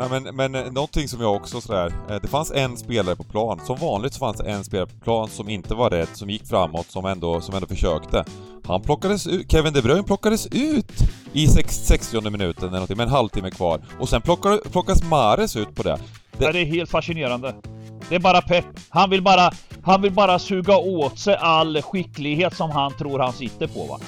Nej, 0.00 0.08
men, 0.10 0.36
men 0.36 0.54
eh, 0.54 0.72
någonting 0.72 1.08
som 1.08 1.20
jag 1.20 1.34
också 1.34 1.60
sådär, 1.60 1.92
eh, 2.10 2.16
det 2.22 2.28
fanns 2.28 2.50
en 2.50 2.76
spelare 2.76 3.16
på 3.16 3.24
plan. 3.24 3.60
Som 3.66 3.76
vanligt 3.76 4.14
så 4.14 4.18
fanns 4.18 4.36
det 4.36 4.50
en 4.50 4.64
spelare 4.64 4.86
på 4.86 5.04
plan 5.04 5.28
som 5.28 5.48
inte 5.48 5.74
var 5.74 5.90
rädd, 5.90 6.08
som 6.12 6.30
gick 6.30 6.46
framåt, 6.46 6.86
som 6.90 7.04
ändå, 7.04 7.40
som 7.40 7.54
ändå 7.54 7.66
försökte. 7.66 8.24
Han 8.64 8.82
plockades 8.82 9.26
ut, 9.26 9.50
Kevin 9.52 9.72
De 9.72 9.82
Bruyne 9.82 10.02
plockades 10.02 10.46
ut 10.46 10.92
i 11.32 11.46
60 11.46 12.30
minuten 12.30 12.64
eller 12.64 12.72
någonting, 12.72 12.96
med 12.96 13.06
en 13.06 13.12
halvtimme 13.12 13.50
kvar. 13.50 13.80
Och 14.00 14.08
sen 14.08 14.22
plockar, 14.22 14.70
plockas 14.70 15.02
Mares 15.02 15.56
ut 15.56 15.74
på 15.74 15.82
det. 15.82 15.98
Det... 16.38 16.44
Ja, 16.44 16.52
det 16.52 16.60
är 16.60 16.64
helt 16.64 16.90
fascinerande. 16.90 17.54
Det 18.08 18.14
är 18.14 18.20
bara 18.20 18.42
pepp. 18.42 18.66
Han 18.88 19.10
vill 19.10 19.22
bara, 19.22 19.50
han 19.82 20.02
vill 20.02 20.12
bara 20.12 20.38
suga 20.38 20.76
åt 20.76 21.18
sig 21.18 21.36
all 21.36 21.82
skicklighet 21.82 22.56
som 22.56 22.70
han 22.70 22.96
tror 22.96 23.18
han 23.18 23.32
sitter 23.32 23.66
på 23.66 23.84
va. 23.84 23.98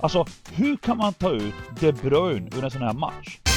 Alltså, 0.00 0.26
hur 0.52 0.76
kan 0.76 0.96
man 0.96 1.12
ta 1.12 1.30
ut 1.30 1.54
De 1.80 1.92
Bruyne 1.92 2.50
ur 2.56 2.64
en 2.64 2.70
sån 2.70 2.82
här 2.82 2.92
match? 2.92 3.49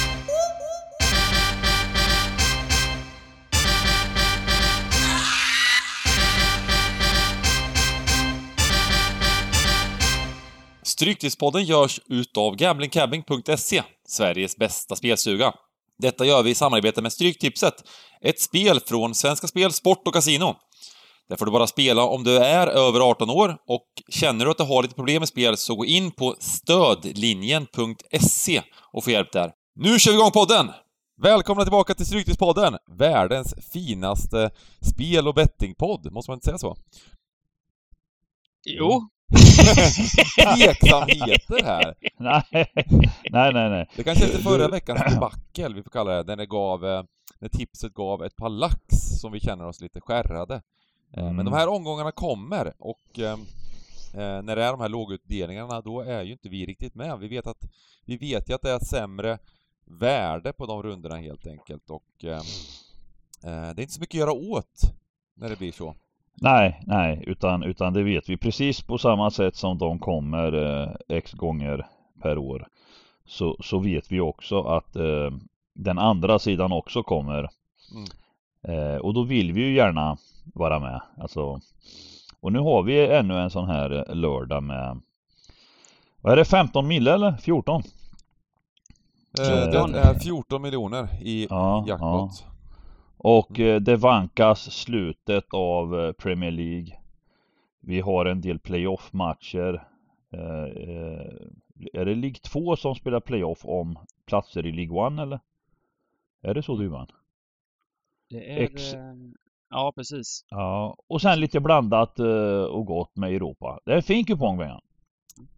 Stryktipspodden 10.94 11.64
görs 11.64 12.00
utav 12.06 12.56
gamblingcabbing.se, 12.56 13.82
Sveriges 14.08 14.56
bästa 14.56 14.96
spelstuga. 14.96 15.52
Detta 15.98 16.24
gör 16.24 16.42
vi 16.42 16.50
i 16.50 16.54
samarbete 16.54 17.02
med 17.02 17.12
Stryktipset, 17.12 17.74
ett 18.20 18.40
spel 18.40 18.80
från 18.80 19.14
Svenska 19.14 19.46
Spel, 19.46 19.72
Sport 19.72 20.06
och 20.06 20.14
Casino. 20.14 20.56
Där 21.28 21.36
får 21.36 21.46
du 21.46 21.52
bara 21.52 21.66
spela 21.66 22.02
om 22.02 22.24
du 22.24 22.36
är 22.36 22.66
över 22.66 23.00
18 23.00 23.30
år 23.30 23.56
och 23.66 23.86
känner 24.08 24.44
du 24.44 24.50
att 24.50 24.56
du 24.56 24.64
har 24.64 24.82
lite 24.82 24.94
problem 24.94 25.20
med 25.20 25.28
spel 25.28 25.56
så 25.56 25.74
gå 25.74 25.84
in 25.84 26.10
på 26.10 26.36
stödlinjen.se 26.38 28.62
och 28.92 29.04
få 29.04 29.10
hjälp 29.10 29.32
där. 29.32 29.52
Nu 29.74 29.98
kör 29.98 30.12
vi 30.12 30.18
igång 30.18 30.30
podden! 30.30 30.70
Välkomna 31.22 31.62
tillbaka 31.62 31.94
till 31.94 32.06
Stryktipspodden, 32.06 32.76
världens 32.98 33.54
finaste 33.72 34.50
spel 34.94 35.28
och 35.28 35.34
bettingpodd, 35.34 36.12
måste 36.12 36.30
man 36.30 36.36
inte 36.36 36.44
säga 36.44 36.58
så? 36.58 36.76
Jo, 38.64 39.08
tveksamheter 40.56 41.64
här. 41.64 41.94
nej, 42.16 42.44
nej, 43.30 43.52
nej, 43.52 43.70
nej. 43.70 43.88
Det 43.96 44.04
kanske 44.04 44.24
inte 44.26 44.42
förra 44.42 44.68
veckans 44.68 45.00
debacle 45.14 45.74
vi 45.74 45.82
får 45.82 45.90
kalla 45.90 46.22
det, 46.22 46.36
det 46.36 46.46
gav, 46.46 46.86
eh, 46.86 47.02
när 47.38 47.48
tipset 47.48 47.94
gav 47.94 48.24
ett 48.24 48.36
par 48.36 48.48
lax 48.48 48.80
som 49.20 49.32
vi 49.32 49.40
känner 49.40 49.66
oss 49.66 49.80
lite 49.80 50.00
skärrade. 50.00 50.62
Mm. 51.16 51.36
Men 51.36 51.44
de 51.44 51.52
mm. 51.52 51.52
här 51.52 51.68
omgångarna 51.68 52.12
kommer 52.12 52.72
och 52.78 53.18
eh, 53.18 53.32
eh, 54.14 54.42
när 54.42 54.56
det 54.56 54.64
är 54.64 54.70
de 54.70 54.80
här 54.80 54.88
lågutdelningarna 54.88 55.80
då 55.80 56.00
är 56.00 56.22
ju 56.22 56.32
inte 56.32 56.48
vi 56.48 56.66
riktigt 56.66 56.94
med. 56.94 57.18
Vi 57.18 57.28
vet 57.28 57.46
att 57.46 57.64
vi 58.04 58.16
vet 58.16 58.50
ju 58.50 58.54
att 58.54 58.62
det 58.62 58.70
är 58.70 58.78
sämre 58.78 59.38
värde 59.86 60.52
på 60.52 60.66
de 60.66 60.82
rundorna 60.82 61.16
helt 61.16 61.46
enkelt 61.46 61.90
och 61.90 62.24
eh, 62.24 62.42
det 63.42 63.80
är 63.80 63.80
inte 63.80 63.92
så 63.94 64.00
mycket 64.00 64.14
att 64.14 64.20
göra 64.20 64.32
åt 64.32 64.80
när 65.34 65.48
det 65.48 65.56
blir 65.56 65.72
så. 65.72 65.96
Nej, 66.34 66.80
nej, 66.86 67.24
utan, 67.26 67.62
utan 67.62 67.92
det 67.92 68.02
vet 68.02 68.28
vi 68.28 68.36
precis 68.36 68.82
på 68.82 68.98
samma 68.98 69.30
sätt 69.30 69.56
som 69.56 69.78
de 69.78 69.98
kommer 69.98 70.52
eh, 70.52 71.16
x 71.16 71.32
gånger 71.32 71.86
per 72.22 72.38
år. 72.38 72.68
Så, 73.26 73.56
så 73.60 73.78
vet 73.78 74.12
vi 74.12 74.20
också 74.20 74.62
att 74.62 74.96
eh, 74.96 75.30
den 75.74 75.98
andra 75.98 76.38
sidan 76.38 76.72
också 76.72 77.02
kommer. 77.02 77.50
Mm. 77.94 78.08
Eh, 78.62 78.96
och 78.96 79.14
då 79.14 79.22
vill 79.22 79.52
vi 79.52 79.60
ju 79.60 79.74
gärna 79.74 80.16
vara 80.54 80.78
med. 80.78 81.00
Alltså, 81.18 81.60
och 82.40 82.52
nu 82.52 82.58
har 82.58 82.82
vi 82.82 83.06
ännu 83.06 83.38
en 83.38 83.50
sån 83.50 83.68
här 83.68 84.14
lördag 84.14 84.62
med 84.62 85.00
Vad 86.20 86.32
är 86.32 86.36
det, 86.36 86.44
15 86.44 86.88
mil 86.88 87.08
eller 87.08 87.32
14? 87.32 87.82
Eh, 89.38 89.44
det 89.44 89.98
är 89.98 90.18
14 90.18 90.62
miljoner 90.62 91.08
i 91.22 91.46
ja, 91.50 91.84
jackpot. 91.88 92.44
Ja. 92.46 92.53
Och 93.24 93.60
eh, 93.60 93.80
det 93.80 93.96
vankas 93.96 94.70
slutet 94.72 95.44
av 95.54 96.00
eh, 96.00 96.12
Premier 96.12 96.50
League. 96.50 96.98
Vi 97.80 98.00
har 98.00 98.26
en 98.26 98.40
del 98.40 98.58
playoff-matcher. 98.58 99.88
Eh, 100.32 100.40
är 101.92 102.04
det 102.04 102.14
League 102.14 102.38
2 102.42 102.76
som 102.76 102.94
spelar 102.94 103.20
playoff 103.20 103.64
om 103.64 103.98
platser 104.26 104.66
i 104.66 104.72
League 104.72 105.06
1 105.06 105.20
eller? 105.20 105.40
Är 106.42 106.54
det 106.54 106.62
så 106.62 106.76
Duvan? 106.76 107.06
Det 108.30 108.52
är... 108.52 108.58
Ex 108.58 108.94
ja, 109.70 109.92
precis. 109.96 110.44
Ja, 110.50 110.96
och 111.06 111.22
sen 111.22 111.40
lite 111.40 111.60
blandat 111.60 112.18
och 112.70 112.86
gott 112.86 113.16
med 113.16 113.34
Europa. 113.34 113.80
Det 113.84 113.92
är 113.92 113.96
en 113.96 114.02
fin 114.02 114.24
kupong 114.24 114.58
Bengan. 114.58 114.80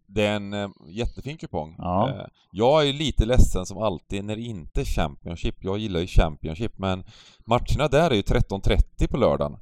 Det 0.05 0.25
är 0.25 0.35
en 0.35 0.53
eh, 0.53 0.69
jättefin 0.87 1.37
kupong. 1.37 1.75
Ja. 1.77 2.09
Eh, 2.09 2.25
jag 2.51 2.87
är 2.87 2.93
lite 2.93 3.25
ledsen 3.25 3.65
som 3.65 3.77
alltid 3.77 4.23
när 4.25 4.35
det 4.35 4.41
inte 4.41 4.81
är 4.81 4.85
Championship. 4.85 5.55
Jag 5.63 5.77
gillar 5.77 5.99
ju 5.99 6.07
Championship 6.07 6.77
men 6.77 7.03
matcherna 7.45 7.87
där 7.87 8.11
är 8.11 8.15
ju 8.15 8.21
13.30 8.21 9.07
på 9.07 9.17
lördagen. 9.17 9.57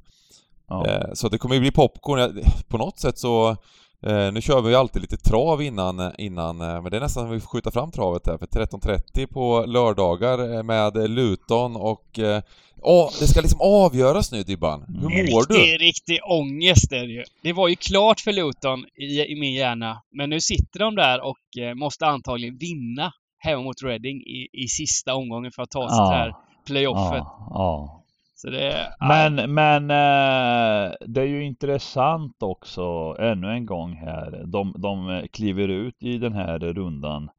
Ja. 0.68 0.86
Eh, 0.86 1.12
så 1.14 1.28
det 1.28 1.38
kommer 1.38 1.54
ju 1.54 1.60
bli 1.60 1.70
popcorn. 1.70 2.42
På 2.68 2.78
något 2.78 2.98
sätt 2.98 3.18
så 3.18 3.56
Eh, 4.02 4.32
nu 4.32 4.40
kör 4.40 4.62
vi 4.62 4.70
ju 4.70 4.76
alltid 4.76 5.02
lite 5.02 5.16
trav 5.16 5.62
innan, 5.62 6.12
innan 6.18 6.60
eh, 6.60 6.82
men 6.82 6.90
det 6.90 6.96
är 6.96 7.00
nästan 7.00 7.24
som 7.24 7.30
vi 7.30 7.40
får 7.40 7.48
skjuta 7.48 7.70
fram 7.70 7.90
travet 7.90 8.24
där, 8.24 8.38
för 8.38 8.46
13.30 8.46 9.26
på 9.26 9.64
lördagar 9.66 10.54
eh, 10.54 10.62
med 10.62 11.10
Luton 11.10 11.76
och... 11.76 12.18
Eh, 12.18 12.42
oh, 12.82 13.10
det 13.20 13.26
ska 13.26 13.40
liksom 13.40 13.60
avgöras 13.60 14.32
nu 14.32 14.42
Dybban. 14.42 14.84
Hur 14.88 15.08
mår 15.08 15.48
riktig, 15.48 15.80
du? 15.80 15.84
Riktig 15.84 16.18
ångest 16.24 16.92
är 16.92 17.06
det 17.06 17.12
ju. 17.12 17.24
Det 17.42 17.52
var 17.52 17.68
ju 17.68 17.76
klart 17.76 18.20
för 18.20 18.32
Luton 18.32 18.84
i, 18.96 19.32
i 19.32 19.40
min 19.40 19.54
hjärna, 19.54 20.02
men 20.12 20.30
nu 20.30 20.40
sitter 20.40 20.80
de 20.80 20.94
där 20.94 21.20
och 21.24 21.62
eh, 21.62 21.74
måste 21.74 22.06
antagligen 22.06 22.58
vinna 22.58 23.12
hemma 23.38 23.62
mot 23.62 23.82
Reading 23.82 24.16
i, 24.16 24.48
i 24.52 24.68
sista 24.68 25.14
omgången 25.14 25.52
för 25.52 25.62
att 25.62 25.70
ta 25.70 25.88
sig 25.88 25.98
ja. 25.98 26.06
till 26.06 26.10
det 26.10 26.22
här 26.22 26.32
playoffet. 26.66 27.24
Ja, 27.24 27.48
ja. 27.50 28.02
Det, 28.50 28.94
men 29.00 29.54
men 29.54 29.90
eh, 29.90 30.92
det 31.00 31.20
är 31.20 31.26
ju 31.26 31.44
intressant 31.44 32.42
också 32.42 33.16
ännu 33.18 33.50
en 33.50 33.66
gång 33.66 33.92
här. 33.92 34.42
De, 34.46 34.74
de 34.78 35.22
kliver 35.32 35.68
ut 35.68 36.02
i 36.02 36.18
den 36.18 36.32
här 36.32 36.58
rundan 36.58 37.30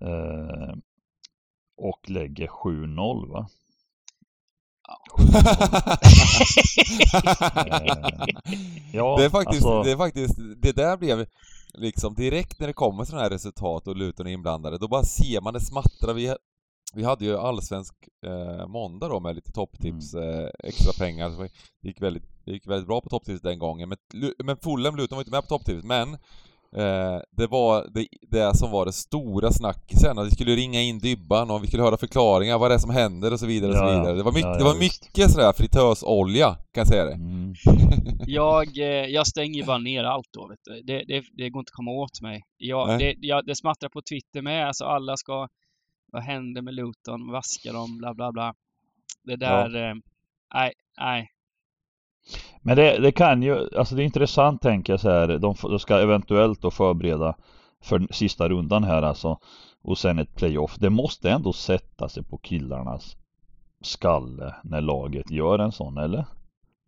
eh, 0.00 0.74
och 1.76 2.10
lägger 2.10 2.46
7-0 2.46 3.32
va? 3.32 3.48
ja, 8.92 9.16
det 9.18 9.24
är 9.24 9.30
faktiskt, 9.30 9.66
alltså... 9.66 9.82
det 9.82 9.90
är 9.90 9.96
faktiskt, 9.96 10.38
det 10.56 10.76
där 10.76 10.96
blev 10.96 11.26
liksom 11.74 12.14
direkt 12.14 12.60
när 12.60 12.66
det 12.66 12.72
kommer 12.72 13.04
sådana 13.04 13.22
här 13.22 13.30
resultat 13.30 13.86
och 13.86 13.96
Luton 13.96 14.26
är 14.26 14.30
inblandade, 14.30 14.78
då 14.78 14.88
bara 14.88 15.04
ser 15.04 15.40
man 15.40 15.54
det 15.54 15.60
smattra. 15.60 16.12
Vi, 16.12 16.34
vi 16.96 17.04
hade 17.04 17.24
ju 17.24 17.36
allsvensk 17.36 17.94
eh, 18.26 18.66
måndag 18.66 19.08
då 19.08 19.20
med 19.20 19.34
lite 19.34 19.52
topptips, 19.52 20.14
mm. 20.14 20.28
eh, 20.28 20.48
extra 20.64 20.92
pengar. 20.92 21.30
Så 21.30 21.42
det, 21.42 21.88
gick 21.88 22.02
väldigt, 22.02 22.24
det 22.44 22.52
gick 22.52 22.66
väldigt 22.66 22.86
bra 22.86 23.00
på 23.00 23.08
topptips 23.08 23.40
den 23.40 23.58
gången. 23.58 23.88
Men, 23.88 23.98
men 24.44 24.56
Fulham 24.56 24.96
Luton 24.96 25.16
var 25.16 25.20
inte 25.20 25.30
med 25.30 25.42
på 25.42 25.48
topptips, 25.48 25.84
men 25.84 26.12
eh, 26.76 27.20
det 27.36 27.46
var 27.46 27.86
det, 27.94 28.06
det, 28.30 28.56
som 28.56 28.70
var 28.70 28.86
det 28.86 28.92
stora 28.92 29.52
snackisen, 29.52 30.18
att 30.18 30.26
vi 30.26 30.30
skulle 30.30 30.56
ringa 30.56 30.80
in 30.80 30.98
Dybban 30.98 31.50
och 31.50 31.62
vi 31.62 31.66
skulle 31.66 31.82
höra 31.82 31.96
förklaringar, 31.96 32.58
vad 32.58 32.70
det 32.70 32.74
är 32.74 32.78
som 32.78 32.90
händer 32.90 33.32
och 33.32 33.40
så 33.40 33.46
vidare 33.46 33.70
och 33.70 33.78
så 33.78 33.84
vidare. 33.84 34.16
Det 34.16 34.22
var 34.22 34.32
mycket, 34.32 34.46
ja, 34.46 34.52
ja, 34.52 34.58
det 34.58 34.64
var 34.64 34.78
mycket 34.78 35.30
sådär 35.30 35.52
fritösolja, 35.52 36.54
kan 36.54 36.80
jag 36.80 36.88
säga 36.88 37.04
det. 37.04 37.14
Mm. 37.14 37.54
jag, 38.26 38.78
eh, 38.78 39.06
jag 39.06 39.26
stänger 39.26 39.66
bara 39.66 39.78
ner 39.78 40.04
allt 40.04 40.28
då, 40.32 40.48
vet 40.48 40.60
du. 40.64 40.82
Det, 40.82 41.04
det, 41.04 41.24
det 41.32 41.50
går 41.50 41.60
inte 41.60 41.70
att 41.70 41.76
komma 41.76 41.90
åt 41.90 42.20
mig. 42.22 42.42
Jag, 42.56 42.98
det, 42.98 43.14
jag, 43.18 43.46
det 43.46 43.56
smattrar 43.56 43.88
på 43.88 44.02
Twitter 44.10 44.42
med, 44.42 44.66
alltså 44.66 44.84
alla 44.84 45.16
ska 45.16 45.48
vad 46.12 46.22
händer 46.22 46.62
med 46.62 46.74
Luton? 46.74 47.30
Vaskar 47.30 47.72
de? 47.72 47.98
Bla 47.98 48.14
bla 48.14 48.32
bla. 48.32 48.54
Det 49.24 49.36
där... 49.36 49.70
Ja. 49.70 49.90
Eh, 49.90 49.94
nej, 50.54 50.72
nej. 50.98 51.28
Men 52.62 52.76
det, 52.76 52.98
det, 52.98 53.12
kan 53.12 53.42
ju, 53.42 53.68
alltså 53.76 53.94
det 53.94 54.02
är 54.02 54.04
intressant 54.04 54.62
tänker 54.62 54.92
jag 54.92 55.00
så 55.00 55.10
här. 55.10 55.28
De, 55.28 55.54
de 55.62 55.78
ska 55.78 55.98
eventuellt 55.98 56.62
då 56.62 56.70
förbereda 56.70 57.36
för 57.82 58.06
sista 58.10 58.48
rundan 58.48 58.84
här 58.84 59.02
alltså. 59.02 59.38
Och 59.82 59.98
sen 59.98 60.18
ett 60.18 60.34
playoff. 60.34 60.76
Det 60.78 60.90
måste 60.90 61.30
ändå 61.30 61.52
sätta 61.52 62.08
sig 62.08 62.24
på 62.24 62.38
killarnas 62.38 63.16
skalle 63.80 64.54
när 64.64 64.80
laget 64.80 65.30
gör 65.30 65.58
en 65.58 65.72
sån 65.72 65.98
eller? 65.98 66.24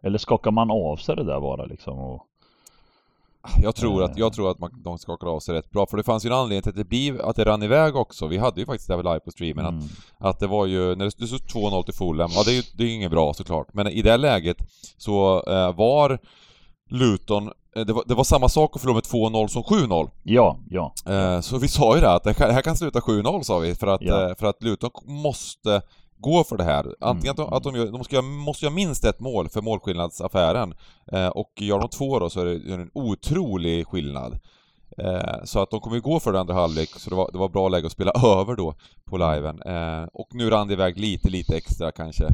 Eller 0.02 0.18
skakar 0.18 0.50
man 0.50 0.70
av 0.70 0.96
sig 0.96 1.16
det 1.16 1.24
där 1.24 1.40
bara 1.40 1.64
liksom 1.64 1.98
och 1.98 2.27
jag 3.62 3.74
tror 3.74 4.02
att, 4.02 4.18
jag 4.18 4.32
tror 4.32 4.50
att 4.50 4.58
man, 4.58 4.82
de 4.82 4.98
skakar 4.98 5.26
av 5.26 5.40
sig 5.40 5.54
rätt 5.54 5.70
bra, 5.70 5.86
för 5.86 5.96
det 5.96 6.02
fanns 6.02 6.24
ju 6.24 6.28
en 6.28 6.34
anledning 6.34 6.62
till 6.62 6.70
att 6.70 6.76
det, 6.76 6.84
blev, 6.84 7.20
att 7.20 7.36
det 7.36 7.44
rann 7.44 7.62
iväg 7.62 7.96
också. 7.96 8.26
Vi 8.26 8.38
hade 8.38 8.60
ju 8.60 8.66
faktiskt 8.66 8.88
det 8.88 8.96
här 8.96 9.02
live 9.02 9.20
på 9.20 9.30
streamen, 9.30 9.66
mm. 9.66 9.84
att, 10.18 10.26
att 10.26 10.38
det 10.38 10.46
var 10.46 10.66
ju, 10.66 10.94
när 10.94 11.04
det 11.04 11.10
stod 11.10 11.28
2-0 11.28 11.82
till 11.82 11.94
Fulham, 11.94 12.30
ja 12.34 12.42
det 12.44 12.50
är 12.50 12.54
ju 12.54 12.62
det 12.76 12.84
är 12.84 12.94
inget 12.94 13.10
bra 13.10 13.34
såklart, 13.34 13.74
men 13.74 13.86
i 13.86 14.02
det 14.02 14.16
läget 14.16 14.56
så 14.96 15.42
eh, 15.46 15.76
var 15.76 16.18
Luton 16.90 17.50
eh, 17.76 17.84
det 17.84 17.92
var, 17.92 18.02
det 18.06 18.14
var, 18.14 18.24
samma 18.24 18.48
sak 18.48 18.70
att 18.74 18.80
förlora 18.80 18.94
med 18.94 19.04
2-0 19.04 19.46
som 19.46 19.62
7-0. 19.62 20.10
Ja, 20.22 20.58
ja. 20.70 20.92
Eh, 21.06 21.40
så 21.40 21.58
vi 21.58 21.68
sa 21.68 21.94
ju 21.94 22.00
det 22.00 22.12
att 22.12 22.24
det 22.24 22.38
här 22.38 22.62
kan 22.62 22.76
sluta 22.76 23.00
7-0 23.00 23.42
sa 23.42 23.58
vi, 23.58 23.74
för 23.74 23.86
att, 23.86 24.02
ja. 24.02 24.30
Eh, 24.30 24.34
för 24.36 24.46
att 24.46 24.62
Luton 24.62 24.90
måste 25.04 25.82
gå 26.20 26.44
för 26.44 26.56
det 26.56 26.64
här. 26.64 26.94
Antingen 27.00 27.36
mm. 27.36 27.52
att 27.52 27.62
de, 27.62 27.76
gör, 27.76 27.86
de 27.86 28.04
ska, 28.04 28.22
måste 28.22 28.64
göra 28.64 28.74
minst 28.74 29.04
ett 29.04 29.20
mål 29.20 29.48
för 29.48 29.60
målskillnadsaffären. 29.60 30.74
Eh, 31.12 31.28
och 31.28 31.52
gör 31.56 31.78
de 31.78 31.88
två 31.88 32.18
då 32.18 32.30
så 32.30 32.40
är 32.40 32.44
det 32.44 32.74
en 32.74 32.90
otrolig 32.94 33.86
skillnad. 33.86 34.38
Eh, 34.98 35.44
så 35.44 35.62
att 35.62 35.70
de 35.70 35.80
kommer 35.80 35.96
ju 35.96 36.02
gå 36.02 36.20
för 36.20 36.32
det 36.32 36.40
andra 36.40 36.54
halvlek, 36.54 36.88
så 36.96 37.10
det 37.10 37.16
var, 37.16 37.30
det 37.32 37.38
var 37.38 37.48
bra 37.48 37.68
läge 37.68 37.86
att 37.86 37.92
spela 37.92 38.10
över 38.40 38.56
då 38.56 38.74
på 39.04 39.16
liven. 39.16 39.62
Eh, 39.62 40.08
och 40.12 40.28
nu 40.32 40.50
rann 40.50 40.68
det 40.68 40.72
iväg 40.72 40.98
lite, 40.98 41.30
lite 41.30 41.56
extra 41.56 41.92
kanske. 41.92 42.24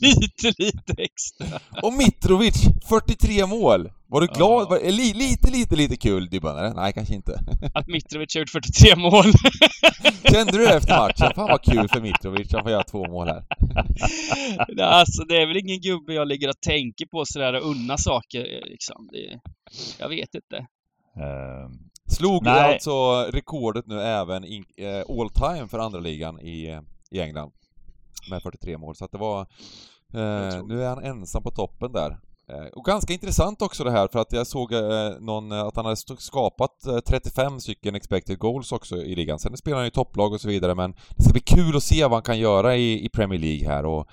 lite, 0.00 0.62
lite 0.62 0.92
extra. 1.02 1.60
och 1.82 1.92
Mitrovic, 1.92 2.64
43 2.88 3.46
mål! 3.46 3.90
Var 4.10 4.20
du 4.20 4.26
glad? 4.26 4.68
Var, 4.68 4.80
li, 4.80 5.14
lite, 5.14 5.50
lite, 5.50 5.76
lite 5.76 5.96
kul 5.96 6.28
Dybban, 6.28 6.76
Nej, 6.76 6.92
kanske 6.92 7.14
inte. 7.14 7.32
Att 7.74 7.86
Mitrovic 7.86 8.34
har 8.34 8.40
gjort 8.40 8.50
43 8.50 8.96
mål. 8.96 9.24
Kände 10.32 10.52
du 10.52 10.58
det 10.58 10.76
efter 10.76 10.98
matchen? 10.98 11.34
Fan 11.34 11.48
vad 11.48 11.62
kul 11.62 11.88
för 11.88 12.00
Mitrovic, 12.00 12.52
han 12.52 12.62
får 12.62 12.70
göra 12.70 12.82
två 12.82 13.08
mål 13.08 13.28
här. 13.28 13.44
alltså, 14.82 15.24
det 15.24 15.42
är 15.42 15.46
väl 15.46 15.56
ingen 15.56 15.80
gubbe 15.80 16.14
jag 16.14 16.28
ligger 16.28 16.48
och 16.48 16.60
tänker 16.60 17.06
på 17.06 17.24
sådär 17.24 17.52
och 17.52 17.70
unna 17.70 17.98
saker 17.98 18.42
liksom. 18.70 19.08
Det, 19.12 19.40
jag 19.98 20.08
vet 20.08 20.34
inte. 20.34 20.56
Uh, 20.56 21.70
Slog 22.06 22.44
Nej. 22.44 22.74
alltså 22.74 23.22
rekordet 23.32 23.86
nu 23.86 24.00
även 24.00 24.44
in, 24.44 24.64
uh, 24.80 25.20
all 25.20 25.30
time 25.30 25.68
för 25.68 25.78
andra 25.78 26.00
ligan 26.00 26.40
i, 26.40 26.80
i 27.10 27.20
England. 27.20 27.52
Med 28.30 28.42
43 28.42 28.78
mål, 28.78 28.94
så 28.96 29.04
att 29.04 29.12
det 29.12 29.18
var... 29.18 29.40
Uh, 30.14 30.66
nu 30.66 30.82
är 30.82 30.88
han 30.88 31.04
ensam 31.04 31.42
på 31.42 31.50
toppen 31.50 31.92
där. 31.92 32.18
Eh, 32.50 32.66
och 32.72 32.84
ganska 32.84 33.12
intressant 33.12 33.62
också 33.62 33.84
det 33.84 33.90
här 33.90 34.08
för 34.08 34.18
att 34.18 34.32
jag 34.32 34.46
såg 34.46 34.72
någon, 35.20 35.52
att 35.52 35.76
han 35.76 35.84
hade 35.84 35.96
skapat 35.96 36.86
35 37.06 37.60
stycken 37.60 37.94
expected 37.94 38.38
goals 38.38 38.72
också 38.72 38.96
i 38.96 39.14
ligan. 39.14 39.38
Sen 39.38 39.56
spelar 39.56 39.78
han 39.78 39.86
i 39.86 39.90
topplag 39.90 40.32
och 40.32 40.40
så 40.40 40.48
vidare 40.48 40.74
men 40.74 40.92
det 41.16 41.22
ska 41.22 41.32
bli 41.32 41.40
kul 41.40 41.76
att 41.76 41.82
se 41.82 42.02
vad 42.02 42.12
han 42.12 42.22
kan 42.22 42.38
göra 42.38 42.76
i, 42.76 43.04
i 43.04 43.08
Premier 43.08 43.40
League 43.40 43.68
här 43.68 43.84
och 43.84 44.06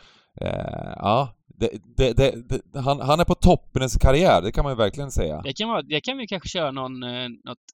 ja, 0.96 1.38
det, 1.60 1.70
det, 1.98 2.14
det, 2.14 2.80
han, 2.80 3.00
han, 3.00 3.20
är 3.20 3.26
på 3.26 3.36
toppen 3.36 3.84
i 3.84 3.90
sin 3.90 4.00
karriär, 4.00 4.42
det 4.42 4.52
kan 4.52 4.64
man 4.64 4.74
ju 4.74 4.78
verkligen 4.78 5.12
säga. 5.12 5.42
Det 5.42 5.54
kan, 5.54 5.70
vara, 5.70 5.82
det 5.82 6.02
kan 6.02 6.18
vi 6.18 6.28
kanske 6.28 6.50
köra 6.50 6.72
någon, 6.72 7.04
eh, 7.04 7.30
något, 7.44 7.66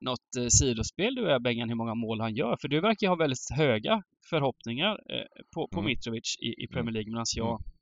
något 0.00 0.36
eh, 0.38 0.46
sidospel 0.46 1.14
du 1.14 1.24
och 1.24 1.30
jag 1.30 1.42
Bengan, 1.42 1.68
hur 1.68 1.76
många 1.76 1.94
mål 1.94 2.20
han 2.20 2.34
gör. 2.34 2.56
För 2.60 2.68
du 2.68 2.80
verkar 2.80 3.08
ha 3.08 3.16
väldigt 3.16 3.50
höga 3.50 4.02
förhoppningar 4.30 4.92
eh, 4.92 5.44
på, 5.54 5.68
på 5.68 5.80
mm. 5.80 5.90
Mitrovic 5.90 6.36
i, 6.40 6.64
i 6.64 6.68
Premier 6.68 6.92
League, 6.92 7.10
medan 7.10 7.24
jag... 7.36 7.60
Mm. 7.60 7.75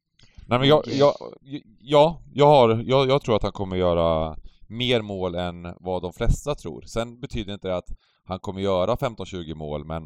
Nej 0.46 0.58
men 0.58 0.68
jag, 0.68 0.82
jag, 0.86 1.14
ja, 1.78 2.22
jag, 2.32 2.46
har, 2.46 2.82
jag, 2.86 3.08
jag 3.08 3.22
tror 3.22 3.36
att 3.36 3.42
han 3.42 3.52
kommer 3.52 3.76
göra 3.76 4.36
mer 4.68 5.02
mål 5.02 5.34
än 5.34 5.74
vad 5.80 6.02
de 6.02 6.12
flesta 6.12 6.54
tror. 6.54 6.82
Sen 6.82 7.20
betyder 7.20 7.52
inte 7.52 7.68
det 7.68 7.76
att 7.76 7.88
han 8.24 8.38
kommer 8.38 8.60
göra 8.60 8.94
15-20 8.94 9.54
mål, 9.54 9.84
men 9.84 10.02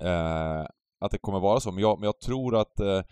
eh, 0.00 0.66
att 1.00 1.10
det 1.10 1.18
kommer 1.18 1.40
vara 1.40 1.60
så. 1.60 1.72
Men 1.72 1.82
jag, 1.82 1.98
men 1.98 2.06
jag 2.06 2.20
tror 2.20 2.56
att 2.56 2.80
eh, 2.80 3.02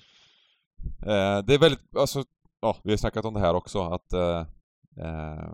Eh, 1.03 1.39
det 1.45 1.55
är 1.55 1.59
väldigt, 1.59 1.97
alltså, 1.97 2.25
ja, 2.61 2.77
vi 2.85 2.91
har 2.91 2.97
snackat 2.97 3.25
om 3.25 3.35
det 3.35 3.41
här 3.41 3.55
också 3.55 3.81
att 3.81 4.13
eh, 4.13 4.41
eh, 4.97 5.53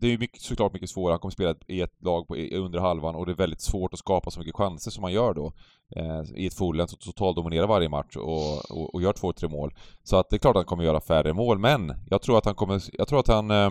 det 0.00 0.12
är 0.12 0.18
mycket, 0.18 0.42
såklart 0.42 0.72
mycket 0.72 0.90
svårare, 0.90 1.12
han 1.12 1.20
kommer 1.20 1.32
spela 1.32 1.54
i 1.66 1.80
ett 1.80 2.02
lag 2.02 2.28
på, 2.28 2.36
under 2.36 2.78
halvan 2.78 3.14
och 3.14 3.26
det 3.26 3.32
är 3.32 3.36
väldigt 3.36 3.60
svårt 3.60 3.92
att 3.92 3.98
skapa 3.98 4.30
så 4.30 4.40
mycket 4.40 4.56
chanser 4.56 4.90
som 4.90 5.02
man 5.02 5.12
gör 5.12 5.34
då. 5.34 5.52
Eh, 5.96 6.22
I 6.34 6.46
ett 6.46 6.54
fulländ 6.54 6.90
som 6.90 6.98
totaldominerar 6.98 7.66
varje 7.66 7.88
match 7.88 8.16
och, 8.16 8.70
och, 8.70 8.94
och 8.94 9.02
gör 9.02 9.12
två, 9.12 9.32
tre 9.32 9.48
mål. 9.48 9.74
Så 10.02 10.16
att 10.16 10.30
det 10.30 10.36
är 10.36 10.38
klart 10.38 10.56
att 10.56 10.60
han 10.60 10.64
kommer 10.64 10.84
göra 10.84 11.00
färre 11.00 11.32
mål, 11.32 11.58
men 11.58 11.92
jag 12.10 12.22
tror 12.22 12.38
att 12.38 12.44
han 12.44 12.54
kommer, 12.54 12.82
jag 12.92 13.08
tror 13.08 13.20
att 13.20 13.28
han 13.28 13.50
eh, 13.50 13.70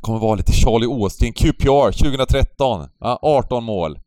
kommer 0.00 0.18
vara 0.18 0.34
lite 0.34 0.52
Charlie 0.52 0.86
Austin, 0.86 1.32
QPR 1.32 1.92
2013. 1.92 2.88
Ja, 3.00 3.18
18 3.22 3.64
mål. 3.64 3.98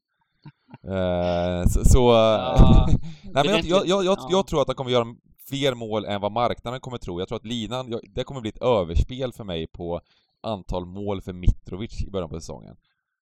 Eh, 0.88 1.68
så... 1.68 1.86
så 1.86 2.00
ja, 2.00 2.88
nej, 3.24 3.44
men 3.46 3.46
jag, 3.46 3.66
jag, 3.66 3.88
jag, 3.88 4.06
jag, 4.06 4.18
jag 4.30 4.48
tror 4.48 4.62
att 4.62 4.68
han 4.68 4.76
kommer 4.76 4.92
göra 4.92 5.06
fler 5.50 5.74
mål 5.74 6.06
än 6.06 6.22
vad 6.22 6.32
marknaden 6.32 6.80
kommer 6.80 6.98
tro. 6.98 7.20
Jag 7.20 7.28
tror 7.28 7.36
att 7.36 7.46
linan, 7.46 8.00
det 8.16 8.24
kommer 8.24 8.42
bli 8.42 8.50
ett 8.50 8.62
överspel 8.62 9.34
för 9.34 9.44
mig 9.44 9.68
på 9.68 10.02
antal 10.44 10.86
mål 10.86 11.22
för 11.22 11.34
Mitrovic 11.34 12.04
i 12.04 12.10
början 12.10 12.30
på 12.30 12.40
säsongen. 12.40 12.76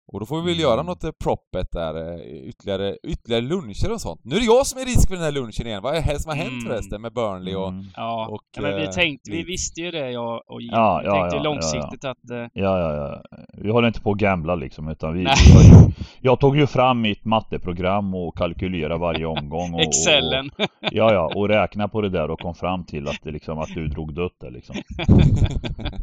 Och 0.07 0.19
då 0.19 0.25
får 0.25 0.36
vi 0.36 0.42
väl 0.42 0.53
mm. 0.53 0.62
göra 0.62 0.83
något 0.83 1.03
eh, 1.03 1.12
proppet 1.24 1.71
där, 1.71 2.13
eh, 2.13 2.50
ytterligare, 2.50 2.98
ytterligare 3.03 3.42
luncher 3.42 3.92
och 3.92 4.01
sånt. 4.01 4.21
Nu 4.24 4.36
är 4.36 4.39
det 4.39 4.45
jag 4.45 4.68
som 4.68 4.81
är 4.81 4.86
risk 4.86 5.07
för 5.07 5.15
den 5.15 5.24
här 5.24 5.31
lunchen 5.31 5.68
igen. 5.68 5.81
Vad 5.83 5.95
är 5.95 6.01
det 6.01 6.19
som 6.19 6.30
har 6.30 6.36
hänt 6.36 6.51
mm. 6.51 6.65
förresten 6.65 7.01
med 7.01 7.13
Burnley 7.13 7.56
och... 7.56 7.69
Mm. 7.69 7.86
Ja, 7.95 8.27
och, 8.30 8.42
ja, 8.56 8.62
men 8.62 8.75
vi 8.75 8.83
eh, 8.83 8.89
tänkte, 8.89 9.31
vi 9.31 9.44
visste 9.44 9.81
ju 9.81 9.92
det 9.92 10.12
jag 10.12 10.42
och 10.48 10.62
Jim. 10.62 10.71
Ja, 10.74 11.00
vi 11.03 11.07
ja, 11.07 11.13
tänkte 11.13 11.38
ja, 11.38 11.44
långsiktigt 11.44 12.03
ja, 12.03 12.09
att... 12.09 12.51
Ja, 12.53 12.80
ja, 12.80 12.95
ja. 12.95 13.24
Vi 13.53 13.71
håller 13.71 13.88
inte 13.88 14.01
på 14.01 14.12
att 14.12 14.18
gambla 14.18 14.56
liksom, 14.56 14.88
utan 14.88 15.13
vi... 15.13 15.19
vi 15.19 15.25
ju, 15.25 15.92
jag 16.21 16.39
tog 16.39 16.57
ju 16.57 16.68
fram 16.68 17.01
mitt 17.01 17.25
matteprogram 17.25 18.15
och 18.15 18.38
kalkylerade 18.38 18.98
varje 18.98 19.25
omgång 19.38 19.74
och... 19.74 19.81
Excellen! 19.81 20.51
Och, 20.57 20.65
ja, 20.92 21.13
ja, 21.13 21.31
och 21.36 21.48
räknade 21.48 21.89
på 21.89 22.01
det 22.01 22.09
där 22.09 22.31
och 22.31 22.39
kom 22.39 22.56
fram 22.56 22.83
till 22.83 23.07
att 23.07 23.19
det 23.24 23.31
liksom, 23.31 23.59
att 23.59 23.74
du 23.74 23.88
drog 23.88 24.13
dött 24.13 24.39
där 24.42 24.51
liksom. 24.51 24.75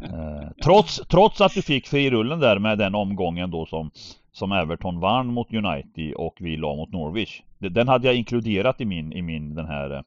eh, 0.03 0.49
trots, 0.63 1.01
trots 1.07 1.41
att 1.41 1.53
du 1.53 1.61
fick 1.61 1.87
frirullen 1.87 2.39
där 2.39 2.59
med 2.59 2.77
den 2.77 2.95
omgången 2.95 3.51
då 3.51 3.65
som 3.65 3.91
som 4.31 4.51
Everton 4.51 4.99
vann 4.99 5.27
mot 5.27 5.53
United 5.53 6.13
och 6.13 6.37
vi 6.39 6.57
la 6.57 6.75
mot 6.75 6.91
Norwich. 6.91 7.41
Den 7.57 7.87
hade 7.87 8.07
jag 8.07 8.15
inkluderat 8.15 8.81
i 8.81 8.85
min, 8.85 9.13
i 9.13 9.21
min 9.21 9.55
den 9.55 9.65
här 9.65 10.03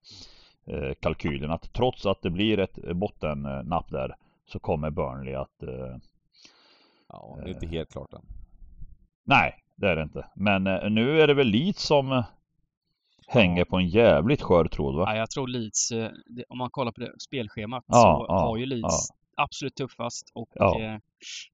eh, 0.67 0.94
kalkylen 1.00 1.50
att 1.50 1.73
trots 1.73 2.06
att 2.06 2.23
det 2.23 2.31
blir 2.31 2.59
ett 2.59 2.79
bottennapp 2.94 3.91
där 3.91 4.17
så 4.47 4.59
kommer 4.59 4.91
Burnley 4.91 5.35
att... 5.35 5.62
Eh, 5.62 5.97
ja, 7.09 7.39
det 7.43 7.50
är 7.50 7.55
inte 7.55 7.67
helt 7.67 7.93
klart 7.93 8.12
än. 8.12 8.23
Nej, 9.25 9.55
det 9.77 9.89
är 9.89 9.97
det 9.97 10.03
inte. 10.03 10.27
Men 10.35 10.67
eh, 10.67 10.91
nu 10.91 11.21
är 11.21 11.27
det 11.27 11.35
väl 11.35 11.47
Leeds 11.47 11.83
som 11.83 12.12
eh, 12.12 12.25
hänger 13.27 13.65
på 13.65 13.77
en 13.77 13.89
jävligt 13.89 14.43
skör 14.43 14.65
tråd 14.65 14.94
va? 14.94 15.05
Ja, 15.06 15.17
jag 15.17 15.31
tror 15.31 15.49
Leeds, 15.49 15.93
eh, 15.93 16.11
om 16.49 16.59
man 16.59 16.71
kollar 16.71 16.93
på 16.93 17.00
det 17.00 17.21
spelschemat 17.21 17.85
ja, 17.87 17.94
så 17.94 18.27
ja, 18.29 18.41
har 18.41 18.56
ju 18.56 18.67
Leeds 18.67 19.09
absolut 19.37 19.75
tuffast 19.75 20.31
och 20.34 20.49
ja. 20.55 20.81
eh, 20.81 20.99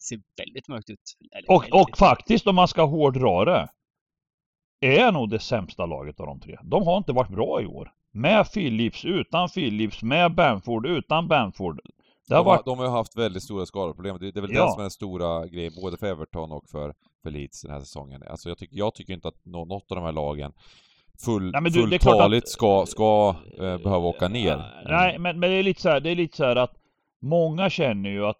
ser 0.08 0.20
väldigt 0.36 0.68
mörkt 0.68 0.90
ut. 0.90 1.16
Eller, 1.32 1.50
och, 1.50 1.62
väldigt... 1.62 1.74
och 1.74 1.98
faktiskt 1.98 2.46
om 2.46 2.54
man 2.54 2.68
ska 2.68 2.84
hårdra 2.84 3.44
det 3.44 3.68
är 4.80 5.12
nog 5.12 5.30
det 5.30 5.38
sämsta 5.38 5.86
laget 5.86 6.20
av 6.20 6.26
de 6.26 6.40
tre. 6.40 6.58
De 6.62 6.86
har 6.86 6.98
inte 6.98 7.12
varit 7.12 7.30
bra 7.30 7.62
i 7.62 7.66
år. 7.66 7.92
Med 8.12 8.52
Philips, 8.52 9.04
utan 9.04 9.48
Philips, 9.48 10.02
med 10.02 10.34
Bamford, 10.34 10.86
utan 10.86 11.28
Bamford. 11.28 11.80
Det 12.28 12.34
har 12.34 12.44
de, 12.44 12.48
har, 12.48 12.56
varit... 12.56 12.66
de 12.66 12.78
har 12.78 12.88
haft 12.88 13.16
väldigt 13.16 13.42
stora 13.42 13.66
skadeproblem. 13.66 14.18
Det, 14.18 14.32
det 14.32 14.40
är 14.40 14.42
väl 14.42 14.54
ja. 14.54 14.64
det 14.64 14.70
som 14.70 14.80
är 14.80 14.84
den 14.84 14.90
stora 14.90 15.46
grejen, 15.46 15.72
både 15.82 15.96
för 15.96 16.06
Everton 16.06 16.52
och 16.52 16.68
för, 16.68 16.94
för 17.22 17.30
Leeds 17.30 17.62
den 17.62 17.70
här 17.70 17.80
säsongen. 17.80 18.22
Alltså 18.30 18.48
jag, 18.48 18.58
tycker, 18.58 18.76
jag 18.76 18.94
tycker 18.94 19.12
inte 19.12 19.28
att 19.28 19.44
något 19.44 19.90
av 19.90 19.96
de 19.96 20.04
här 20.04 20.12
lagen 20.12 20.52
full, 21.24 21.50
Nej, 21.52 21.62
du, 21.62 21.70
fulltaligt 21.70 22.44
att... 22.44 22.48
ska, 22.48 22.86
ska 22.86 23.36
äh, 23.52 23.78
behöva 23.78 24.06
åka 24.06 24.28
ner. 24.28 24.82
Nej, 24.84 25.18
men, 25.18 25.40
men 25.40 25.50
det 25.50 25.56
är 25.56 25.62
lite 25.62 25.80
så 25.80 25.88
här, 25.88 26.00
det 26.00 26.10
är 26.10 26.14
lite 26.14 26.36
så 26.36 26.44
här 26.44 26.56
att 26.56 26.74
Många 27.20 27.70
känner 27.70 28.10
ju 28.10 28.26
att 28.26 28.38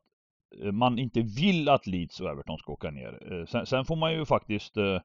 eh, 0.64 0.72
man 0.72 0.98
inte 0.98 1.20
vill 1.20 1.68
att 1.68 1.86
Leeds 1.86 2.20
och 2.20 2.30
Everton 2.30 2.58
ska 2.58 2.72
åka 2.72 2.90
ner. 2.90 3.32
Eh, 3.32 3.46
sen, 3.46 3.66
sen 3.66 3.84
får 3.84 3.96
man 3.96 4.12
ju 4.12 4.24
faktiskt 4.24 4.76
eh, 4.76 5.00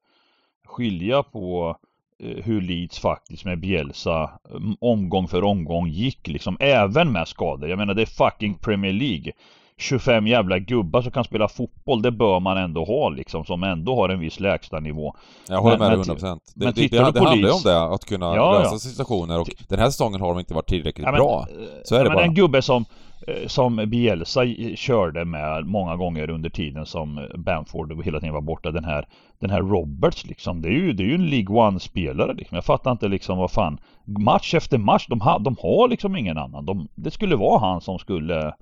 skilja 0.68 1.24
på 1.24 1.78
hur 2.20 2.62
Leeds 2.62 3.00
faktiskt 3.00 3.46
med 3.46 3.60
Bielsa 3.60 4.40
omgång 4.80 5.28
för 5.28 5.44
omgång 5.44 5.88
gick 5.88 6.28
liksom, 6.28 6.58
även 6.60 7.12
med 7.12 7.28
skador. 7.28 7.70
Jag 7.70 7.78
menar 7.78 7.94
det 7.94 8.02
är 8.02 8.06
fucking 8.06 8.54
Premier 8.54 8.94
League. 8.94 9.32
25 9.78 10.28
jävla 10.28 10.60
gubbar 10.60 11.02
som 11.02 11.12
kan 11.12 11.24
spela 11.24 11.48
fotboll, 11.48 12.02
det 12.02 12.12
bör 12.12 12.40
man 12.40 12.58
ändå 12.58 12.86
ha 12.86 13.10
liksom, 13.10 13.46
som 13.46 13.64
ändå 13.64 13.96
har 13.96 14.10
en 14.10 14.20
viss 14.20 14.40
lägstanivå. 14.40 15.16
Jag 15.50 15.62
håller 15.62 15.78
med 15.78 15.92
dig 15.92 15.98
100%. 15.98 16.40
Det, 16.56 16.66
men 16.66 16.74
det, 16.74 16.82
det, 16.82 16.98
det 16.98 17.04
handlar 17.04 17.36
ju 17.36 17.52
om 17.52 17.62
det, 17.64 17.84
att 17.84 18.06
kunna 18.06 18.36
ja, 18.36 18.60
lösa 18.60 18.76
ja. 18.76 18.80
situationer 18.80 19.40
och 19.40 19.50
den 19.68 19.80
här 19.80 19.86
säsongen 19.86 20.22
har 20.22 20.30
de 20.30 20.40
inte 20.40 20.54
varit 20.54 20.68
tillräckligt 20.68 21.06
ja, 21.06 21.12
men, 21.12 21.20
bra. 21.20 21.48
Så 21.84 21.96
är 21.96 22.00
ja, 22.00 22.04
det 22.04 22.10
bara. 22.10 22.24
En 22.24 22.34
gubbe 22.34 22.62
som 22.62 22.86
Eh, 23.28 23.48
som 23.48 23.76
Bielsa 23.76 24.46
körde 24.76 25.26
med 25.26 25.66
många 25.66 25.96
gånger 25.96 26.30
under 26.30 26.50
tiden 26.50 26.86
som 26.86 27.28
Bamford 27.36 28.04
hela 28.06 28.20
tiden 28.20 28.34
var 28.34 28.42
borta. 28.42 28.72
Den 28.72 28.86
här, 28.86 29.08
den 29.40 29.50
här 29.50 29.62
Roberts 29.62 30.26
liksom. 30.26 30.62
Det 30.62 30.68
är 30.68 30.72
ju, 30.72 30.94
det 30.94 31.04
är 31.04 31.08
ju 31.08 31.16
en 31.16 31.30
League 31.30 31.56
One-spelare 31.56 32.34
liksom. 32.34 32.56
Jag 32.56 32.66
fattar 32.66 32.92
inte 32.92 33.08
liksom 33.08 33.38
vad 33.38 33.52
fan. 33.52 33.80
Match 34.06 34.54
efter 34.54 34.78
match. 34.78 35.06
De, 35.08 35.22
ha, 35.22 35.40
de 35.40 35.56
har 35.62 35.88
liksom 35.88 36.16
ingen 36.16 36.38
annan. 36.38 36.66
De, 36.66 36.88
det 36.96 37.12
skulle 37.12 37.36
vara 37.36 37.60
han 37.60 37.82
som 37.82 38.00
skulle 38.00 38.44
Eh... 38.48 38.54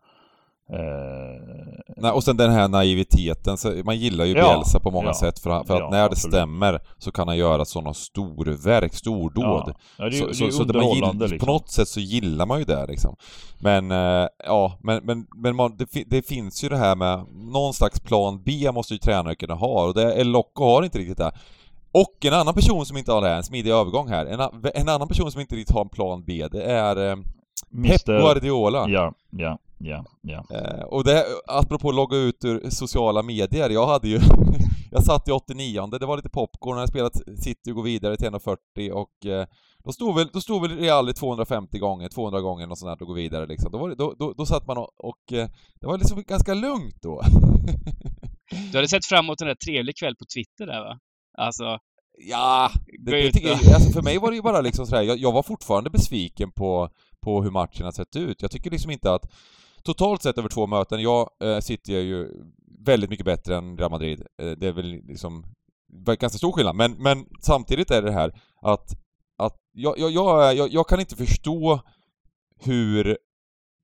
Nej, 1.97 2.11
och 2.11 2.23
sen 2.23 2.37
den 2.37 2.51
här 2.51 2.67
naiviteten, 2.67 3.57
man 3.85 3.97
gillar 3.97 4.25
ju 4.25 4.33
ja, 4.33 4.53
Bielsa 4.53 4.79
på 4.79 4.91
många 4.91 5.07
ja, 5.07 5.13
sätt 5.13 5.39
för, 5.39 5.63
för 5.63 5.73
att 5.73 5.79
ja, 5.79 5.89
när 5.91 6.09
det 6.09 6.15
stämmer 6.15 6.79
så 6.97 7.11
kan 7.11 7.27
han 7.27 7.37
göra 7.37 7.65
sådana 7.65 7.93
storverk, 7.93 8.93
stordåd. 8.93 9.73
Ja, 9.97 10.05
det, 10.05 10.11
så, 10.11 10.27
det, 10.27 10.33
så, 10.33 10.51
så 10.51 10.65
man 10.65 10.89
gillar, 10.89 11.13
liksom. 11.13 11.39
på 11.39 11.45
något 11.45 11.69
sätt 11.69 11.87
så 11.87 11.99
gillar 11.99 12.45
man 12.45 12.59
ju 12.59 12.65
det 12.65 12.85
liksom. 12.87 13.15
Men, 13.59 13.91
eh, 13.91 14.27
ja, 14.45 14.77
men, 14.83 15.05
men, 15.05 15.27
men 15.35 15.55
man, 15.55 15.77
det, 15.77 16.03
det, 16.07 16.27
finns 16.27 16.63
ju 16.63 16.69
det 16.69 16.77
här 16.77 16.95
med 16.95 17.25
någon 17.33 17.73
slags 17.73 17.99
plan 17.99 18.43
B 18.45 18.71
måste 18.73 18.93
ju 18.93 18.97
tränare 18.97 19.35
kunna 19.35 19.53
ha 19.53 19.87
och 19.87 19.93
det, 19.93 20.13
El 20.13 20.27
Loco 20.27 20.63
har 20.63 20.83
inte 20.83 20.97
riktigt 20.97 21.17
det. 21.17 21.31
Och 21.91 22.25
en 22.25 22.33
annan 22.33 22.53
person 22.53 22.85
som 22.85 22.97
inte 22.97 23.11
har 23.11 23.21
det, 23.21 23.29
en 23.29 23.43
smidig 23.43 23.71
övergång 23.71 24.07
här, 24.07 24.25
en, 24.25 24.39
en 24.73 24.89
annan 24.89 25.07
person 25.07 25.31
som 25.31 25.41
inte 25.41 25.55
riktigt 25.55 25.75
har 25.75 25.81
en 25.81 25.89
plan 25.89 26.23
B, 26.27 26.47
det 26.51 26.63
är 26.63 27.09
eh, 27.09 27.15
Pep 27.83 28.05
Guardiola. 28.05 28.85
Ja, 28.89 29.13
ja. 29.29 29.57
Ja, 29.83 30.05
ja. 30.21 30.45
Eh, 30.53 30.83
och 30.83 31.03
det, 31.03 31.25
apropå 31.47 31.89
att 31.89 31.95
logga 31.95 32.17
ut 32.17 32.45
ur 32.45 32.69
sociala 32.69 33.23
medier, 33.23 33.69
jag 33.69 33.87
hade 33.87 34.07
ju... 34.07 34.19
jag 34.91 35.03
satt 35.03 35.27
i 35.27 35.31
89 35.31 35.87
det 35.87 36.05
var 36.05 36.17
lite 36.17 36.29
popcorn, 36.29 36.71
jag 36.71 36.79
hade 36.79 36.87
spelat 36.87 37.41
City 37.43 37.71
och 37.71 37.75
gå 37.75 37.81
vidare 37.81 38.17
till 38.17 38.25
140 38.25 38.59
och 38.93 39.25
eh, 39.25 39.45
då 39.83 39.91
stod 39.91 40.15
väl, 40.15 40.29
då 40.33 40.41
stod 40.41 40.61
väl 40.61 40.77
Real 40.77 41.13
250 41.13 41.79
gånger, 41.79 42.09
200 42.09 42.41
gånger 42.41 42.67
något 42.67 42.79
sånt 42.79 42.99
där 42.99 43.03
och 43.03 43.07
gå 43.07 43.13
vidare 43.13 43.45
liksom. 43.45 43.71
Då, 43.71 43.77
var 43.77 43.89
det, 43.89 43.95
då, 43.95 44.15
då, 44.19 44.33
då 44.33 44.45
satt 44.45 44.67
man 44.67 44.77
och, 44.77 44.89
och 44.97 45.33
eh, 45.33 45.49
det 45.81 45.87
var 45.87 45.97
liksom 45.97 46.23
ganska 46.27 46.53
lugnt 46.53 47.01
då. 47.01 47.21
du 48.71 48.77
hade 48.77 48.87
sett 48.87 49.05
fram 49.05 49.25
emot 49.25 49.41
en 49.41 49.47
där 49.47 49.55
trevlig 49.55 49.97
kväll 49.97 50.15
på 50.15 50.25
Twitter 50.35 50.65
där 50.65 50.81
va? 50.81 50.99
Alltså... 51.37 51.77
Ja, 52.17 52.71
det, 53.05 53.11
det 53.11 53.31
tycker 53.31 53.47
jag, 53.47 53.73
alltså 53.73 53.91
för 53.91 54.01
mig 54.01 54.17
var 54.17 54.29
det 54.29 54.35
ju 54.35 54.41
bara 54.41 54.61
liksom 54.61 54.85
sådär, 54.85 55.01
jag, 55.01 55.17
jag 55.17 55.31
var 55.31 55.43
fortfarande 55.43 55.89
besviken 55.89 56.51
på, 56.51 56.89
på 57.21 57.43
hur 57.43 57.51
matchen 57.51 57.85
har 57.85 57.91
sett 57.91 58.15
ut. 58.15 58.41
Jag 58.41 58.51
tycker 58.51 58.71
liksom 58.71 58.91
inte 58.91 59.13
att 59.13 59.31
totalt 59.83 60.21
sett 60.21 60.37
över 60.37 60.49
två 60.49 60.67
möten, 60.67 61.01
jag 61.01 61.29
eh, 61.43 61.59
City 61.59 61.95
är 61.95 62.01
ju 62.01 62.29
väldigt 62.85 63.09
mycket 63.09 63.25
bättre 63.25 63.55
än 63.55 63.77
Real 63.77 63.91
Madrid. 63.91 64.23
Eh, 64.41 64.51
det 64.51 64.67
är 64.67 64.71
väl 64.71 65.01
liksom 65.03 65.45
ganska 66.05 66.37
stor 66.37 66.51
skillnad, 66.51 66.75
men, 66.75 66.91
men 66.91 67.25
samtidigt 67.41 67.91
är 67.91 68.01
det 68.01 68.11
här 68.11 68.41
att, 68.61 68.89
att 69.37 69.57
jag, 69.73 69.99
jag, 69.99 70.11
jag, 70.11 70.69
jag 70.73 70.87
kan 70.87 70.99
inte 70.99 71.15
förstå 71.15 71.79
hur 72.59 73.17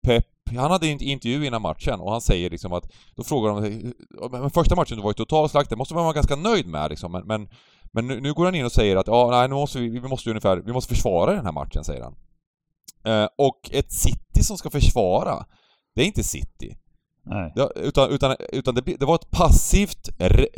Pep 0.08 0.26
han 0.56 0.72
hade 0.72 0.88
en 0.88 1.02
intervju 1.02 1.46
innan 1.46 1.62
matchen 1.62 2.00
och 2.00 2.12
han 2.12 2.22
säger 2.22 2.50
liksom 2.50 2.74
att, 2.74 2.92
då 3.16 3.24
frågar 3.24 3.62
de 3.62 3.94
men 4.32 4.50
första 4.50 4.76
matchen 4.76 5.02
var 5.02 5.10
ju 5.10 5.14
total 5.14 5.50
slakt, 5.50 5.70
det 5.70 5.76
måste 5.76 5.94
man 5.94 6.04
vara 6.04 6.14
ganska 6.14 6.36
nöjd 6.36 6.68
med 6.68 6.90
liksom, 6.90 7.12
men, 7.12 7.28
men, 7.28 7.50
men 7.92 8.08
nu, 8.08 8.20
nu, 8.20 8.34
går 8.34 8.46
han 8.46 8.56
in 8.56 8.66
och 8.66 8.72
säger 8.72 8.96
att 8.96 9.08
ja, 9.08 9.28
nej, 9.32 9.48
nu 9.48 9.56
måste 9.56 9.80
vi, 9.80 9.90
vi 9.90 10.08
måste 10.08 10.30
ungefär, 10.30 10.58
vi 10.58 10.74
måste 10.74 10.96
försvara 10.96 11.34
den 11.34 11.46
här 11.46 11.52
matchen, 11.52 11.84
säger 11.84 12.04
han. 12.04 12.16
Eh, 13.06 13.30
och 13.38 13.70
ett 13.72 13.92
City 13.92 14.44
som 14.44 14.58
ska 14.58 14.70
försvara, 14.70 15.46
det 15.98 16.04
är 16.04 16.06
inte 16.06 16.24
City. 16.24 16.78
Nej. 17.24 17.54
Utan 17.76 18.10
utan, 18.10 18.36
utan 18.52 18.76
det, 18.76 18.82
det, 18.82 19.06
var 19.06 19.16
ett 19.16 19.32
passivt, 19.32 20.10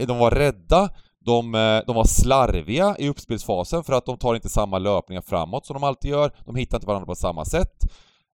de 0.08 0.18
var 0.18 0.32
rädda, 0.32 0.90
de, 1.26 1.56
eh, 1.56 1.82
de 1.88 1.96
var 1.96 2.04
slarviga 2.04 2.96
i 3.00 3.10
uppspelsfasen 3.10 3.84
för 3.84 3.94
att 3.94 4.06
de 4.06 4.18
tar 4.18 4.36
inte 4.36 4.50
samma 4.50 4.80
löpningar 4.80 5.22
framåt 5.22 5.66
som 5.66 5.74
de 5.74 5.84
alltid 5.84 6.12
gör, 6.12 6.32
de 6.46 6.56
hittar 6.56 6.78
inte 6.78 6.88
varandra 6.88 7.06
på 7.06 7.16
samma 7.16 7.46
sätt. 7.46 7.86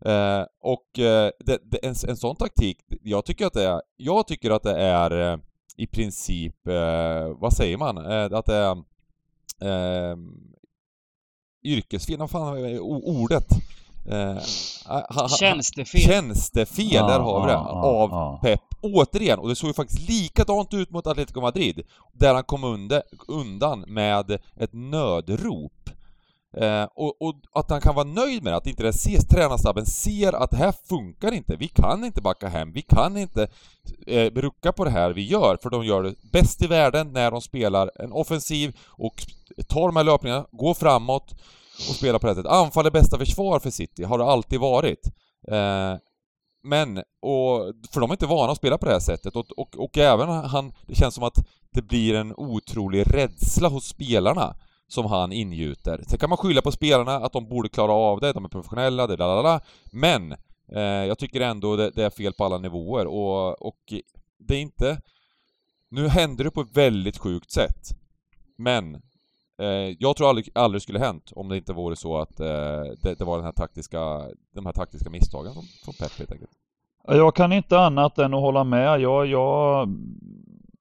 Eh, 0.05 0.43
och 0.61 0.99
eh, 0.99 1.31
det, 1.39 1.59
det, 1.63 1.77
en, 1.83 1.95
en 2.07 2.17
sån 2.17 2.35
taktik, 2.35 2.77
jag 3.01 3.25
tycker 3.25 3.45
att 3.47 3.53
det 3.53 3.63
är, 3.63 3.81
jag 3.97 4.27
tycker 4.27 4.51
att 4.51 4.63
det 4.63 4.77
är 4.77 5.31
eh, 5.33 5.39
i 5.77 5.87
princip, 5.87 6.55
vad 7.35 7.53
säger 7.53 7.77
man, 7.77 7.97
att 8.33 8.45
det 8.45 8.55
är 8.55 8.77
yrkesfel, 11.63 12.17
vad 12.17 12.29
fan 12.29 12.57
är 12.57 12.79
ordet? 12.79 13.47
Eh, 14.09 15.27
tjänstefel. 15.39 16.01
Tjänstefel, 16.01 16.89
där 16.89 17.19
har 17.19 17.41
vi 17.41 17.51
det. 17.51 17.57
av 17.57 18.39
Pep. 18.41 18.61
Återigen, 18.81 19.39
och 19.39 19.49
det 19.49 19.55
såg 19.55 19.69
ju 19.69 19.73
faktiskt 19.73 20.09
likadant 20.09 20.73
ut 20.73 20.91
mot 20.91 21.07
Atletico 21.07 21.41
Madrid. 21.41 21.81
Där 22.13 22.33
han 22.33 22.43
kom 22.43 22.63
under, 22.63 23.03
undan 23.27 23.79
med 23.87 24.31
ett 24.55 24.73
nödrop. 24.73 25.89
Eh, 26.57 26.83
och, 26.95 27.21
och, 27.21 27.35
att 27.53 27.69
han 27.69 27.81
kan 27.81 27.95
vara 27.95 28.07
nöjd 28.07 28.43
med 28.43 28.53
det, 28.53 28.57
att 28.57 28.67
inte 28.67 28.83
det 28.83 28.89
ses, 28.89 29.27
tränarstaben 29.27 29.85
ser 29.85 30.33
att 30.33 30.51
det 30.51 30.57
här 30.57 30.73
funkar 30.89 31.31
inte. 31.31 31.55
Vi 31.55 31.67
kan 31.67 32.05
inte 32.05 32.21
backa 32.21 32.47
hem, 32.47 32.71
vi 32.71 32.81
kan 32.81 33.17
inte 33.17 33.47
eh, 34.07 34.31
rucka 34.35 34.71
på 34.71 34.83
det 34.83 34.91
här 34.91 35.11
vi 35.11 35.23
gör, 35.23 35.57
för 35.61 35.69
de 35.69 35.85
gör 35.85 36.03
det 36.03 36.15
bäst 36.31 36.61
i 36.61 36.67
världen 36.67 37.13
när 37.13 37.31
de 37.31 37.41
spelar 37.41 37.91
en 37.95 38.11
offensiv 38.11 38.77
och 38.85 39.25
tar 39.67 39.87
de 39.87 39.95
här 39.95 40.03
löpningarna, 40.03 40.45
går 40.51 40.73
framåt 40.73 41.35
och 41.89 41.95
spela 41.95 42.19
på 42.19 42.27
det 42.27 42.35
sättet. 42.35 42.51
Anfall 42.51 42.85
är 42.85 42.91
bästa 42.91 43.17
försvar 43.17 43.59
för 43.59 43.69
City, 43.69 44.03
har 44.03 44.17
det 44.17 44.25
alltid 44.25 44.59
varit. 44.59 45.07
Eh, 45.51 45.95
men, 46.63 46.97
och, 47.21 47.73
för 47.91 47.99
de 47.99 48.09
är 48.09 48.13
inte 48.13 48.25
vana 48.25 48.51
att 48.51 48.57
spela 48.57 48.77
på 48.77 48.85
det 48.85 48.91
här 48.91 48.99
sättet 48.99 49.35
och, 49.35 49.45
och, 49.57 49.75
och 49.75 49.97
även 49.97 50.29
han, 50.29 50.73
det 50.87 50.95
känns 50.95 51.15
som 51.15 51.23
att 51.23 51.47
det 51.73 51.81
blir 51.81 52.15
en 52.15 52.33
otrolig 52.35 53.03
rädsla 53.13 53.69
hos 53.69 53.85
spelarna 53.87 54.55
som 54.87 55.05
han 55.05 55.31
ingjuter. 55.31 56.03
Sen 56.07 56.19
kan 56.19 56.29
man 56.29 56.37
skylla 56.37 56.61
på 56.61 56.71
spelarna, 56.71 57.15
att 57.15 57.33
de 57.33 57.49
borde 57.49 57.69
klara 57.69 57.91
av 57.91 58.19
det, 58.19 58.33
de 58.33 58.45
är 58.45 58.49
professionella, 58.49 59.07
det 59.07 59.15
där 59.15 59.61
Men, 59.91 60.31
eh, 60.71 60.81
jag 60.81 61.17
tycker 61.17 61.41
ändå 61.41 61.75
det, 61.75 61.91
det, 61.91 62.03
är 62.03 62.09
fel 62.09 62.33
på 62.33 62.45
alla 62.45 62.57
nivåer 62.57 63.07
och, 63.07 63.67
och 63.67 63.93
det 64.39 64.55
är 64.55 64.61
inte... 64.61 65.01
Nu 65.89 66.07
händer 66.07 66.43
det 66.43 66.51
på 66.51 66.61
ett 66.61 66.77
väldigt 66.77 67.17
sjukt 67.17 67.51
sätt. 67.51 67.89
Men 68.57 69.01
Eh, 69.59 69.95
jag 69.99 70.15
tror 70.15 70.29
aldrig, 70.29 70.49
aldrig 70.55 70.81
skulle 70.81 70.99
hänt 70.99 71.31
om 71.35 71.49
det 71.49 71.57
inte 71.57 71.73
vore 71.73 71.95
så 71.95 72.17
att 72.17 72.39
eh, 72.39 72.83
det, 73.01 73.15
det, 73.17 73.23
var 73.23 73.35
den 73.35 73.45
här 73.45 73.51
taktiska, 73.51 73.99
de 74.55 74.65
här 74.65 74.73
taktiska 74.73 75.09
misstagen 75.09 75.53
från, 75.53 75.63
från 75.85 75.93
Pep 75.93 76.17
helt 76.17 76.31
enkelt. 76.31 76.51
Jag 77.07 77.35
kan 77.35 77.53
inte 77.53 77.79
annat 77.79 78.17
än 78.17 78.33
att 78.33 78.41
hålla 78.41 78.63
med. 78.63 78.99
Jag, 79.01 79.25
jag 79.25 79.87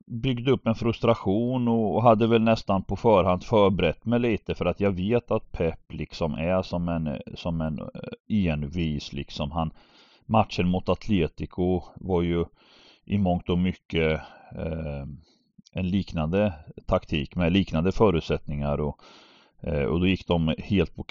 byggde 0.06 0.50
upp 0.50 0.66
en 0.66 0.74
frustration 0.74 1.68
och 1.68 2.02
hade 2.02 2.26
väl 2.26 2.42
nästan 2.42 2.82
på 2.82 2.96
förhand 2.96 3.44
förberett 3.44 4.04
mig 4.04 4.18
lite 4.18 4.54
för 4.54 4.66
att 4.66 4.80
jag 4.80 4.90
vet 4.90 5.30
att 5.30 5.52
Pep 5.52 5.92
liksom 5.92 6.34
är 6.34 6.62
som 6.62 6.88
en, 6.88 7.18
som 7.34 7.60
en 7.60 7.78
eh, 7.78 8.48
envis 8.48 9.12
liksom. 9.12 9.50
Han, 9.50 9.70
matchen 10.26 10.68
mot 10.68 10.88
Atletico 10.88 11.82
var 11.94 12.22
ju 12.22 12.44
i 13.04 13.18
mångt 13.18 13.48
och 13.48 13.58
mycket 13.58 14.20
eh, 14.56 15.06
en 15.74 15.90
liknande 15.90 16.52
taktik 16.86 17.36
med 17.36 17.52
liknande 17.52 17.92
förutsättningar 17.92 18.80
och, 18.80 18.98
eh, 19.60 19.84
och 19.84 20.00
då 20.00 20.06
gick 20.06 20.26
de 20.26 20.54
helt 20.58 20.96
på 20.96 21.04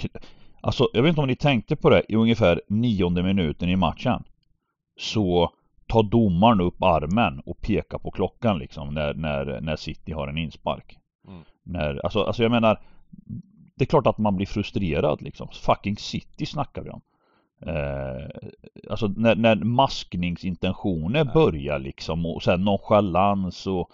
Alltså 0.61 0.89
jag 0.93 1.03
vet 1.03 1.09
inte 1.09 1.21
om 1.21 1.27
ni 1.27 1.35
tänkte 1.35 1.75
på 1.75 1.89
det 1.89 2.03
i 2.09 2.15
ungefär 2.15 2.61
nionde 2.67 3.23
minuten 3.23 3.69
i 3.69 3.75
matchen. 3.75 4.23
Så 4.99 5.53
tar 5.87 6.03
domaren 6.03 6.61
upp 6.61 6.83
armen 6.83 7.39
och 7.39 7.61
pekar 7.61 7.97
på 7.97 8.11
klockan 8.11 8.59
liksom 8.59 8.93
när, 8.93 9.13
när, 9.13 9.61
när 9.61 9.75
City 9.75 10.11
har 10.11 10.27
en 10.27 10.37
inspark. 10.37 10.97
Mm. 11.27 11.43
när, 11.63 12.05
alltså, 12.05 12.23
alltså 12.23 12.43
jag 12.43 12.51
menar 12.51 12.79
Det 13.75 13.83
är 13.83 13.85
klart 13.85 14.07
att 14.07 14.17
man 14.17 14.35
blir 14.35 14.47
frustrerad 14.47 15.21
liksom. 15.21 15.47
Fucking 15.51 15.97
City 15.97 16.45
snackar 16.45 16.81
vi 16.81 16.89
om. 16.89 17.01
Eh, 17.65 18.27
alltså 18.89 19.07
när, 19.07 19.35
när 19.35 19.55
maskningsintentioner 19.55 21.23
börjar 21.23 21.79
liksom 21.79 22.25
och 22.25 22.43
sen 22.43 22.63
nonchalans 22.63 23.67
och 23.67 23.91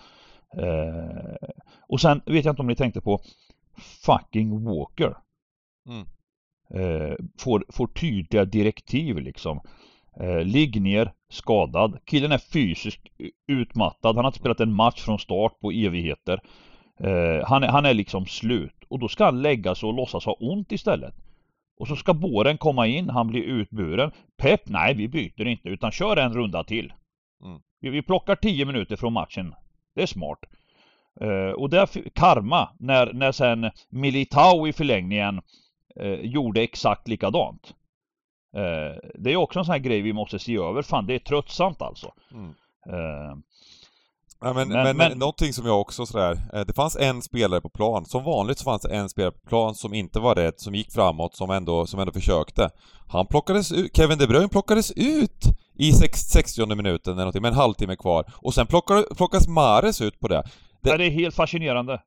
Eh, 0.58 1.50
och 1.88 2.01
sen 2.01 2.22
vet 2.25 2.46
jag 2.46 2.51
inte 2.51 2.62
om 2.62 2.68
ni 2.68 2.75
tänkte 2.75 3.01
på 3.01 3.22
fucking 4.06 4.63
Walker. 4.63 5.15
Mm. 5.88 6.06
Eh, 6.74 7.15
får, 7.38 7.65
får 7.70 7.88
tydliga 7.88 8.46
direktiv 8.46 9.18
liksom. 9.18 9.62
Eh, 10.20 10.44
ligg 10.44 10.82
ner, 10.82 11.13
skadad. 11.29 12.00
Killen 12.06 12.32
är 12.32 12.38
fysiskt 12.38 13.08
utmattad. 13.48 14.15
Han 14.15 14.25
har 14.25 14.29
inte 14.29 14.39
spelat 14.39 14.60
en 14.60 14.74
match 14.74 15.01
från 15.01 15.20
start 15.20 15.60
på 15.60 15.72
evigheter. 15.72 16.41
Eh, 17.00 17.48
han, 17.48 17.63
är, 17.63 17.68
han 17.68 17.86
är 17.86 17.94
liksom 17.94 18.25
slut. 18.25 18.84
Och 18.88 19.00
då 19.00 19.08
ska 19.08 19.25
han 19.25 19.41
lägga 19.41 19.75
sig 19.75 19.88
och 19.88 19.94
låtsas 19.94 20.25
ha 20.25 20.34
ont 20.34 20.72
istället. 20.72 21.15
Och 21.79 21.88
så 21.88 21.96
ska 21.96 22.13
båren 22.13 22.58
komma 22.58 22.88
in, 22.88 23.10
han 23.10 23.27
blir 23.27 23.44
utburen. 23.44 24.12
Pep, 24.38 24.70
nej 24.70 24.94
vi 24.94 25.08
byter 25.08 25.48
inte 25.48 25.70
utan 25.70 25.91
kör 25.91 26.18
en 26.18 26.34
runda 26.34 26.63
till. 26.63 26.94
Mm. 27.44 27.60
Vi, 27.79 27.89
vi 27.89 28.01
plockar 28.01 28.36
10 28.36 28.65
minuter 28.65 28.96
från 28.96 29.13
matchen. 29.13 29.53
Det 29.96 30.01
är 30.01 30.05
smart. 30.05 30.39
Uh, 31.22 31.51
och 31.51 31.69
där 31.69 32.10
karma 32.15 32.69
när, 32.79 33.13
när 33.13 33.31
sen 33.31 33.72
Militao 33.89 34.67
i 34.67 34.74
förlängningen 34.74 35.41
uh, 36.01 36.13
gjorde 36.13 36.62
exakt 36.62 37.08
likadant. 37.08 37.74
Uh, 38.58 39.10
det 39.19 39.31
är 39.31 39.36
också 39.36 39.60
en 39.60 39.65
sån 39.65 39.72
här 39.72 39.79
grej 39.79 40.01
vi 40.01 40.13
måste 40.13 40.39
se 40.39 40.58
över. 40.58 40.81
Fan, 40.81 41.05
det 41.05 41.15
är 41.15 41.19
tröttsamt 41.19 41.81
alltså. 41.81 42.13
Mm. 42.31 42.53
Ja, 44.41 44.53
men, 44.53 44.67
men, 44.67 44.84
men, 44.84 44.98
men 44.98 45.17
någonting 45.17 45.53
som 45.53 45.65
jag 45.65 45.81
också 45.81 46.05
sådär, 46.05 46.65
det 46.65 46.74
fanns 46.74 46.96
en 46.96 47.22
spelare 47.22 47.62
på 47.62 47.69
plan, 47.69 48.05
som 48.05 48.24
vanligt 48.24 48.58
så 48.58 48.63
fanns 48.63 48.81
det 48.81 48.96
en 48.96 49.10
spelare 49.10 49.31
på 49.31 49.48
plan 49.50 49.75
som 49.75 49.93
inte 49.93 50.19
var 50.19 50.36
rädd, 50.36 50.53
som 50.58 50.75
gick 50.75 50.91
framåt, 50.91 51.36
som 51.36 51.50
ändå, 51.50 51.86
som 51.86 52.00
ändå 52.00 52.12
försökte. 52.12 52.69
Han 53.08 53.27
plockades 53.27 53.72
ut, 53.72 53.98
Kevin 53.98 54.17
De 54.17 54.27
Bruyne 54.27 54.50
plockades 54.50 54.91
ut 54.91 55.46
i 55.80 55.94
60 55.94 56.76
minuten 56.76 57.14
eller 57.14 57.22
någonting, 57.22 57.42
med 57.42 57.50
en 57.50 57.58
halvtimme 57.58 57.96
kvar. 57.96 58.26
Och 58.36 58.54
sen 58.54 58.68
plockar, 58.68 59.16
plockas 59.16 59.48
Mares 59.48 60.02
ut 60.02 60.20
på 60.20 60.28
det. 60.28 60.44
Det... 60.82 60.90
Ja, 60.90 60.98
det 60.98 61.06
är 61.06 61.12
helt 61.12 61.36
fascinerande. 61.36 62.02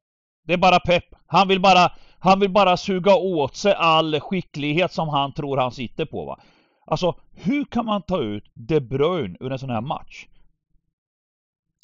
Det 0.46 0.52
är 0.52 0.58
bara 0.58 0.80
pepp. 0.80 1.04
Han 1.26 1.48
vill 1.48 1.60
bara, 1.60 1.92
han 2.18 2.40
vill 2.40 2.50
bara 2.50 2.76
suga 2.76 3.14
åt 3.14 3.56
sig 3.56 3.74
all 3.74 4.20
skicklighet 4.20 4.92
som 4.92 5.08
han 5.08 5.32
tror 5.32 5.56
han 5.56 5.72
sitter 5.72 6.04
på 6.04 6.24
va. 6.24 6.40
Alltså, 6.86 7.14
hur 7.34 7.64
kan 7.64 7.86
man 7.86 8.02
ta 8.02 8.20
ut 8.20 8.44
De 8.54 8.80
Bruyne 8.80 9.36
ur 9.40 9.52
en 9.52 9.58
sån 9.58 9.70
här 9.70 9.80
match? 9.80 10.26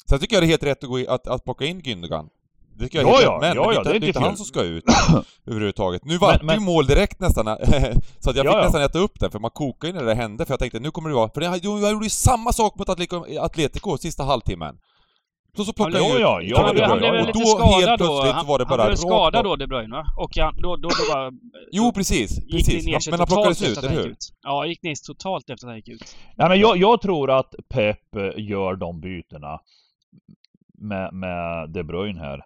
Sen 0.09 0.19
tycker 0.19 0.35
jag 0.35 0.43
det 0.43 0.47
är 0.47 0.49
helt 0.49 0.63
rätt 0.63 0.83
att, 0.83 0.89
gå 0.89 0.99
i, 0.99 1.07
att, 1.07 1.27
att 1.27 1.43
plocka 1.43 1.65
in 1.65 1.81
Gündogan. 1.81 2.29
Det 2.79 2.93
jag 2.93 3.03
ja, 3.03 3.21
ja. 3.21 3.37
Men, 3.41 3.55
ja, 3.55 3.73
ja, 3.73 3.83
det 3.83 3.89
är 3.89 3.95
inte, 3.95 4.07
inte 4.07 4.19
han 4.19 4.37
som 4.37 4.45
ska 4.45 4.61
ut 4.61 4.83
överhuvudtaget. 5.47 6.05
Nu 6.05 6.17
vart 6.17 6.47
det 6.47 6.53
ju 6.53 6.59
mål 6.59 6.85
direkt 6.85 7.19
nästan, 7.19 7.45
så 8.19 8.29
att 8.29 8.35
jag 8.35 8.45
fick 8.45 8.53
ja, 8.53 8.61
nästan 8.63 8.81
äta 8.81 8.99
upp 8.99 9.19
den, 9.19 9.31
för 9.31 9.39
man 9.39 9.51
kokade 9.51 9.93
ju 9.93 9.99
när 9.99 10.05
det 10.05 10.15
hände, 10.15 10.45
för 10.45 10.53
jag 10.53 10.59
tänkte 10.59 10.79
nu 10.79 10.91
kommer 10.91 11.09
det 11.09 11.15
vara... 11.15 11.29
För 11.29 11.41
jag 11.41 11.57
gjorde 11.63 12.05
ju 12.05 12.09
samma 12.09 12.53
sak 12.53 12.75
mot 12.75 12.89
Atletico, 13.39 13.97
sista 13.97 14.23
halvtimmen. 14.23 14.75
Så, 15.57 15.65
så 15.65 15.73
plockade 15.73 15.99
ja, 15.99 16.19
ja, 16.19 16.41
ja, 16.41 16.57
han, 16.57 16.77
han 16.77 16.97
blev 16.97 17.11
väl 17.11 17.25
lite 17.25 17.39
skadad 17.39 17.99
då. 17.99 18.21
Han, 18.21 18.45
var 18.47 18.59
det 18.59 18.65
bara 18.65 18.81
han 18.81 18.89
blev 18.89 18.95
skadad 18.95 19.43
då, 19.43 19.55
De 19.55 19.67
Bruyne 19.67 19.95
va? 19.95 20.05
Och 20.17 20.37
han, 20.37 20.55
då, 20.57 20.75
då, 20.75 20.89
då 20.89 21.13
bara... 21.13 21.31
Jo, 21.71 21.91
precis. 21.91 22.39
precis. 22.51 22.85
Han, 22.85 23.01
men 23.09 23.19
han 23.19 23.27
plockades 23.27 23.61
ut, 23.61 23.77
eller 23.77 23.89
hur? 23.89 24.07
Ut. 24.07 24.33
Ja, 24.43 24.65
gick 24.65 24.83
ner 24.83 25.07
totalt 25.07 25.49
efter 25.49 25.67
att 25.67 25.71
han 25.71 25.75
gick 25.75 25.87
ut. 25.87 26.17
Ja, 26.35 26.49
men 26.49 26.59
jag, 26.59 26.77
jag 26.77 27.01
tror 27.01 27.31
att 27.31 27.55
Pep 27.69 28.15
gör 28.35 28.75
de 28.75 29.01
bytena 29.01 29.59
med, 30.77 31.13
med 31.13 31.69
De 31.69 31.83
Bruyne 31.83 32.19
här. 32.19 32.45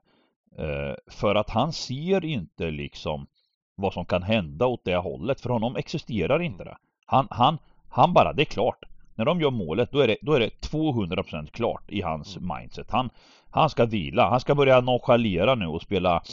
Eh, 0.58 0.96
för 1.08 1.36
att 1.36 1.50
han 1.50 1.74
ser 1.74 2.26
inte 2.26 2.72
liksom 2.72 3.28
vad 3.76 3.94
som 3.94 4.06
kan 4.06 4.24
hända 4.24 4.66
åt 4.66 4.86
det 4.86 4.96
hållet. 4.96 5.42
För 5.42 5.50
honom 5.50 5.76
existerar 5.76 6.42
inte 6.42 6.64
det. 6.64 6.78
Han, 7.06 7.28
han, 7.30 7.58
han 7.90 8.14
bara, 8.14 8.34
det 8.34 8.44
är 8.44 8.46
klart. 8.46 8.86
När 9.16 9.26
de 9.26 9.42
gör 9.42 9.52
målet 9.52 9.92
då 9.92 10.00
är 10.00 10.08
det, 10.08 10.18
då 10.22 10.34
är 10.34 10.40
det 10.40 10.50
200% 10.72 11.48
klart 11.52 11.84
i 11.88 12.02
hans 12.02 12.38
mm. 12.38 12.58
mindset. 12.58 12.92
Han, 12.92 13.10
han 13.50 13.70
ska 13.70 13.86
vila, 13.86 14.30
han 14.30 14.40
ska 14.40 14.56
börja 14.56 14.82
nonchalera 14.82 15.56
nu 15.56 15.66
och 15.68 15.82
spela. 15.82 16.24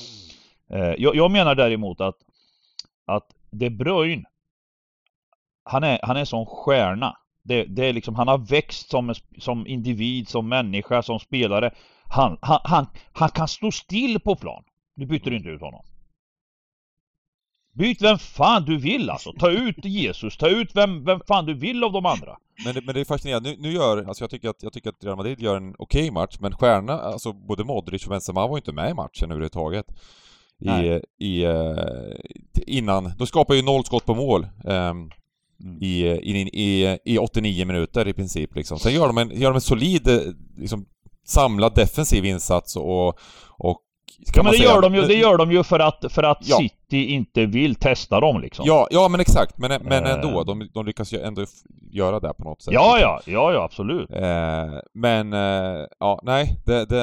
Eh, 0.70 0.94
jag, 0.98 1.16
jag, 1.16 1.30
menar 1.30 1.54
däremot 1.54 2.00
att, 2.00 2.16
att 3.06 3.26
De 3.50 3.70
Bruyne, 3.70 4.24
han 5.64 5.84
är, 5.84 5.98
han 6.02 6.16
är 6.16 6.20
en 6.20 6.26
sån 6.26 6.46
stjärna. 6.46 7.16
Det, 7.42 7.64
det 7.64 7.86
är 7.86 7.92
liksom, 7.92 8.14
han 8.14 8.28
har 8.28 8.38
växt 8.38 8.90
som, 8.90 9.14
som 9.38 9.66
individ, 9.66 10.28
som 10.28 10.48
människa, 10.48 11.02
som 11.02 11.20
spelare. 11.20 11.70
Han, 12.10 12.38
han, 12.42 12.60
han, 12.64 12.86
han 13.12 13.30
kan 13.30 13.48
stå 13.48 13.70
still 13.70 14.20
på 14.20 14.36
plan. 14.36 14.64
Du 14.96 15.06
byter 15.06 15.32
inte 15.32 15.48
ut 15.48 15.60
honom. 15.60 15.82
Byt 17.72 18.02
vem 18.02 18.18
fan 18.18 18.64
du 18.64 18.78
vill 18.78 19.10
alltså. 19.10 19.32
Ta 19.32 19.50
ut 19.50 19.84
Jesus, 19.84 20.36
ta 20.36 20.48
ut 20.48 20.70
vem, 20.74 21.04
vem 21.04 21.20
fan 21.28 21.46
du 21.46 21.54
vill 21.54 21.84
av 21.84 21.92
de 21.92 22.06
andra. 22.06 22.36
Men 22.64 22.74
det, 22.74 22.80
men 22.84 22.94
det 22.94 23.00
är 23.00 23.04
fascinerande, 23.04 23.50
nu, 23.50 23.56
nu 23.58 23.72
gör, 23.72 24.04
alltså 24.04 24.22
jag 24.22 24.30
tycker 24.30 24.48
att, 24.48 24.62
jag 24.62 24.72
tycker 24.72 24.90
att 24.90 25.04
Real 25.04 25.16
Madrid 25.16 25.40
gör 25.40 25.56
en 25.56 25.74
okej 25.78 26.00
okay 26.00 26.10
match, 26.10 26.36
men 26.40 26.52
stjärna, 26.52 26.92
alltså 26.92 27.32
både 27.32 27.64
Modric 27.64 28.04
och 28.04 28.10
Benzema 28.10 28.46
var 28.46 28.56
inte 28.56 28.72
med 28.72 28.90
i 28.90 28.94
matchen 28.94 29.30
överhuvudtaget. 29.30 29.86
I, 30.58 31.00
i, 31.18 31.46
uh, 31.46 32.14
innan, 32.66 33.12
de 33.18 33.26
skapar 33.26 33.54
ju 33.54 33.62
noll 33.62 33.84
skott 33.84 34.06
på 34.06 34.14
mål. 34.14 34.46
Um, 34.64 35.10
mm. 35.60 35.78
i, 35.80 36.02
i, 36.06 36.50
i, 36.52 36.98
i 37.04 37.18
89 37.18 37.66
minuter 37.66 38.08
i 38.08 38.12
princip 38.12 38.54
liksom. 38.54 38.78
Sen 38.78 38.94
gör 38.94 39.06
de 39.06 39.18
en, 39.18 39.30
gör 39.40 39.50
de 39.50 39.54
en 39.54 39.60
solid, 39.60 40.08
eh, 40.08 40.20
liksom, 40.56 40.86
samlad 41.30 41.74
defensiv 41.74 42.24
insats 42.24 42.76
och, 42.76 43.08
och 43.58 43.80
Ja, 44.34 44.42
men 44.42 44.52
det 44.52 44.58
gör, 44.58 44.82
de 44.82 44.94
ju, 44.94 45.02
det 45.02 45.14
gör 45.14 45.36
de 45.36 45.52
ju 45.52 45.64
för 45.64 45.78
att, 45.78 46.04
för 46.08 46.22
att 46.22 46.38
ja. 46.40 46.56
City 46.56 47.04
inte 47.04 47.46
vill 47.46 47.74
testa 47.74 48.20
dem 48.20 48.40
liksom. 48.40 48.64
Ja, 48.66 48.88
ja 48.90 49.08
men 49.08 49.20
exakt. 49.20 49.58
Men, 49.58 49.82
men 49.82 50.04
eh. 50.04 50.12
ändå, 50.12 50.44
de, 50.44 50.68
de 50.74 50.86
lyckas 50.86 51.12
ju 51.12 51.20
ändå 51.20 51.44
göra 51.90 52.20
det 52.20 52.34
på 52.34 52.44
något 52.44 52.62
sätt. 52.62 52.74
Ja, 52.74 52.98
ja, 53.00 53.20
ja, 53.26 53.52
ja 53.52 53.62
absolut. 53.62 54.10
Eh, 54.10 54.78
men, 54.94 55.32
eh, 55.32 55.86
ja, 55.98 56.20
nej, 56.22 56.56
det, 56.66 56.78
det, 56.78 56.96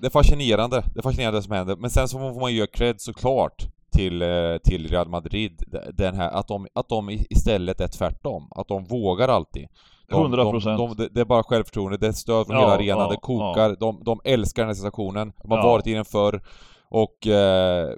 det 0.00 0.06
är 0.06 0.10
fascinerande. 0.10 0.82
Det 0.94 1.00
är 1.00 1.02
fascinerande 1.02 1.38
det 1.38 1.42
som 1.42 1.52
händer. 1.52 1.76
Men 1.76 1.90
sen 1.90 2.08
så 2.08 2.18
får 2.18 2.40
man 2.40 2.52
ju 2.52 2.58
ge 2.58 2.66
cred 2.66 3.00
såklart 3.00 3.66
till, 3.92 4.22
eh, 4.22 4.56
till 4.64 4.88
Real 4.88 5.08
Madrid, 5.08 5.62
den 5.94 6.14
här, 6.14 6.30
att 6.30 6.48
de, 6.48 6.66
att 6.74 6.88
de 6.88 7.10
istället 7.10 7.80
är 7.80 7.88
tvärtom. 7.88 8.48
Att 8.50 8.68
de 8.68 8.84
vågar 8.84 9.28
alltid. 9.28 9.68
De, 10.12 10.34
100%. 10.34 10.76
De, 10.76 10.94
de, 10.96 11.08
det 11.12 11.20
är 11.20 11.24
bara 11.24 11.42
självförtroende, 11.42 11.96
det 11.96 12.06
är 12.06 12.12
stöd 12.12 12.46
från 12.46 12.56
ja, 12.56 12.62
hela 12.62 12.74
arenan, 12.74 13.02
ja, 13.02 13.10
det 13.10 13.16
kokar, 13.16 13.68
ja. 13.68 13.76
de, 13.80 14.04
de 14.04 14.20
älskar 14.24 14.62
den 14.62 14.68
här 14.68 14.74
situationen, 14.74 15.32
de 15.42 15.50
har 15.50 15.62
varit 15.62 15.86
i 15.86 15.92
den 15.92 16.04
förr 16.04 16.42
och 16.88 17.26
eh, 17.26 17.94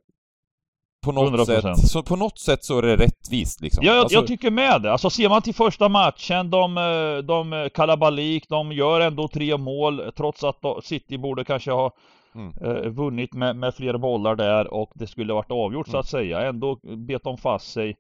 på 1.04 1.12
något 1.12 1.33
100%. 1.33 1.44
sätt, 1.44 1.88
så 1.88 2.02
på 2.02 2.16
något 2.16 2.38
sätt 2.38 2.64
så 2.64 2.78
är 2.78 2.83
det 2.83 2.97
rättvist 2.97 3.61
liksom. 3.61 3.85
Ja, 3.85 3.92
jag, 3.92 4.00
alltså... 4.00 4.18
jag 4.18 4.26
tycker 4.26 4.50
med 4.50 4.83
det. 4.83 4.92
Alltså 4.92 5.11
ser 5.11 5.28
man 5.28 5.42
till 5.42 5.54
första 5.54 5.88
matchen, 5.88 6.50
de, 6.50 6.78
eh, 6.78 7.25
de 7.25 7.68
kalabalik, 7.75 8.49
de 8.49 8.73
gör 8.73 9.00
ändå 9.00 9.28
tre 9.28 9.56
mål 9.56 10.12
trots 10.16 10.44
att 10.44 10.56
City 10.83 11.18
borde 11.18 11.44
kanske 11.44 11.71
ha 11.71 11.90
mm. 12.35 12.52
eh, 12.61 12.90
vunnit 12.90 13.35
med, 13.35 13.56
med 13.56 13.75
fler 13.75 13.99
bollar 13.99 14.37
där 14.37 14.75
och 14.75 14.90
det 14.94 15.06
skulle 15.06 15.33
varit 15.33 15.50
avgjort 15.50 15.87
mm. 15.87 15.92
så 15.92 15.99
att 15.99 16.09
säga. 16.09 16.40
Ändå 16.40 16.78
bet 16.83 17.23
de 17.25 17.38
fast 17.38 17.73
sig. 17.73 17.97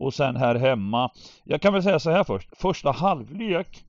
Och 0.00 0.14
sen 0.14 0.36
här 0.36 0.54
hemma. 0.54 1.10
Jag 1.44 1.60
kan 1.60 1.72
väl 1.72 1.82
säga 1.82 1.98
så 1.98 2.10
här 2.10 2.24
först. 2.24 2.48
Första 2.56 2.90
halvlek 2.90 3.84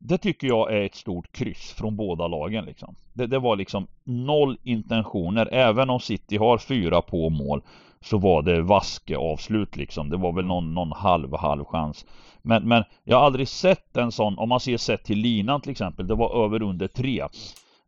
det 0.00 0.18
tycker 0.18 0.46
jag 0.46 0.72
är 0.72 0.82
ett 0.82 0.94
stort 0.94 1.32
kryss 1.32 1.72
från 1.72 1.96
båda 1.96 2.26
lagen 2.26 2.64
liksom. 2.64 2.94
Det, 3.12 3.26
det, 3.26 3.38
var 3.38 3.56
liksom 3.56 3.86
noll 4.04 4.58
intentioner. 4.62 5.48
Även 5.52 5.90
om 5.90 6.00
City 6.00 6.36
har 6.36 6.58
fyra 6.58 7.02
på 7.02 7.30
mål 7.30 7.62
så 8.00 8.18
var 8.18 8.42
det 8.42 8.62
vaske 8.62 9.16
avslut 9.16 9.76
liksom. 9.76 10.10
Det 10.10 10.16
var 10.16 10.32
väl 10.32 10.44
någon, 10.44 10.74
någon 10.74 10.92
halv 10.92 11.36
halv 11.36 11.64
chans. 11.64 12.06
Men, 12.42 12.68
men 12.68 12.84
jag 13.04 13.16
har 13.16 13.26
aldrig 13.26 13.48
sett 13.48 13.96
en 13.96 14.12
sån, 14.12 14.38
om 14.38 14.48
man 14.48 14.60
ser 14.60 14.76
sett 14.76 15.04
till 15.04 15.18
linan 15.18 15.60
till 15.60 15.70
exempel, 15.70 16.06
det 16.06 16.14
var 16.14 16.44
över 16.44 16.62
under 16.62 16.88
tre. 16.88 17.20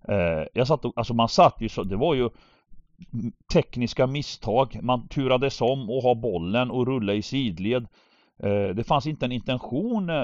Eh, 0.09 0.47
jag 0.55 0.67
satt 0.67 0.85
och, 0.85 0.93
alltså 0.97 1.15
man 1.15 1.29
satt 1.29 1.57
ju 1.61 1.69
så, 1.69 1.83
det 1.83 1.97
var 1.97 2.15
ju 2.15 2.31
tekniska 3.53 4.07
misstag. 4.07 4.79
Man 4.83 5.09
turades 5.09 5.61
om 5.61 5.91
och 5.91 6.03
ha 6.03 6.15
bollen 6.15 6.71
och 6.71 6.87
rulla 6.87 7.15
i 7.15 7.23
sidled. 7.23 7.87
Eh, 8.43 8.69
det 8.69 8.85
fanns 8.87 9.07
inte 9.07 9.25
en 9.25 9.33
intention 9.33 10.11
eh, 10.11 10.17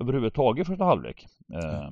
överhuvudtaget 0.00 0.66
första 0.66 0.84
halvlek. 0.84 1.26
Eh, 1.52 1.90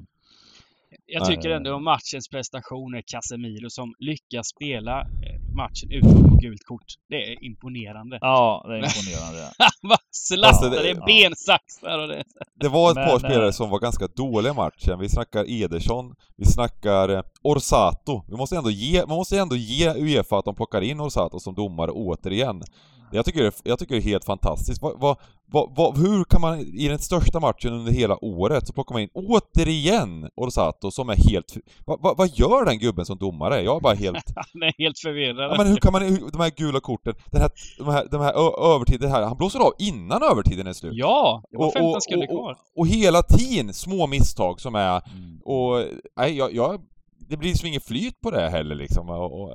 jag 1.06 1.26
tycker 1.26 1.50
ändå 1.50 1.74
om 1.74 1.84
matchens 1.84 2.28
prestationer 2.28 3.02
Casemiro 3.06 3.70
som 3.70 3.94
lyckas 3.98 4.48
spela 4.48 5.00
eh, 5.00 5.54
matchen 5.56 5.90
utan 5.90 6.30
på 6.30 6.36
gult 6.36 6.64
kort. 6.64 6.84
Det 7.08 7.32
är 7.32 7.44
imponerande. 7.44 8.18
Ja, 8.20 8.64
det 8.68 8.74
är 8.74 8.76
imponerande. 8.76 9.42
Han 9.58 9.88
bara 9.88 9.98
slattar, 10.10 10.48
alltså, 10.48 10.68
det, 10.70 10.90
är 10.90 11.06
bensaxar 11.06 11.98
och 11.98 12.08
det. 12.08 12.24
Det 12.54 12.68
var 12.68 12.90
ett 12.90 12.96
Men, 12.96 13.08
par 13.08 13.18
spelare 13.18 13.52
som 13.52 13.70
var 13.70 13.78
ganska 13.78 14.06
dåliga 14.06 14.52
i 14.52 14.56
matchen. 14.56 14.98
Vi 14.98 15.08
snackar 15.08 15.44
Ederson, 15.48 16.14
vi 16.36 16.44
snackar 16.44 17.08
eh, 17.08 17.22
Orsato. 17.42 18.24
Vi 18.28 18.36
måste 18.36 18.56
ändå 18.56 18.70
ge, 18.70 19.06
man 19.06 19.16
måste 19.16 19.38
ändå 19.38 19.56
ge 19.56 19.88
Uefa 19.88 20.38
att 20.38 20.44
de 20.44 20.54
plockar 20.54 20.80
in 20.80 21.00
Orsato 21.00 21.40
som 21.40 21.54
domare 21.54 21.90
återigen. 21.90 22.62
Jag 23.12 23.24
tycker, 23.24 23.52
jag 23.64 23.78
tycker 23.78 23.94
det 23.94 24.00
är 24.00 24.02
helt 24.02 24.24
fantastiskt. 24.24 24.82
Vad, 24.82 25.18
vad, 25.46 25.76
vad, 25.76 25.98
hur 25.98 26.24
kan 26.24 26.40
man 26.40 26.60
i 26.60 26.88
den 26.88 26.98
största 26.98 27.40
matchen 27.40 27.72
under 27.72 27.92
hela 27.92 28.24
året 28.24 28.66
så 28.66 28.72
plockar 28.72 28.92
man 28.92 29.02
in 29.02 29.08
återigen 29.14 30.28
Orsato 30.36 30.90
som 30.90 31.08
är 31.08 31.16
helt... 31.16 31.56
Vad, 31.86 32.30
gör 32.34 32.64
den 32.64 32.78
gubben 32.78 33.06
som 33.06 33.18
domare? 33.18 33.62
Jag 33.62 33.76
är 33.76 33.80
bara 33.80 33.94
helt... 33.94 34.24
Han 34.36 34.62
är 34.62 34.74
helt 34.78 34.98
förvirrad. 34.98 35.52
Ja, 35.52 35.54
men 35.58 35.66
hur 35.66 35.76
kan 35.76 35.92
man... 35.92 36.30
De 36.32 36.40
här 36.40 36.50
gula 36.56 36.80
korten, 36.80 37.14
den 37.30 37.40
här, 37.40 37.50
de 37.78 37.88
här, 37.88 38.08
de 38.10 38.20
här 38.20 38.32
övertiden 38.74 39.10
här, 39.10 39.22
han 39.22 39.36
blåser 39.36 39.58
av 39.58 39.72
innan 39.78 40.22
övertiden 40.22 40.66
är 40.66 40.72
slut. 40.72 40.92
Ja! 40.94 41.42
Det 41.50 41.56
var 41.56 41.70
15 41.70 42.00
sekunder 42.00 42.26
kvar. 42.26 42.52
Och, 42.52 42.80
och, 42.80 42.86
hela 42.86 43.22
tiden 43.22 43.74
små 43.74 44.06
misstag 44.06 44.60
som 44.60 44.74
är... 44.74 45.02
Mm. 45.14 45.40
Och... 45.44 45.84
Nej, 46.16 46.36
jag, 46.36 46.54
jag 46.54 46.80
det 47.28 47.36
blir 47.36 47.48
liksom 47.48 47.68
inget 47.68 47.84
flyt 47.84 48.20
på 48.20 48.30
det 48.30 48.48
heller 48.50 48.74
liksom. 48.74 49.10
Och, 49.10 49.42
och, 49.42 49.52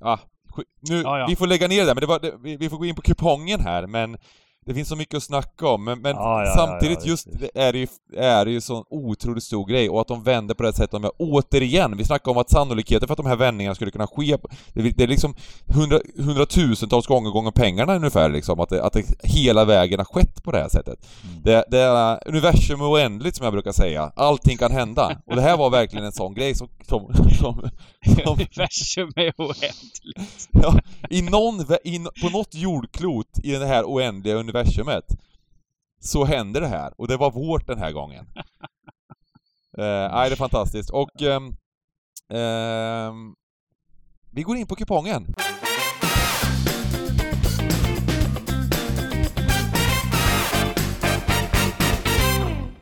ah, 0.00 0.18
nu, 0.90 1.02
ja, 1.02 1.18
ja. 1.18 1.26
vi 1.26 1.36
får 1.36 1.46
lägga 1.46 1.68
ner 1.68 1.86
det, 1.86 1.94
men 1.94 2.00
det 2.00 2.06
var, 2.06 2.18
det, 2.18 2.34
vi, 2.42 2.56
vi 2.56 2.70
får 2.70 2.76
gå 2.76 2.84
in 2.84 2.94
på 2.94 3.02
kupongen 3.02 3.60
här, 3.60 3.86
men 3.86 4.16
det 4.66 4.74
finns 4.74 4.88
så 4.88 4.96
mycket 4.96 5.14
att 5.14 5.22
snacka 5.22 5.68
om, 5.68 5.84
men, 5.84 6.00
men 6.00 6.16
ja, 6.16 6.44
ja, 6.44 6.54
samtidigt 6.56 6.98
ja, 7.02 7.10
just 7.10 7.28
det 7.40 7.50
är 7.54 7.72
det 7.72 7.78
ju, 7.78 7.86
är 8.16 8.44
det 8.44 8.50
ju 8.50 8.60
sån 8.60 8.84
otroligt 8.90 9.44
stor 9.44 9.66
grej, 9.66 9.90
och 9.90 10.00
att 10.00 10.08
de 10.08 10.22
vänder 10.22 10.54
på 10.54 10.62
det 10.62 10.72
sättet 10.72 10.90
de 10.90 11.02
gör. 11.02 11.12
Återigen, 11.18 11.96
vi 11.96 12.04
snackar 12.04 12.30
om 12.30 12.38
att 12.38 12.50
sannolikheten 12.50 13.08
för 13.08 13.12
att 13.12 13.16
de 13.16 13.26
här 13.26 13.36
vändningarna 13.36 13.74
skulle 13.74 13.90
kunna 13.90 14.06
ske, 14.06 14.36
det, 14.72 14.82
det 14.82 15.02
är 15.02 15.08
liksom 15.08 15.34
hundra, 15.66 16.00
hundratusentals 16.18 17.06
gånger 17.06 17.30
gånger 17.30 17.50
pengarna 17.50 17.96
ungefär 17.96 18.28
liksom, 18.28 18.60
att 18.60 18.68
det, 18.68 18.84
att 18.84 18.92
det 18.92 19.04
hela 19.22 19.64
vägen 19.64 19.98
har 19.98 20.04
skett 20.04 20.42
på 20.42 20.52
det 20.52 20.58
här 20.58 20.68
sättet. 20.68 21.06
Mm. 21.24 21.42
Det, 21.42 21.64
det 21.68 21.78
är 21.78 22.28
universum 22.28 22.80
är 22.80 22.90
oändligt 22.90 23.36
som 23.36 23.44
jag 23.44 23.52
brukar 23.52 23.72
säga, 23.72 24.12
allting 24.16 24.56
kan 24.56 24.72
hända. 24.72 25.16
Och 25.26 25.36
det 25.36 25.42
här 25.42 25.56
var 25.56 25.70
verkligen 25.70 26.04
en 26.06 26.12
sån 26.12 26.34
grej 26.34 26.54
som... 26.54 26.68
som, 26.88 27.14
som, 27.14 27.70
som 28.16 28.32
universum 28.32 29.12
är 29.16 29.32
oändligt. 29.38 30.48
Ja, 30.50 30.74
i 31.10 31.22
någon, 31.22 31.60
i, 31.84 32.04
på 32.22 32.28
något 32.32 32.54
jordklot 32.54 33.38
i 33.42 33.50
det 33.50 33.66
här 33.66 33.84
oändliga 33.84 34.34
universumet 34.34 34.51
universumet 34.52 35.04
så 36.00 36.24
händer 36.24 36.60
det 36.60 36.68
här 36.68 36.92
och 37.00 37.08
det 37.08 37.16
var 37.16 37.30
vårt 37.30 37.66
den 37.66 37.78
här 37.78 37.92
gången. 37.92 38.26
eh, 39.78 40.12
nej, 40.12 40.30
det 40.30 40.34
är 40.34 40.36
fantastiskt 40.36 40.90
och 40.90 41.22
eh, 41.22 41.40
eh, 42.40 43.12
vi 44.30 44.42
går 44.42 44.56
in 44.56 44.66
på 44.66 44.76
kupongen. 44.76 45.34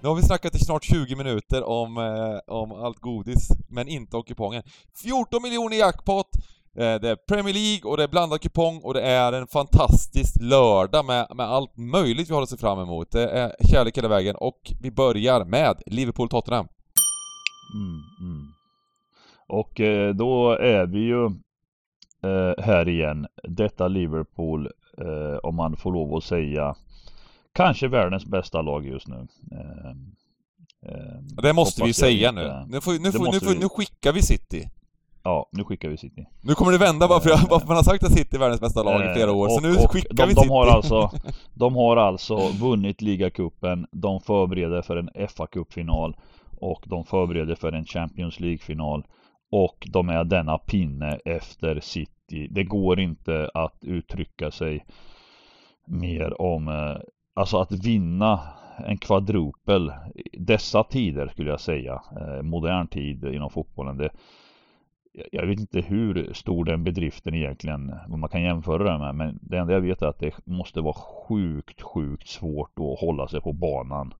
Nu 0.02 0.08
har 0.08 0.14
vi 0.14 0.22
snackat 0.22 0.54
i 0.54 0.58
snart 0.58 0.84
20 0.84 1.16
minuter 1.16 1.64
om, 1.64 1.96
eh, 1.96 2.54
om 2.54 2.72
allt 2.72 2.98
godis, 2.98 3.48
men 3.68 3.88
inte 3.88 4.16
om 4.16 4.22
kupongen. 4.22 4.62
14 5.02 5.42
miljoner 5.42 5.76
jackpot! 5.76 6.30
Eh, 6.76 7.00
det 7.00 7.08
är 7.08 7.16
Premier 7.16 7.54
League 7.54 7.90
och 7.90 7.96
det 7.96 8.02
är 8.02 8.08
blandad 8.08 8.40
kupong 8.40 8.80
och 8.82 8.94
det 8.94 9.02
är 9.02 9.32
en 9.32 9.46
fantastisk 9.46 10.36
lördag 10.40 11.04
med, 11.04 11.26
med 11.34 11.46
allt 11.46 11.76
möjligt 11.76 12.30
vi 12.30 12.34
har 12.34 12.42
att 12.42 12.48
se 12.48 12.56
fram 12.56 12.78
emot. 12.78 13.10
Det 13.10 13.28
är 13.28 13.52
kärlek 13.70 13.98
hela 13.98 14.08
vägen 14.08 14.36
och 14.36 14.72
vi 14.82 14.90
börjar 14.90 15.44
med 15.44 15.82
Liverpool-Tottenham. 15.86 16.68
Mm, 17.74 18.00
mm. 18.20 18.46
Och 19.46 19.80
eh, 19.80 20.14
då 20.14 20.52
är 20.52 20.86
vi 20.86 20.98
ju 20.98 21.24
eh, 22.22 22.64
här 22.64 22.88
igen. 22.88 23.26
Detta 23.42 23.88
Liverpool, 23.88 24.66
eh, 24.98 25.38
om 25.42 25.54
man 25.54 25.76
får 25.76 25.92
lov 25.92 26.14
att 26.14 26.24
säga, 26.24 26.74
kanske 27.52 27.88
världens 27.88 28.26
bästa 28.26 28.62
lag 28.62 28.86
just 28.86 29.08
nu. 29.08 29.28
Eh, 29.52 29.94
Eh, 30.86 31.42
det 31.42 31.52
måste 31.52 31.84
vi 31.84 31.92
säga 31.92 32.32
nu. 32.32 32.66
Nu, 32.68 32.80
får, 32.80 32.92
nu, 32.92 33.12
får, 33.12 33.32
nu, 33.32 33.40
får, 33.40 33.60
nu 33.60 33.68
skickar 33.68 34.12
vi 34.12 34.22
City. 34.22 34.68
Ja, 35.22 35.48
nu 35.52 35.64
skickar 35.64 35.88
vi 35.88 35.96
City. 35.96 36.26
Nu 36.42 36.54
kommer 36.54 36.72
det 36.72 36.78
vända 36.78 37.06
varför, 37.06 37.30
eh, 37.30 37.44
varför 37.50 37.66
man 37.66 37.76
har 37.76 37.82
sagt 37.82 38.04
att 38.04 38.12
City 38.12 38.36
är 38.36 38.40
världens 38.40 38.60
bästa 38.60 38.82
lag 38.82 39.10
i 39.10 39.14
flera 39.14 39.32
år, 39.32 39.46
och, 39.46 39.52
så 39.52 39.60
nu 39.60 39.74
skickar 39.74 40.14
de, 40.14 40.22
vi 40.22 40.34
City. 40.34 40.46
De 40.46 40.50
har, 40.50 40.66
alltså, 40.66 41.10
de 41.54 41.74
har 41.76 41.96
alltså 41.96 42.36
vunnit 42.48 43.02
ligacupen, 43.02 43.86
de 43.92 44.20
förbereder 44.20 44.82
för 44.82 44.96
en 44.96 45.10
FA-cupfinal 45.28 46.14
och 46.60 46.84
de 46.86 47.04
förbereder 47.04 47.54
för 47.54 47.72
en 47.72 47.84
Champions 47.84 48.40
League-final 48.40 49.04
och 49.52 49.88
de 49.92 50.08
är 50.08 50.24
denna 50.24 50.58
pinne 50.58 51.18
efter 51.24 51.80
City. 51.80 52.48
Det 52.50 52.64
går 52.64 53.00
inte 53.00 53.50
att 53.54 53.78
uttrycka 53.82 54.50
sig 54.50 54.86
mer 55.86 56.42
om, 56.42 56.68
eh, 56.68 56.96
alltså 57.34 57.58
att 57.58 57.72
vinna 57.72 58.40
en 58.86 58.98
kvadrupel 58.98 59.92
dessa 60.38 60.84
tider 60.84 61.28
skulle 61.28 61.50
jag 61.50 61.60
säga, 61.60 62.02
eh, 62.20 62.42
modern 62.42 62.88
tid 62.88 63.24
inom 63.24 63.50
fotbollen. 63.50 63.96
Det, 63.96 64.10
jag 65.32 65.46
vet 65.46 65.60
inte 65.60 65.80
hur 65.80 66.32
stor 66.32 66.64
den 66.64 66.84
bedriften 66.84 67.34
egentligen, 67.34 67.94
vad 68.08 68.18
man 68.18 68.30
kan 68.30 68.42
jämföra 68.42 68.92
det 68.92 68.98
med, 68.98 69.14
men 69.14 69.38
det 69.42 69.58
enda 69.58 69.72
jag 69.72 69.80
vet 69.80 70.02
är 70.02 70.06
att 70.06 70.18
det 70.18 70.46
måste 70.46 70.80
vara 70.80 70.94
sjukt, 70.94 71.82
sjukt 71.82 72.28
svårt 72.28 72.78
att 72.78 73.00
hålla 73.00 73.28
sig 73.28 73.40
på 73.40 73.52
banan 73.52 74.14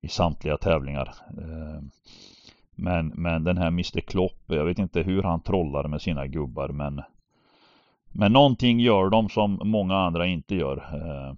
i 0.00 0.08
samtliga 0.08 0.56
tävlingar. 0.56 1.14
Eh, 1.38 1.82
men, 2.74 3.06
men 3.06 3.44
den 3.44 3.58
här 3.58 3.66
Mr 3.66 4.00
Klopp, 4.00 4.42
jag 4.46 4.64
vet 4.64 4.78
inte 4.78 5.02
hur 5.02 5.22
han 5.22 5.42
trollar 5.42 5.88
med 5.88 6.02
sina 6.02 6.26
gubbar 6.26 6.68
men 6.68 7.02
Men 8.12 8.32
någonting 8.32 8.80
gör 8.80 9.10
de 9.10 9.28
som 9.28 9.60
många 9.64 9.96
andra 9.96 10.26
inte 10.26 10.54
gör. 10.54 10.76
Eh, 10.76 11.34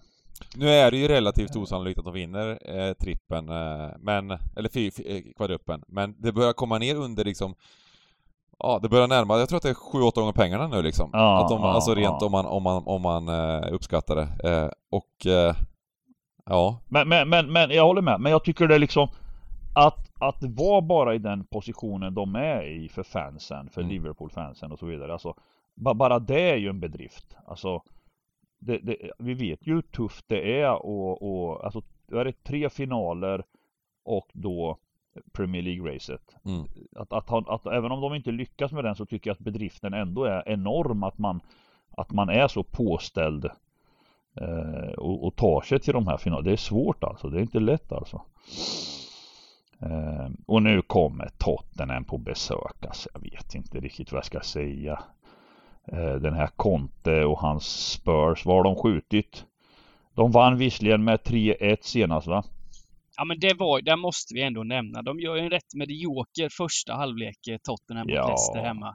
nu 0.57 0.69
är 0.69 0.91
det 0.91 0.97
ju 0.97 1.09
relativt 1.09 1.57
osannolikt 1.57 1.99
att 1.99 2.05
de 2.05 2.15
vinner 2.15 2.59
eh, 2.79 2.93
trippen, 2.93 3.49
eh, 3.49 3.91
men, 4.01 4.31
eller 4.31 4.79
eh, 4.79 5.23
kvadruppen, 5.37 5.83
men 5.89 6.15
det 6.19 6.33
börjar 6.33 6.53
komma 6.53 6.79
ner 6.79 6.97
under 6.97 7.25
liksom 7.25 7.55
Ja, 8.59 8.79
det 8.83 8.89
börjar 8.89 9.09
närma 9.09 9.39
jag 9.39 9.49
tror 9.49 9.57
att 9.57 9.63
det 9.63 9.71
är 9.71 9.75
7-8 9.75 10.15
gånger 10.15 10.33
pengarna 10.33 10.69
nu 10.69 10.83
liksom. 10.83 11.11
Ja, 11.13 11.43
att 11.43 11.49
de, 11.49 11.61
ja, 11.61 11.73
alltså 11.73 11.95
rent 11.95 12.17
ja. 12.21 12.27
om 12.27 12.33
man, 12.33 12.47
om 12.47 12.63
man, 12.63 12.83
om 12.87 13.03
man 13.03 13.29
eh, 13.29 13.73
uppskattar 13.73 14.17
det. 14.17 14.51
Eh, 14.51 14.71
och 14.91 15.27
eh, 15.27 15.55
ja. 16.45 16.81
Men, 16.89 17.09
men, 17.09 17.29
men, 17.29 17.53
men 17.53 17.71
jag 17.71 17.85
håller 17.85 18.03
med, 18.03 18.21
men 18.21 18.33
jag 18.33 18.45
tycker 18.45 18.69
det 18.69 18.75
är 18.75 18.79
liksom 18.79 19.09
att, 19.75 20.11
att 20.21 20.43
vara 20.43 20.81
bara 20.81 21.15
i 21.15 21.19
den 21.19 21.45
positionen 21.45 22.15
de 22.15 22.35
är 22.35 22.63
i 22.63 22.89
för 22.89 23.03
fansen, 23.03 23.71
för 23.71 23.81
mm. 23.81 23.93
Liverpool-fansen 23.93 24.73
och 24.73 24.79
så 24.79 24.87
vidare. 24.87 25.13
Alltså, 25.13 25.35
bara 25.77 26.19
det 26.19 26.51
är 26.51 26.57
ju 26.57 26.69
en 26.69 26.81
bedrift. 26.81 27.37
Alltså, 27.47 27.83
det, 28.61 28.79
det, 28.79 28.97
vi 29.19 29.35
vet 29.35 29.67
ju 29.67 29.75
hur 29.75 29.83
tufft 29.83 30.25
det 30.29 30.61
är 30.61 30.87
och, 30.87 31.23
och 31.23 31.65
alltså, 31.65 31.83
det 32.07 32.21
är 32.21 32.33
tre 32.33 32.71
finaler 32.71 33.45
och 34.05 34.27
då 34.33 34.79
Premier 35.33 35.63
League-racet. 35.63 36.37
Mm. 36.45 36.67
Att, 36.97 37.13
att, 37.13 37.33
att, 37.33 37.49
att, 37.49 37.67
även 37.67 37.93
om 37.93 38.01
de 38.01 38.15
inte 38.15 38.31
lyckas 38.31 38.73
med 38.73 38.85
den 38.85 38.97
så 38.97 39.07
tycker 39.07 39.31
jag 39.31 39.35
att 39.35 39.45
bedriften 39.45 39.95
ändå 39.95 40.25
är 40.25 40.49
enorm 40.49 41.03
att 41.03 41.19
man, 41.19 41.41
att 41.97 42.13
man 42.13 42.29
är 42.29 42.49
så 42.49 42.63
påställd 42.63 43.45
eh, 44.41 44.93
och, 44.99 45.27
och 45.27 45.37
tar 45.37 45.61
sig 45.61 45.81
till 45.81 45.93
de 45.93 46.07
här 46.07 46.17
finalerna. 46.17 46.45
Det 46.45 46.53
är 46.53 46.57
svårt 46.57 47.05
alltså, 47.05 47.29
det 47.29 47.39
är 47.39 47.43
inte 47.43 47.61
lätt 47.61 47.93
alltså. 47.93 48.23
Eh, 49.81 50.29
och 50.47 50.63
nu 50.63 50.83
kommer 50.83 51.31
Tottenham 51.39 52.05
på 52.05 52.19
besök. 52.19 52.87
Alltså, 52.87 53.09
jag 53.15 53.21
vet 53.21 53.55
inte 53.55 53.81
riktigt 53.81 54.13
vad 54.13 54.19
jag 54.19 54.27
ska 54.27 54.41
säga. 54.41 55.03
Eh, 55.87 56.15
den 56.15 56.35
här 56.35 56.47
Conte 56.57 57.25
och 57.25 57.39
hans 57.39 57.91
Spurs, 57.93 58.47
vad 58.47 58.57
har 58.57 58.65
de 58.65 58.77
skjutit? 58.77 59.45
De 60.15 60.31
vann 60.31 60.57
visserligen 60.57 61.05
med 61.05 61.21
3-1 61.21 61.77
senast 61.81 62.27
va? 62.27 62.45
Ja 63.17 63.25
men 63.25 63.41
det 63.41 63.55
var, 63.59 63.83
där 63.83 63.97
måste 63.97 64.35
vi 64.35 64.43
ändå 64.43 64.63
nämna. 64.63 65.03
De 65.03 65.21
gör 65.21 65.37
ju 65.37 65.43
en 65.43 65.51
rätt 65.51 65.75
medioker 65.75 66.49
första 66.49 66.95
halvlek 66.95 67.49
eh, 67.49 67.57
Tottenham 67.63 68.07
mot 68.07 68.17
ja. 68.17 68.27
Leicester 68.27 68.63
hemma. 68.63 68.95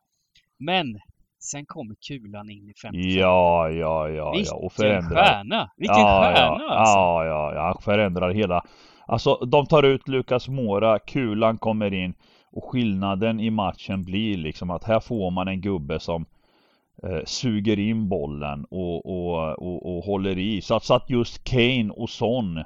Men 0.57 0.99
sen 1.39 1.65
kommer 1.65 1.95
kulan 2.07 2.49
in 2.49 2.69
i 2.69 2.73
55. 2.81 3.11
Ja, 3.19 3.69
ja, 3.69 4.09
ja, 4.09 4.31
Vilken 4.31 4.57
ja. 4.57 4.65
Och 4.65 4.73
förändrar. 4.73 5.25
stjärna! 5.25 5.71
Vilken 5.77 5.97
ja, 5.97 6.21
stjärna 6.21 6.63
ja, 6.63 6.75
alltså! 6.75 6.97
Ja, 6.97 7.25
ja, 7.25 7.53
ja. 7.53 7.61
Han 7.61 7.81
förändrar 7.81 8.31
hela 8.33 8.63
Alltså 9.07 9.35
de 9.35 9.65
tar 9.65 9.83
ut 9.83 10.07
Lukas 10.07 10.47
Mora, 10.47 10.99
kulan 10.99 11.57
kommer 11.57 11.93
in 11.93 12.13
och 12.51 12.63
skillnaden 12.63 13.39
i 13.39 13.49
matchen 13.49 14.03
blir 14.03 14.37
liksom 14.37 14.69
att 14.69 14.83
här 14.83 14.99
får 14.99 15.31
man 15.31 15.47
en 15.47 15.61
gubbe 15.61 15.99
som 15.99 16.25
eh, 17.03 17.19
suger 17.25 17.79
in 17.79 18.09
bollen 18.09 18.65
och, 18.65 19.05
och, 19.05 19.59
och, 19.59 19.97
och 19.97 20.03
håller 20.03 20.37
i. 20.37 20.61
Så 20.61 20.75
att, 20.75 20.83
så 20.83 20.93
att 20.93 21.09
just 21.09 21.43
Kane 21.43 21.89
och 21.89 22.09
Son 22.09 22.63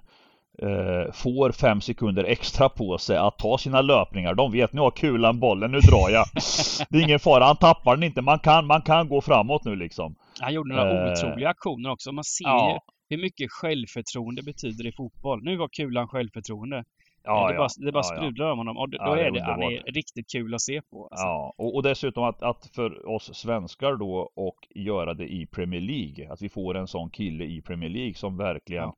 eh, 0.57 1.13
får 1.13 1.51
fem 1.51 1.81
sekunder 1.81 2.23
extra 2.23 2.69
på 2.69 2.97
sig 2.97 3.17
att 3.17 3.37
ta 3.37 3.57
sina 3.57 3.81
löpningar. 3.81 4.35
De 4.35 4.51
vet 4.51 4.73
nu 4.73 4.81
har 4.81 4.91
kulan 4.91 5.39
bollen, 5.39 5.71
nu 5.71 5.79
drar 5.79 6.09
jag. 6.09 6.25
Det 6.89 6.97
är 6.97 7.01
ingen 7.01 7.19
fara, 7.19 7.43
han 7.43 7.57
tappar 7.57 7.95
den 7.95 8.03
inte. 8.03 8.21
Man 8.21 8.39
kan, 8.39 8.67
man 8.67 8.81
kan 8.81 9.09
gå 9.09 9.21
framåt 9.21 9.65
nu 9.65 9.75
liksom. 9.75 10.15
Han 10.39 10.53
gjorde 10.53 10.75
några 10.75 11.07
eh, 11.07 11.11
otroliga 11.11 11.49
aktioner 11.49 11.91
också. 11.91 12.11
Man 12.11 12.23
ser 12.23 12.43
ja. 12.43 12.79
hur 13.09 13.17
mycket 13.17 13.51
självförtroende 13.51 14.43
betyder 14.43 14.87
i 14.87 14.91
fotboll. 14.91 15.43
Nu 15.43 15.57
var 15.57 15.67
kulan 15.67 16.07
självförtroende. 16.07 16.83
Ja, 17.23 17.47
det, 17.47 17.53
ja, 17.53 17.57
bara, 17.57 17.85
det 17.85 17.91
bara 17.91 18.03
ja, 18.09 18.15
sprudlar 18.15 18.51
om 18.51 18.57
honom 18.57 18.77
och 18.77 18.89
då, 18.89 18.97
ja, 19.01 19.17
är 19.17 19.31
det, 19.31 19.43
han 19.43 19.63
är 19.63 19.93
riktigt 19.93 20.31
kul 20.31 20.53
att 20.53 20.61
se 20.61 20.81
på. 20.81 21.07
Alltså. 21.11 21.25
Ja, 21.25 21.53
och, 21.57 21.75
och 21.75 21.83
dessutom 21.83 22.23
att, 22.23 22.43
att, 22.43 22.69
för 22.75 23.09
oss 23.09 23.35
svenskar 23.35 23.95
då 23.95 24.31
och 24.35 24.67
göra 24.75 25.13
det 25.13 25.33
i 25.33 25.45
Premier 25.45 25.81
League. 25.81 26.33
Att 26.33 26.41
vi 26.41 26.49
får 26.49 26.77
en 26.77 26.87
sån 26.87 27.09
kille 27.09 27.45
i 27.45 27.61
Premier 27.61 27.89
League 27.89 28.13
som 28.13 28.37
verkligen 28.37 28.91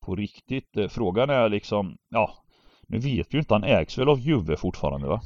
på 0.00 0.16
riktigt. 0.16 0.76
Eh, 0.76 0.88
frågan 0.88 1.30
är 1.30 1.48
liksom, 1.48 1.96
ja, 2.08 2.30
nu 2.86 2.98
vet 2.98 3.26
vi 3.30 3.32
ju 3.32 3.38
inte, 3.38 3.54
han 3.54 3.64
ägs 3.64 3.98
väl 3.98 4.08
av 4.08 4.20
Juve 4.20 4.56
fortfarande 4.56 5.08
va? 5.08 5.20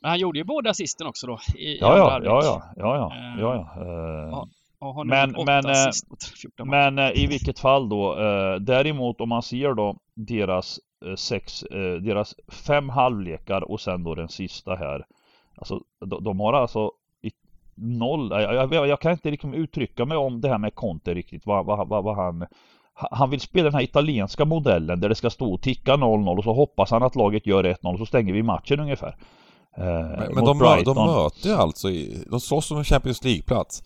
Men 0.00 0.10
han 0.10 0.18
gjorde 0.18 0.38
ju 0.38 0.44
båda 0.44 0.70
assisten 0.70 1.06
också 1.06 1.26
då. 1.26 1.38
I, 1.58 1.78
ja, 1.80 1.96
ja, 1.96 2.20
ja, 2.24 2.42
ja, 2.44 2.62
ja, 2.76 2.96
ja, 2.96 3.12
ja, 3.38 3.80
ja, 3.80 4.46
uh, 4.82 5.04
men, 5.04 5.34
men, 5.46 5.64
eh, 5.66 6.64
men 6.64 6.98
eh, 6.98 7.22
i 7.22 7.26
vilket 7.26 7.58
fall 7.58 7.88
då, 7.88 8.14
däremot 8.60 9.20
om 9.20 9.28
man 9.28 9.42
ser 9.42 9.74
då 9.74 9.96
deras 10.14 10.80
sex, 11.16 11.64
deras 12.00 12.34
fem 12.66 12.88
halvlekar 12.88 13.70
och 13.70 13.80
sen 13.80 14.04
då 14.04 14.14
den 14.14 14.28
sista 14.28 14.74
här. 14.74 15.06
Alltså 15.54 15.80
de, 16.06 16.24
de 16.24 16.40
har 16.40 16.52
alltså 16.52 16.90
noll, 17.80 18.30
jag, 18.30 18.74
jag, 18.74 18.88
jag, 18.88 19.00
kan 19.00 19.12
inte 19.12 19.30
liksom 19.30 19.54
uttrycka 19.54 20.04
mig 20.04 20.16
om 20.16 20.40
det 20.40 20.48
här 20.48 20.58
med 20.58 20.74
Conte 20.74 21.14
riktigt, 21.14 21.46
vad, 21.46 21.66
vad, 21.66 21.88
vad, 21.88 22.04
vad 22.04 22.16
han 22.16 22.46
han 22.94 23.30
vill 23.30 23.40
spela 23.40 23.64
den 23.64 23.74
här 23.74 23.82
italienska 23.82 24.44
modellen 24.44 25.00
där 25.00 25.08
det 25.08 25.14
ska 25.14 25.30
stå 25.30 25.54
och 25.54 25.62
ticka 25.62 25.92
0-0 25.96 26.36
och 26.36 26.44
så 26.44 26.52
hoppas 26.52 26.90
han 26.90 27.02
att 27.02 27.16
laget 27.16 27.46
gör 27.46 27.64
1-0 27.64 27.92
och 27.92 27.98
så 27.98 28.06
stänger 28.06 28.32
vi 28.32 28.42
matchen 28.42 28.80
ungefär. 28.80 29.16
men, 29.76 30.34
men 30.34 30.44
de, 30.44 30.58
de 30.84 31.06
möter 31.06 31.48
ju 31.48 31.54
alltså, 31.54 31.90
i, 31.90 32.24
de 32.30 32.40
slåss 32.40 32.70
om 32.70 32.78
en 32.78 32.84
Champions 32.84 33.24
League-plats. 33.24 33.82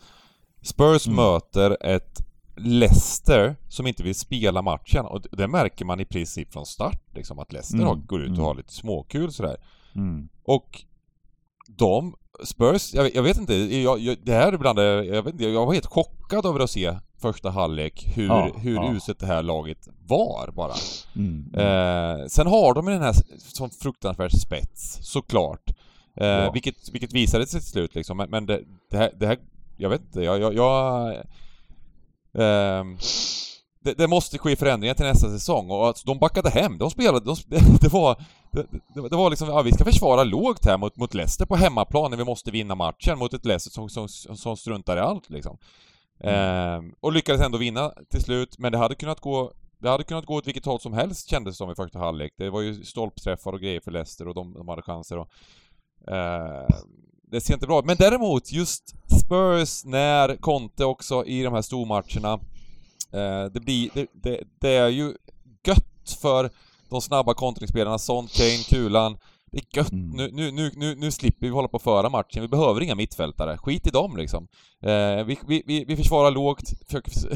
Spurs 0.62 1.06
mm. 1.06 1.16
möter 1.16 1.76
ett 1.86 2.24
Leicester 2.56 3.56
som 3.68 3.86
inte 3.86 4.02
vill 4.02 4.14
spela 4.14 4.62
matchen 4.62 5.04
och 5.06 5.22
det 5.32 5.48
märker 5.48 5.84
man 5.84 6.00
i 6.00 6.04
princip 6.04 6.52
från 6.52 6.66
start 6.66 7.02
liksom 7.14 7.38
att 7.38 7.52
Leicester 7.52 7.78
mm. 7.78 8.06
går 8.06 8.22
ut 8.22 8.30
och 8.30 8.34
mm. 8.34 8.44
har 8.44 8.54
lite 8.54 8.72
småkul 8.72 9.32
sådär. 9.32 9.56
Mm. 9.94 10.28
Och 10.44 10.84
de, 11.66 12.14
Spurs, 12.44 12.94
jag, 12.94 13.14
jag 13.14 13.22
vet 13.22 13.37
inte, 13.37 13.55
jag, 13.55 13.98
jag, 13.98 14.18
det 14.22 14.33
här 14.33 14.53
ibland, 14.55 14.79
jag 14.79 15.22
vet 15.22 15.33
inte, 15.33 15.44
jag 15.44 15.66
var 15.66 15.72
helt 15.74 15.87
chockad 15.87 16.46
över 16.46 16.61
att 16.61 16.70
se 16.70 16.94
första 17.20 17.50
halvlek 17.50 18.07
hur, 18.14 18.27
ja, 18.27 18.50
hur 18.57 18.74
ja. 18.74 18.92
uselt 18.92 19.18
det 19.18 19.27
här 19.27 19.42
laget 19.42 19.88
var 20.07 20.50
bara. 20.53 20.74
Mm, 21.16 21.44
mm. 21.55 22.20
Eh, 22.20 22.27
sen 22.27 22.46
har 22.46 22.74
de 22.74 22.87
den 22.87 23.03
här 23.03 23.14
sån 23.38 23.70
fruktansvärd 23.70 24.33
spets, 24.33 24.98
såklart. 25.03 25.70
Eh, 26.16 26.27
ja. 26.27 26.50
vilket, 26.50 26.88
vilket 26.92 27.12
visade 27.12 27.46
sig 27.46 27.61
till 27.61 27.70
slut 27.70 27.94
liksom, 27.94 28.16
men, 28.16 28.31
men 28.31 28.46
det, 28.46 28.61
det, 28.90 28.96
här, 28.96 29.12
det 29.18 29.27
här 29.27 29.38
jag 29.77 29.90
vet 29.90 30.00
inte, 30.00 30.20
jag... 30.20 30.40
jag, 30.40 30.55
jag 30.55 31.12
eh, 32.35 32.85
det, 33.85 33.94
det, 33.98 34.09
måste 34.09 34.38
ske 34.38 34.57
förändringar 34.57 34.94
till 34.94 35.05
nästa 35.05 35.31
säsong 35.31 35.70
och 35.70 35.87
alltså, 35.87 36.07
de 36.07 36.18
backade 36.18 36.50
hem. 36.50 36.79
De 36.79 36.90
spelade... 36.90 37.20
De, 37.20 37.37
det, 37.46 37.61
det 37.81 37.88
var... 37.88 38.24
Det, 38.54 39.08
det, 39.08 39.16
var 39.16 39.30
liksom, 39.30 39.48
ja, 39.48 39.62
vi 39.62 39.72
ska 39.72 39.84
försvara 39.84 40.24
lågt 40.24 40.64
här 40.64 40.78
mot, 40.78 40.96
mot 40.96 41.14
Leicester 41.14 41.46
på 41.46 41.56
hemmaplan 41.56 42.10
när 42.10 42.18
vi 42.18 42.24
måste 42.24 42.50
vinna 42.50 42.74
matchen 42.74 43.18
mot 43.18 43.34
ett 43.34 43.44
Leicester 43.44 43.88
som, 43.88 44.08
som, 44.08 44.36
som 44.36 44.56
struntar 44.56 44.96
i 44.96 45.00
allt 45.00 45.30
liksom. 45.30 45.58
Mm. 46.20 46.86
Eh, 46.86 46.92
och 47.00 47.12
lyckades 47.12 47.40
ändå 47.40 47.58
vinna 47.58 47.92
till 48.10 48.22
slut, 48.22 48.58
men 48.58 48.72
det 48.72 48.78
hade 48.78 48.94
kunnat 48.94 49.20
gå 49.20 49.52
det 49.78 49.90
hade 49.90 50.04
kunnat 50.04 50.26
gå 50.26 50.34
åt 50.34 50.46
vilket 50.46 50.66
håll 50.66 50.80
som 50.80 50.92
helst 50.92 51.30
kändes 51.30 51.54
det 51.54 51.56
som 51.56 51.70
i 51.70 51.74
första 51.74 51.98
halvlek. 51.98 52.32
Det 52.36 52.50
var 52.50 52.60
ju 52.60 52.84
stolpträffar 52.84 53.52
och 53.52 53.60
grejer 53.60 53.80
för 53.80 53.90
Leicester 53.90 54.28
och 54.28 54.34
de, 54.34 54.54
de 54.54 54.68
hade 54.68 54.82
chanser 54.82 55.18
och... 55.18 55.28
Eh, 56.14 56.68
det 57.30 57.40
ser 57.40 57.54
inte 57.54 57.66
bra 57.66 57.78
ut. 57.78 57.84
Men 57.84 57.96
däremot, 57.96 58.52
just 58.52 58.94
Spurs 59.20 59.84
när 59.84 60.36
Conte 60.36 60.84
också 60.84 61.24
i 61.24 61.42
de 61.42 61.54
här 61.54 61.62
stormatcherna. 61.62 62.32
Eh, 63.12 63.44
det 63.52 63.60
blir, 63.60 63.90
det, 63.94 64.06
det, 64.12 64.40
det, 64.58 64.76
är 64.76 64.88
ju 64.88 65.14
gött 65.66 66.18
för 66.20 66.50
de 66.90 67.00
snabba 67.00 67.34
kontringsspelarna, 67.34 67.98
Son, 67.98 68.26
Kane, 68.26 68.64
Kulan. 68.68 69.16
Det 69.52 69.58
är 69.58 69.78
gött. 69.78 69.92
Mm. 69.92 70.10
Nu, 70.10 70.30
nu, 70.32 70.50
nu, 70.50 70.70
nu, 70.76 70.94
nu 70.94 71.10
slipper 71.10 71.46
vi 71.46 71.52
hålla 71.52 71.68
på 71.68 71.76
att 71.76 71.82
föra 71.82 72.08
matchen. 72.08 72.42
Vi 72.42 72.48
behöver 72.48 72.82
inga 72.82 72.94
mittfältare. 72.94 73.58
Skit 73.58 73.86
i 73.86 73.90
dem 73.90 74.16
liksom. 74.16 74.48
Eh, 74.82 75.24
vi, 75.24 75.38
vi, 75.46 75.84
vi 75.88 75.96
försvarar 75.96 76.30
lågt 76.30 76.62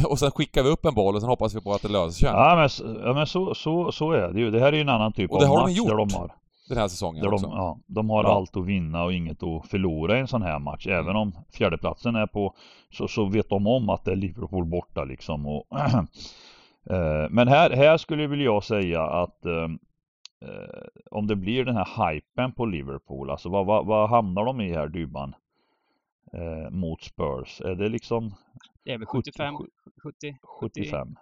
och 0.05 0.19
sen 0.19 0.31
skickar 0.31 0.63
vi 0.63 0.69
upp 0.69 0.85
en 0.85 0.95
boll 0.95 1.15
och 1.15 1.21
sen 1.21 1.31
hoppas 1.31 1.55
vi 1.55 1.61
på 1.61 1.73
att 1.73 1.83
det 1.83 1.89
löser 1.89 2.19
sig. 2.19 2.29
Ja 2.29 2.57
men, 2.57 2.97
ja, 3.05 3.13
men 3.13 3.27
så, 3.27 3.55
så, 3.55 3.93
så 3.93 4.13
är 4.13 4.29
det 4.33 4.41
ju. 4.41 4.51
Det 4.51 4.61
här 4.61 4.67
är 4.67 4.77
ju 4.77 4.81
en 4.81 4.89
annan 4.89 5.13
typ 5.13 5.31
och 5.31 5.43
av 5.43 5.49
match 5.49 5.77
de 5.77 5.89
där 5.89 5.97
de 5.97 6.13
har 6.15 6.35
den 6.69 6.79
här 6.79 6.89
säsongen 6.89 7.23
där 7.23 7.33
också. 7.33 7.47
De, 7.47 7.57
ja, 7.57 7.79
de 7.87 8.11
har 8.11 8.25
ja. 8.25 8.35
allt 8.35 8.57
att 8.57 8.67
vinna 8.67 9.05
och 9.05 9.13
inget 9.13 9.43
att 9.43 9.67
förlora 9.67 10.17
i 10.17 10.21
en 10.21 10.29
sån 10.29 10.43
här 10.43 10.59
match. 10.59 10.87
Även 10.87 11.17
om 11.17 11.33
fjärdeplatsen 11.53 12.17
är 12.17 12.27
på 12.27 12.55
så, 12.93 13.09
så 13.09 13.25
vet 13.25 13.49
de 13.49 13.67
om 13.67 13.89
att 13.89 14.05
det 14.05 14.13
är 14.13 14.17
Liverpool 14.17 14.65
borta 14.65 15.05
liksom. 15.05 15.47
Och, 15.47 15.67
men 17.31 17.49
här, 17.49 17.71
här 17.71 17.97
skulle 17.97 18.27
väl 18.27 18.41
jag 18.41 18.65
säga 18.65 19.03
att 19.03 19.45
eh, 19.47 19.69
eh, 20.41 20.87
om 21.11 21.27
det 21.27 21.37
blir 21.37 21.65
den 21.65 21.77
här 21.77 22.13
hypen 22.13 22.53
på 22.53 22.67
Liverpool, 22.67 23.31
alltså 23.31 23.49
vad, 23.49 23.67
vad, 23.67 23.87
vad 23.87 24.11
hamnar 24.11 24.45
de 24.45 24.61
i 24.61 24.73
här 24.73 24.89
Dybban? 24.89 25.35
Eh, 26.33 26.71
mot 26.71 27.03
Spurs? 27.03 27.61
Är 27.61 27.75
det 27.75 27.89
liksom 27.89 28.35
Det 28.85 28.93
är 28.93 28.99
väl 28.99 29.07
75, 29.07 29.55
70, 30.03 30.37
75. 30.61 31.17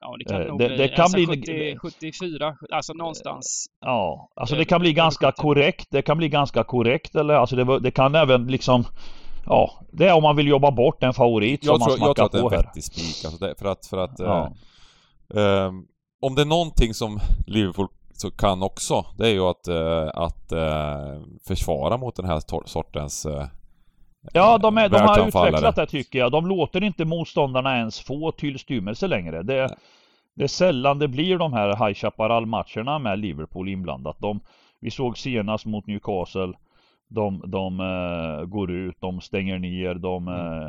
Ja, 0.00 0.16
det 0.18 0.24
kan 0.24 0.42
eh, 0.42 0.48
nog 0.48 0.58
det, 0.58 0.68
bli, 0.68 0.88
kan 0.88 1.02
alltså 1.02 1.16
bli 1.16 1.26
70, 1.26 1.78
74, 1.78 2.56
alltså 2.70 2.92
någonstans. 2.92 3.66
Ja, 3.80 4.30
alltså 4.34 4.56
det 4.56 4.64
kan 4.64 4.80
bli 4.80 4.92
ganska 4.92 5.32
korrekt. 5.32 5.86
Det 5.90 6.02
kan 6.02 6.18
bli 6.18 6.28
ganska 6.28 6.64
korrekt 6.64 7.14
eller 7.14 7.34
alltså 7.34 7.56
det, 7.56 7.80
det 7.80 7.90
kan 7.90 8.14
även 8.14 8.46
liksom 8.46 8.84
Ja, 9.46 9.80
det 9.92 10.08
är 10.08 10.14
om 10.14 10.22
man 10.22 10.36
vill 10.36 10.48
jobba 10.48 10.70
bort 10.70 11.02
en 11.02 11.14
favorit 11.14 11.64
jag 11.64 11.76
som 11.76 11.88
tror, 11.88 11.98
man 11.98 12.14
smackar 12.14 12.28
på 12.28 12.36
här. 12.36 12.42
Jag 12.42 12.42
tror 12.42 12.46
att 12.46 12.52
det 12.52 12.56
är 12.56 12.58
en 12.58 12.66
vettig 12.66 12.84
spik 12.84 13.24
alltså 13.24 13.64
för 13.64 13.72
att, 13.72 13.86
för 13.86 13.98
att 13.98 14.18
ja. 14.18 14.44
eh, 14.44 14.52
eh, 15.34 15.72
Om 16.20 16.34
det 16.34 16.42
är 16.42 16.46
någonting 16.46 16.94
som 16.94 17.20
Liverpool 17.46 17.88
så 18.12 18.30
kan 18.30 18.62
också, 18.62 19.04
det 19.18 19.28
är 19.28 19.32
ju 19.32 19.42
att, 19.42 19.68
eh, 19.68 20.08
att 20.14 20.52
eh, 20.52 21.22
försvara 21.46 21.96
mot 21.96 22.16
den 22.16 22.26
här 22.26 22.66
sortens 22.66 23.26
eh, 23.26 23.46
Ja, 24.32 24.58
de, 24.58 24.78
är, 24.78 24.88
de 24.88 25.00
har 25.00 25.28
utvecklat 25.28 25.76
det 25.76 25.86
tycker 25.86 26.18
jag. 26.18 26.32
De 26.32 26.46
låter 26.46 26.84
inte 26.84 27.04
motståndarna 27.04 27.76
ens 27.76 28.00
få 28.00 28.32
tillstymmelse 28.32 29.06
längre. 29.06 29.42
Det, 29.42 29.76
det 30.34 30.44
är 30.44 30.48
sällan 30.48 30.98
det 30.98 31.08
blir 31.08 31.38
de 31.38 31.52
här 31.52 31.86
High 31.86 31.94
Chaparral-matcherna 31.94 32.98
med 32.98 33.18
Liverpool 33.18 33.68
inblandat. 33.68 34.16
De, 34.20 34.40
vi 34.80 34.90
såg 34.90 35.18
senast 35.18 35.66
mot 35.66 35.86
Newcastle. 35.86 36.52
De, 37.08 37.42
de 37.46 37.80
uh, 37.80 38.44
går 38.44 38.70
ut, 38.70 38.96
de 39.00 39.20
stänger 39.20 39.58
ner, 39.58 39.94
de... 39.94 40.28
Uh, 40.28 40.68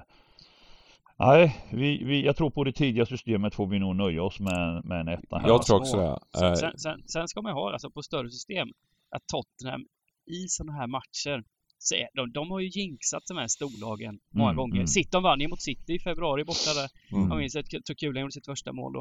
nej, 1.20 1.66
vi, 1.72 2.04
vi, 2.04 2.26
jag 2.26 2.36
tror 2.36 2.50
på 2.50 2.64
det 2.64 2.72
tidiga 2.72 3.06
systemet 3.06 3.56
får 3.56 3.68
vi 3.68 3.80
nog 3.80 3.96
nöja 3.96 4.24
oss 4.24 4.40
med, 4.40 4.86
med 4.86 5.00
en 5.00 5.08
etta 5.08 5.38
här. 5.38 5.48
Jag 5.48 5.62
tror 5.62 5.80
också 5.80 5.98
det. 5.98 6.40
Sen, 6.40 6.56
sen, 6.58 6.80
sen, 6.80 7.04
sen 7.06 7.28
ska 7.28 7.42
man 7.42 7.54
ha, 7.54 7.72
alltså 7.74 7.90
på 7.92 8.02
större 8.02 8.30
system, 8.30 8.68
att 9.10 9.28
Tottenham 9.28 9.86
i 10.26 10.48
sådana 10.48 10.74
här 10.74 10.88
matcher 10.88 11.44
så 11.78 11.96
är, 11.96 12.08
de, 12.14 12.32
de 12.32 12.52
har 12.52 12.60
ju 12.60 12.68
jinxat 12.68 13.24
de 13.28 13.38
här 13.38 13.48
storlagen 13.48 14.20
många 14.34 14.50
mm, 14.50 14.58
gånger. 14.58 14.76
Mm. 14.76 14.88
City 14.88 15.18
vann 15.24 15.40
ju 15.40 15.48
mot 15.48 15.62
City 15.62 15.94
i 15.94 16.00
februari 16.00 16.44
borta 16.44 16.74
där. 16.74 16.90
Mm. 17.18 17.30
Jag 17.30 17.38
minns 17.38 17.56
att 17.56 17.86
Tukulen 17.86 18.22
gjorde 18.22 18.32
sitt 18.32 18.46
första 18.46 18.74
mål 18.74 18.94
då. 18.94 19.00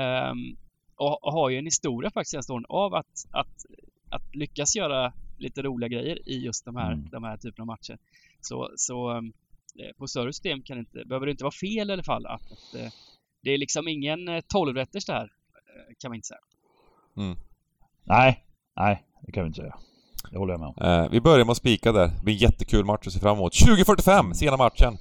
Um, 0.00 0.56
och, 0.96 1.24
och, 1.24 1.32
har 1.32 1.50
ju 1.50 1.58
en 1.58 1.64
historia 1.64 2.10
faktiskt 2.10 2.30
senaste 2.30 2.52
åren 2.52 2.66
av 2.68 2.94
att, 2.94 3.14
att, 3.30 3.56
att 4.10 4.34
lyckas 4.34 4.76
göra 4.76 5.12
lite 5.38 5.62
roliga 5.62 5.88
grejer 5.88 6.28
i 6.28 6.44
just 6.44 6.64
de 6.64 6.76
här, 6.76 6.92
mm. 6.92 7.08
de 7.10 7.24
här 7.24 7.36
typerna 7.36 7.62
av 7.62 7.66
matcher. 7.66 7.98
Så, 8.40 8.70
så 8.76 9.10
um, 9.10 9.32
på 9.98 10.06
större 10.06 10.32
system 10.32 10.62
kan 10.62 10.76
det 10.76 10.80
inte, 10.80 11.04
behöver 11.08 11.26
det 11.26 11.32
inte 11.32 11.44
vara 11.44 11.54
fel 11.60 11.90
i 11.90 11.92
alla 11.92 12.02
fall 12.02 12.26
att, 12.26 12.52
att 12.52 12.80
uh, 12.80 12.88
det 13.42 13.50
är 13.50 13.58
liksom 13.58 13.88
ingen 13.88 14.28
uh, 14.28 14.40
tolvrätters 14.48 15.04
det 15.04 15.12
här, 15.12 15.28
kan 16.00 16.10
man 16.10 16.16
inte 16.16 16.26
säga. 16.26 16.40
Mm. 17.16 17.36
Nej, 18.04 18.44
nej, 18.76 19.04
det 19.26 19.32
kan 19.32 19.42
vi 19.42 19.46
inte 19.46 19.60
säga. 19.60 19.78
Det 20.30 20.38
håller 20.38 20.52
jag 20.52 20.60
med 20.60 20.68
om. 20.68 21.04
Eh, 21.04 21.10
vi 21.10 21.20
börjar 21.20 21.44
med 21.44 21.50
att 21.50 21.56
spika 21.56 21.92
där. 21.92 22.06
Det 22.06 22.24
blir 22.24 22.34
en 22.34 22.38
jättekul 22.38 22.84
match 22.84 23.06
att 23.06 23.12
se 23.12 23.20
fram 23.20 23.36
emot. 23.36 23.52
20.45, 23.52 24.32
sena 24.32 24.56
matchen. 24.56 24.98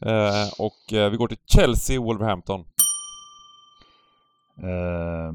Eh, 0.00 0.48
och 0.58 0.92
eh, 0.92 1.10
vi 1.10 1.16
går 1.16 1.28
till 1.28 1.38
Chelsea-Wolverhampton. 1.46 2.60
Eh, 4.62 5.32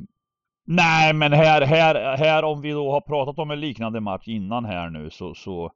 nej, 0.66 1.14
men 1.14 1.34
här, 1.34 1.62
här, 1.62 2.18
här 2.18 2.44
om 2.44 2.62
vi 2.62 2.72
då 2.72 2.92
har 2.92 3.02
pratat 3.02 3.40
om 3.40 3.52
en 3.52 3.60
liknande 3.60 4.00
match 4.00 4.28
innan 4.28 4.66
här 4.66 4.90
nu 4.90 5.10
så, 5.10 5.36
så 5.36 5.72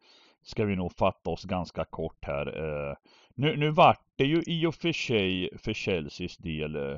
ska 0.45 0.65
vi 0.65 0.75
nog 0.75 0.91
fatta 0.91 1.29
oss 1.29 1.43
ganska 1.43 1.85
kort 1.85 2.25
här. 2.25 2.47
Eh, 2.47 2.95
nu, 3.35 3.57
nu 3.57 3.69
vart 3.69 4.01
det 4.15 4.25
ju 4.25 4.43
i 4.47 4.65
och 4.65 4.75
för 4.75 4.91
sig 4.91 5.49
för 5.57 5.73
Chelseas 5.73 6.37
del 6.37 6.75
eh, 6.75 6.97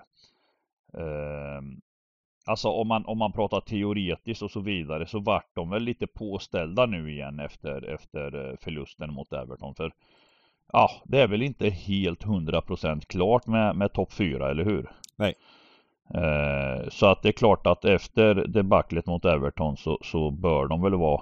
eh 1.02 1.62
Alltså 2.48 2.70
om 2.70 2.88
man, 2.88 3.06
om 3.06 3.18
man 3.18 3.32
pratar 3.32 3.62
teoretiskt 3.62 4.42
och 4.42 4.52
så 4.52 4.60
vidare 4.60 5.06
så 5.06 5.20
vart 5.20 5.56
de 5.56 5.70
väl 5.70 5.84
lite 5.84 6.08
påställda 6.08 6.86
nu 6.86 7.12
igen 7.12 7.40
efter, 7.40 7.94
efter 7.94 8.50
eh, 8.50 8.56
förlusten 8.62 9.14
mot 9.14 9.34
Everton. 9.34 9.76
För 9.76 9.92
ja, 10.74 10.90
det 11.06 11.20
är 11.20 11.28
väl 11.28 11.42
inte 11.42 11.70
helt 11.70 12.24
100% 12.24 13.06
klart 13.08 13.48
med, 13.48 13.76
med 13.76 13.94
topp 13.94 14.14
4, 14.14 14.52
eller 14.52 14.66
hur? 14.66 14.92
Nej. 15.16 15.34
Eh, 16.14 16.90
så 16.90 17.06
att 17.06 17.22
det 17.22 17.30
är 17.30 17.34
klart 17.34 17.68
att 17.68 17.86
efter 17.86 18.36
debaclet 18.36 19.06
mot 19.06 19.26
Everton 19.26 19.78
så, 19.78 20.00
så 20.02 20.32
bör 20.32 20.68
de 20.68 20.82
väl 20.82 20.96
vara 20.96 21.22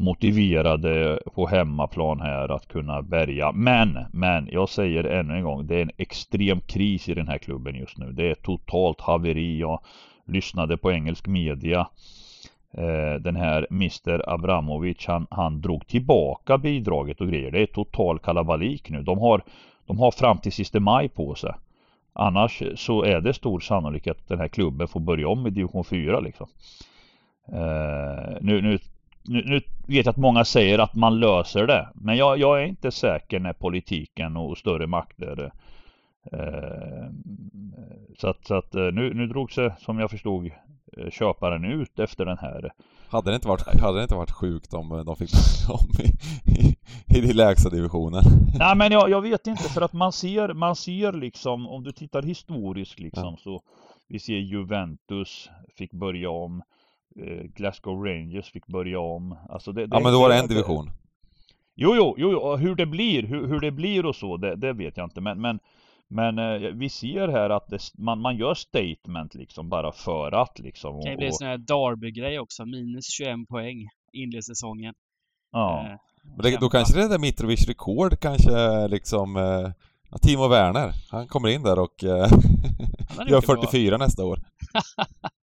motiverade 0.00 1.20
på 1.34 1.46
hemmaplan 1.46 2.20
här 2.20 2.48
att 2.48 2.68
kunna 2.68 3.02
bärga. 3.02 3.52
Men, 3.52 3.98
men 4.12 4.48
jag 4.52 4.68
säger 4.68 5.04
ännu 5.04 5.36
en 5.36 5.44
gång, 5.44 5.66
det 5.66 5.76
är 5.76 5.82
en 5.82 5.90
extrem 5.96 6.60
kris 6.60 7.08
i 7.08 7.14
den 7.14 7.28
här 7.28 7.38
klubben 7.38 7.74
just 7.74 7.98
nu. 7.98 8.12
Det 8.12 8.30
är 8.30 8.34
totalt 8.34 9.00
haveri. 9.00 9.58
Jag 9.58 9.80
lyssnade 10.26 10.76
på 10.76 10.92
engelsk 10.92 11.26
media. 11.26 11.88
Eh, 12.72 13.14
den 13.20 13.36
här 13.36 13.66
Mr 13.70 14.30
Abramovic 14.30 15.06
han, 15.06 15.26
han 15.30 15.60
drog 15.60 15.86
tillbaka 15.86 16.58
bidraget 16.58 17.20
och 17.20 17.28
grejer. 17.28 17.50
Det 17.50 17.62
är 17.62 17.66
total 17.66 18.18
kalabalik 18.18 18.90
nu. 18.90 19.02
De 19.02 19.18
har, 19.18 19.42
de 19.86 19.98
har 19.98 20.10
fram 20.10 20.38
till 20.38 20.52
sista 20.52 20.80
maj 20.80 21.08
på 21.08 21.34
sig. 21.34 21.52
Annars 22.12 22.62
så 22.76 23.04
är 23.04 23.20
det 23.20 23.34
stor 23.34 23.60
sannolikhet 23.60 24.16
att 24.16 24.28
den 24.28 24.38
här 24.38 24.48
klubben 24.48 24.88
får 24.88 25.00
börja 25.00 25.28
om 25.28 25.46
i 25.46 25.50
division 25.50 25.84
4 25.84 26.20
liksom. 26.20 26.46
Uh, 27.52 28.38
nu, 28.40 28.62
nu, 28.62 28.78
nu, 29.22 29.42
nu, 29.46 29.60
vet 29.86 30.06
jag 30.06 30.08
att 30.08 30.16
många 30.16 30.44
säger 30.44 30.78
att 30.78 30.94
man 30.94 31.20
löser 31.20 31.66
det. 31.66 31.88
Men 31.94 32.16
jag, 32.16 32.38
jag 32.38 32.62
är 32.62 32.66
inte 32.66 32.90
säker 32.90 33.40
när 33.40 33.52
politiken 33.52 34.36
och 34.36 34.58
större 34.58 34.86
makter 34.86 35.52
Eh, 36.32 37.10
så 38.18 38.28
att, 38.28 38.46
så 38.46 38.54
att 38.54 38.74
eh, 38.74 38.82
nu, 38.92 39.14
nu 39.14 39.26
drog 39.26 39.52
sig, 39.52 39.70
som 39.78 39.98
jag 39.98 40.10
förstod, 40.10 40.46
eh, 40.46 41.10
köparen 41.10 41.64
ut 41.64 41.98
efter 41.98 42.24
den 42.24 42.38
här. 42.38 42.72
Hade 43.08 43.30
det 43.30 43.34
inte 43.34 43.48
varit, 43.48 43.80
hade 43.80 43.98
det 43.98 44.02
inte 44.02 44.14
varit 44.14 44.30
sjukt 44.30 44.74
om 44.74 45.02
de 45.06 45.16
fick 45.16 45.30
om 45.68 46.04
i, 46.04 46.08
i, 46.50 46.76
i 47.18 47.20
den 47.20 47.36
lägsta 47.36 47.70
divisionen? 47.70 48.22
Nej 48.58 48.76
men 48.76 48.92
jag, 48.92 49.10
jag 49.10 49.20
vet 49.20 49.46
inte 49.46 49.62
för 49.62 49.82
att 49.82 49.92
man 49.92 50.12
ser, 50.12 50.54
man 50.54 50.76
ser 50.76 51.12
liksom, 51.12 51.68
om 51.68 51.84
du 51.84 51.92
tittar 51.92 52.22
historiskt 52.22 52.98
liksom 52.98 53.24
ja. 53.24 53.38
så 53.42 53.62
vi 54.08 54.18
ser 54.18 54.38
Juventus 54.38 55.50
fick 55.76 55.92
börja 55.92 56.30
om. 56.30 56.62
Glasgow 57.54 58.04
Rangers 58.04 58.52
fick 58.52 58.66
börja 58.66 59.00
om. 59.00 59.36
Alltså 59.48 59.72
det, 59.72 59.86
det 59.86 59.96
ja 59.96 60.00
men 60.00 60.12
då 60.12 60.20
var 60.20 60.28
det 60.28 60.38
en 60.38 60.46
division. 60.46 60.90
Jo, 61.74 61.94
jo, 61.96 62.14
jo, 62.18 62.56
hur 62.56 62.74
det 62.74 62.86
blir, 62.86 63.22
hur, 63.22 63.46
hur 63.46 63.60
det 63.60 63.70
blir 63.70 64.06
och 64.06 64.16
så, 64.16 64.36
det, 64.36 64.56
det 64.56 64.72
vet 64.72 64.96
jag 64.96 65.06
inte. 65.06 65.20
Men, 65.20 65.40
men 65.40 65.58
men 66.12 66.38
eh, 66.38 66.70
vi 66.74 66.88
ser 66.88 67.28
här 67.28 67.50
att 67.50 67.68
det, 67.68 67.78
man, 67.98 68.20
man 68.20 68.36
gör 68.36 68.54
statement 68.54 69.34
liksom 69.34 69.68
bara 69.68 69.92
för 69.92 70.32
att 70.32 70.58
liksom. 70.58 71.00
Det 71.00 71.06
kan 71.06 71.16
bli 71.16 71.26
en 71.26 71.32
sån 71.32 71.46
här 71.46 71.58
Derby-grej 71.58 72.38
också. 72.38 72.64
Minus 72.64 73.10
21 73.10 73.48
poäng 73.48 73.88
inledningssäsongen. 74.12 74.94
Ja. 75.52 75.86
Eh, 75.86 75.96
Men 76.36 76.42
det, 76.42 76.60
då 76.60 76.68
kanske 76.68 76.98
det 76.98 77.04
är 77.04 77.08
där 77.08 77.18
Mitrovic 77.18 77.68
rekord 77.68 78.20
kanske 78.20 78.88
liksom 78.88 79.36
eh, 79.36 80.18
Timo 80.22 80.48
Werner, 80.48 80.92
han 81.10 81.26
kommer 81.26 81.48
in 81.48 81.62
där 81.62 81.78
och 81.78 82.04
eh, 82.04 82.28
gör 83.28 83.40
44 83.40 83.96
bra. 83.96 84.06
nästa 84.06 84.24
år. 84.24 84.38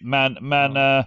men, 0.00 0.38
men 0.40 0.76
eh, 0.76 1.04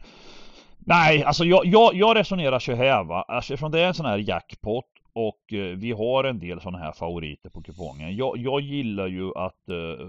Nej, 0.86 1.23
alltså 1.23 1.45
jag, 1.45 1.65
jag, 1.65 1.95
jag 1.95 2.17
resonerar 2.17 2.60
så 2.60 2.75
här 2.75 3.03
va. 3.03 3.21
Alltså, 3.21 3.53
eftersom 3.53 3.71
det 3.71 3.79
är 3.79 3.88
en 3.88 3.93
sån 3.93 4.06
här 4.06 4.17
jackpot 4.17 4.86
och 5.13 5.53
eh, 5.53 5.77
vi 5.77 5.91
har 5.91 6.23
en 6.23 6.39
del 6.39 6.62
sådana 6.62 6.77
här 6.77 6.91
favoriter 6.91 7.49
på 7.49 7.62
kupongen. 7.62 8.15
Jag, 8.15 8.38
jag 8.38 8.62
gillar 8.62 9.08
ju 9.08 9.32
att 9.36 9.69
eh, 9.69 10.08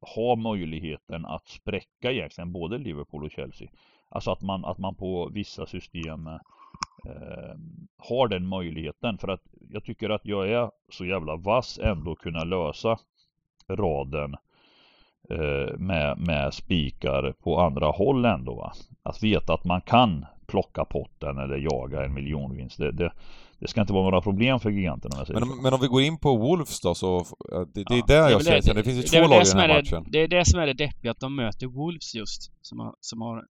ha 0.00 0.36
möjligheten 0.36 1.26
att 1.26 1.48
spräcka 1.48 2.12
egentligen 2.12 2.52
både 2.52 2.78
Liverpool 2.78 3.24
och 3.24 3.30
Chelsea. 3.30 3.68
Alltså 4.08 4.30
att 4.30 4.42
man, 4.42 4.64
att 4.64 4.78
man 4.78 4.94
på 4.94 5.28
vissa 5.28 5.66
system 5.66 6.26
eh, 6.26 7.54
har 7.98 8.28
den 8.28 8.46
möjligheten. 8.46 9.18
För 9.18 9.28
att 9.28 9.42
jag 9.70 9.84
tycker 9.84 10.10
att 10.10 10.26
jag 10.26 10.50
är 10.50 10.70
så 10.88 11.04
jävla 11.04 11.36
vass 11.36 11.78
ändå 11.82 12.14
kunna 12.14 12.44
lösa 12.44 12.98
raden 13.68 14.36
med, 15.78 16.18
med 16.18 16.54
spikar 16.54 17.34
på 17.42 17.60
andra 17.60 17.86
håll 17.86 18.24
ändå. 18.24 18.54
Va? 18.54 18.72
Att 19.02 19.22
veta 19.22 19.54
att 19.54 19.64
man 19.64 19.80
kan 19.80 20.26
plocka 20.46 20.84
potten 20.84 21.38
eller 21.38 21.56
jaga 21.56 22.04
en 22.04 22.14
miljonvinst. 22.14 22.78
Det, 22.78 22.92
det, 22.92 23.12
det 23.58 23.68
ska 23.68 23.80
inte 23.80 23.92
vara 23.92 24.04
några 24.04 24.20
problem 24.20 24.60
för 24.60 24.70
giganterna. 24.70 25.24
Men, 25.28 25.62
men 25.62 25.74
om 25.74 25.80
vi 25.80 25.86
går 25.86 26.02
in 26.02 26.18
på 26.18 26.36
Wolves 26.36 26.80
då 26.80 26.94
så, 26.94 27.24
det, 27.74 27.84
det 27.88 27.98
är 27.98 28.06
där 28.06 28.30
jag 28.30 28.44
ser 28.44 28.62
det, 28.62 28.72
det 28.72 28.84
finns 28.84 29.14
ju 29.14 29.20
två 29.20 29.28
lag 29.28 29.42
i 29.42 29.50
den 29.50 29.58
här 29.58 29.68
matchen. 29.68 30.06
Det 30.08 30.18
är 30.18 30.28
det 30.28 30.44
som 30.44 30.60
är 30.60 30.66
det 30.66 30.72
deppiga, 30.72 31.10
att 31.10 31.20
de 31.20 31.36
möter 31.36 31.66
Wolves 31.66 32.14
just, 32.14 32.52
som 32.62 32.78
har, 32.78 32.94
som 33.00 33.20
har 33.20 33.44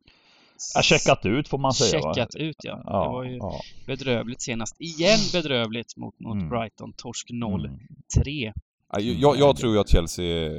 Ja, 0.74 0.82
checkat 0.82 1.26
ut 1.26 1.48
får 1.48 1.58
man 1.58 1.72
säga 1.72 1.90
Checkat 1.90 2.34
va? 2.34 2.40
ut 2.40 2.56
ja. 2.62 2.82
ja. 2.84 3.02
Det 3.02 3.08
var 3.08 3.24
ju 3.24 3.36
ja. 3.36 3.60
bedrövligt 3.86 4.42
senast. 4.42 4.76
Igen 4.78 5.18
bedrövligt 5.32 5.96
mot, 5.96 6.20
mot 6.20 6.34
mm. 6.34 6.48
Brighton. 6.48 6.92
Torsk 6.96 7.30
0-3. 7.30 8.52
Mm. 8.98 9.20
Jag, 9.20 9.38
jag, 9.38 9.56
tror 9.56 9.74
ju 9.74 9.80
att 9.80 9.88
Chelsea 9.88 10.50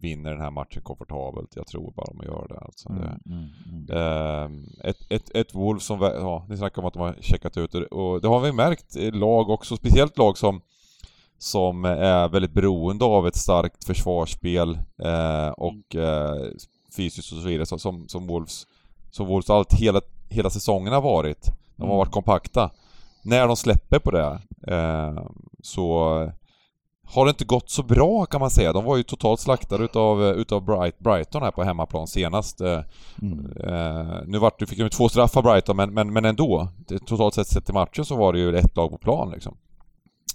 vinner 0.00 0.30
den 0.30 0.40
här 0.40 0.50
matchen 0.50 0.82
komfortabelt. 0.82 1.56
Jag 1.56 1.66
tror 1.66 1.92
bara 1.92 2.06
de 2.06 2.26
gör 2.26 2.46
det. 2.48 2.58
Alltså. 2.58 2.88
Mm, 2.88 3.02
mm, 3.26 3.48
mm. 3.66 3.96
Ehm, 3.96 4.64
ett, 4.84 4.96
ett, 5.10 5.30
ett 5.34 5.54
Wolf 5.54 5.82
som, 5.82 6.00
ja, 6.00 6.46
ni 6.48 6.56
snackar 6.56 6.82
om 6.82 6.88
att 6.88 6.94
de 6.94 7.02
har 7.02 7.16
checkat 7.20 7.56
ut 7.56 7.74
och 7.74 8.20
det 8.20 8.28
har 8.28 8.40
vi 8.40 8.52
märkt 8.52 8.96
lag 9.14 9.50
också, 9.50 9.76
speciellt 9.76 10.18
lag 10.18 10.38
som 10.38 10.60
som 11.38 11.84
är 11.84 12.28
väldigt 12.28 12.52
beroende 12.52 13.04
av 13.04 13.26
ett 13.26 13.36
starkt 13.36 13.84
försvarsspel 13.84 14.78
eh, 15.02 15.48
och 15.48 15.96
eh, 15.96 16.50
fysiskt 16.96 17.32
och 17.32 17.38
så 17.38 17.48
vidare 17.48 17.66
som, 17.66 18.08
som 18.08 18.26
Wolves 18.26 18.66
som 19.10 19.26
Wolves 19.26 19.50
allt 19.50 19.72
hela, 19.72 20.00
hela 20.28 20.50
säsongen 20.50 20.92
har 20.92 21.00
varit. 21.00 21.50
De 21.76 21.88
har 21.88 21.96
varit 21.96 22.12
kompakta. 22.12 22.70
När 23.22 23.46
de 23.46 23.56
släpper 23.56 23.98
på 23.98 24.10
det 24.10 24.40
eh, 24.74 25.24
så 25.62 26.32
har 27.14 27.24
det 27.24 27.30
inte 27.30 27.44
gått 27.44 27.70
så 27.70 27.82
bra 27.82 28.26
kan 28.26 28.40
man 28.40 28.50
säga. 28.50 28.72
De 28.72 28.84
var 28.84 28.96
ju 28.96 29.02
totalt 29.02 29.40
slaktade 29.40 29.84
utav, 29.84 30.22
utav 30.22 30.64
Bright, 30.64 30.98
Brighton 30.98 31.42
här 31.42 31.50
på 31.50 31.62
hemmaplan 31.62 32.06
senast. 32.06 32.60
Eh, 32.60 32.80
mm. 33.22 33.52
Eh, 33.64 34.20
nu 34.26 34.38
vart, 34.38 34.68
fick 34.68 34.78
de 34.78 34.88
två 34.88 35.08
straffar 35.08 35.42
Brighton, 35.42 35.76
men, 35.76 35.94
men, 35.94 36.12
men 36.12 36.24
ändå. 36.24 36.68
Totalt 37.06 37.34
sett 37.34 37.46
sett 37.46 37.70
i 37.70 37.72
matchen 37.72 38.04
så 38.04 38.16
var 38.16 38.32
det 38.32 38.38
ju 38.38 38.56
ett 38.56 38.76
lag 38.76 38.90
på 38.90 38.98
plan 38.98 39.30
liksom. 39.30 39.56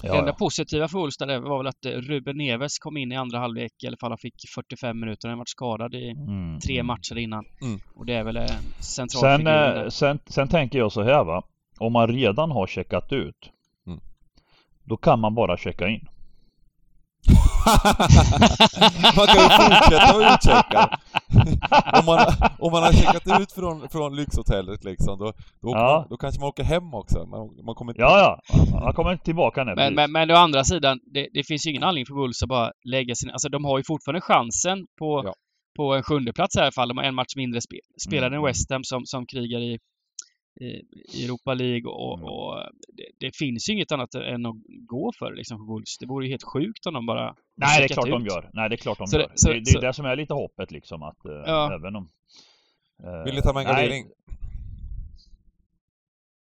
Ja, 0.04 0.12
det 0.12 0.18
enda 0.18 0.32
ja. 0.32 0.36
positiva 0.36 0.88
för 0.88 1.00
Ulstad 1.00 1.40
var 1.40 1.58
väl 1.58 1.68
att 1.68 1.86
eh, 1.86 1.92
Ruben 1.92 2.38
Neves 2.38 2.80
kom 2.80 2.98
in 2.98 3.12
i 3.12 3.16
andra 3.16 3.40
halvlek, 3.40 3.72
i 3.84 3.88
alla 3.88 3.98
fall 3.98 4.12
han 4.12 4.18
fick 4.18 4.36
45 4.56 5.00
minuter. 5.00 5.30
Han 5.30 5.38
varit 5.38 5.50
skadad 5.50 5.96
i 5.96 6.10
mm. 6.10 6.60
tre 6.60 6.76
mm. 6.76 6.88
matcher 6.88 7.18
innan. 7.18 7.46
Mm. 7.62 7.80
Och 7.96 8.06
det 8.06 8.14
är 8.14 8.24
väl 8.24 8.38
en 8.38 8.48
central 8.80 9.22
sen, 9.22 9.48
eh, 9.48 9.90
sen, 9.90 10.20
sen 10.26 10.48
tänker 10.48 10.80
jag 10.80 10.92
så 10.92 11.04
här 11.04 11.24
va. 11.24 11.44
Om 11.80 11.94
man 11.94 12.08
redan 12.08 12.52
har 12.52 12.68
checkat 12.68 13.12
ut, 13.12 13.52
mm. 13.88 14.00
då 14.84 14.98
kan 14.98 15.20
man 15.20 15.36
bara 15.36 15.58
checka 15.58 15.88
in. 15.88 16.08
man 19.18 19.28
kan 19.28 19.44
ju 19.44 19.50
fortsätta 19.50 20.16
att 20.16 20.34
utchecka. 20.34 21.00
om, 22.00 22.06
man, 22.06 22.20
om 22.60 22.72
man 22.72 22.84
har 22.84 22.92
checkat 22.94 23.42
ut 23.42 23.52
från, 23.52 23.90
från 23.90 24.16
lyxhotellet 24.16 24.84
liksom, 24.84 25.20
då, 25.20 25.34
då, 25.62 25.70
ja. 25.70 25.98
man, 26.00 26.08
då 26.10 26.18
kanske 26.18 26.42
man 26.42 26.50
åker 26.50 26.64
hem 26.64 26.94
också. 26.94 27.26
Man, 27.26 27.66
man 27.66 27.76
kommer 27.76 27.92
inte... 27.92 28.02
Ja, 28.02 28.20
ja. 28.20 28.66
Man 28.80 28.94
kommer 28.94 29.18
tillbaka 29.18 29.64
nu. 29.64 29.76
Men, 29.76 29.96
men, 29.96 30.12
men 30.12 30.32
å 30.32 30.36
andra 30.36 30.64
sidan, 30.64 31.00
det, 31.14 31.28
det 31.34 31.44
finns 31.44 31.68
ju 31.68 31.70
ingen 31.70 31.84
anledning 31.84 32.06
för 32.06 32.14
Wolves 32.14 32.44
att 32.44 32.50
bara 32.50 32.72
lägga 32.86 33.16
sin... 33.16 33.30
Alltså 33.30 33.50
de 33.50 33.66
har 33.66 33.78
ju 33.78 33.84
fortfarande 33.84 34.22
chansen 34.22 34.86
på, 35.00 35.22
ja. 35.26 35.34
på 35.78 35.94
en 35.96 36.04
sjunde 36.04 36.34
plats 36.34 36.56
i 36.56 36.60
alla 36.60 36.72
fall. 36.72 36.88
De 36.88 36.98
har 36.98 37.04
en 37.04 37.16
match 37.16 37.36
mindre 37.36 37.62
spel. 37.62 37.80
Spelare 38.08 38.28
mm. 38.28 38.40
än 38.40 38.46
West 38.46 38.72
Ham 38.72 38.84
som, 38.84 39.06
som 39.06 39.26
krigar 39.26 39.60
i 39.60 39.80
i 40.62 41.26
Europa 41.26 41.54
League 41.54 41.92
och, 41.92 42.18
mm. 42.18 42.30
och 42.30 42.56
det, 42.88 43.04
det, 43.20 43.36
finns 43.36 43.70
ju 43.70 43.74
inget 43.74 43.92
annat 43.92 44.16
än 44.16 44.46
att 44.46 44.56
gå 44.88 45.12
för 45.20 45.34
liksom 45.36 45.68
Wolves. 45.68 45.98
Det 45.98 46.06
vore 46.06 46.26
ju 46.26 46.32
helt 46.32 46.44
sjukt 46.44 46.86
om 46.86 46.94
de 46.94 47.06
bara 47.06 47.36
Nej, 47.56 47.80
det 47.80 47.86
är 47.86 47.88
klart 47.88 48.08
ut. 48.08 48.12
de 48.12 48.26
gör. 48.26 48.50
Nej, 48.54 48.70
det 48.70 48.76
är 48.76 48.78
klart 48.78 48.98
de 48.98 49.08
så 49.08 49.18
gör. 49.18 49.32
Så, 49.36 49.50
det, 49.50 49.60
det 49.60 49.72
är 49.78 49.82
det 49.82 49.94
som 49.94 50.06
är 50.06 50.16
lite 50.16 50.34
hoppet 50.34 50.72
liksom 50.72 51.04
att 51.04 51.26
eh, 51.26 51.32
ja. 51.32 51.74
även 51.74 51.96
om... 51.96 52.10
Uh, 53.04 53.24
Vill 53.24 53.36
ni 53.36 53.42
ta 53.42 53.54
med 53.54 53.62
en 53.62 53.68
gardering? 53.68 54.06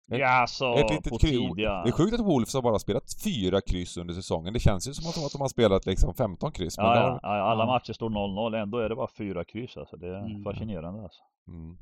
Ja, 0.06 0.28
alltså, 0.28 0.74
ett 0.74 0.92
litet 0.92 1.20
tidiga... 1.20 1.84
Det 1.84 1.90
är 1.90 1.92
sjukt 1.92 2.14
att 2.14 2.20
Wolves 2.20 2.54
har 2.54 2.62
bara 2.62 2.80
spelat 2.80 3.04
fyra 3.24 3.62
kryss 3.62 3.98
under 3.98 4.14
säsongen. 4.14 4.54
Det 4.54 4.60
känns 4.60 4.88
ju 4.90 4.94
som 4.94 5.26
att 5.26 5.32
de 5.32 5.42
har 5.42 5.48
spelat 5.48 5.86
liksom 5.86 6.14
15 6.14 6.52
kryss. 6.52 6.78
Ja, 6.78 6.96
ja, 6.96 7.20
ja, 7.24 7.30
alla 7.30 7.66
matcher 7.66 7.94
står 7.94 8.10
0-0, 8.10 8.62
ändå 8.62 8.78
är 8.78 8.90
det 8.90 8.96
bara 8.96 9.10
fyra 9.18 9.46
kryss 9.46 9.78
alltså. 9.78 9.98
Det 9.98 10.08
är 10.08 10.20
mm. 10.20 10.44
fascinerande 10.44 11.04
alltså. 11.04 11.22
Mm. 11.48 11.78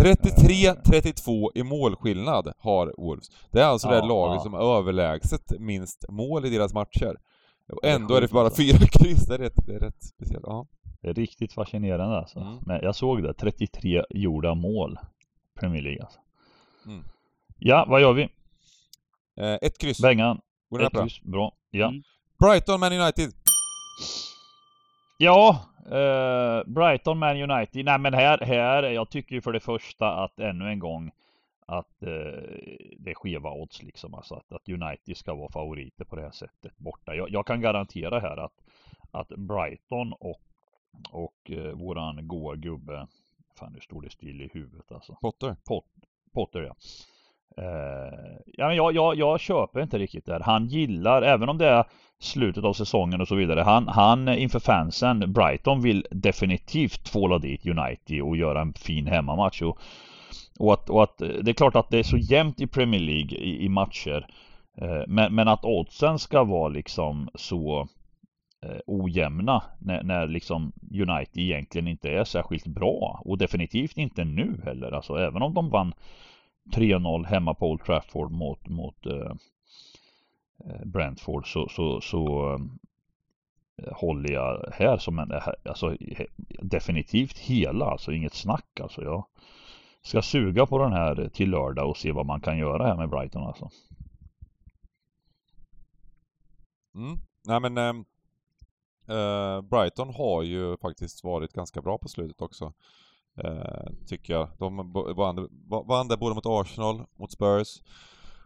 33-32 0.00 1.50
i 1.54 1.62
målskillnad 1.62 2.52
har 2.58 2.94
Wolves. 2.98 3.30
Det 3.50 3.60
är 3.60 3.64
alltså 3.64 3.88
ja, 3.88 4.00
det 4.00 4.06
laget 4.06 4.36
ja. 4.36 4.42
som 4.42 4.54
är 4.54 4.78
överlägset 4.78 5.52
minst 5.58 6.04
mål 6.08 6.46
i 6.46 6.50
deras 6.50 6.74
matcher. 6.74 7.16
Och 7.72 7.84
ändå 7.84 8.14
är 8.14 8.20
det 8.20 8.30
bara 8.30 8.50
fyra 8.56 8.78
kryss, 8.78 9.26
det 9.26 9.34
är 9.34 9.38
rätt, 9.38 9.66
det 9.66 9.74
är 9.74 9.78
rätt 9.78 10.02
speciellt. 10.02 10.44
Ja. 10.46 10.66
Det 11.02 11.08
är 11.08 11.14
riktigt 11.14 11.52
fascinerande 11.52 12.18
alltså. 12.18 12.38
Mm. 12.38 12.58
Men 12.66 12.80
jag 12.82 12.94
såg 12.94 13.22
det, 13.22 13.34
33 13.34 14.04
gjorda 14.10 14.54
mål. 14.54 14.98
Premier 15.60 15.82
League 15.82 16.02
alltså. 16.02 16.20
Mm. 16.86 17.04
Ja, 17.58 17.86
vad 17.88 18.00
gör 18.00 18.12
vi? 18.12 18.22
Eh, 19.36 19.58
ett 19.62 19.78
kryss. 19.78 20.00
Bengan. 20.00 20.36
Ett 20.80 20.92
bra? 20.92 21.02
kryss, 21.02 21.22
bra. 21.22 21.52
Ja. 21.70 21.88
Mm. 21.88 22.02
Brighton, 22.38 22.80
Man 22.80 22.92
United. 22.92 23.32
Ja, 25.18 25.69
Uh, 25.86 26.62
Brighton, 26.66 27.18
Man 27.18 27.50
United. 27.50 27.84
Nej 27.84 27.98
men 27.98 28.14
här, 28.14 28.38
här, 28.38 28.82
jag 28.82 29.10
tycker 29.10 29.34
ju 29.34 29.40
för 29.40 29.52
det 29.52 29.60
första 29.60 30.24
att 30.24 30.40
ännu 30.40 30.68
en 30.68 30.78
gång 30.78 31.10
att 31.66 32.02
uh, 32.02 32.08
det 32.98 33.10
är 33.10 33.14
skeva 33.14 33.50
odds 33.50 33.82
liksom. 33.82 34.14
Alltså 34.14 34.34
att, 34.34 34.52
att 34.52 34.68
United 34.68 35.16
ska 35.16 35.34
vara 35.34 35.52
favoriter 35.52 36.04
på 36.04 36.16
det 36.16 36.22
här 36.22 36.30
sättet 36.30 36.78
borta. 36.78 37.14
Jag, 37.14 37.30
jag 37.30 37.46
kan 37.46 37.60
garantera 37.60 38.20
här 38.20 38.36
att, 38.36 38.62
att 39.10 39.28
Brighton 39.28 40.12
och, 40.12 40.40
och 41.10 41.50
uh, 41.50 41.72
våran 41.72 42.28
goa 42.28 42.56
gubbe, 42.56 43.06
fan 43.54 43.72
nu 43.72 43.80
står 43.80 44.02
det 44.02 44.10
still 44.10 44.40
i 44.40 44.50
huvudet 44.52 44.92
alltså. 44.92 45.16
Potter. 45.20 45.56
Pot, 45.64 45.84
Potter 46.32 46.60
ja. 46.60 46.74
Uh, 47.58 48.38
ja, 48.46 48.74
jag, 48.74 48.94
jag, 48.94 49.16
jag 49.16 49.40
köper 49.40 49.80
inte 49.80 49.98
riktigt 49.98 50.26
det 50.26 50.32
här. 50.32 50.40
Han 50.40 50.66
gillar, 50.66 51.22
även 51.22 51.48
om 51.48 51.58
det 51.58 51.66
är 51.66 51.84
slutet 52.20 52.64
av 52.64 52.72
säsongen 52.72 53.20
och 53.20 53.28
så 53.28 53.34
vidare. 53.34 53.60
Han, 53.60 53.88
han 53.88 54.28
inför 54.28 54.60
fansen, 54.60 55.32
Brighton 55.32 55.82
vill 55.82 56.06
definitivt 56.10 57.04
tvåla 57.04 57.38
dit 57.38 57.66
United 57.66 58.22
och 58.22 58.36
göra 58.36 58.60
en 58.60 58.72
fin 58.72 59.06
hemmamatch. 59.06 59.62
Och, 59.62 59.78
och, 60.58 60.72
att, 60.72 60.90
och 60.90 61.02
att 61.02 61.18
det 61.18 61.50
är 61.50 61.52
klart 61.52 61.76
att 61.76 61.90
det 61.90 61.98
är 61.98 62.02
så 62.02 62.16
jämnt 62.16 62.60
i 62.60 62.66
Premier 62.66 63.00
League 63.00 63.38
i, 63.38 63.64
i 63.64 63.68
matcher. 63.68 64.26
Uh, 64.82 65.02
men, 65.06 65.34
men 65.34 65.48
att 65.48 65.64
oddsen 65.64 66.18
ska 66.18 66.44
vara 66.44 66.68
liksom 66.68 67.28
så 67.34 67.80
uh, 68.66 68.80
ojämna 68.86 69.62
när, 69.78 70.02
när 70.02 70.26
liksom 70.26 70.72
United 70.92 71.42
egentligen 71.42 71.88
inte 71.88 72.10
är 72.10 72.24
särskilt 72.24 72.66
bra. 72.66 73.22
Och 73.24 73.38
definitivt 73.38 73.96
inte 73.96 74.24
nu 74.24 74.60
heller. 74.64 74.92
Alltså 74.92 75.16
även 75.16 75.42
om 75.42 75.54
de 75.54 75.70
vann 75.70 75.92
3-0 76.70 77.26
hemma 77.26 77.54
på 77.54 77.70
Old 77.70 77.84
Trafford 77.84 78.30
mot, 78.30 78.68
mot 78.68 79.06
eh, 79.06 79.32
eh, 80.64 80.84
Brentford 80.84 81.52
så, 81.52 81.68
så, 81.68 82.00
så 82.00 82.54
eh, 83.76 83.92
håller 83.92 84.32
jag 84.32 84.72
här 84.72 84.98
som 84.98 85.18
en, 85.18 85.32
eh, 85.32 85.48
alltså 85.64 85.96
definitivt 86.62 87.38
hela, 87.38 87.84
alltså 87.84 88.12
inget 88.12 88.34
snack 88.34 88.80
alltså. 88.80 89.02
Jag 89.02 89.24
ska 90.02 90.22
suga 90.22 90.66
på 90.66 90.78
den 90.78 90.92
här 90.92 91.28
till 91.28 91.50
lördag 91.50 91.90
och 91.90 91.96
se 91.96 92.12
vad 92.12 92.26
man 92.26 92.40
kan 92.40 92.58
göra 92.58 92.86
här 92.86 92.96
med 92.96 93.10
Brighton 93.10 93.42
alltså. 93.42 93.70
Mm. 96.94 97.18
Nej 97.44 97.60
men 97.60 97.78
ehm, 97.78 98.04
eh, 99.08 99.62
Brighton 99.62 100.14
har 100.14 100.42
ju 100.42 100.76
faktiskt 100.76 101.24
varit 101.24 101.52
ganska 101.52 101.82
bra 101.82 101.98
på 101.98 102.08
slutet 102.08 102.42
också. 102.42 102.72
Eh, 103.38 103.92
tycker 104.06 104.32
jag. 104.32 104.48
De 104.58 104.92
vann, 105.16 105.48
vann 105.88 106.08
där 106.08 106.16
både 106.16 106.34
mot 106.34 106.46
Arsenal, 106.46 107.02
mot 107.18 107.32
Spurs. 107.32 107.82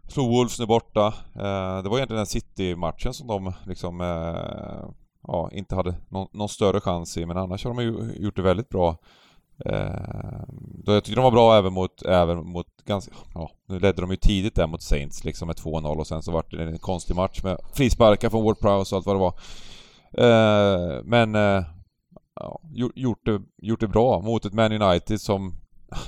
Slog 0.07 0.29
Wolves 0.29 0.59
nu 0.59 0.65
borta. 0.65 1.07
Eh, 1.35 1.83
det 1.83 1.89
var 1.89 1.97
egentligen 1.97 2.17
den 2.17 2.25
City-matchen 2.25 3.13
som 3.13 3.27
de 3.27 3.53
liksom 3.65 4.01
eh, 4.01 4.89
ja, 5.27 5.49
inte 5.51 5.75
hade 5.75 5.95
någon, 6.09 6.27
någon, 6.31 6.49
större 6.49 6.81
chans 6.81 7.17
i, 7.17 7.25
men 7.25 7.37
annars 7.37 7.65
har 7.65 7.73
de 7.73 7.83
ju 7.83 8.23
gjort 8.23 8.35
det 8.35 8.41
väldigt 8.41 8.69
bra. 8.69 8.97
Eh, 9.65 10.43
då 10.83 10.93
jag 10.93 11.03
tyckte 11.03 11.21
de 11.21 11.23
var 11.23 11.31
bra 11.31 11.57
även 11.57 11.73
mot, 11.73 12.01
även 12.01 12.47
mot 12.47 12.67
ganska, 12.85 13.11
ja, 13.33 13.51
nu 13.67 13.79
ledde 13.79 14.01
de 14.01 14.11
ju 14.11 14.17
tidigt 14.17 14.55
där 14.55 14.67
mot 14.67 14.81
Saints 14.81 15.23
liksom 15.23 15.47
med 15.47 15.55
2-0 15.55 15.97
och 15.97 16.07
sen 16.07 16.23
så 16.23 16.31
vart 16.31 16.51
det 16.51 16.63
en 16.63 16.77
konstig 16.77 17.15
match 17.15 17.43
med 17.43 17.57
frisparkar 17.73 18.29
från 18.29 18.43
Ward 18.43 18.59
Prowse 18.59 18.95
och 18.95 18.97
allt 18.97 19.05
vad 19.05 19.15
det 19.15 19.19
var. 19.19 19.35
Eh, 20.17 21.03
men 21.03 21.35
eh, 21.35 21.63
ja, 22.39 22.61
gjort, 22.95 23.25
det, 23.25 23.41
gjort 23.61 23.79
det 23.79 23.87
bra 23.87 24.21
mot 24.21 24.45
ett 24.45 24.53
Man 24.53 24.81
United 24.81 25.21
som 25.21 25.53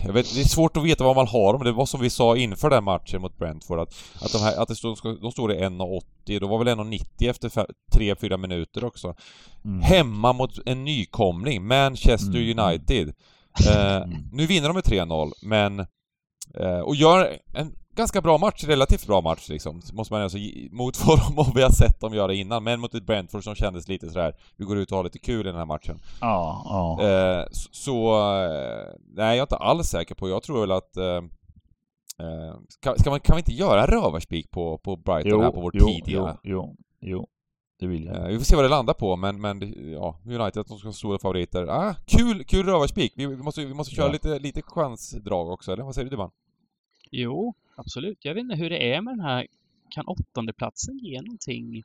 jag 0.05 0.13
vet, 0.13 0.35
det 0.35 0.41
är 0.41 0.45
svårt 0.45 0.77
att 0.77 0.83
veta 0.83 1.03
vad 1.03 1.15
man 1.15 1.27
har 1.27 1.57
men 1.57 1.65
det 1.65 1.71
var 1.71 1.85
som 1.85 2.01
vi 2.01 2.09
sa 2.09 2.37
inför 2.37 2.69
den 2.69 2.83
matchen 2.83 3.21
mot 3.21 3.37
Brentford 3.37 3.79
att, 3.79 3.93
att, 4.21 4.31
de, 4.31 4.37
här, 4.37 4.61
att 4.61 4.67
det 4.67 4.75
stod, 4.75 4.97
de 5.21 5.31
stod 5.31 5.51
i 5.51 5.55
1,80, 5.55 6.39
då 6.39 6.47
var 6.47 6.63
väl 6.63 6.67
1,90 6.67 7.29
efter 7.29 7.49
3-4 7.95 8.37
minuter 8.37 8.83
också. 8.83 9.15
Mm. 9.65 9.81
Hemma 9.81 10.33
mot 10.33 10.59
en 10.65 10.83
nykomling, 10.83 11.67
Manchester 11.67 12.37
mm. 12.37 12.59
United. 12.59 13.13
Eh, 13.67 13.95
mm. 13.95 14.09
nu 14.31 14.45
vinner 14.45 14.67
de 14.67 14.73
med 14.73 14.83
3-0, 14.83 15.31
men... 15.41 15.79
Eh, 16.59 16.79
och 16.79 16.95
gör 16.95 17.37
en 17.53 17.75
ganska 17.97 18.21
bra 18.21 18.38
match, 18.38 18.63
relativt 18.63 19.07
bra 19.07 19.21
match 19.21 19.49
liksom, 19.49 19.81
måste 19.93 20.13
man 20.13 20.21
alltså 20.21 20.38
mot 20.71 20.97
vad 21.36 21.55
vi 21.55 21.62
har 21.62 21.69
sett 21.69 21.99
dem 21.99 22.13
göra 22.13 22.33
innan, 22.33 22.63
men 22.63 22.79
mot 22.79 22.93
ett 22.93 23.05
Brentford 23.05 23.43
som 23.43 23.55
kändes 23.55 23.88
lite 23.88 24.10
sådär, 24.10 24.36
vi 24.55 24.65
går 24.65 24.77
ut 24.77 24.91
och 24.91 24.97
har 24.97 25.03
lite 25.03 25.19
kul 25.19 25.39
i 25.39 25.49
den 25.49 25.55
här 25.55 25.65
matchen. 25.65 25.99
Ja, 26.21 26.62
ja. 26.65 27.07
Eh, 27.07 27.45
så, 27.51 28.15
eh, 28.43 28.93
nej 29.07 29.38
jag 29.38 29.38
är 29.38 29.41
inte 29.41 29.55
alls 29.55 29.88
säker 29.88 30.15
på, 30.15 30.29
jag 30.29 30.43
tror 30.43 30.62
väl 30.62 30.71
att 30.71 30.97
eh, 30.97 31.05
eh 32.27 32.55
ska, 32.69 32.95
ska 32.97 33.10
man, 33.10 33.19
kan 33.19 33.36
vi 33.36 33.39
inte 33.39 33.53
göra 33.53 33.86
rövarspik 33.86 34.51
på, 34.51 34.77
på 34.77 34.95
Brighton 34.95 35.31
jo, 35.31 35.41
här 35.41 35.51
på 35.51 35.62
vår 35.62 35.71
jo, 35.75 35.88
tidiga? 35.88 36.38
Jo, 36.43 36.43
jo, 36.43 36.75
jo. 37.01 37.27
det 37.79 37.88
vill 37.88 38.05
jag. 38.05 38.15
Eh, 38.15 38.27
vi 38.27 38.38
får 38.38 38.45
se 38.45 38.55
vad 38.55 38.65
det 38.65 38.69
landar 38.69 38.93
på, 38.93 39.15
men, 39.15 39.41
men 39.41 39.73
ja, 39.91 40.19
United 40.25 40.65
de 40.67 40.77
ska 40.77 40.88
vara 40.88 40.93
stora 40.93 41.19
favoriter. 41.19 41.67
Ah, 41.67 41.95
kul, 42.05 42.43
kul 42.43 42.65
rövarspik! 42.65 43.13
Vi, 43.15 43.25
vi, 43.25 43.38
måste, 43.38 43.65
vi 43.65 43.73
måste 43.73 43.95
köra 43.95 44.05
ja. 44.05 44.12
lite, 44.12 44.39
lite 44.39 44.62
chansdrag 44.62 45.49
också, 45.49 45.73
eller 45.73 45.83
vad 45.83 45.95
säger 45.95 46.05
du 46.05 46.10
Dybban? 46.10 46.31
Jo, 47.12 47.53
absolut. 47.77 48.17
Jag 48.21 48.34
vet 48.34 48.41
inte 48.41 48.55
hur 48.55 48.69
det 48.69 48.93
är 48.93 49.01
med 49.01 49.13
den 49.13 49.25
här... 49.25 49.47
Kan 49.89 50.07
åttondeplatsen 50.07 50.97
ge 50.97 51.21
någonting 51.21 51.84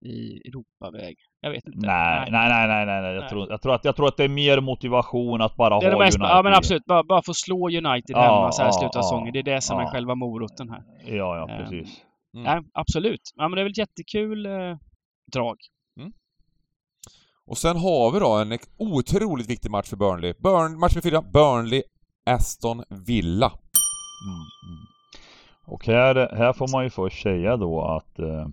i 0.00 0.48
Europaväg? 0.48 1.16
Jag 1.40 1.50
vet 1.50 1.66
inte. 1.66 1.78
Nej, 1.86 2.28
nej, 2.30 2.48
nej, 2.48 2.68
nej, 2.68 2.86
nej. 2.86 3.02
nej. 3.02 3.14
Jag, 3.14 3.28
Tror, 3.28 3.50
jag, 3.50 3.62
tror 3.62 3.74
att, 3.74 3.84
jag 3.84 3.96
tror 3.96 4.08
att 4.08 4.16
det 4.16 4.24
är 4.24 4.28
mer 4.28 4.60
motivation 4.60 5.40
att 5.42 5.56
bara 5.56 5.80
det 5.80 5.90
ha 5.90 5.98
mest, 5.98 6.18
United. 6.18 6.36
Ja, 6.36 6.42
men 6.42 6.54
absolut. 6.54 6.84
Bara, 6.84 7.02
bara 7.04 7.22
få 7.22 7.34
slå 7.34 7.68
United 7.68 8.16
ja, 8.16 8.22
hemma 8.22 8.52
så 8.52 8.62
här 8.62 8.68
i 8.68 8.72
slutet 8.72 8.96
av 8.96 9.02
säsongen. 9.02 9.32
Det 9.32 9.38
är 9.38 9.42
det 9.42 9.60
som 9.60 9.78
ja. 9.78 9.86
är 9.86 9.90
själva 9.90 10.14
moroten 10.14 10.68
här. 10.68 10.82
Ja, 11.04 11.36
ja, 11.36 11.46
precis. 11.58 12.02
Um, 12.34 12.40
mm. 12.40 12.54
Nej, 12.54 12.70
absolut. 12.74 13.32
Ja, 13.36 13.48
men 13.48 13.56
det 13.56 13.62
är 13.62 13.64
väl 13.64 13.78
jättekul 13.78 14.46
eh, 14.46 14.52
drag. 15.32 15.56
Mm. 16.00 16.12
Och 17.46 17.58
sen 17.58 17.76
har 17.76 18.12
vi 18.12 18.18
då 18.18 18.32
en 18.32 18.58
otroligt 18.76 19.50
viktig 19.50 19.70
match 19.70 19.88
för 19.88 19.96
Burnley. 19.96 20.34
Burn, 20.38 20.78
match 20.78 20.94
med 20.94 21.02
fyra, 21.02 21.22
Burnley, 21.22 21.82
Aston 22.26 22.84
Villa. 22.88 23.52
Mm, 24.24 24.34
mm. 24.68 24.86
Och 25.64 25.86
här, 25.86 26.34
här 26.36 26.52
får 26.52 26.68
man 26.68 26.84
ju 26.84 26.90
först 26.90 27.22
säga 27.22 27.56
då 27.56 27.82
att 27.82 28.18
eh, 28.18 28.46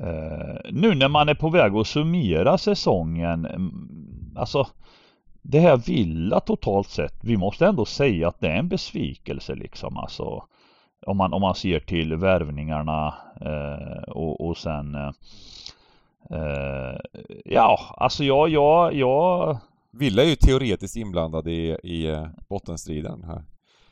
Eh, 0.00 0.70
nu 0.70 0.94
när 0.94 1.08
man 1.08 1.28
är 1.28 1.34
på 1.34 1.50
väg 1.50 1.74
att 1.74 1.86
summera 1.86 2.58
säsongen, 2.58 3.46
mm, 3.46 4.34
alltså 4.36 4.66
det 5.42 5.60
här 5.60 5.76
Villa 5.76 6.40
totalt 6.40 6.88
sett, 6.88 7.24
vi 7.24 7.36
måste 7.36 7.66
ändå 7.66 7.84
säga 7.84 8.28
att 8.28 8.40
det 8.40 8.48
är 8.48 8.56
en 8.56 8.68
besvikelse 8.68 9.54
liksom 9.54 9.96
alltså. 9.96 10.44
Om 11.06 11.16
man, 11.16 11.32
om 11.32 11.40
man 11.40 11.54
ser 11.54 11.80
till 11.80 12.16
värvningarna 12.16 13.14
eh, 13.40 14.02
och, 14.02 14.48
och 14.48 14.56
sen 14.56 14.94
eh, 14.94 15.10
eh 16.30 16.96
Ja, 17.44 17.94
alltså 17.96 18.24
jag, 18.24 18.48
jag, 18.48 18.94
jag 18.94 19.58
Villa 19.90 20.22
är 20.22 20.26
ju 20.26 20.36
teoretiskt 20.36 20.96
inblandad 20.96 21.48
i, 21.48 21.76
i 21.82 22.06
eh, 22.06 22.26
bottenstriden 22.48 23.24
här. 23.24 23.42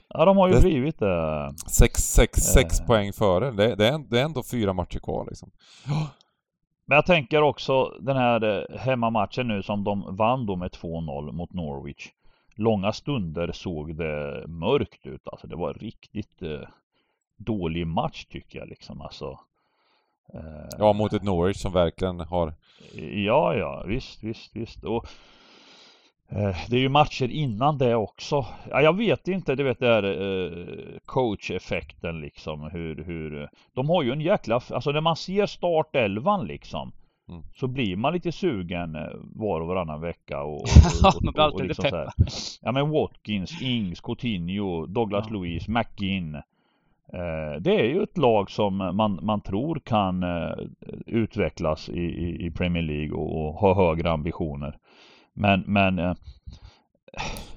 Ja, 0.09 0.25
de 0.25 0.37
har 0.37 0.49
ju 0.49 0.55
det, 0.55 0.61
blivit 0.61 0.99
det. 0.99 1.55
Sex, 1.71 2.01
sex, 2.01 2.39
sex 2.39 2.81
eh. 2.81 2.87
poäng 2.87 3.13
före. 3.13 3.51
Det, 3.51 3.75
det, 3.75 3.89
är, 3.89 3.99
det 4.11 4.21
är 4.21 4.25
ändå 4.25 4.43
fyra 4.43 4.73
matcher 4.73 4.99
kvar 4.99 5.27
liksom. 5.29 5.51
Men 6.89 6.97
jag 6.97 7.07
tänker 7.07 7.43
också 7.43 7.95
den 8.01 8.17
här 8.17 8.45
eh, 8.45 8.79
hemmamatchen 8.79 9.49
nu 9.49 9.63
som 9.63 9.85
de 9.85 10.17
vann 10.17 10.47
då 10.47 10.57
med 10.57 10.71
2-0 10.71 11.33
mot 11.33 11.53
Norwich. 11.53 12.09
Långa 12.55 12.93
stunder 12.93 13.53
såg 13.53 13.97
det 13.97 14.45
mörkt 14.49 15.07
ut. 15.07 15.29
Alltså 15.29 15.47
det 15.47 15.57
var 15.57 15.75
riktigt 15.75 16.43
eh, 16.43 16.69
dålig 17.37 17.87
match 17.87 18.25
tycker 18.25 18.59
jag 18.59 18.69
liksom. 18.69 19.01
Alltså, 19.01 19.41
eh, 20.35 20.69
ja, 20.79 20.93
mot 20.93 21.13
ett 21.13 21.23
Norwich 21.23 21.57
som 21.57 21.73
verkligen 21.73 22.21
har... 22.21 22.55
Ja, 23.25 23.55
ja, 23.55 23.85
visst, 23.87 24.23
visst, 24.23 24.57
visst. 24.57 24.85
Och 24.85 25.09
det 26.69 26.77
är 26.77 26.81
ju 26.81 26.89
matcher 26.89 27.31
innan 27.31 27.79
det 27.79 27.95
också. 27.95 28.47
Ja, 28.71 28.83
jag 28.83 28.97
vet 28.97 29.29
inte, 29.29 29.55
du 29.55 29.63
vet 29.63 29.81
det 29.81 29.87
här 29.87 30.03
eh, 30.03 30.99
coach-effekten 31.07 32.21
liksom 32.21 32.63
hur, 32.63 33.05
hur 33.05 33.49
De 33.75 33.89
har 33.89 34.03
ju 34.03 34.13
en 34.13 34.21
jäkla, 34.21 34.61
alltså 34.71 34.91
när 34.91 35.01
man 35.01 35.17
ser 35.17 35.47
startelvan 35.47 36.47
liksom 36.47 36.93
mm. 37.29 37.43
Så 37.55 37.67
blir 37.67 37.97
man 37.97 38.13
lite 38.13 38.33
sugen 38.33 38.95
eh, 38.95 39.09
var 39.35 39.61
och 39.61 39.67
varannan 39.67 40.01
vecka 40.01 40.43
och, 40.43 40.61
och, 40.61 41.15
och, 41.15 41.33
blir 41.33 41.41
alltid 41.41 41.67
liksom 41.67 41.85
lite 41.85 41.97
peppad. 41.97 42.29
Ja 42.63 42.73
men 42.73 42.91
Watkins, 42.91 43.63
Ings, 43.63 44.01
Coutinho, 44.01 44.87
Douglas 44.87 45.27
ja. 45.29 45.33
Luiz, 45.33 45.69
McGinn 45.69 46.35
eh, 47.13 47.61
Det 47.61 47.81
är 47.81 47.85
ju 47.85 48.03
ett 48.03 48.19
lag 48.19 48.51
som 48.51 48.77
man, 48.77 49.19
man 49.23 49.41
tror 49.41 49.81
kan 49.85 50.23
eh, 50.23 50.53
utvecklas 51.07 51.89
i, 51.89 52.01
i, 52.01 52.47
i 52.47 52.51
Premier 52.51 52.83
League 52.83 53.13
och, 53.13 53.47
och 53.47 53.55
ha 53.55 53.75
högre 53.75 54.11
ambitioner 54.11 54.79
men, 55.39 55.65
men... 55.67 55.99
Eh... 55.99 56.15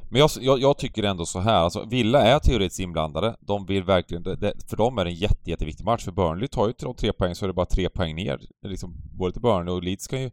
Men 0.09 0.19
jag, 0.19 0.29
jag, 0.39 0.59
jag, 0.59 0.77
tycker 0.77 1.03
ändå 1.03 1.25
så 1.25 1.39
här, 1.39 1.53
alltså 1.53 1.85
Villa 1.85 2.21
är 2.21 2.39
teoretiskt 2.39 2.79
inblandade. 2.79 3.35
De 3.39 3.65
vill 3.65 3.83
verkligen... 3.83 4.23
Det, 4.23 4.53
för 4.69 4.77
dem 4.77 4.97
är 4.97 5.05
det 5.05 5.11
en 5.11 5.15
jätte, 5.15 5.49
jätteviktig 5.49 5.85
match. 5.85 6.03
För 6.03 6.11
Burnley 6.11 6.47
tar 6.47 6.67
ju 6.67 6.73
till 6.73 6.85
de 6.85 6.95
tre 6.95 7.13
poäng 7.13 7.35
så 7.35 7.45
är 7.45 7.47
det 7.47 7.53
bara 7.53 7.65
tre 7.65 7.89
poäng 7.89 8.15
ner. 8.15 8.39
Liksom, 8.63 8.95
både 9.17 9.33
till 9.33 9.41
Burnley 9.41 9.73
och 9.73 9.83
Leeds 9.83 10.07
kan 10.07 10.21
ju... 10.21 10.31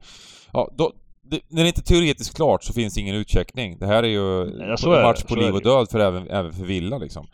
Ja, 0.52 0.70
då, 0.78 0.92
det, 1.22 1.40
när 1.48 1.62
det 1.62 1.68
inte 1.68 1.80
är 1.80 1.82
teoretiskt 1.82 2.36
klart 2.36 2.64
så 2.64 2.72
finns 2.72 2.98
ingen 2.98 3.14
utcheckning. 3.14 3.78
Det 3.78 3.86
här 3.86 4.02
är 4.02 4.08
ju 4.08 4.52
ja, 4.58 4.96
en 4.96 5.02
match 5.02 5.22
på 5.22 5.34
liv 5.34 5.54
och 5.54 5.62
död 5.62 5.90
för 5.90 6.00
även, 6.00 6.30
även 6.30 6.52
för 6.52 6.64
Villa 6.64 6.98
liksom. 6.98 7.26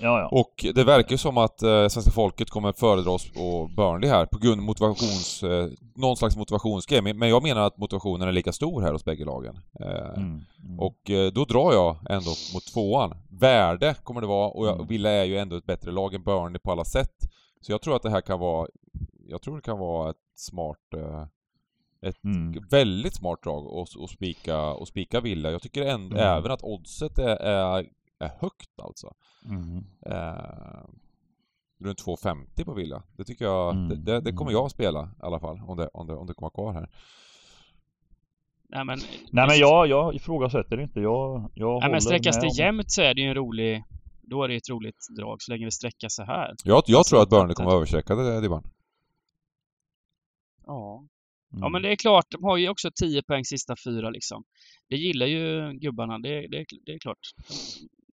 Ja, 0.00 0.20
ja. 0.20 0.28
Och 0.32 0.66
det 0.74 0.84
verkar 0.84 1.10
ju 1.10 1.18
som 1.18 1.38
att 1.38 1.62
eh, 1.62 1.88
svenska 1.88 2.10
folket 2.10 2.50
kommer 2.50 2.72
föredra 2.72 3.10
oss 3.10 3.30
och 3.36 3.70
Burnley 3.70 4.10
här 4.10 4.26
på 4.26 4.38
grund 4.38 4.60
av 4.60 4.64
motivations... 4.64 5.42
Eh, 5.42 5.68
någon 5.94 6.16
slags 6.16 6.36
motivationsgrej. 6.36 7.02
Men 7.02 7.28
jag 7.28 7.42
menar 7.42 7.60
att 7.60 7.78
motivationen 7.78 8.28
är 8.28 8.32
lika 8.32 8.52
stor 8.52 8.82
här 8.82 8.92
hos 8.92 9.04
bägge 9.04 9.24
lagen. 9.24 9.58
Eh, 9.80 10.16
mm, 10.16 10.40
mm. 10.64 10.80
Och 10.80 11.10
eh, 11.10 11.32
då 11.32 11.44
drar 11.44 11.72
jag 11.72 11.96
ändå 12.10 12.30
mot 12.54 12.66
tvåan. 12.72 13.14
Värde 13.30 13.94
kommer 14.02 14.20
det 14.20 14.26
vara 14.26 14.48
och 14.48 14.66
jag, 14.66 14.74
mm. 14.74 14.86
Villa 14.86 15.10
är 15.10 15.24
ju 15.24 15.38
ändå 15.38 15.56
ett 15.56 15.66
bättre 15.66 15.90
lag 15.90 16.14
än 16.14 16.22
Burnley 16.22 16.58
på 16.58 16.72
alla 16.72 16.84
sätt. 16.84 17.16
Så 17.60 17.72
jag 17.72 17.82
tror 17.82 17.96
att 17.96 18.02
det 18.02 18.10
här 18.10 18.20
kan 18.20 18.40
vara... 18.40 18.68
Jag 19.28 19.42
tror 19.42 19.56
det 19.56 19.62
kan 19.62 19.78
vara 19.78 20.10
ett 20.10 20.16
smart... 20.36 20.94
Eh, 20.96 21.24
ett 22.02 22.24
mm. 22.24 22.64
väldigt 22.70 23.14
smart 23.14 23.42
drag 23.42 23.66
att 23.66 24.10
spika, 24.10 24.60
och 24.72 24.88
spika 24.88 25.20
Villa. 25.20 25.50
Jag 25.50 25.62
tycker 25.62 25.82
ändå, 25.82 26.16
mm. 26.16 26.38
även 26.38 26.50
att 26.50 26.62
oddset 26.62 27.18
är, 27.18 27.36
är 27.36 27.86
är 28.18 28.30
högt 28.40 28.80
alltså. 28.82 29.14
Mm. 29.48 29.84
Eh, 30.06 30.84
runt 31.80 32.04
2,50 32.04 32.64
på 32.64 32.74
Villa. 32.74 33.02
Det 33.16 33.24
tycker 33.24 33.44
jag, 33.44 33.74
mm. 33.74 34.04
det, 34.04 34.20
det, 34.20 34.32
kommer 34.32 34.50
mm. 34.50 34.58
jag 34.58 34.66
att 34.66 34.72
spela 34.72 35.04
i 35.04 35.22
alla 35.22 35.40
fall 35.40 35.60
om 35.66 35.76
det, 35.76 35.88
om 35.92 36.06
det, 36.06 36.14
om 36.14 36.26
det 36.26 36.34
kommer 36.34 36.50
kvar 36.50 36.72
här. 36.72 36.88
Nej 38.70 38.84
men, 38.84 38.98
Nej, 39.32 39.48
men 39.48 39.58
jag, 39.58 39.86
jag 39.86 40.14
ifrågasätter 40.14 40.80
inte. 40.80 41.00
Jag, 41.00 41.50
jag 41.54 41.80
Nej, 41.80 41.90
men 41.90 42.00
sträckas 42.00 42.40
det 42.40 42.62
jämnt 42.62 42.90
så 42.90 43.02
är 43.02 43.14
det 43.14 43.20
ju 43.20 43.28
en 43.28 43.34
rolig... 43.34 43.84
Då 44.22 44.44
är 44.44 44.48
det 44.48 44.56
ett 44.56 44.70
roligt 44.70 45.06
drag 45.18 45.42
så 45.42 45.52
länge 45.52 45.64
det 45.64 45.70
sträcker 45.70 46.08
sig 46.08 46.26
här. 46.26 46.54
Jag, 46.64 46.82
jag 46.86 47.06
tror 47.06 47.22
att 47.22 47.30
Burnley 47.30 47.54
kommer 47.54 47.70
att 47.70 47.74
översträcka 47.74 48.14
det, 48.14 48.40
Dibban. 48.40 48.62
Ja. 50.66 51.06
Mm. 51.52 51.62
Ja 51.62 51.68
men 51.68 51.82
det 51.82 51.92
är 51.92 51.96
klart, 51.96 52.26
de 52.30 52.44
har 52.44 52.56
ju 52.56 52.68
också 52.68 52.90
10 53.00 53.22
poäng 53.22 53.44
sista 53.44 53.74
fyra 53.84 54.10
liksom. 54.10 54.44
Det 54.88 54.96
gillar 54.96 55.26
ju 55.26 55.72
gubbarna, 55.72 56.18
det, 56.18 56.48
det, 56.48 56.64
det 56.86 56.92
är 56.92 56.98
klart. 56.98 57.18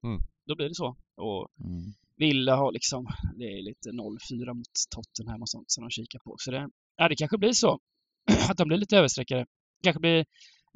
Mm. 0.04 0.22
Då 0.48 0.56
blir 0.56 0.70
det 0.70 0.76
så. 0.76 0.96
Och 1.18 1.48
mm. 1.60 1.94
Villa 2.18 2.56
har 2.56 2.72
liksom, 2.72 3.08
det 3.38 3.46
är 3.46 3.64
lite 3.64 3.90
0-4 3.90 4.54
mot 4.54 4.74
Tottenham 4.96 5.42
och 5.42 5.50
sånt 5.50 5.72
som 5.72 5.84
de 5.84 5.90
kikar 5.90 6.20
på. 6.20 6.36
Så 6.40 6.52
det, 6.52 6.70
ja, 6.98 7.10
det 7.10 7.16
kanske 7.16 7.38
blir 7.38 7.54
så. 7.54 7.80
att 8.50 8.58
de 8.58 8.68
blir 8.68 8.78
lite 8.78 8.98
översträckare. 8.98 9.40
Det 9.40 9.84
kanske 9.84 10.00
blir 10.00 10.26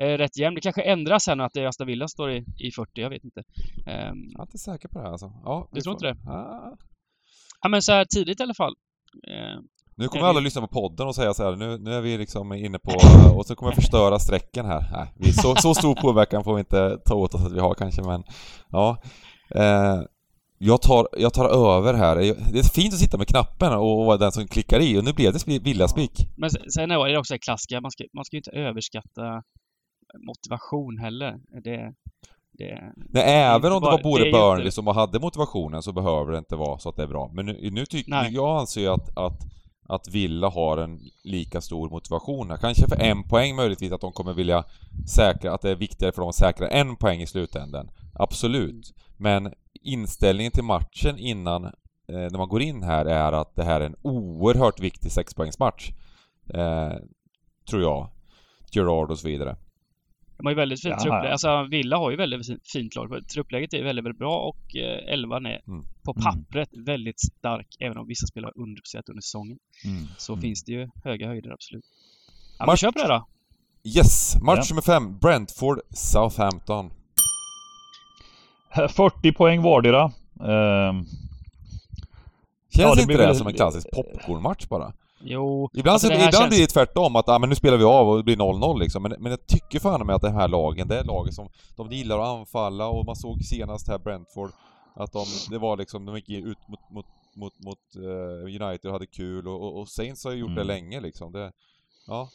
eh, 0.01 0.17
rätt 0.17 0.37
jämnt. 0.37 0.55
Det 0.55 0.61
kanske 0.61 0.81
ändras 0.81 1.23
sen 1.23 1.41
att 1.41 1.57
Aston 1.57 1.87
Villa 1.87 2.07
står 2.07 2.31
i, 2.31 2.45
i 2.59 2.71
40, 2.71 3.01
jag 3.01 3.09
vet 3.09 3.23
inte. 3.23 3.39
Um, 3.77 4.29
jag 4.31 4.39
är 4.39 4.41
inte 4.41 4.57
säker 4.57 4.87
på 4.87 4.99
det 4.99 5.05
här 5.05 5.11
alltså. 5.11 5.31
Ja, 5.43 5.69
du 5.71 5.81
tror 5.81 5.93
inte 5.93 6.05
det? 6.05 6.29
Ah. 6.29 6.77
Ja, 7.61 7.69
men 7.69 7.81
så 7.81 7.91
här 7.91 8.05
tidigt 8.05 8.39
i 8.39 8.43
alla 8.43 8.53
fall. 8.53 8.73
Uh, 9.27 9.61
nu 9.99 10.07
kommer 10.07 10.25
alla 10.25 10.39
lyssna 10.39 10.61
på 10.61 10.67
podden 10.67 11.07
och 11.07 11.15
säga 11.15 11.33
så 11.33 11.43
här, 11.43 11.55
nu, 11.55 11.77
nu 11.77 11.93
är 11.93 12.01
vi 12.01 12.17
liksom 12.17 12.53
inne 12.53 12.79
på, 12.79 12.91
och 13.37 13.45
så 13.45 13.55
kommer 13.55 13.71
jag 13.71 13.75
förstöra 13.75 14.19
strecken 14.19 14.65
här. 14.65 14.89
Nej, 14.91 15.13
vi, 15.15 15.33
så, 15.33 15.55
så 15.55 15.73
stor 15.73 15.95
påverkan 15.95 16.43
får 16.43 16.53
vi 16.53 16.59
inte 16.59 16.97
ta 17.05 17.15
åt 17.15 17.33
oss 17.33 17.45
att 17.45 17.51
vi 17.51 17.59
har 17.59 17.75
kanske, 17.75 18.01
men 18.01 18.23
ja. 18.69 19.01
Eh, 19.55 20.01
jag 20.57 20.81
tar, 20.81 21.07
jag 21.17 21.33
tar 21.33 21.77
över 21.77 21.93
här. 21.93 22.15
Det 22.15 22.59
är 22.59 22.73
fint 22.73 22.93
att 22.93 22.99
sitta 22.99 23.17
med 23.17 23.27
knappen 23.27 23.73
och 23.73 24.05
vara 24.05 24.17
den 24.17 24.31
som 24.31 24.47
klickar 24.47 24.79
i 24.79 24.99
och 24.99 25.03
nu 25.03 25.13
blev 25.13 25.33
det 25.33 25.59
villaspik. 25.59 26.11
Men 26.37 26.49
sen 26.49 26.91
är 26.91 27.09
det 27.09 27.19
också 27.19 27.33
det 27.33 27.39
klassiska, 27.39 27.81
man 27.81 27.91
ska, 27.91 28.03
man 28.13 28.25
ska 28.25 28.35
ju 28.35 28.39
inte 28.39 28.51
överskatta 28.51 29.43
motivation 30.27 30.97
heller. 30.97 31.35
Det, 31.63 31.93
det, 32.51 32.93
Nej, 32.95 33.23
även 33.23 33.71
om 33.71 33.81
det 33.81 33.87
var 33.87 34.03
både 34.03 34.31
Burnley 34.31 34.65
inte... 34.65 34.71
som 34.75 34.87
hade 34.87 35.19
motivationen 35.19 35.83
så 35.83 35.93
behöver 35.93 36.31
det 36.31 36.37
inte 36.37 36.55
vara 36.55 36.79
så 36.79 36.89
att 36.89 36.95
det 36.95 37.03
är 37.03 37.07
bra. 37.07 37.31
Men 37.33 37.45
nu, 37.45 37.69
nu 37.71 37.85
tycker 37.85 38.29
jag 38.31 38.59
anser 38.59 38.81
ju 38.81 38.87
att, 38.87 39.17
att 39.17 39.41
att 39.89 40.07
Villa 40.07 40.49
har 40.49 40.77
en 40.77 40.99
lika 41.23 41.61
stor 41.61 41.89
motivation 41.89 42.49
här. 42.49 42.57
Kanske 42.57 42.87
för 42.87 43.01
en 43.01 43.23
poäng 43.23 43.55
möjligtvis 43.55 43.91
att 43.91 44.01
de 44.01 44.11
kommer 44.11 44.33
vilja 44.33 44.63
säkra, 45.15 45.53
att 45.53 45.61
det 45.61 45.69
är 45.69 45.75
viktigare 45.75 46.13
för 46.13 46.21
dem 46.21 46.29
att 46.29 46.35
säkra 46.35 46.67
en 46.67 46.95
poäng 46.95 47.21
i 47.21 47.27
slutändan. 47.27 47.89
Absolut. 48.19 48.93
Men 49.17 49.53
inställningen 49.81 50.51
till 50.51 50.63
matchen 50.63 51.17
innan, 51.17 51.65
eh, 51.65 51.71
när 52.07 52.37
man 52.37 52.49
går 52.49 52.61
in 52.61 52.83
här, 52.83 53.05
är 53.05 53.31
att 53.31 53.55
det 53.55 53.63
här 53.63 53.81
är 53.81 53.85
en 53.85 53.95
oerhört 54.01 54.79
viktig 54.79 55.11
sexpoängsmatch. 55.11 55.89
Eh, 56.53 56.93
tror 57.69 57.81
jag. 57.81 58.09
Gerard 58.71 59.11
och 59.11 59.19
så 59.19 59.27
vidare. 59.27 59.57
De 60.37 60.45
har 60.45 60.51
ju 60.51 60.55
väldigt 60.55 60.81
fint 60.81 60.99
truppläge. 60.99 61.31
Alltså 61.31 61.67
Villa 61.71 61.97
har 61.97 62.11
ju 62.11 62.17
väldigt 62.17 62.47
fint 62.73 62.95
lag. 62.95 63.27
Truppläget 63.33 63.73
är 63.73 63.83
väldigt, 63.83 64.05
väldigt 64.05 64.19
bra 64.19 64.37
och 64.37 64.75
eh, 64.75 65.13
elvan 65.13 65.45
är 65.45 65.61
mm. 65.67 65.85
på 66.03 66.11
mm. 66.11 66.23
pappret 66.23 66.73
mm. 66.73 66.85
väldigt 66.85 67.19
stark. 67.19 67.67
Även 67.79 67.97
om 67.97 68.07
vissa 68.07 68.27
spelar 68.27 68.51
underpresterat 68.55 69.09
under 69.09 69.21
säsongen. 69.21 69.57
Mm. 69.85 70.07
Så 70.17 70.33
mm. 70.33 70.41
finns 70.41 70.63
det 70.63 70.71
ju 70.71 70.89
höga 71.03 71.27
höjder, 71.27 71.51
absolut. 71.51 71.85
Ja, 72.59 72.65
Match... 72.65 72.79
kör 72.79 72.91
på 72.91 72.99
det 72.99 73.07
då! 73.07 73.27
Yes! 73.97 74.41
Match 74.41 74.69
ja. 74.69 74.75
nummer 74.75 74.81
fem. 74.81 75.17
Brentford 75.17 75.79
Southampton. 75.89 76.91
40 78.89 79.31
poäng 79.31 79.61
vardera. 79.61 80.03
Uh... 80.05 81.03
Känns 82.75 82.97
ja, 82.97 83.01
inte 83.01 83.13
det 83.13 83.17
väl... 83.17 83.35
som 83.35 83.47
en 83.47 83.53
klassisk 83.53 83.87
popcornmatch 83.91 84.67
bara? 84.67 84.93
Jo. 85.23 85.69
Ibland, 85.73 85.93
alltså 85.93 86.07
så, 86.07 86.13
ibland 86.13 86.33
känns... 86.33 86.49
blir 86.49 86.59
det 86.59 86.67
tvärtom, 86.67 87.15
att 87.15 87.29
ah, 87.29 87.39
men 87.39 87.49
nu 87.49 87.55
spelar 87.55 87.77
vi 87.77 87.83
av 87.83 88.09
och 88.09 88.17
det 88.17 88.23
blir 88.23 88.35
0-0 88.35 88.79
liksom. 88.79 89.03
Men, 89.03 89.15
men 89.19 89.31
jag 89.31 89.47
tycker 89.47 89.79
fan 89.79 90.05
med 90.05 90.15
att 90.15 90.21
det 90.21 90.29
här 90.29 90.47
lagen, 90.47 90.87
det 90.87 90.99
är 90.99 91.03
laget 91.03 91.33
som 91.33 91.49
de 91.75 91.91
gillar 91.91 92.19
att 92.19 92.39
anfalla 92.39 92.87
och 92.87 93.05
man 93.05 93.15
såg 93.15 93.43
senast 93.43 93.87
här 93.87 93.97
Brentford 93.97 94.51
att 94.93 95.11
de, 95.11 95.25
det 95.49 95.57
var 95.57 95.77
liksom, 95.77 96.05
de 96.05 96.15
gick 96.15 96.29
ut 96.29 96.57
mot, 96.67 96.79
mot, 96.89 97.05
mot, 97.35 97.59
mot 97.59 97.79
uh, 97.95 98.43
United 98.43 98.85
och 98.85 98.91
hade 98.91 99.05
kul 99.05 99.47
och, 99.47 99.61
och, 99.61 99.79
och 99.79 99.87
Saints 99.87 100.23
har 100.23 100.31
ju 100.31 100.37
gjort 100.37 100.51
mm. 100.51 100.57
det 100.57 100.73
länge 100.73 100.99
liksom. 100.99 101.31
Det, 101.31 101.51
ja, 102.07 102.29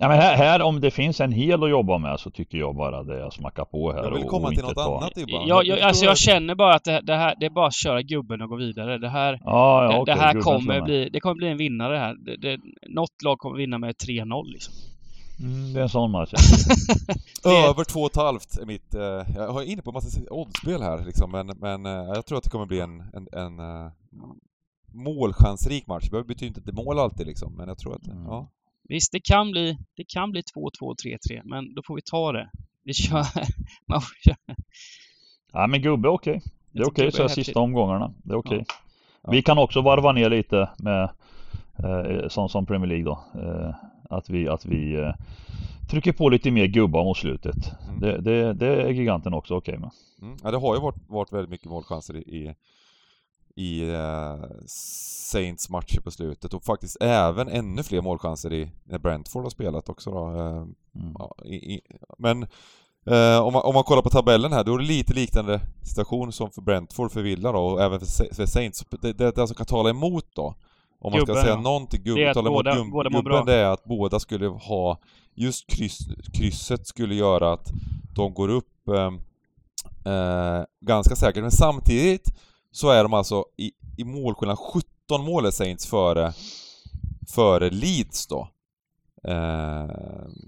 Ja, 0.00 0.08
men 0.08 0.18
här, 0.18 0.36
här, 0.36 0.62
om 0.62 0.80
det 0.80 0.90
finns 0.90 1.20
en 1.20 1.32
hel 1.32 1.64
att 1.64 1.70
jobba 1.70 1.98
med 1.98 2.20
så 2.20 2.30
tycker 2.30 2.58
jag 2.58 2.76
bara 2.76 3.02
det 3.02 3.26
är 3.26 3.30
smacka 3.30 3.64
på 3.64 3.92
här 3.92 4.04
Jag 4.04 4.14
vill 4.14 4.24
komma 4.24 4.48
och, 4.48 4.54
till 4.54 4.62
något 4.62 4.74
ta... 4.74 4.96
annat 4.98 5.16
ibland. 5.16 5.48
Jag, 5.48 5.66
jag, 5.66 5.80
alltså 5.80 6.04
jag 6.04 6.18
känner 6.18 6.54
bara 6.54 6.74
att 6.74 6.84
det, 6.84 7.00
det, 7.00 7.16
här, 7.16 7.34
det 7.40 7.46
är 7.46 7.50
bara 7.50 7.66
att 7.66 7.74
köra 7.74 8.02
gubben 8.02 8.42
och 8.42 8.48
gå 8.48 8.56
vidare. 8.56 8.98
Det 8.98 9.08
här, 9.08 9.40
ja, 9.44 9.84
ja, 9.84 9.92
det, 9.92 9.98
okay, 10.00 10.14
det 10.14 10.20
här 10.20 10.40
kommer 10.40 10.80
bli, 10.80 11.08
det 11.08 11.20
kommer 11.20 11.34
bli 11.34 11.48
en 11.48 11.56
vinnare 11.56 11.96
här. 11.96 12.14
Det, 12.14 12.36
det, 12.36 12.60
något 12.88 13.22
lag 13.24 13.38
kommer 13.38 13.56
vinna 13.56 13.78
med 13.78 13.94
3-0 13.94 14.52
liksom. 14.52 14.74
Mm, 15.40 15.72
det 15.72 15.78
är 15.78 15.82
en 15.82 15.88
sån 15.88 16.10
match. 16.10 16.32
Över 17.44 17.84
2,5 17.84 18.62
är 18.62 18.66
mitt... 18.66 18.94
Eh, 18.94 19.36
jag 19.36 19.62
är 19.62 19.72
inne 19.72 19.82
på 19.82 19.90
en 19.90 19.94
massa 19.94 20.20
oddspel 20.30 20.82
här 20.82 21.04
liksom, 21.04 21.30
men, 21.30 21.46
men 21.46 21.86
eh, 21.86 21.92
jag 22.14 22.26
tror 22.26 22.38
att 22.38 22.44
det 22.44 22.50
kommer 22.50 22.66
bli 22.66 22.80
en, 22.80 23.00
en, 23.00 23.28
en 23.32 23.60
uh, 23.60 23.90
målchansrik 24.92 25.86
match. 25.86 26.08
Det 26.10 26.24
betyder 26.24 26.46
inte 26.46 26.60
att 26.60 26.66
det 26.66 26.72
är 26.72 26.84
mål 26.84 26.98
alltid 26.98 27.26
liksom, 27.26 27.54
men 27.56 27.68
jag 27.68 27.78
tror 27.78 27.94
att... 27.94 28.06
Mm. 28.06 28.24
Ja. 28.24 28.50
Visst, 28.88 29.12
det 29.12 29.20
kan 29.20 29.50
bli, 29.50 29.78
det 29.96 30.04
kan 30.08 30.30
bli 30.30 30.40
2-2, 30.40 30.94
3-3, 31.30 31.42
men 31.44 31.74
då 31.74 31.82
får 31.86 31.94
vi 31.94 32.02
ta 32.10 32.32
det. 32.32 32.50
Vi 32.84 32.94
kör... 32.94 33.26
Man 33.88 34.00
får 34.00 34.14
köra. 34.24 34.56
Ja, 35.52 35.66
men 35.66 35.82
gubbe 35.82 36.08
är 36.08 36.12
okej. 36.12 36.36
Okay. 36.36 36.50
Det 36.72 36.78
är 36.78 36.86
okej 36.88 37.08
okay, 37.08 37.10
så 37.10 37.22
här 37.22 37.28
sista 37.28 37.60
omgångarna. 37.60 38.14
Det 38.22 38.32
är 38.32 38.36
okej. 38.36 38.60
Okay. 38.60 38.64
Ja. 39.22 39.30
Vi 39.30 39.42
kan 39.42 39.58
också 39.58 39.80
varva 39.80 40.12
ner 40.12 40.30
lite 40.30 40.70
med 40.78 41.10
eh, 41.84 42.28
sånt 42.28 42.50
som 42.50 42.66
Premier 42.66 42.86
League 42.88 43.04
då. 43.04 43.40
Eh, 43.40 43.74
att 44.10 44.30
vi, 44.30 44.48
att 44.48 44.66
vi 44.66 44.94
eh, 44.94 45.14
trycker 45.90 46.12
på 46.12 46.28
lite 46.28 46.50
mer 46.50 46.66
gubbar 46.66 47.04
mot 47.04 47.16
slutet. 47.16 47.56
Mm. 47.88 48.00
Det, 48.00 48.20
det, 48.20 48.52
det, 48.52 48.66
är 48.66 48.90
giganten 48.90 49.34
också 49.34 49.54
okej 49.54 49.78
okay 49.78 49.80
med. 49.80 49.90
Mm. 50.22 50.38
Ja, 50.42 50.50
det 50.50 50.58
har 50.58 50.74
ju 50.74 50.80
varit, 50.80 51.08
varit 51.08 51.32
väldigt 51.32 51.50
mycket 51.50 51.70
målchanser 51.70 52.16
i, 52.16 52.20
i 52.20 52.54
i 53.58 53.90
eh, 53.90 54.36
Saints 54.66 55.70
matcher 55.70 56.00
på 56.00 56.10
slutet 56.10 56.54
och 56.54 56.64
faktiskt 56.64 56.96
även 57.00 57.48
ännu 57.48 57.82
fler 57.82 58.00
målchanser 58.00 58.52
i 58.52 58.70
när 58.84 58.98
Brentford 58.98 59.42
har 59.42 59.50
spelat 59.50 59.88
också 59.88 60.10
då. 60.10 60.28
Eh, 60.28 60.56
mm. 61.02 61.14
ja, 61.18 61.34
i, 61.44 61.54
i, 61.54 61.80
men 62.18 62.42
eh, 63.06 63.38
om, 63.38 63.52
man, 63.52 63.62
om 63.62 63.74
man 63.74 63.84
kollar 63.84 64.02
på 64.02 64.10
tabellen 64.10 64.52
här, 64.52 64.64
då 64.64 64.74
är 64.74 64.78
det 64.78 64.84
lite 64.84 65.14
liknande 65.14 65.60
situation 65.82 66.32
som 66.32 66.50
för 66.50 66.62
Brentford 66.62 67.12
för 67.12 67.22
Villa 67.22 67.52
då 67.52 67.58
och 67.58 67.82
även 67.82 68.00
för, 68.00 68.34
för 68.34 68.46
Saints. 68.46 68.84
Det, 68.90 69.12
det, 69.12 69.12
det 69.12 69.38
alltså 69.38 69.54
kan 69.54 69.66
tala 69.66 69.90
emot 69.90 70.26
då, 70.34 70.54
om 71.00 71.12
man 71.12 71.20
gubben, 71.20 71.34
ska 71.34 71.44
säga 71.44 71.60
någonting, 71.60 72.02
gubben 72.02 72.34
talar 72.34 72.50
emot 72.50 72.66
gum, 72.76 72.90
båda 72.90 73.10
gubben, 73.10 73.46
det 73.46 73.54
är 73.54 73.70
att 73.70 73.84
båda 73.84 74.20
skulle 74.20 74.46
ha, 74.46 74.98
just 75.34 75.66
kryss, 75.70 75.98
krysset 76.34 76.86
skulle 76.86 77.14
göra 77.14 77.52
att 77.52 77.70
de 78.14 78.34
går 78.34 78.48
upp 78.48 78.88
eh, 78.88 80.12
eh 80.12 80.64
ganska 80.80 81.16
säkert, 81.16 81.42
men 81.42 81.50
samtidigt 81.50 82.32
så 82.78 82.90
är 82.90 83.02
de 83.02 83.14
alltså 83.14 83.44
i, 83.56 83.70
i 83.96 84.04
målskillnad 84.04 84.58
17 84.58 85.24
mål 85.24 85.46
är 85.46 85.50
Saints 85.50 85.86
före, 85.86 86.32
före 87.34 87.70
Leeds 87.70 88.26
då. 88.26 88.48
Eh, 89.28 89.88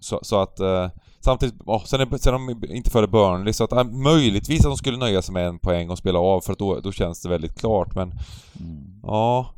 så, 0.01 0.18
så, 0.22 0.41
att 0.41 0.61
eh, 0.61 0.89
samtidigt, 1.20 1.55
oh, 1.66 1.85
sen, 1.85 2.01
är, 2.01 2.18
sen 2.18 2.35
är 2.35 2.39
de 2.39 2.74
inte 2.74 2.91
före 2.91 3.07
Burnley 3.07 3.53
så 3.53 3.64
att 3.64 3.72
eh, 3.72 3.85
möjligtvis 3.85 4.61
att 4.61 4.70
de 4.70 4.76
skulle 4.76 4.97
nöja 4.97 5.22
sig 5.22 5.33
med 5.33 5.47
en 5.47 5.59
poäng 5.59 5.91
och 5.91 5.99
spela 5.99 6.18
av 6.18 6.41
för 6.41 6.53
att 6.53 6.59
då, 6.59 6.81
då 6.81 6.93
känns 6.93 7.22
det 7.22 7.28
väldigt 7.28 7.61
klart 7.61 7.95
men 7.95 8.12
mm. 8.61 9.01
ja. 9.03 9.51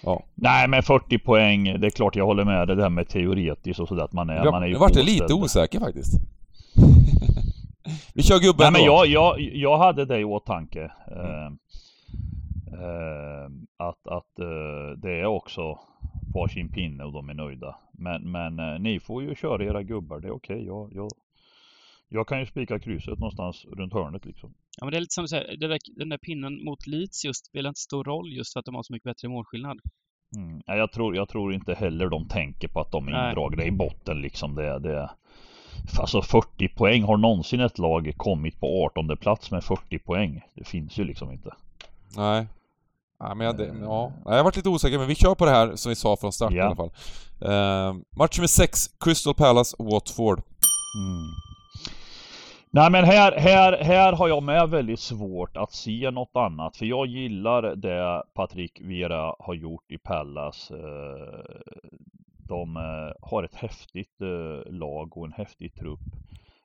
Ja. 0.00 0.24
Nej 0.34 0.68
men 0.68 0.82
40 0.82 1.18
poäng, 1.18 1.64
det 1.64 1.86
är 1.86 1.90
klart 1.90 2.16
jag 2.16 2.26
håller 2.26 2.44
med 2.44 2.68
det 2.68 2.74
där 2.74 2.90
med 2.90 3.08
teoretiskt 3.08 3.80
och 3.80 3.88
sådär 3.88 4.04
att 4.04 4.12
man 4.12 4.30
är, 4.30 4.44
ja, 4.44 4.50
man 4.50 4.62
är 4.62 4.66
ju 4.66 4.72
Nu 4.72 4.78
vart 4.78 4.94
lite 4.94 5.34
osäker 5.34 5.80
faktiskt. 5.80 6.14
Vi 8.14 8.22
kör 8.22 8.38
gubben 8.38 8.72
Nej, 8.72 8.72
men 8.72 8.84
jag, 8.84 9.06
jag, 9.06 9.40
jag 9.40 9.78
hade 9.78 10.04
det 10.04 10.18
i 10.18 10.24
åtanke. 10.24 10.92
Eh, 11.10 11.46
eh, 12.80 13.46
att 13.76 14.06
att 14.06 14.38
eh, 14.38 14.98
det 15.02 15.20
är 15.20 15.26
också 15.26 15.78
på 16.32 16.48
sin 16.48 16.72
pinne 16.72 17.04
och 17.04 17.12
de 17.12 17.28
är 17.28 17.34
nöjda. 17.34 17.76
Men, 17.92 18.30
men 18.30 18.58
eh, 18.58 18.78
ni 18.78 19.00
får 19.00 19.22
ju 19.22 19.34
köra 19.34 19.64
era 19.64 19.82
gubbar, 19.82 20.20
det 20.20 20.28
är 20.28 20.32
okej. 20.32 20.56
Okay. 20.56 20.66
Jag, 20.66 20.90
jag, 20.94 21.10
jag 22.08 22.28
kan 22.28 22.40
ju 22.40 22.46
spika 22.46 22.78
krysset 22.78 23.18
någonstans 23.18 23.64
runt 23.64 23.92
hörnet 23.92 24.24
liksom. 24.24 24.54
Ja 24.78 24.84
men 24.84 24.92
det 24.92 24.98
är 24.98 25.00
lite 25.00 25.14
som 25.14 25.24
du 25.24 25.28
säger, 25.28 25.56
där, 25.56 25.78
den 25.96 26.08
där 26.08 26.18
pinnen 26.18 26.64
mot 26.64 26.86
Leeds 26.86 27.24
just 27.24 27.46
spelar 27.46 27.68
inte 27.68 27.80
stor 27.80 28.04
roll 28.04 28.32
just 28.32 28.52
för 28.52 28.60
att 28.60 28.66
de 28.66 28.74
har 28.74 28.82
så 28.82 28.92
mycket 28.92 29.04
bättre 29.04 29.28
målskillnad. 29.28 29.78
Mm. 30.36 30.62
Jag, 30.66 30.92
tror, 30.92 31.16
jag 31.16 31.28
tror 31.28 31.54
inte 31.54 31.74
heller 31.74 32.08
de 32.08 32.28
tänker 32.28 32.68
på 32.68 32.80
att 32.80 32.92
de 32.92 33.08
är 33.08 33.28
indragna 33.28 33.64
i 33.64 33.70
botten 33.70 34.20
liksom. 34.20 34.54
Det, 34.54 34.78
det, 34.78 35.10
Alltså 35.98 36.22
40 36.22 36.68
poäng, 36.68 37.02
har 37.02 37.16
någonsin 37.16 37.60
ett 37.60 37.78
lag 37.78 38.12
kommit 38.16 38.60
på 38.60 38.84
18 38.84 39.16
plats 39.16 39.50
med 39.50 39.64
40 39.64 39.98
poäng? 39.98 40.40
Det 40.54 40.64
finns 40.64 40.98
ju 40.98 41.04
liksom 41.04 41.32
inte. 41.32 41.54
Nej. 42.16 42.46
Ja, 43.18 43.34
men 43.34 43.46
jag, 43.46 43.56
det, 43.56 43.74
ja. 43.80 44.12
jag 44.24 44.44
varit 44.44 44.56
lite 44.56 44.68
osäker, 44.68 44.98
men 44.98 45.08
vi 45.08 45.14
kör 45.14 45.34
på 45.34 45.44
det 45.44 45.50
här 45.50 45.76
som 45.76 45.90
vi 45.90 45.96
sa 45.96 46.16
från 46.16 46.32
start 46.32 46.52
ja. 46.52 46.58
i 46.58 46.60
alla 46.60 46.76
fall. 46.76 46.90
Uh, 47.42 48.00
match 48.18 48.38
nummer 48.38 48.48
6, 48.48 48.78
Crystal 49.00 49.34
Palace, 49.34 49.76
Watford. 49.78 50.42
Mm. 50.98 51.28
Nej 52.70 52.90
men 52.90 53.04
här, 53.04 53.32
här, 53.32 53.84
här 53.84 54.12
har 54.12 54.28
jag 54.28 54.42
med 54.42 54.68
väldigt 54.70 55.00
svårt 55.00 55.56
att 55.56 55.72
se 55.72 56.10
något 56.10 56.36
annat 56.36 56.76
för 56.76 56.86
jag 56.86 57.06
gillar 57.06 57.62
det 57.62 58.22
Patrik 58.34 58.80
Vera 58.80 59.34
har 59.38 59.54
gjort 59.54 59.92
i 59.92 59.98
Pallas. 59.98 60.72
Eh, 62.48 62.56
de 62.56 62.76
eh, 62.76 63.28
har 63.28 63.42
ett 63.42 63.54
häftigt 63.54 64.20
eh, 64.20 64.72
lag 64.72 65.16
och 65.16 65.26
en 65.26 65.32
häftig 65.32 65.74
trupp. 65.74 66.00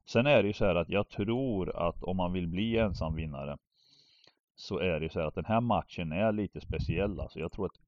Sen 0.06 0.28
är 0.28 0.42
det 0.42 0.48
ju 0.48 0.54
så 0.54 0.66
här 0.66 0.76
att 0.76 0.90
jag 0.90 1.10
tror 1.10 1.88
att 1.88 2.04
om 2.04 2.18
man 2.18 2.34
vill 2.34 2.48
bli 2.48 2.78
ensam 2.78 3.16
vinnare 3.16 3.58
så 4.56 4.80
är 4.80 5.00
det 5.00 5.12
så 5.12 5.20
här 5.20 5.28
att 5.28 5.36
den 5.36 5.46
här 5.46 5.62
matchen 5.62 6.12
är 6.12 6.32
lite 6.32 6.62
speciell. 6.62 7.20
Alltså 7.20 7.40
jag 7.40 7.52
tror 7.52 7.66
att 7.66 7.80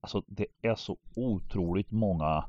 alltså 0.00 0.22
det 0.26 0.46
är 0.62 0.74
så 0.74 0.96
otroligt 1.14 1.90
många 1.90 2.44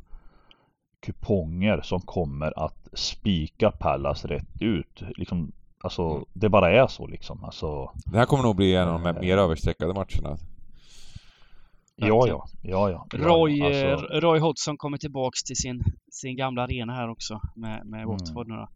kuponger 1.00 1.82
som 1.82 2.02
kommer 2.02 2.66
att 2.66 2.90
spika 2.94 3.72
Pallas 3.72 4.26
rätt 4.26 4.62
ut. 4.62 5.04
Liksom, 5.18 5.52
alltså 5.84 6.02
mm. 6.02 6.26
det 6.34 6.50
bara 6.50 6.72
är 6.72 6.88
så 6.88 7.08
liksom. 7.08 7.44
Alltså, 7.44 7.92
det 8.06 8.18
här 8.18 8.26
kommer 8.26 8.44
nog 8.44 8.56
bli 8.56 8.76
en 8.76 8.88
av 8.88 9.04
de 9.04 9.20
mer 9.22 9.38
överstreckade 9.38 9.94
matcherna. 9.94 10.38
Ja, 12.08 12.28
ja, 12.28 12.46
ja, 12.62 12.90
ja. 12.90 13.08
Roy, 13.14 13.62
alltså... 13.62 14.06
Roy 14.06 14.40
Hodgson 14.40 14.78
kommer 14.78 14.98
tillbaks 14.98 15.44
till 15.44 15.56
sin, 15.56 15.84
sin 16.12 16.36
gamla 16.36 16.64
arena 16.64 16.94
här 16.94 17.10
också 17.10 17.42
med, 17.56 17.86
med 17.86 18.02
mm. 18.02 18.10
Watford 18.10 18.48
nu 18.48 18.56
då. 18.56 18.68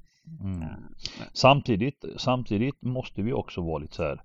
Mm. 0.44 0.64
Samtidigt, 1.34 2.06
samtidigt 2.18 2.82
måste 2.82 3.22
vi 3.22 3.34
också 3.34 3.62
vara 3.62 3.78
lite 3.78 3.96
så 3.96 4.04
här. 4.04 4.22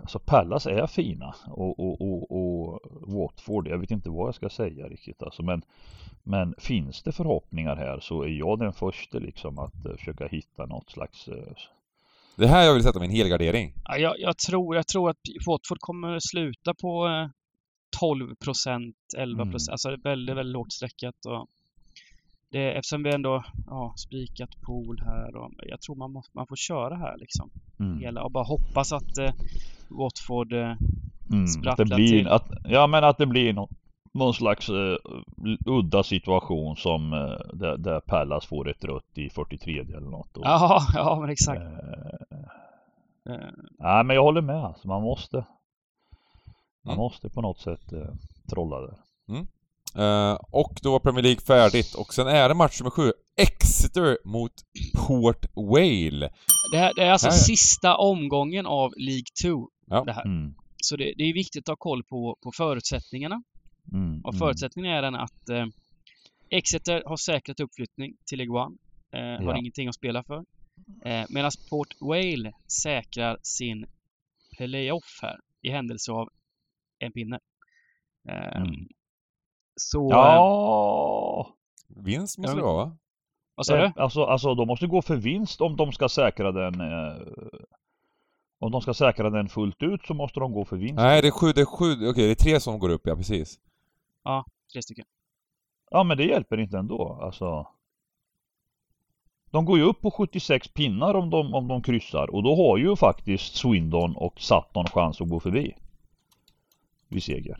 Alltså 0.00 0.18
Pallas 0.18 0.66
är 0.66 0.86
fina 0.86 1.34
och, 1.46 1.80
och, 1.80 2.00
och, 2.00 2.30
och 2.30 2.80
Watford, 3.12 3.68
jag 3.68 3.78
vet 3.78 3.90
inte 3.90 4.10
vad 4.10 4.28
jag 4.28 4.34
ska 4.34 4.48
säga 4.48 4.88
riktigt 4.88 5.22
alltså 5.22 5.42
men 5.42 5.62
Men 6.22 6.54
finns 6.58 7.02
det 7.02 7.12
förhoppningar 7.12 7.76
här 7.76 8.00
så 8.00 8.22
är 8.22 8.28
jag 8.28 8.58
den 8.58 8.72
första 8.72 9.18
liksom 9.18 9.58
att 9.58 9.86
uh, 9.86 9.96
försöka 9.96 10.26
hitta 10.28 10.66
något 10.66 10.90
slags 10.90 11.28
det 12.38 12.48
här 12.48 12.64
jag 12.64 12.74
vill 12.74 12.82
sätta 12.82 13.00
min 13.00 13.10
helgardering. 13.10 13.74
Ja, 13.84 13.96
jag, 13.96 14.14
jag, 14.18 14.38
tror, 14.38 14.76
jag 14.76 14.86
tror 14.86 15.10
att 15.10 15.16
Watford 15.46 15.78
kommer 15.80 16.18
sluta 16.20 16.74
på 16.74 17.08
12 18.00 18.34
procent, 18.44 18.96
11 19.16 19.44
procent. 19.44 19.68
Mm. 19.68 19.72
Alltså 19.72 20.08
väldigt, 20.08 20.36
väldigt 20.36 20.52
lågt 20.52 20.72
streckat. 20.72 21.26
Och 21.26 21.46
det, 22.50 22.72
eftersom 22.72 23.02
vi 23.02 23.14
ändå 23.14 23.44
har 23.66 23.96
spikat 23.96 24.60
pool 24.60 25.00
här 25.04 25.36
och 25.36 25.52
jag 25.66 25.80
tror 25.80 25.96
man, 25.96 26.12
måste, 26.12 26.36
man 26.36 26.46
får 26.46 26.56
köra 26.56 26.96
här 26.96 27.16
liksom. 27.18 27.50
Mm. 27.80 27.98
Hela, 27.98 28.22
och 28.22 28.30
bara 28.30 28.44
hoppas 28.44 28.92
att 28.92 29.18
eh, 29.18 29.32
Watford 29.88 30.52
eh, 30.52 30.76
mm, 31.32 31.46
sprattlar 31.46 31.86
det 31.86 31.94
blir, 31.94 32.08
till. 32.08 32.28
Att, 32.28 32.48
ja 32.64 32.86
men 32.86 33.04
att 33.04 33.18
det 33.18 33.26
blir 33.26 33.52
något 33.52 33.70
någon 34.18 34.34
slags 34.34 34.70
uh, 34.70 34.96
udda 35.66 36.02
situation 36.02 36.76
som 36.76 37.12
uh, 37.12 37.38
där, 37.52 37.76
där 37.76 38.00
Pallas 38.00 38.46
får 38.46 38.70
ett 38.70 38.84
rött 38.84 39.18
i 39.18 39.30
43 39.30 39.80
eller 39.80 40.10
något. 40.10 40.36
Och, 40.36 40.46
ja, 40.46 40.86
ja 40.94 41.18
men 41.20 41.30
exakt. 41.30 41.60
Uh, 41.60 43.34
uh. 43.34 43.50
Nej 43.78 44.04
men 44.04 44.16
jag 44.16 44.22
håller 44.22 44.40
med. 44.40 44.64
Alltså, 44.64 44.88
man 44.88 45.02
måste. 45.02 45.36
Man 46.84 46.94
mm. 46.94 46.98
måste 46.98 47.28
på 47.28 47.40
något 47.40 47.60
sätt 47.60 47.92
uh, 47.92 48.14
trolla 48.50 48.80
det. 48.80 48.94
Mm. 49.28 49.46
och 50.50 50.80
då 50.82 50.92
var 50.92 50.98
Premier 50.98 51.22
League 51.22 51.40
färdigt 51.40 51.94
och 51.94 52.14
sen 52.14 52.26
är 52.26 52.48
det 52.48 52.54
match 52.54 52.80
nummer 52.80 52.90
sju. 52.90 53.12
Exeter 53.36 54.18
mot 54.24 54.52
Port 54.96 55.46
Vale. 55.54 56.30
Det, 56.72 56.78
här, 56.78 56.92
det 56.96 57.02
är 57.04 57.10
alltså 57.12 57.28
här. 57.28 57.36
sista 57.36 57.96
omgången 57.96 58.66
av 58.66 58.92
League 58.96 59.24
2. 59.42 59.68
Ja. 59.86 60.04
Det 60.04 60.12
här. 60.12 60.24
Mm. 60.24 60.54
Så 60.82 60.96
det, 60.96 61.14
det, 61.16 61.22
är 61.22 61.34
viktigt 61.34 61.68
att 61.68 61.72
ha 61.72 61.76
koll 61.76 62.04
på, 62.04 62.38
på 62.42 62.52
förutsättningarna. 62.56 63.42
Mm, 63.92 64.20
och 64.24 64.32
mm. 64.34 64.38
förutsättningen 64.38 64.92
är 64.92 65.02
den 65.02 65.14
att 65.14 65.48
eh, 65.48 65.66
Exeter 66.50 67.02
har 67.06 67.16
säkrat 67.16 67.60
uppflyttning 67.60 68.16
till 68.26 68.38
League 68.38 68.62
One. 68.62 68.76
Eh, 69.12 69.20
ja. 69.20 69.44
Har 69.44 69.58
ingenting 69.58 69.88
att 69.88 69.94
spela 69.94 70.22
för. 70.22 70.44
Eh, 71.04 71.24
Medan 71.28 71.50
Port 71.70 71.88
Vale 72.00 72.52
säkrar 72.82 73.38
sin 73.42 73.86
playoff 74.56 75.18
här 75.22 75.40
i 75.62 75.70
händelse 75.70 76.12
av 76.12 76.28
en 76.98 77.12
pinne. 77.12 77.38
Ehm, 78.28 78.62
mm. 78.62 78.88
Så... 79.76 80.08
Ja! 80.10 81.54
Vinst 81.88 82.38
måste 82.38 82.56
det 82.56 82.62
vara 82.62 82.84
va? 82.84 82.96
Vad 83.54 83.66
sa 83.66 83.76
du? 83.76 83.92
Alltså, 83.96 84.24
alltså 84.24 84.54
de 84.54 84.66
måste 84.66 84.86
gå 84.86 85.02
för 85.02 85.16
vinst 85.16 85.60
om 85.60 85.76
de 85.76 85.92
ska 85.92 86.08
säkra 86.08 86.52
den 86.52 86.80
eh, 86.80 87.16
Om 88.60 88.72
de 88.72 88.80
ska 88.80 88.94
säkra 88.94 89.30
den 89.30 89.48
fullt 89.48 89.82
ut 89.82 90.06
så 90.06 90.14
måste 90.14 90.40
de 90.40 90.52
gå 90.52 90.64
för 90.64 90.76
vinst. 90.76 90.94
Nej, 90.94 91.22
det 91.22 91.28
är 91.28 91.32
sju, 91.32 91.52
det 91.52 91.60
är 91.60 91.64
sju, 91.64 91.92
okej 91.92 92.08
okay, 92.08 92.24
det 92.24 92.30
är 92.30 92.34
tre 92.34 92.60
som 92.60 92.78
går 92.78 92.88
upp, 92.88 93.02
ja 93.04 93.16
precis. 93.16 93.58
Ja, 94.22 94.44
tre 94.72 94.82
stycken. 94.82 95.04
Ja, 95.90 96.04
men 96.04 96.16
det 96.16 96.24
hjälper 96.24 96.60
inte 96.60 96.78
ändå, 96.78 97.18
alltså. 97.22 97.66
De 99.50 99.64
går 99.64 99.78
ju 99.78 99.84
upp 99.84 100.00
på 100.00 100.10
76 100.10 100.68
pinnar 100.68 101.14
om 101.14 101.30
de, 101.30 101.54
om 101.54 101.68
de 101.68 101.82
kryssar 101.82 102.30
och 102.30 102.42
då 102.42 102.56
har 102.56 102.78
ju 102.78 102.96
faktiskt 102.96 103.54
Swindon 103.54 104.16
och 104.16 104.40
Sutton 104.40 104.86
chans 104.86 105.20
att 105.20 105.28
gå 105.28 105.40
förbi. 105.40 105.74
Vid 107.08 107.22
seger. 107.22 107.58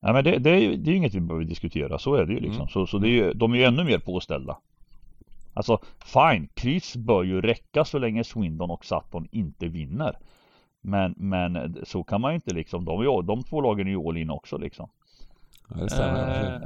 Nej 0.00 0.12
men 0.12 0.24
det, 0.24 0.38
det, 0.38 0.50
är, 0.50 0.76
det 0.76 0.90
är 0.90 0.94
inget 0.94 1.14
vi 1.14 1.20
behöver 1.20 1.44
diskutera, 1.44 1.98
så 1.98 2.14
är 2.14 2.26
det 2.26 2.32
ju 2.32 2.40
liksom. 2.40 2.60
Mm. 2.60 2.68
Så, 2.68 2.86
så 2.86 2.98
det 2.98 3.08
är 3.08 3.10
ju, 3.10 3.32
de 3.32 3.52
är 3.52 3.56
ju 3.56 3.64
ännu 3.64 3.84
mer 3.84 3.98
påställda. 3.98 4.58
Alltså 5.54 5.78
fine, 5.98 6.48
kryss 6.54 6.96
bör 6.96 7.22
ju 7.22 7.40
räcka 7.40 7.84
så 7.84 7.98
länge 7.98 8.24
Swindon 8.24 8.70
och 8.70 8.84
Sutton 8.84 9.28
inte 9.32 9.68
vinner. 9.68 10.18
Men, 10.82 11.14
men 11.16 11.76
så 11.84 12.04
kan 12.04 12.20
man 12.20 12.32
ju 12.32 12.34
inte 12.34 12.54
liksom, 12.54 12.84
de, 12.84 13.26
de 13.26 13.42
två 13.42 13.60
lagen 13.60 13.86
är 13.86 13.90
ju 13.90 14.08
all 14.08 14.16
in 14.16 14.30
också 14.30 14.58
liksom. 14.58 14.90
Ja, 15.68 15.76
det 15.76 15.90
stämmer. 15.90 16.60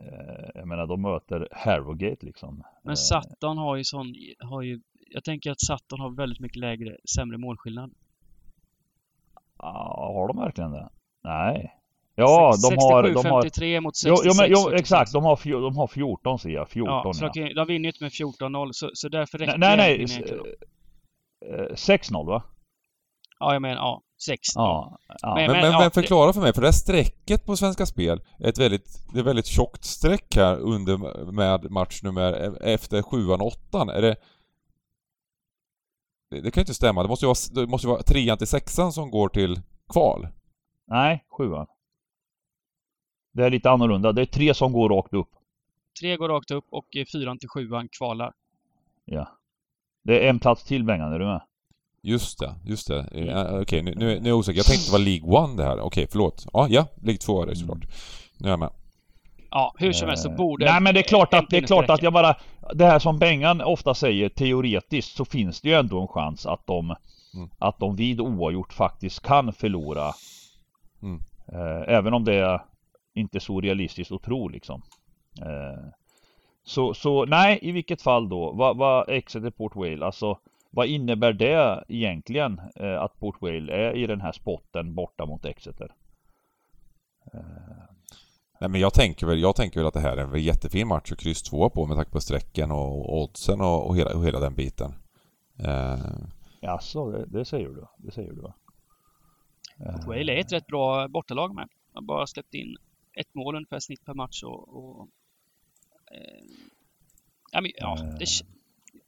Eh, 0.00 0.50
jag 0.54 0.68
menar 0.68 0.86
de 0.86 1.02
möter 1.02 1.48
Harrogate 1.52 2.26
liksom. 2.26 2.62
Men 2.82 2.92
eh. 2.92 2.94
Sutton 2.94 3.58
har 3.58 3.76
ju 3.76 3.84
sån, 3.84 4.14
har 4.38 4.62
ju, 4.62 4.80
jag 5.10 5.24
tänker 5.24 5.50
att 5.50 5.60
Sutton 5.60 6.00
har 6.00 6.10
väldigt 6.10 6.40
mycket 6.40 6.58
lägre, 6.58 6.96
sämre 7.16 7.38
målskillnad. 7.38 7.90
Ja, 9.58 10.12
har 10.14 10.28
de 10.28 10.36
verkligen 10.36 10.70
det? 10.70 10.88
Nej. 11.24 11.76
Ja, 12.14 12.52
67, 12.52 12.76
de 12.76 12.84
har... 12.84 13.02
De 13.02 13.22
53 13.22 13.74
har, 13.74 13.80
mot 13.80 13.96
66. 13.96 14.26
Jo, 14.26 14.42
men, 14.42 14.50
jo, 14.50 14.76
exakt, 14.76 15.12
de 15.12 15.24
har, 15.24 15.60
de 15.60 15.76
har 15.76 15.86
14 15.86 16.38
ser 16.38 16.50
jag. 16.50 16.68
14 16.68 16.92
ja. 17.04 17.12
Så 17.12 17.30
ja. 17.34 17.54
de 17.54 17.66
vinner 17.66 17.88
inte 17.88 18.04
med 18.04 18.12
14-0, 18.12 18.68
så, 18.72 18.90
så 18.94 19.08
därför 19.08 19.38
räcker 19.38 19.58
Nej, 19.58 19.76
nej. 19.76 20.06
Nej 21.40 21.68
6-0 21.70 22.26
va? 22.26 22.42
Ja, 23.38 23.52
jag 23.52 23.62
menar 23.62 23.76
ja. 23.76 24.02
6 24.26 24.40
ja, 24.54 24.98
ja. 25.22 25.34
Men, 25.34 25.52
men, 25.52 25.60
men, 25.60 25.72
men 25.72 25.90
förklara 25.90 26.32
för 26.32 26.40
mig, 26.40 26.52
för 26.52 26.60
det 26.60 26.66
här 26.66 26.72
strecket 26.72 27.46
på 27.46 27.56
Svenska 27.56 27.86
Spel 27.86 28.22
är 28.38 28.48
ett 28.48 28.58
väldigt, 28.58 29.12
det 29.12 29.18
är 29.18 29.24
väldigt 29.24 29.46
tjockt 29.46 29.84
streck 29.84 30.36
här 30.36 30.56
under 30.56 30.96
med 31.32 31.70
matchnummer 31.70 32.32
e- 32.32 32.72
efter 32.74 33.02
7 33.02 33.28
och 33.28 33.46
8 33.46 33.80
Är 33.92 34.02
det... 34.02 34.16
Det, 36.30 36.40
det 36.40 36.50
kan 36.50 36.60
ju 36.60 36.62
inte 36.62 36.74
stämma. 36.74 37.02
Det 37.02 37.08
måste 37.08 37.24
ju 37.24 37.28
vara, 37.28 37.64
det 37.64 37.70
måste 37.70 37.88
vara 37.88 38.02
3 38.02 38.36
till 38.36 38.46
6 38.46 38.74
som 38.92 39.10
går 39.10 39.28
till 39.28 39.60
kval. 39.92 40.28
Nej, 40.86 41.24
sjuan. 41.38 41.66
Det 43.32 43.44
är 43.44 43.50
lite 43.50 43.70
annorlunda. 43.70 44.12
Det 44.12 44.22
är 44.22 44.26
tre 44.26 44.54
som 44.54 44.72
går 44.72 44.88
rakt 44.88 45.14
upp. 45.14 45.28
Tre 46.00 46.16
går 46.16 46.28
rakt 46.28 46.50
upp 46.50 46.64
och 46.70 46.86
fyran 47.12 47.38
till 47.38 47.48
sjuan 47.48 47.88
kvalar. 47.88 48.32
Ja. 49.04 49.39
Det 50.04 50.26
är 50.26 50.30
en 50.30 50.38
plats 50.38 50.64
till 50.64 50.84
Bengan, 50.84 51.12
är 51.12 51.18
du 51.18 51.24
med? 51.24 51.40
Just 52.02 52.38
det, 52.38 52.54
just 52.64 52.88
det. 52.88 53.00
Mm. 53.12 53.46
Okej, 53.46 53.60
okay, 53.60 53.82
nu, 53.82 53.94
nu, 53.94 54.16
är 54.16 54.28
jag 54.28 54.38
osäker. 54.38 54.58
Jag 54.58 54.66
tänkte 54.66 54.88
det 54.88 54.92
var 54.92 54.98
League 54.98 55.38
One 55.38 55.56
det 55.56 55.64
här. 55.64 55.72
Okej, 55.72 55.86
okay, 55.86 56.06
förlåt. 56.10 56.46
Ja, 56.52 56.66
ja, 56.70 56.86
League 57.02 57.18
2 57.18 57.42
är 57.42 57.46
det 57.46 57.56
såklart. 57.56 57.84
Nu 58.38 58.48
är 58.48 58.52
jag 58.52 58.58
med. 58.58 58.70
Ja, 59.50 59.74
hur 59.78 59.92
som 59.92 60.08
helst 60.08 60.22
så 60.22 60.30
eh, 60.30 60.36
borde... 60.36 60.64
Nej 60.64 60.80
men 60.80 60.94
det 60.94 61.00
är 61.00 61.08
klart 61.08 61.34
att, 61.34 61.50
det 61.50 61.56
är 61.56 61.62
klart 61.62 61.90
att 61.90 62.02
jag 62.02 62.12
bara... 62.12 62.36
Det 62.74 62.86
här 62.86 62.98
som 62.98 63.18
Bengan 63.18 63.60
ofta 63.60 63.94
säger, 63.94 64.28
teoretiskt 64.28 65.16
så 65.16 65.24
finns 65.24 65.60
det 65.60 65.68
ju 65.68 65.74
ändå 65.74 66.00
en 66.00 66.08
chans 66.08 66.46
att 66.46 66.66
de... 66.66 66.96
Mm. 67.34 67.50
Att 67.58 67.78
de 67.78 67.96
vid 67.96 68.20
oavgjort 68.20 68.72
faktiskt 68.72 69.20
kan 69.20 69.52
förlora 69.52 70.12
Mm. 71.02 71.20
Eh, 71.52 71.94
även 71.96 72.14
om 72.14 72.24
det 72.24 72.34
är 72.34 72.62
inte 73.14 73.40
så 73.40 73.60
realistiskt 73.60 74.12
att 74.12 74.22
tro 74.22 74.48
liksom. 74.48 74.82
Eh, 75.42 75.84
så, 76.70 76.94
så 76.94 77.24
nej, 77.24 77.58
i 77.62 77.72
vilket 77.72 78.02
fall 78.02 78.28
då? 78.28 78.52
Vad, 78.52 78.76
vad 78.76 79.10
Exeter 79.10 79.50
Port 79.50 79.76
Vale, 79.76 80.06
alltså 80.06 80.38
vad 80.70 80.86
innebär 80.86 81.32
det 81.32 81.84
egentligen 81.88 82.60
eh, 82.74 83.02
att 83.02 83.18
Port 83.20 83.42
Vale 83.42 83.72
är 83.72 83.96
i 83.96 84.06
den 84.06 84.20
här 84.20 84.32
spotten 84.32 84.94
borta 84.94 85.26
mot 85.26 85.44
Exeter? 85.44 85.94
Nej 88.60 88.70
men 88.70 88.80
jag 88.80 88.94
tänker 88.94 89.26
väl, 89.26 89.40
jag 89.40 89.56
tänker 89.56 89.80
väl 89.80 89.86
att 89.86 89.94
det 89.94 90.00
här 90.00 90.16
är 90.16 90.34
en 90.34 90.42
jättefin 90.42 90.88
match 90.88 91.12
att 91.12 91.18
kryss 91.18 91.42
två 91.42 91.70
på 91.70 91.86
med 91.86 91.96
tanke 91.96 92.10
på 92.10 92.20
strecken 92.20 92.70
och 92.70 93.22
oddsen 93.22 93.60
och, 93.60 93.86
och, 93.86 93.96
hela, 93.96 94.16
och 94.16 94.26
hela 94.26 94.40
den 94.40 94.54
biten. 94.54 94.94
Eh. 95.58 95.98
Jaså, 96.60 97.10
det, 97.10 97.26
det 97.26 97.44
säger 97.44 97.68
du? 97.68 97.86
Det 97.96 98.10
säger 98.10 98.32
du 98.32 98.40
va? 98.40 98.54
Wale 100.06 100.32
är 100.32 100.40
ett 100.40 100.52
rätt 100.52 100.66
bra 100.66 101.08
bortalag 101.08 101.54
med. 101.54 101.68
Man 101.94 102.06
bara 102.06 102.26
släppt 102.26 102.54
in 102.54 102.76
ett 103.12 103.34
mål 103.34 103.56
ungefär 103.56 103.80
snitt 103.80 104.04
per 104.04 104.14
match 104.14 104.42
och... 104.42 104.68
och 104.68 105.00
eh, 105.00 105.06
ja, 107.52 107.60
men, 107.60 107.70
ja, 107.76 107.98
det, 108.18 108.26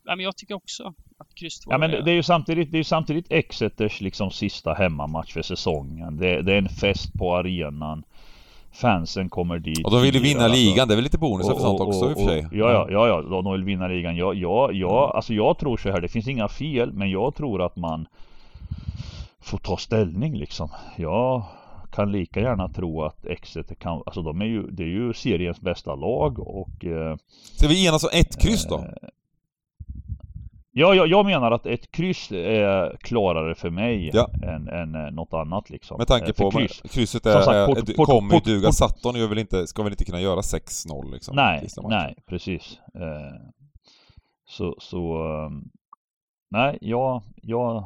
ja, 0.04 0.16
men 0.16 0.24
jag 0.24 0.36
tycker 0.36 0.54
också 0.54 0.94
att 1.18 1.34
kryss 1.34 1.60
2 1.60 1.72
Ja 1.72 1.78
men 1.78 1.90
är... 1.90 2.02
det 2.02 2.10
är 2.10 2.14
ju 2.14 2.22
samtidigt, 2.22 2.70
det 2.70 2.76
är 2.76 2.78
ju 2.78 2.84
samtidigt 2.84 3.26
Exeters 3.32 4.00
liksom 4.00 4.30
sista 4.30 4.74
hemmamatch 4.74 5.32
för 5.32 5.42
säsongen. 5.42 6.16
Det, 6.16 6.42
det 6.42 6.52
är 6.52 6.58
en 6.58 6.68
fest 6.68 7.12
på 7.18 7.36
arenan. 7.36 8.04
Fansen 8.72 9.28
kommer 9.28 9.58
dit. 9.58 9.84
Och 9.84 9.90
de 9.90 10.02
vill 10.02 10.14
ju 10.14 10.20
vinna 10.20 10.44
alltså. 10.44 10.58
ligan, 10.58 10.88
det 10.88 10.94
är 10.94 10.96
väl 10.96 11.04
lite 11.04 11.18
bonusar 11.18 11.54
för 11.54 11.60
sånt 11.60 11.80
också 11.80 12.10
i 12.10 12.14
och 12.14 12.18
för 12.18 12.26
sig. 12.26 12.46
Ja, 12.52 12.72
ja, 12.72 12.86
ja, 12.90 13.08
ja, 13.08 13.42
de 13.42 13.52
vill 13.52 13.64
vinna 13.64 13.88
ligan. 13.88 14.16
Ja, 14.16 14.34
ja, 14.34 14.70
ja, 14.72 15.04
mm. 15.04 15.16
alltså 15.16 15.34
jag 15.34 15.58
tror 15.58 15.76
så 15.76 15.90
här, 15.90 16.00
det 16.00 16.08
finns 16.08 16.28
inga 16.28 16.48
fel, 16.48 16.92
men 16.92 17.10
jag 17.10 17.34
tror 17.34 17.62
att 17.66 17.76
man 17.76 18.06
få 19.40 19.58
ta 19.58 19.76
ställning 19.76 20.36
liksom. 20.36 20.68
Jag 20.96 21.42
kan 21.92 22.12
lika 22.12 22.40
gärna 22.40 22.68
tro 22.68 23.02
att 23.02 23.26
Exeter 23.26 23.74
kan, 23.74 24.02
alltså 24.06 24.22
de 24.22 24.40
är 24.40 24.46
ju, 24.46 24.62
det 24.62 24.82
är 24.82 24.88
ju 24.88 25.12
seriens 25.12 25.60
bästa 25.60 25.94
lag 25.94 26.38
och... 26.38 26.84
Eh, 26.84 27.16
Ska 27.28 27.68
vi 27.68 27.86
enas 27.86 28.04
om 28.04 28.10
ett 28.12 28.42
kryss 28.42 28.66
då? 28.68 28.78
Eh, 28.78 29.08
ja, 30.70 30.94
jag, 30.94 31.06
jag 31.06 31.26
menar 31.26 31.50
att 31.50 31.66
ett 31.66 31.90
kryss 31.90 32.32
är 32.32 32.96
klarare 33.00 33.54
för 33.54 33.70
mig 33.70 34.10
ja. 34.12 34.30
än, 34.42 34.68
än 34.68 34.94
eh, 34.94 35.10
något 35.10 35.32
annat 35.32 35.70
liksom. 35.70 35.98
Med 35.98 36.06
tanke 36.06 36.32
på 36.32 36.50
kryss, 36.50 36.82
krysset 36.90 37.26
är, 37.26 37.40
sagt, 37.40 37.66
port, 37.66 37.88
är, 37.88 37.94
port, 37.94 38.06
kommer 38.06 38.34
ju 38.34 38.40
duga. 38.40 38.68
Port, 38.68 38.74
Satton 38.74 39.14
gör 39.14 39.28
väl 39.28 39.38
inte, 39.38 39.66
ska 39.66 39.82
väl 39.82 39.92
inte 39.92 40.04
kunna 40.04 40.20
göra 40.20 40.40
6-0 40.40 41.12
liksom? 41.12 41.36
Nej, 41.36 41.68
nej 41.88 42.14
precis. 42.26 42.78
Eh, 42.94 43.40
så, 44.44 44.76
så... 44.78 45.26
Um, 45.46 45.70
nej, 46.50 46.78
jag, 46.80 47.22
jag 47.42 47.84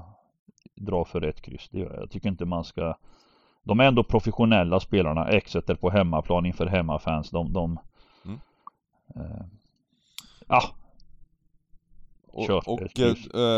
dra 0.76 1.04
för 1.04 1.22
ett 1.22 1.42
kryss. 1.42 1.68
Det 1.70 1.78
gör 1.78 1.92
jag. 1.92 2.02
Jag 2.02 2.11
tycker 2.11 2.28
inte 2.28 2.44
man 2.44 2.64
ska 2.64 2.94
De 3.66 3.80
är 3.80 3.84
ändå 3.84 4.04
professionella 4.04 4.80
spelarna. 4.80 5.28
Exeter 5.28 5.74
på 5.74 5.90
hemmaplan 5.90 6.46
inför 6.46 6.66
hemmafans. 6.66 7.30
De, 7.30 7.52
de 7.52 7.78
mm. 8.24 8.40
eh, 9.16 9.46
Ja 10.48 10.62
och, 12.36 12.68
och 12.68 13.00
eh, 13.00 13.14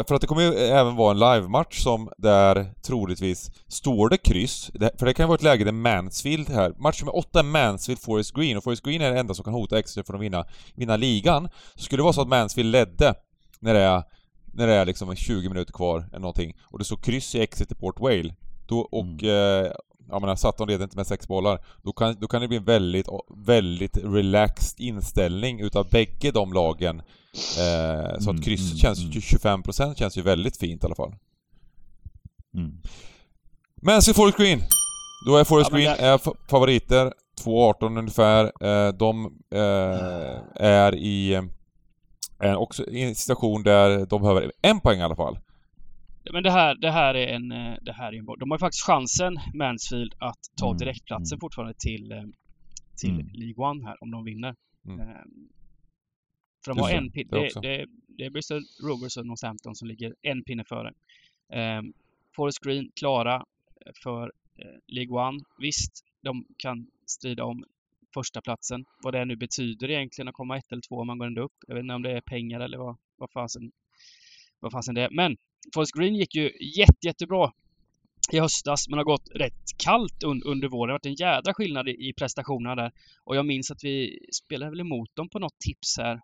för 0.09 0.15
att 0.15 0.21
det 0.21 0.27
kommer 0.27 0.43
ju 0.43 0.55
även 0.55 0.97
vara 0.97 1.11
en 1.11 1.19
livematch 1.19 1.83
som 1.83 2.11
där 2.19 2.75
troligtvis 2.83 3.51
står 3.69 4.09
det 4.09 4.17
kryss. 4.17 4.71
För 4.99 5.07
det 5.07 5.15
kan 5.15 5.25
ju 5.25 5.27
vara 5.27 5.35
ett 5.35 5.43
läge 5.43 5.65
där 5.65 5.73
Mansfield 5.73 6.49
här, 6.49 6.75
match 6.79 7.03
med 7.03 7.15
8 7.15 7.39
är 7.39 7.43
Mansfield 7.43 8.01
Forest 8.01 8.35
Green 8.35 8.57
och 8.57 8.65
Forest 8.65 8.83
Green 8.83 9.01
är 9.01 9.13
det 9.13 9.21
enda 9.21 9.35
som 9.35 9.45
kan 9.45 9.55
hota 9.55 9.79
Exeter 9.79 10.07
för 10.07 10.15
att 10.15 10.21
vinna, 10.21 10.45
vinna 10.75 10.97
ligan. 10.97 11.49
Så 11.75 11.83
skulle 11.83 11.99
det 11.99 12.05
vara 12.05 12.13
så 12.13 12.23
att 12.23 12.29
Mansfield 12.29 12.73
ledde 12.73 13.15
när 13.61 13.75
det 13.75 13.81
är 13.81 14.03
när 14.53 14.67
det 14.67 14.75
är 14.75 14.85
liksom 14.85 15.17
20 15.17 15.49
minuter 15.49 15.73
kvar 15.73 15.99
eller 16.11 16.19
någonting 16.19 16.57
och 16.65 16.79
det 16.79 16.85
står 16.85 16.97
kryss 16.97 17.35
i 17.35 17.41
Exeter 17.41 17.75
Port 17.75 18.01
Vale 18.01 18.35
då, 18.67 18.81
och 18.81 19.23
mm. 19.23 19.65
eh, 19.65 19.71
jag 20.09 20.21
menar 20.21 20.37
Sutton 20.37 20.69
leder 20.69 20.85
inte 20.85 20.97
med 20.97 21.07
sex 21.07 21.29
bollar 21.29 21.65
då 21.83 21.93
kan, 21.93 22.17
då 22.21 22.29
kan 22.29 22.41
det 22.41 22.49
bli 22.49 22.57
en 22.57 22.65
väldigt, 22.65 23.09
väldigt 23.37 23.97
relaxed 23.97 24.81
inställning 24.81 25.61
utav 25.61 25.91
bägge 25.91 26.31
de 26.31 26.53
lagen 26.53 26.99
eh, 27.59 28.19
så 28.19 28.31
att 28.31 28.37
mm, 28.37 28.43
kryss 28.43 28.71
mm, 28.71 28.79
känns 28.79 28.99
ju 28.99 29.21
25% 29.21 29.83
mm. 29.83 29.95
känns 29.95 30.19
ju 30.19 30.23
väldigt 30.23 30.57
fint 30.57 30.83
i 30.83 30.87
alla 30.87 30.95
fall 30.95 31.15
mm. 32.55 32.83
Men 33.83 34.03
så 34.03 34.15
Forest 34.15 34.39
Green 34.39 34.63
då 35.27 35.37
är 35.37 35.45
Forest 35.45 35.71
ja, 35.73 35.77
Green 35.77 35.97
det... 35.99 36.05
är 36.05 36.21
favoriter 36.49 37.13
2.18 37.45 37.99
ungefär 37.99 38.45
eh, 38.45 38.93
de 38.93 39.39
eh, 39.51 40.65
är 40.67 40.95
i 40.95 41.43
är 42.39 42.57
också 42.57 42.85
i 42.85 43.03
en 43.03 43.15
situation 43.15 43.63
där 43.63 44.07
de 44.07 44.23
behöver 44.23 44.53
en 44.63 44.81
poäng 44.81 45.01
i 45.01 45.03
alla 45.03 45.17
fall. 45.17 45.39
Men 46.33 46.43
det 46.43 46.51
här, 46.51 46.75
det 46.75 46.91
här 46.91 47.15
är 47.15 47.27
en... 47.27 47.53
Eh, 47.53 47.77
det 47.83 47.93
här 47.93 48.13
är 48.13 48.19
en 48.19 48.27
de 48.27 48.51
har 48.51 48.59
ju 48.59 48.61
faktiskt 48.61 48.87
chansen, 48.87 49.37
Mansfield, 49.55 50.15
att 50.19 50.39
ta 50.57 50.67
mm. 50.67 50.79
direktplatsen 50.79 51.37
mm. 51.37 51.41
fortfarande 51.41 51.75
till, 51.79 52.13
eh, 52.13 52.23
till 53.01 53.21
mm. 53.21 53.29
League 53.33 53.65
One 53.65 53.87
här 53.87 54.03
om 54.03 54.11
de 54.11 54.25
vinner. 54.25 54.55
Mm. 54.87 55.01
Um, 55.01 55.49
för 56.65 56.75
de 56.75 56.81
har 56.81 56.91
en 56.91 57.11
pinne. 57.11 57.31
Det, 57.31 57.61
det, 57.63 57.87
det, 58.09 58.25
är 58.25 58.31
Bristol 58.31 58.63
Rovers 58.83 59.17
och 59.17 59.27
Northampton 59.27 59.75
som 59.75 59.89
ligger 59.89 60.15
en 60.23 60.45
pinne 60.45 60.65
före. 60.65 60.93
Um, 61.79 61.93
Forest 62.37 62.61
Green 62.61 62.91
klara 62.97 63.45
för 64.03 64.23
uh, 64.25 64.79
League 64.87 65.29
One. 65.29 65.41
Visst, 65.59 66.05
de 66.23 66.47
kan 66.57 66.87
strida 67.07 67.45
om 67.45 67.65
första 68.15 68.41
platsen. 68.41 68.85
Vad 69.03 69.15
det 69.15 69.25
nu 69.25 69.37
betyder 69.37 69.91
egentligen 69.91 70.29
att 70.29 70.35
komma 70.35 70.59
ett 70.59 70.73
eller 70.73 70.83
två 70.89 71.01
om 71.01 71.07
man 71.07 71.19
går 71.19 71.27
ändå 71.27 71.43
upp. 71.43 71.57
Jag 71.67 71.75
vet 71.75 71.83
inte 71.83 71.95
om 71.95 72.03
det 72.03 72.13
är 72.13 72.21
pengar 72.21 72.61
eller 72.61 72.79
vad, 72.79 72.97
vad 73.17 73.31
fasen 73.31 73.73
vad 74.61 74.73
fasen 74.73 74.95
det 74.95 75.03
är. 75.03 75.11
Men 75.11 75.37
Forest 75.75 75.93
Green 75.93 76.15
gick 76.15 76.35
ju 76.35 76.53
jätte, 76.77 77.07
jättebra 77.07 77.53
i 78.33 78.39
höstas 78.39 78.89
men 78.89 78.99
har 78.99 79.05
gått 79.05 79.29
rätt 79.35 79.79
kallt 79.85 80.23
un 80.23 80.43
under 80.43 80.69
våren. 80.69 80.89
Det 80.89 80.93
har 80.93 80.99
varit 80.99 81.07
en 81.07 81.27
jädra 81.27 81.55
skillnad 81.55 81.89
i, 81.89 82.09
i 82.09 82.13
prestationerna 82.13 82.75
där. 82.75 82.93
Och 83.25 83.37
jag 83.37 83.47
minns 83.47 83.71
att 83.71 83.85
vi 83.85 84.19
spelade 84.33 84.71
väl 84.71 84.81
emot 84.81 85.17
dem 85.17 85.29
på 85.29 85.39
något 85.39 85.59
tips 85.59 85.99
här. 85.99 86.15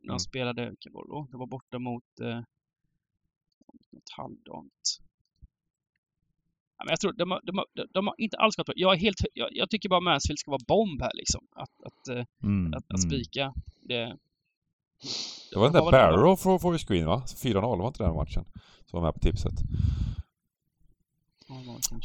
När 0.00 0.06
de 0.06 0.08
mm. 0.08 0.18
spelade, 0.18 0.68
vilka 0.68 0.90
var 0.92 1.04
det 1.04 1.08
då? 1.08 1.28
Det 1.30 1.36
var 1.36 1.46
borta 1.46 1.78
mot 1.78 2.20
eh, 2.20 2.40
något 3.92 4.10
halvdant. 4.16 4.98
Ja, 6.78 6.84
men 6.84 6.90
jag 6.92 7.00
tror 7.00 7.12
de, 7.12 7.40
de, 7.44 7.64
de, 7.74 7.86
de 7.90 8.06
har 8.06 8.14
inte 8.18 8.36
alls 8.36 8.56
gått 8.56 8.68
jag, 8.76 8.94
är 8.94 8.98
helt, 8.98 9.16
jag, 9.34 9.48
jag 9.52 9.70
tycker 9.70 9.88
bara 9.88 10.00
Mansfield 10.00 10.38
ska 10.38 10.50
vara 10.50 10.64
bomb 10.66 11.02
här 11.02 11.12
liksom. 11.14 11.46
Att, 11.50 11.82
att, 11.84 12.08
eh, 12.08 12.24
mm, 12.42 12.74
att, 12.74 12.84
att 12.94 13.04
mm. 13.04 13.10
spika. 13.10 13.54
Det, 13.82 14.16
det 15.52 15.58
var 15.58 15.64
den 15.64 15.72
där 15.72 15.90
Barrow 15.90 16.36
för, 16.36 16.58
för 16.58 16.78
screen 16.78 17.06
va? 17.06 17.22
4-0 17.26 17.78
var 17.78 17.86
inte 17.86 18.02
den 18.02 18.14
matchen? 18.14 18.44
Som 18.86 19.00
var 19.00 19.06
med 19.08 19.14
på 19.14 19.20
tipset. 19.20 19.54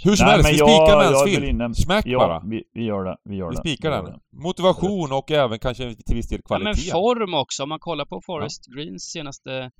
Hur 0.03 0.15
som 0.15 0.27
helst, 0.27 0.49
vi 0.49 0.53
spikar 0.53 1.11
Mansfield. 1.11 1.77
Smack 1.77 2.05
ja, 2.07 2.19
bara. 2.19 2.43
Vi, 2.45 2.63
vi, 2.73 2.83
gör 2.83 3.03
det. 3.03 3.17
Vi 3.23 3.35
gör 3.35 3.49
vi 3.49 3.55
det. 3.55 3.61
spikar 3.61 3.91
den. 3.91 4.05
Det. 4.05 4.19
Motivation 4.31 5.11
och 5.11 5.31
även 5.31 5.59
kanske 5.59 5.95
till 5.95 6.15
viss 6.15 6.27
del 6.27 6.41
kvalitet. 6.41 6.69
Ja, 6.69 6.75
men 6.75 6.91
form 6.91 7.33
också. 7.33 7.63
Om 7.63 7.69
man 7.69 7.79
kollar 7.79 8.05
på 8.05 8.21
Forest 8.25 8.63
ja. 8.67 8.75
Greens 8.75 9.03
senaste 9.03 9.71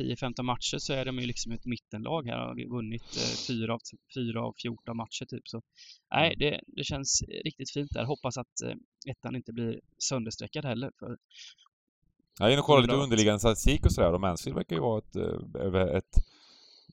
10-15 0.00 0.42
matcher 0.42 0.78
så 0.78 0.92
är 0.92 1.04
de 1.04 1.18
ju 1.18 1.26
liksom 1.26 1.52
ett 1.52 1.66
mittenlag 1.66 2.26
här. 2.26 2.38
Har 2.38 2.76
vunnit 2.76 3.02
eh, 3.02 3.56
4 3.56 3.74
av, 3.74 3.80
4 4.16 4.42
av 4.42 4.52
14 4.62 4.96
matcher 4.96 5.24
typ. 5.24 5.48
Så 5.48 5.60
nej, 6.14 6.26
mm. 6.26 6.38
det, 6.38 6.60
det 6.66 6.84
känns 6.84 7.22
riktigt 7.44 7.72
fint 7.72 7.90
där. 7.90 8.04
Hoppas 8.04 8.36
att 8.36 8.56
eh, 8.64 8.76
ettan 9.10 9.36
inte 9.36 9.52
blir 9.52 9.80
sönderstreckad 9.98 10.64
heller. 10.64 10.90
För 10.98 11.16
jag 12.38 12.48
är 12.48 12.52
inne 12.52 12.60
och 12.60 12.66
kollar 12.66 12.82
lite 12.82 12.94
underliggande 12.94 13.40
statistik 13.40 13.86
och 13.86 13.92
sådär 13.92 14.12
och 14.12 14.20
Mansfield 14.20 14.56
verkar 14.56 14.76
ju 14.76 14.82
vara 14.82 14.98
ett, 14.98 15.16
eh, 15.16 15.96
ett 15.96 16.24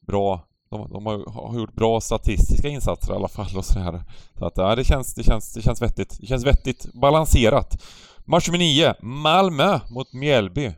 bra 0.07 0.49
de, 0.69 0.89
de 0.89 1.05
har, 1.05 1.31
har, 1.31 1.59
gjort 1.59 1.73
bra 1.73 2.01
statistiska 2.01 2.67
insatser 2.67 3.13
i 3.13 3.15
alla 3.15 3.27
fall 3.27 3.57
och 3.57 3.65
sådär. 3.65 4.03
Så 4.37 4.45
att 4.45 4.57
ja, 4.57 4.75
det 4.75 4.83
känns, 4.83 5.13
det 5.15 5.23
känns, 5.23 5.53
det 5.53 5.61
känns 5.61 5.81
vettigt. 5.81 6.17
Det 6.21 6.27
känns 6.27 6.45
vettigt. 6.45 6.93
Balanserat. 6.93 7.83
Match 8.25 8.47
nummer 8.47 8.59
9. 8.59 8.93
Malmö 9.01 9.79
mot 9.89 10.13
Mjällby. 10.13 10.73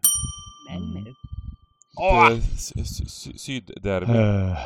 Malmö? 0.70 1.10
Oh! 1.96 2.40
Sydderby. 3.36 4.12
Uh, 4.12 4.58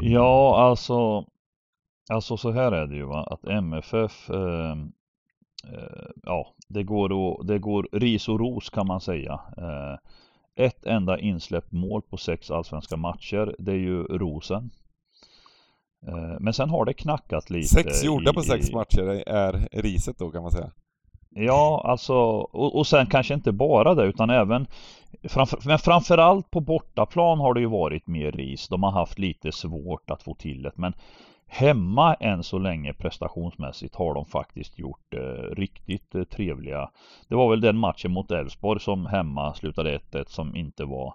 ja, 0.00 0.60
alltså... 0.60 1.24
Alltså 2.12 2.36
så 2.36 2.52
här 2.52 2.72
är 2.72 2.86
det 2.86 2.96
ju 2.96 3.04
va, 3.04 3.24
att 3.30 3.44
MFF... 3.44 4.30
Uh, 4.30 4.76
ja, 6.22 6.54
det 6.68 6.82
går, 6.82 7.12
och, 7.12 7.46
det 7.46 7.58
går 7.58 7.88
ris 7.92 8.28
och 8.28 8.40
ros 8.40 8.70
kan 8.70 8.86
man 8.86 9.00
säga. 9.00 9.40
Uh, 9.58 9.98
ett 10.56 10.86
enda 10.86 11.18
insläppt 11.18 11.72
mål 11.72 12.02
på 12.02 12.16
sex 12.16 12.50
allsvenska 12.50 12.96
matcher. 12.96 13.54
Det 13.58 13.72
är 13.72 13.76
ju 13.76 14.02
Rosen. 14.02 14.70
Eh, 16.06 16.40
men 16.40 16.52
sen 16.52 16.70
har 16.70 16.84
det 16.84 16.94
knackat 16.94 17.50
lite. 17.50 17.68
Sex 17.68 18.04
gjorda 18.04 18.32
på 18.32 18.40
sex 18.40 18.72
matcher 18.72 19.22
är 19.26 19.68
riset 19.72 20.18
då 20.18 20.30
kan 20.30 20.42
man 20.42 20.50
säga. 20.50 20.70
Ja, 21.30 21.82
alltså 21.84 22.14
och, 22.14 22.76
och 22.76 22.86
sen 22.86 23.06
kanske 23.06 23.34
inte 23.34 23.52
bara 23.52 23.94
det 23.94 24.04
utan 24.04 24.30
även 24.30 24.66
framför, 25.28 25.58
Men 25.64 25.78
framförallt 25.78 26.50
på 26.50 26.60
bortaplan 26.60 27.38
har 27.38 27.54
det 27.54 27.60
ju 27.60 27.66
varit 27.66 28.06
mer 28.06 28.32
ris. 28.32 28.68
De 28.68 28.82
har 28.82 28.90
haft 28.90 29.18
lite 29.18 29.52
svårt 29.52 30.10
att 30.10 30.22
få 30.22 30.34
till 30.34 30.62
det 30.62 30.72
men 30.74 30.94
Hemma 31.52 32.14
än 32.14 32.42
så 32.42 32.58
länge 32.58 32.92
prestationsmässigt 32.92 33.94
har 33.94 34.14
de 34.14 34.24
faktiskt 34.24 34.78
gjort 34.78 35.14
eh, 35.14 35.54
riktigt 35.56 36.14
eh, 36.14 36.24
trevliga. 36.24 36.90
Det 37.28 37.34
var 37.34 37.50
väl 37.50 37.60
den 37.60 37.76
matchen 37.76 38.12
mot 38.12 38.30
Elfsborg 38.30 38.80
som 38.80 39.06
hemma 39.06 39.54
slutade 39.54 39.98
1-1 39.98 40.24
som 40.28 40.56
inte 40.56 40.84
var 40.84 41.14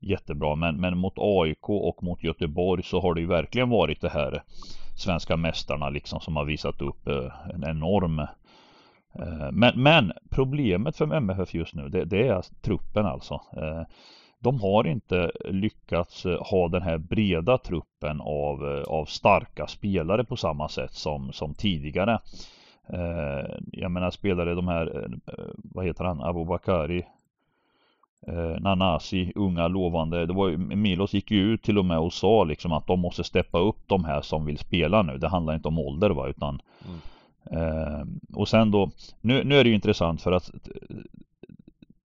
jättebra. 0.00 0.54
Men, 0.54 0.80
men 0.80 0.98
mot 0.98 1.14
AIK 1.16 1.68
och 1.68 2.02
mot 2.02 2.24
Göteborg 2.24 2.82
så 2.82 3.00
har 3.00 3.14
det 3.14 3.20
ju 3.20 3.26
verkligen 3.26 3.70
varit 3.70 4.00
det 4.00 4.08
här 4.08 4.42
Svenska 4.96 5.36
mästarna 5.36 5.88
liksom 5.88 6.20
som 6.20 6.36
har 6.36 6.44
visat 6.44 6.82
upp 6.82 7.08
eh, 7.08 7.32
en 7.54 7.64
enorm 7.64 8.18
eh, 9.18 9.50
men, 9.52 9.82
men, 9.82 10.12
problemet 10.30 10.96
för 10.96 11.14
MFF 11.14 11.54
just 11.54 11.74
nu 11.74 11.88
det, 11.88 12.04
det 12.04 12.28
är 12.28 12.42
truppen 12.62 13.06
alltså. 13.06 13.34
Eh, 13.34 13.82
de 14.44 14.60
har 14.60 14.86
inte 14.86 15.30
lyckats 15.44 16.26
eh, 16.26 16.42
ha 16.42 16.68
den 16.68 16.82
här 16.82 16.98
breda 16.98 17.58
truppen 17.58 18.20
av, 18.20 18.68
eh, 18.68 18.82
av 18.82 19.04
starka 19.04 19.66
spelare 19.66 20.24
på 20.24 20.36
samma 20.36 20.68
sätt 20.68 20.92
som, 20.92 21.32
som 21.32 21.54
tidigare. 21.54 22.18
Eh, 22.88 23.56
jag 23.72 23.90
menar 23.90 24.10
spelare 24.10 24.54
de 24.54 24.68
här, 24.68 25.08
vad 25.56 25.84
heter 25.84 26.04
han, 26.04 26.22
Abubakari, 26.22 27.04
Nanasi, 28.60 29.32
unga 29.34 29.68
lovande. 29.68 30.26
Det 30.26 30.32
var, 30.32 30.50
Milos 30.56 31.14
gick 31.14 31.30
ju 31.30 31.40
ut 31.40 31.62
till 31.62 31.78
och 31.78 31.84
med 31.84 31.98
och 31.98 32.12
sa 32.12 32.44
liksom 32.44 32.72
att 32.72 32.86
de 32.86 33.00
måste 33.00 33.24
steppa 33.24 33.58
upp 33.58 33.78
de 33.86 34.04
här 34.04 34.20
som 34.20 34.44
vill 34.44 34.58
spela 34.58 35.02
nu. 35.02 35.18
Det 35.18 35.28
handlar 35.28 35.54
inte 35.54 35.68
om 35.68 35.78
ålder 35.78 36.10
va 36.10 36.28
utan 36.28 36.60
mm. 36.86 37.62
eh, 37.62 38.04
Och 38.34 38.48
sen 38.48 38.70
då 38.70 38.90
nu, 39.20 39.44
nu 39.44 39.56
är 39.56 39.64
det 39.64 39.68
ju 39.70 39.74
intressant 39.74 40.22
för 40.22 40.32
att 40.32 40.50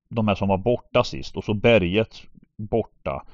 de 0.10 0.28
här 0.28 0.36
som 0.36 0.48
var 0.48 0.58
borta 0.58 1.04
sist 1.04 1.38
och 1.38 1.44
så 1.44 1.54
Berget 1.54 2.22
borta. 2.58 3.26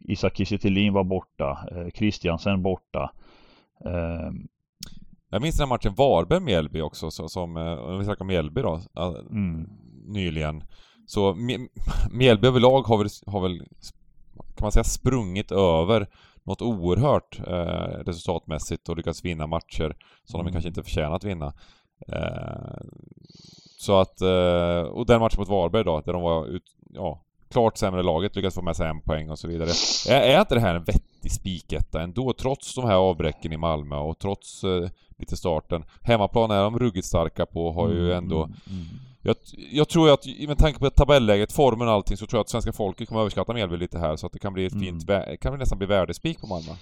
Isak 0.00 0.36
Kiese 0.36 0.90
var 0.90 1.04
borta. 1.04 1.68
Eh, 1.70 1.90
Christiansen 1.94 2.62
borta. 2.62 3.12
Eh, 3.84 4.30
jag 5.30 5.42
minns 5.42 5.56
den 5.56 5.68
här 5.68 5.74
matchen 5.74 5.94
Varberg-Mjällby 5.94 6.80
också, 6.80 7.10
så, 7.10 7.28
som, 7.28 7.56
eh, 7.56 7.72
om 7.72 7.98
vi 7.98 8.04
snackar 8.04 8.24
Mjällby 8.24 8.62
då, 8.62 8.80
mm. 9.30 9.68
nyligen. 10.06 10.64
Så 11.06 11.36
Mjällby 12.10 12.48
överlag 12.48 12.82
har 12.82 12.98
väl, 12.98 13.08
har 13.26 13.40
väl, 13.40 13.58
kan 14.36 14.64
man 14.64 14.72
säga, 14.72 14.84
sprungit 14.84 15.52
över 15.52 16.06
något 16.42 16.62
oerhört 16.62 17.40
eh, 17.46 18.04
resultatmässigt 18.06 18.88
och 18.88 18.96
lyckats 18.96 19.24
vinna 19.24 19.46
matcher 19.46 19.96
som 20.24 20.40
mm. 20.40 20.46
de 20.46 20.52
kanske 20.52 20.68
inte 20.68 20.82
förtjänat 20.82 21.24
vinna. 21.24 21.54
Eh, 22.08 22.80
så 23.82 24.00
att, 24.00 24.20
eh, 24.20 24.90
och 24.90 25.06
den 25.06 25.20
matchen 25.20 25.36
mot 25.38 25.48
Varberg 25.48 25.84
då, 25.84 26.00
där 26.00 26.12
de 26.12 26.22
var 26.22 26.46
ut, 26.46 26.62
ja, 26.94 27.22
klart 27.50 27.76
sämre 27.76 28.02
laget, 28.02 28.36
lyckats 28.36 28.54
få 28.54 28.62
med 28.62 28.76
sig 28.76 28.88
en 28.88 29.00
poäng 29.00 29.30
och 29.30 29.38
så 29.38 29.48
vidare. 29.48 29.70
Är, 30.08 30.20
är 30.20 30.40
inte 30.40 30.54
det 30.54 30.60
här 30.60 30.74
en 30.74 30.84
vettig 30.84 31.32
spiketta 31.32 32.02
ändå, 32.02 32.32
trots 32.32 32.74
de 32.74 32.84
här 32.84 32.94
avbräcken 32.94 33.52
i 33.52 33.56
Malmö 33.56 33.96
och 33.96 34.18
trots 34.18 34.64
eh, 34.64 34.88
lite 35.18 35.36
starten? 35.36 35.84
Hemmaplan 36.02 36.50
är 36.50 36.62
de 36.62 36.78
ruggigt 36.78 37.06
starka 37.06 37.46
på, 37.46 37.72
har 37.72 37.88
ju 37.88 38.04
mm, 38.04 38.18
ändå... 38.18 38.42
Mm, 38.42 38.54
mm, 38.70 38.86
jag, 39.22 39.36
jag, 39.72 39.88
tror 39.88 40.10
att, 40.12 40.26
med 40.48 40.58
tanke 40.58 40.78
på 40.78 40.90
tabelläget, 40.90 41.52
formen 41.52 41.88
och 41.88 41.94
allting, 41.94 42.16
så 42.16 42.26
tror 42.26 42.38
jag 42.38 42.42
att 42.42 42.48
svenska 42.48 42.72
folket 42.72 43.08
kommer 43.08 43.20
överskatta 43.20 43.54
Mjällby 43.54 43.76
lite 43.76 43.98
här, 43.98 44.16
så 44.16 44.26
att 44.26 44.32
det 44.32 44.38
kan 44.38 44.52
bli 44.52 44.66
ett 44.66 44.72
mm. 44.72 44.84
fint, 44.84 45.06
kan 45.40 45.52
bli 45.52 45.58
nästan 45.58 45.78
bli 45.78 45.86
värdespik 45.86 46.40
på 46.40 46.46
Malmö. 46.46 46.72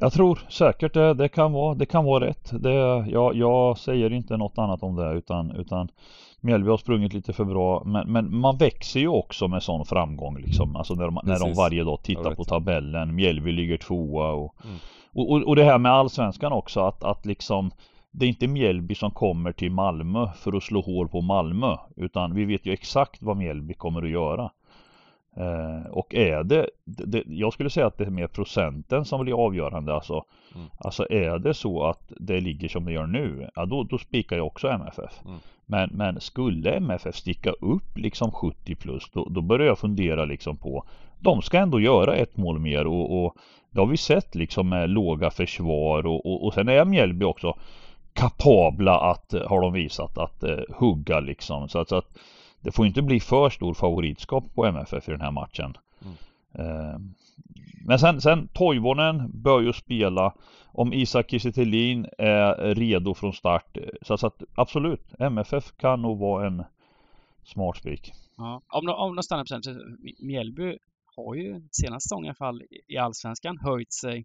Jag 0.00 0.12
tror 0.12 0.46
säkert 0.48 0.94
det, 0.94 1.14
det 1.14 1.28
kan 1.28 1.52
vara, 1.52 1.74
det 1.74 1.86
kan 1.86 2.04
vara 2.04 2.26
rätt. 2.26 2.50
Det, 2.62 3.04
jag, 3.08 3.36
jag 3.36 3.78
säger 3.78 4.12
inte 4.12 4.36
något 4.36 4.58
annat 4.58 4.82
om 4.82 4.96
det 4.96 5.12
utan, 5.12 5.50
utan 5.50 5.88
Mjällby 6.40 6.70
har 6.70 6.76
sprungit 6.76 7.12
lite 7.12 7.32
för 7.32 7.44
bra 7.44 7.82
men, 7.86 8.12
men 8.12 8.36
man 8.36 8.56
växer 8.56 9.00
ju 9.00 9.08
också 9.08 9.48
med 9.48 9.62
sån 9.62 9.84
framgång 9.84 10.38
liksom. 10.38 10.76
Alltså 10.76 10.94
när 10.94 11.04
de, 11.04 11.18
när 11.24 11.38
de 11.38 11.54
varje 11.54 11.84
dag 11.84 12.02
tittar 12.02 12.34
på 12.34 12.44
tabellen. 12.44 13.14
Mjällby 13.14 13.52
ligger 13.52 13.76
tvåa 13.76 14.32
och, 14.32 14.54
mm. 14.64 14.76
och, 15.12 15.30
och, 15.30 15.42
och, 15.42 15.56
det 15.56 15.64
här 15.64 15.78
med 15.78 15.92
allsvenskan 15.92 16.52
också 16.52 16.80
att, 16.80 17.04
att 17.04 17.26
liksom 17.26 17.70
det 18.10 18.24
är 18.24 18.28
inte 18.28 18.46
Mjällby 18.46 18.94
som 18.94 19.10
kommer 19.10 19.52
till 19.52 19.72
Malmö 19.72 20.28
för 20.36 20.56
att 20.56 20.62
slå 20.62 20.80
hål 20.80 21.08
på 21.08 21.20
Malmö 21.20 21.76
utan 21.96 22.34
vi 22.34 22.44
vet 22.44 22.66
ju 22.66 22.72
exakt 22.72 23.22
vad 23.22 23.36
Mjällby 23.36 23.74
kommer 23.74 24.02
att 24.02 24.10
göra. 24.10 24.50
Eh, 25.38 25.90
och 25.90 26.14
är 26.14 26.44
det, 26.44 26.68
det, 26.84 27.22
jag 27.26 27.52
skulle 27.52 27.70
säga 27.70 27.86
att 27.86 27.98
det 27.98 28.04
är 28.04 28.10
mer 28.10 28.26
procenten 28.26 29.04
som 29.04 29.20
blir 29.20 29.44
avgörande 29.44 29.94
alltså. 29.94 30.24
Mm. 30.54 30.66
Alltså 30.78 31.06
är 31.10 31.38
det 31.38 31.54
så 31.54 31.84
att 31.84 32.12
det 32.20 32.40
ligger 32.40 32.68
som 32.68 32.84
det 32.84 32.92
gör 32.92 33.06
nu, 33.06 33.48
ja 33.54 33.66
då, 33.66 33.82
då 33.82 33.98
spikar 33.98 34.36
jag 34.36 34.46
också 34.46 34.68
MFF. 34.68 35.20
Mm. 35.24 35.38
Men, 35.66 35.90
men 35.92 36.20
skulle 36.20 36.70
MFF 36.72 37.16
sticka 37.16 37.50
upp 37.50 37.98
liksom 37.98 38.30
70 38.30 38.74
plus 38.74 39.10
då, 39.12 39.28
då 39.30 39.40
börjar 39.40 39.66
jag 39.66 39.78
fundera 39.78 40.24
liksom 40.24 40.56
på 40.56 40.84
De 41.20 41.42
ska 41.42 41.58
ändå 41.58 41.80
göra 41.80 42.16
ett 42.16 42.36
mål 42.36 42.58
mer 42.58 42.86
och, 42.86 43.24
och 43.24 43.34
det 43.70 43.80
har 43.80 43.86
vi 43.86 43.96
sett 43.96 44.34
liksom 44.34 44.68
med 44.68 44.90
låga 44.90 45.30
försvar 45.30 46.06
och, 46.06 46.26
och, 46.26 46.44
och 46.44 46.54
sen 46.54 46.68
är 46.68 46.84
Mjällby 46.84 47.24
också 47.24 47.54
kapabla 48.12 49.00
att, 49.00 49.34
har 49.46 49.60
de 49.60 49.72
visat, 49.72 50.18
att 50.18 50.44
uh, 50.44 50.58
hugga 50.70 51.20
liksom. 51.20 51.68
Så 51.68 51.78
att, 51.78 51.88
så 51.88 51.96
att 51.96 52.18
det 52.60 52.72
får 52.72 52.86
inte 52.86 53.02
bli 53.02 53.20
för 53.20 53.50
stor 53.50 53.74
favoritskap 53.74 54.44
på 54.54 54.66
MFF 54.66 55.08
i 55.08 55.10
den 55.10 55.20
här 55.20 55.30
matchen. 55.30 55.76
Mm. 56.02 56.14
Uh, 56.66 56.98
men 57.84 57.98
sen, 57.98 58.20
sen 58.20 58.48
Toivonen 58.48 59.30
bör 59.34 59.60
ju 59.60 59.72
spela 59.72 60.34
om 60.66 60.92
Isak 60.92 61.30
Kiese 61.30 61.46
är 62.18 62.74
redo 62.74 63.14
från 63.14 63.32
start. 63.32 63.78
Så, 64.02 64.18
så 64.18 64.26
att 64.26 64.42
absolut, 64.54 65.14
MFF 65.18 65.72
kan 65.76 66.02
nog 66.02 66.18
vara 66.18 66.46
en 66.46 66.64
smart 67.44 67.76
spik. 67.76 68.12
Ja, 68.36 68.62
om 68.68 68.88
om 68.88 69.16
de 69.16 69.22
stannar 69.22 69.44
på 69.44 69.62
så 69.62 69.80
Mjällby 70.18 70.78
har 71.16 71.34
ju 71.34 71.62
senaste 71.70 72.08
säsongen 72.08 72.24
i 72.24 72.28
alla 72.28 72.34
fall 72.34 72.62
i 72.86 72.96
Allsvenskan 72.96 73.58
höjt 73.58 73.92
sig 73.92 74.24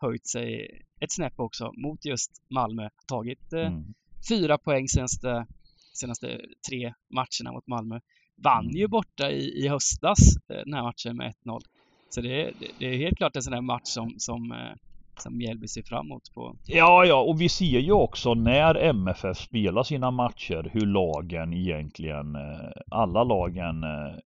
höjt 0.00 0.26
sig 0.26 0.80
ett 1.00 1.12
snäpp 1.12 1.40
också 1.40 1.72
mot 1.76 2.04
just 2.04 2.30
Malmö. 2.48 2.88
Tagit 3.06 3.52
eh, 3.52 3.66
mm. 3.66 3.94
fyra 4.28 4.58
poäng 4.58 4.88
senaste, 4.88 5.46
senaste 5.92 6.40
tre 6.68 6.92
matcherna 7.10 7.52
mot 7.52 7.66
Malmö. 7.66 8.00
Vann 8.42 8.64
mm. 8.64 8.76
ju 8.76 8.88
borta 8.88 9.30
i, 9.30 9.64
i 9.64 9.68
höstas 9.68 10.18
eh, 10.48 10.56
den 10.64 10.74
här 10.74 10.82
matchen 10.82 11.16
med 11.16 11.34
1-0. 11.44 11.60
Så 12.08 12.20
det 12.20 12.42
är, 12.42 12.52
det 12.78 12.86
är 12.86 12.96
helt 12.96 13.16
klart 13.16 13.36
en 13.36 13.42
sån 13.42 13.52
här 13.52 13.60
match 13.60 13.86
som, 13.88 14.14
som 14.18 14.52
eh, 14.52 14.74
som 15.16 15.36
Mjällby 15.36 15.68
ser 15.68 15.82
fram 15.82 16.06
emot 16.06 16.34
på. 16.34 16.56
Ja, 16.66 17.04
ja, 17.04 17.20
och 17.20 17.40
vi 17.40 17.48
ser 17.48 17.78
ju 17.78 17.92
också 17.92 18.34
när 18.34 18.74
MFF 18.74 19.36
spelar 19.36 19.82
sina 19.82 20.10
matcher 20.10 20.70
hur 20.72 20.86
lagen 20.86 21.52
egentligen, 21.52 22.34
eh, 22.34 22.70
alla 22.90 23.24
lagen 23.24 23.84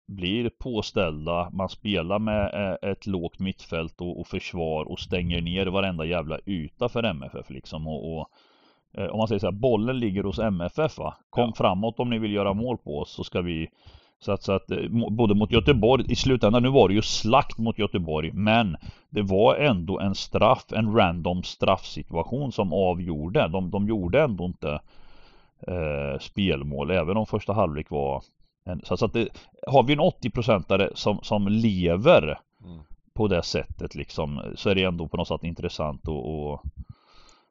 blir 0.08 0.50
påställda. 0.58 1.50
Man 1.52 1.68
spelar 1.68 2.18
med 2.18 2.78
ett 2.82 3.06
lågt 3.06 3.38
mittfält 3.38 4.00
och, 4.00 4.20
och 4.20 4.26
försvar 4.26 4.84
och 4.84 5.00
stänger 5.00 5.40
ner 5.40 5.66
varenda 5.66 6.04
jävla 6.04 6.38
yta 6.46 6.88
för 6.88 7.02
MFF 7.02 7.50
liksom. 7.50 7.86
Och, 7.86 8.18
och 8.18 8.28
om 9.10 9.18
man 9.18 9.28
säger 9.28 9.38
så 9.38 9.46
här, 9.46 9.52
bollen 9.52 9.98
ligger 9.98 10.22
hos 10.22 10.38
MFF 10.38 10.98
va. 10.98 11.14
Kom 11.30 11.46
ja. 11.46 11.52
framåt 11.56 12.00
om 12.00 12.10
ni 12.10 12.18
vill 12.18 12.32
göra 12.32 12.54
mål 12.54 12.78
på 12.78 12.98
oss 12.98 13.10
så 13.10 13.24
ska 13.24 13.40
vi 13.40 13.68
så 14.22 14.32
att, 14.32 14.42
så 14.42 14.52
att 14.52 14.66
både 15.10 15.34
mot 15.34 15.52
Göteborg, 15.52 16.04
i 16.08 16.16
slutändan, 16.16 16.62
nu 16.62 16.68
var 16.68 16.88
det 16.88 16.94
ju 16.94 17.02
slakt 17.02 17.58
mot 17.58 17.78
Göteborg, 17.78 18.30
men 18.32 18.76
det 19.10 19.22
var 19.22 19.54
ändå 19.54 20.00
en 20.00 20.14
straff, 20.14 20.64
en 20.72 20.96
random 20.96 21.42
straffsituation 21.42 22.52
som 22.52 22.72
avgjorde. 22.72 23.48
De, 23.48 23.70
de 23.70 23.88
gjorde 23.88 24.22
ändå 24.22 24.44
inte 24.44 24.80
eh, 25.66 26.18
spelmål, 26.20 26.90
även 26.90 27.16
om 27.16 27.26
första 27.26 27.52
halvlek 27.52 27.90
var 27.90 28.22
en, 28.64 28.80
så, 28.84 28.96
så 28.96 29.04
att 29.04 29.12
det, 29.12 29.28
har 29.66 29.82
vi 29.82 29.92
en 29.92 30.00
80-procentare 30.00 30.90
som, 30.94 31.18
som 31.22 31.48
lever 31.48 32.38
mm. 32.64 32.80
på 33.14 33.28
det 33.28 33.42
sättet 33.42 33.94
liksom, 33.94 34.40
så 34.54 34.70
är 34.70 34.74
det 34.74 34.84
ändå 34.84 35.08
på 35.08 35.16
något 35.16 35.28
sätt 35.28 35.44
intressant 35.44 36.08
och, 36.08 36.52
och 36.52 36.62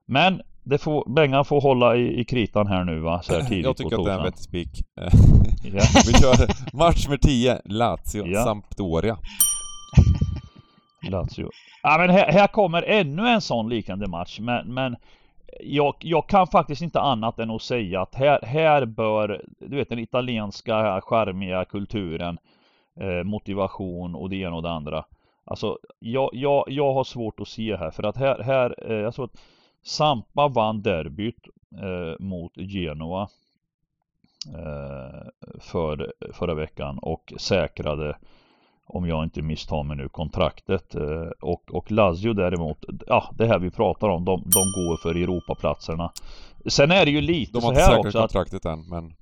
men 0.05 0.41
det 0.69 0.77
får, 0.77 1.09
Bengan 1.09 1.45
får 1.45 1.61
hålla 1.61 1.95
i, 1.95 2.19
i 2.19 2.25
kritan 2.25 2.67
här 2.67 2.83
nu 2.83 2.99
va, 2.99 3.21
så 3.21 3.33
här 3.33 3.41
tidigt 3.49 3.65
Jag 3.65 3.77
tycker 3.77 3.99
att 3.99 4.05
det 4.05 4.11
är 4.11 4.17
en 4.17 4.23
vettig 4.23 4.43
spik. 4.43 4.83
Vi 6.07 6.13
kör 6.13 6.75
match 6.77 7.07
med 7.07 7.21
10, 7.21 7.61
Lazio, 7.65 8.25
ja. 8.25 8.43
Sampdoria. 8.43 9.17
Lazio. 11.09 11.49
Ja 11.83 11.97
men 11.97 12.09
här, 12.09 12.31
här, 12.31 12.47
kommer 12.47 12.83
ännu 12.83 13.27
en 13.27 13.41
sån 13.41 13.69
liknande 13.69 14.07
match, 14.07 14.39
men, 14.39 14.73
men 14.73 14.95
jag, 15.59 15.95
jag, 15.99 16.27
kan 16.27 16.47
faktiskt 16.47 16.81
inte 16.81 16.99
annat 16.99 17.39
än 17.39 17.51
att 17.51 17.61
säga 17.61 18.01
att 18.01 18.15
här, 18.15 18.39
här 18.43 18.85
bör, 18.85 19.41
du 19.59 19.75
vet 19.75 19.89
den 19.89 19.99
italienska 19.99 21.01
charmiga 21.01 21.65
kulturen, 21.65 22.37
eh, 22.99 23.23
motivation 23.23 24.15
och 24.15 24.29
det 24.29 24.35
ena 24.35 24.55
och 24.55 24.63
det 24.63 24.71
andra. 24.71 25.05
Alltså, 25.45 25.77
jag, 25.99 26.29
jag, 26.33 26.63
jag 26.67 26.93
har 26.93 27.03
svårt 27.03 27.39
att 27.39 27.47
se 27.47 27.75
här, 27.75 27.91
för 27.91 28.03
att 28.03 28.17
här, 28.17 28.39
här 28.39 28.91
eh, 28.91 28.97
jag 28.97 29.13
tror 29.13 29.25
att 29.25 29.41
Sampa 29.83 30.47
vann 30.47 30.81
derbyt 30.81 31.47
eh, 31.75 32.25
mot 32.25 32.51
Genoa 32.55 33.29
eh, 34.55 35.49
för, 35.59 36.13
förra 36.33 36.53
veckan 36.53 36.99
och 37.01 37.33
säkrade 37.37 38.17
om 38.85 39.07
jag 39.07 39.23
inte 39.23 39.41
misstar 39.41 39.83
mig 39.83 39.97
nu 39.97 40.09
kontraktet 40.09 40.95
eh, 40.95 41.27
och, 41.41 41.71
och 41.71 41.91
Lazio 41.91 42.33
däremot 42.33 42.85
ja 43.07 43.29
det 43.37 43.47
här 43.47 43.59
vi 43.59 43.71
pratar 43.71 44.09
om 44.09 44.25
de, 44.25 44.41
de 44.41 44.59
går 44.59 44.97
för 45.01 45.15
Europaplatserna 45.15 46.11
Sen 46.65 46.91
är 46.91 47.05
det 47.05 47.11
ju 47.11 47.21
lite 47.21 47.51
De 47.51 47.63
har 47.63 47.71
inte 47.71 47.85
säkrat 47.85 48.13
kontraktet 48.13 48.65
än 48.65 48.89
men 48.89 49.13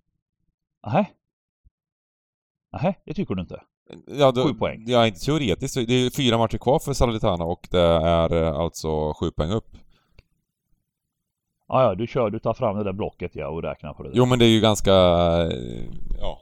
Nej 0.88 1.14
Nej, 2.72 3.00
det 3.06 3.14
tycker 3.14 3.36
du 3.36 3.42
inte? 3.42 3.62
Ja, 4.08 4.32
då, 4.32 4.44
sju 4.44 4.54
poäng? 4.54 4.84
Ja, 4.88 5.08
inte 5.08 5.20
teoretiskt. 5.20 5.88
Det 5.88 5.94
är 5.94 6.10
fyra 6.10 6.38
matcher 6.38 6.58
kvar 6.58 6.80
för 6.80 6.94
Salernitana 6.94 7.44
och 7.44 7.68
det 7.72 7.82
är 7.82 8.34
alltså 8.64 9.14
sju 9.14 9.32
poäng 9.32 9.52
upp. 9.52 9.78
Ja, 11.68 11.84
ja, 11.84 11.96
du 11.96 12.08
kör, 12.08 12.30
du 12.30 12.40
tar 12.40 12.54
fram 12.54 12.78
det 12.78 12.84
där 12.84 12.94
blocket 12.94 13.36
ja 13.36 13.48
och 13.48 13.64
räknar 13.64 13.94
på 13.94 14.04
det 14.04 14.10
där. 14.10 14.18
Jo 14.18 14.26
men 14.26 14.40
det 14.40 14.46
är 14.46 14.50
ju 14.50 14.62
ganska, 14.62 14.92
eh, 14.92 15.86
ja. 16.20 16.40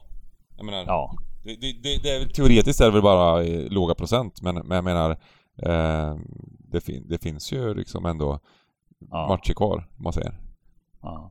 Jag 0.56 0.66
menar, 0.66 0.84
ja. 0.86 1.14
Det, 1.44 1.54
det, 1.54 2.02
det 2.02 2.10
är, 2.10 2.28
teoretiskt 2.28 2.80
är 2.80 2.84
det 2.84 2.90
väl 2.90 3.02
bara 3.02 3.44
eh, 3.44 3.70
låga 3.70 3.94
procent 3.94 4.42
men, 4.42 4.54
men 4.54 4.74
jag 4.76 4.84
menar 4.84 5.10
eh, 5.62 6.16
det, 6.58 6.80
fin, 6.80 7.08
det 7.08 7.22
finns 7.22 7.52
ju 7.52 7.74
liksom 7.74 8.06
ändå 8.06 8.38
ja. 9.10 9.28
matcher 9.28 9.54
kvar, 9.54 9.76
om 9.96 10.04
man 10.04 10.12
säger. 10.12 10.34
Ja, 11.02 11.30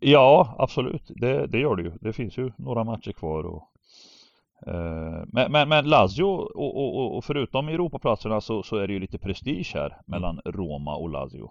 ja 0.00 0.54
absolut. 0.58 1.02
Det, 1.08 1.46
det 1.46 1.58
gör 1.58 1.76
det 1.76 1.82
ju. 1.82 1.92
Det 2.00 2.12
finns 2.12 2.38
ju 2.38 2.52
några 2.56 2.84
matcher 2.84 3.12
kvar 3.12 3.44
och 3.44 3.62
eh, 4.66 5.24
men, 5.26 5.52
men, 5.52 5.68
men 5.68 5.88
Lazio 5.88 6.24
och, 6.24 6.76
och, 6.76 7.16
och 7.16 7.24
förutom 7.24 7.68
Europaplatserna 7.68 8.40
så, 8.40 8.62
så 8.62 8.76
är 8.76 8.86
det 8.86 8.92
ju 8.92 9.00
lite 9.00 9.18
prestige 9.18 9.72
här 9.74 10.00
mellan 10.06 10.40
Roma 10.44 10.96
och 10.96 11.10
Lazio. 11.10 11.50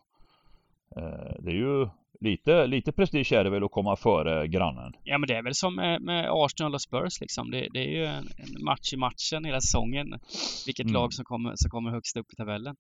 Eh, 0.97 1.35
det 1.39 1.51
är 1.51 1.55
ju 1.55 1.87
lite, 2.19 2.67
lite 2.67 2.91
prestige 2.91 3.31
är 3.31 3.43
det 3.43 3.49
väl 3.49 3.63
att 3.63 3.71
komma 3.71 3.95
före 3.95 4.47
grannen. 4.47 4.93
Ja 5.03 5.17
men 5.17 5.27
det 5.27 5.35
är 5.35 5.43
väl 5.43 5.55
som 5.55 5.75
med, 5.75 6.01
med 6.01 6.29
Arsenal 6.31 6.73
och 6.73 6.81
Spurs 6.81 7.21
liksom. 7.21 7.51
Det, 7.51 7.67
det 7.73 7.79
är 7.79 7.89
ju 7.89 8.05
en, 8.05 8.27
en, 8.37 8.63
match 8.63 8.93
i 8.93 8.97
matchen 8.97 9.45
hela 9.45 9.61
säsongen. 9.61 10.19
Vilket 10.65 10.85
mm. 10.85 10.93
lag 10.93 11.13
som 11.13 11.25
kommer, 11.25 11.53
som 11.55 11.69
kommer 11.69 11.91
högst 11.91 12.17
upp 12.17 12.33
i 12.33 12.35
tabellen. 12.35 12.75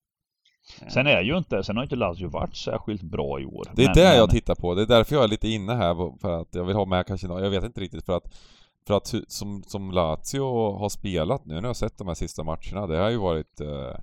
Sen 0.87 1.07
är 1.07 1.21
ju 1.21 1.37
inte, 1.37 1.63
sen 1.63 1.75
har 1.75 1.83
inte 1.83 1.95
Lazio 1.95 2.29
varit 2.29 2.55
särskilt 2.55 3.01
bra 3.01 3.39
i 3.39 3.45
år. 3.45 3.65
Det 3.75 3.83
är 3.83 3.87
men, 3.87 3.95
det 3.95 4.15
jag 4.15 4.29
tittar 4.29 4.55
på. 4.55 4.75
Det 4.75 4.81
är 4.81 4.85
därför 4.85 5.15
jag 5.15 5.23
är 5.23 5.27
lite 5.27 5.47
inne 5.47 5.73
här 5.73 6.17
för 6.21 6.41
att 6.41 6.55
jag 6.55 6.63
vill 6.63 6.75
ha 6.75 6.85
med 6.85 7.07
kanske 7.07 7.27
jag 7.27 7.49
vet 7.49 7.63
inte 7.63 7.81
riktigt 7.81 8.05
för 8.05 8.17
att 8.17 8.33
för 8.87 8.97
att 8.97 9.13
som, 9.27 9.63
som 9.63 9.91
Lazio 9.91 10.73
har 10.77 10.89
spelat 10.89 11.45
nu 11.45 11.53
när 11.53 11.61
jag 11.61 11.69
har 11.69 11.73
sett 11.73 11.97
de 11.97 12.07
här 12.07 12.15
sista 12.15 12.43
matcherna, 12.43 12.87
det 12.87 12.97
har 12.97 13.09
ju 13.09 13.17
varit 13.17 13.61
eh, 13.61 13.95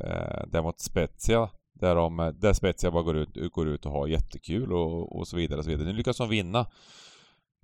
eh, 0.00 0.46
det 0.46 0.62
mot 0.62 0.80
Spezia 0.80 1.48
där, 1.80 1.94
de, 1.94 2.34
där 2.40 2.52
Spezia 2.52 2.90
bara 2.90 3.02
går 3.02 3.16
ut, 3.16 3.52
går 3.52 3.68
ut 3.68 3.86
och 3.86 3.92
har 3.92 4.06
jättekul 4.06 4.72
och, 4.72 5.16
och 5.16 5.28
så 5.28 5.36
vidare 5.36 5.58
och 5.58 5.64
så 5.64 5.70
vidare. 5.70 5.86
Nu 5.86 5.92
lyckas 5.92 6.16
de 6.16 6.28
vinna 6.28 6.66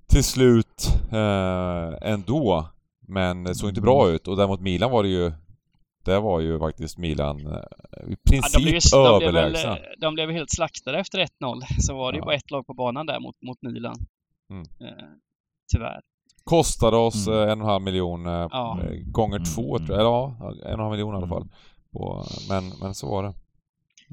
till 0.07 0.25
slut 0.25 0.87
eh, 1.13 2.11
ändå. 2.13 2.69
Men 3.09 3.45
det 3.45 3.55
såg 3.55 3.69
inte 3.69 3.81
bra 3.81 4.11
ut 4.11 4.29
och 4.29 4.37
däremot 4.37 4.61
Milan 4.61 4.91
var 4.91 5.03
det 5.03 5.09
ju 5.09 5.33
det 6.05 6.21
var 6.21 6.41
ju 6.41 6.59
faktiskt 6.59 6.99
Milan 6.99 7.47
eh, 7.47 8.13
i 8.13 8.17
princip 8.17 8.93
ja, 8.93 9.19
de 9.21 9.25
överlägsna. 9.25 9.75
De, 9.75 9.97
de 10.01 10.15
blev 10.15 10.31
helt 10.31 10.51
slaktade 10.51 10.99
efter 10.99 11.19
1-0. 11.19 11.29
Så 11.81 11.95
var 11.95 12.13
det 12.13 12.19
ja. 12.19 12.23
ju 12.23 12.25
bara 12.25 12.35
ett 12.35 12.51
lag 12.51 12.67
på 12.67 12.75
banan 12.75 13.07
där 13.07 13.21
mot, 13.21 13.43
mot 13.43 13.63
Milan. 13.63 13.97
Mm. 14.51 14.63
Eh, 14.63 15.05
tyvärr. 15.73 16.01
Kostade 16.45 16.97
oss 16.97 17.27
mm. 17.27 17.39
Eh, 17.39 17.53
en 17.53 17.61
och 17.61 17.67
en 17.67 17.71
halv 17.71 17.83
miljon 17.83 18.27
eh, 18.27 18.33
ja. 18.33 18.79
gånger 19.07 19.37
mm. 19.37 19.45
två, 19.45 19.79
tror 19.79 19.99
jag. 19.99 20.07
Ja, 20.07 20.37
en 20.41 20.47
och 20.47 20.71
en 20.71 20.79
halv 20.79 20.91
miljon 20.91 21.15
i 21.15 21.17
alla 21.17 21.27
mm. 21.27 21.29
fall. 21.29 21.49
Och, 21.93 22.27
men, 22.49 22.73
men 22.81 22.95
så 22.95 23.11
var 23.11 23.23
det. 23.23 23.35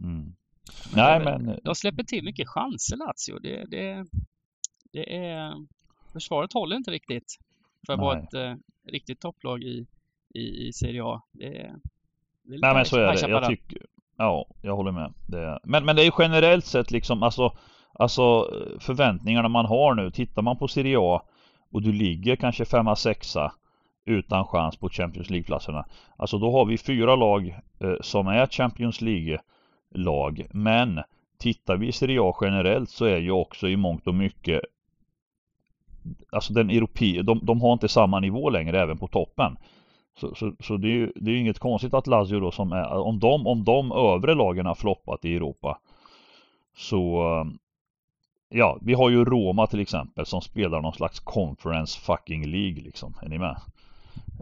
Mm. 0.01 0.33
Nej, 0.95 1.23
men... 1.23 1.59
De 1.63 1.75
släpper 1.75 2.03
till 2.03 2.23
mycket 2.23 2.47
chanser 2.47 2.97
Lazio. 2.97 3.39
Det, 3.39 3.65
det, 3.65 4.05
det 4.91 5.25
är... 5.25 5.53
Försvaret 6.13 6.53
håller 6.53 6.75
inte 6.75 6.91
riktigt 6.91 7.37
för 7.85 7.93
att 7.93 7.99
vara 7.99 8.19
ett 8.19 8.33
eh, 8.33 8.55
riktigt 8.87 9.19
topplag 9.19 9.63
i, 9.63 9.85
i, 10.35 10.67
i 10.67 10.73
Serie 10.73 11.03
A. 11.03 11.21
Det, 11.31 11.49
det 12.43 12.57
Nej 12.61 12.73
men 12.73 12.85
så 12.85 12.97
är 12.97 13.13
det. 13.13 13.29
Jag 13.29 13.47
tycker... 13.47 13.85
Ja, 14.17 14.45
jag 14.61 14.75
håller 14.75 14.91
med. 14.91 15.13
Det, 15.27 15.59
men, 15.63 15.85
men 15.85 15.95
det 15.95 16.01
är 16.01 16.05
ju 16.05 16.11
generellt 16.19 16.65
sett 16.65 16.91
liksom 16.91 17.23
alltså, 17.23 17.57
alltså 17.93 18.49
förväntningarna 18.79 19.49
man 19.49 19.65
har 19.65 19.93
nu. 19.93 20.11
Tittar 20.11 20.41
man 20.41 20.57
på 20.57 20.67
Serie 20.67 20.97
A 20.99 21.21
och 21.71 21.81
du 21.81 21.91
ligger 21.91 22.35
kanske 22.35 22.65
femma, 22.65 22.95
sexa 22.95 23.51
utan 24.05 24.45
chans 24.45 24.77
på 24.77 24.89
Champions 24.89 25.29
League-platserna. 25.29 25.85
Alltså 26.17 26.37
då 26.37 26.51
har 26.51 26.65
vi 26.65 26.77
fyra 26.77 27.15
lag 27.15 27.59
eh, 27.79 27.95
som 28.01 28.27
är 28.27 28.47
Champions 28.47 29.01
League 29.01 29.39
lag. 29.91 30.45
Men 30.51 30.99
tittar 31.37 31.77
vi 31.77 31.87
i 31.87 31.91
Serie 31.91 32.21
A 32.21 32.35
generellt 32.41 32.89
så 32.89 33.05
är 33.05 33.17
ju 33.17 33.31
också 33.31 33.67
i 33.67 33.77
mångt 33.77 34.07
och 34.07 34.15
mycket 34.15 34.61
Alltså 36.31 36.53
den 36.53 36.69
europe, 36.69 37.21
de, 37.21 37.39
de 37.43 37.61
har 37.61 37.73
inte 37.73 37.87
samma 37.87 38.19
nivå 38.19 38.49
längre 38.49 38.81
även 38.81 38.97
på 38.97 39.07
toppen. 39.07 39.57
Så, 40.19 40.35
så, 40.35 40.53
så 40.59 40.77
det 40.77 40.87
är 40.87 40.91
ju 40.91 41.11
det 41.15 41.31
är 41.31 41.35
inget 41.35 41.59
konstigt 41.59 41.93
att 41.93 42.07
Lazio 42.07 42.39
då 42.39 42.51
som 42.51 42.71
är, 42.71 42.89
om 42.89 43.19
de, 43.19 43.47
om 43.47 43.63
de 43.63 43.91
övre 43.91 44.35
lagen 44.35 44.65
har 44.65 44.75
floppat 44.75 45.25
i 45.25 45.35
Europa 45.35 45.79
Så 46.75 47.23
Ja, 48.51 48.77
vi 48.81 48.93
har 48.93 49.09
ju 49.09 49.25
Roma 49.25 49.67
till 49.67 49.79
exempel 49.79 50.25
som 50.25 50.41
spelar 50.41 50.81
någon 50.81 50.93
slags 50.93 51.19
conference 51.19 51.99
fucking 51.99 52.45
League 52.45 52.83
liksom, 52.83 53.13
är 53.21 53.29
ni 53.29 53.37
med? 53.37 53.55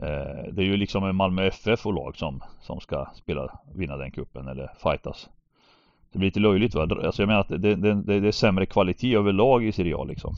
Eh, 0.01 0.53
det 0.53 0.61
är 0.61 0.65
ju 0.65 0.77
liksom 0.77 1.03
en 1.03 1.15
Malmö 1.15 1.47
FF 1.47 1.85
och 1.85 1.93
lag 1.93 2.17
som, 2.17 2.43
som 2.61 2.79
ska 2.79 3.07
spela, 3.15 3.59
vinna 3.75 3.97
den 3.97 4.11
kuppen 4.11 4.47
eller 4.47 4.71
fightas 4.83 5.29
det 6.11 6.19
blir 6.19 6.27
lite 6.27 6.39
löjligt 6.39 6.75
va? 6.75 6.81
Alltså 6.81 7.21
jag 7.21 7.27
menar 7.27 7.41
att 7.41 7.49
det, 7.49 7.75
det, 7.75 7.93
det, 7.93 8.27
är 8.27 8.31
sämre 8.31 8.65
kvalitet 8.65 9.15
överlag 9.15 9.65
i 9.65 9.71
Serie 9.71 9.95
A 9.97 10.03
liksom. 10.03 10.35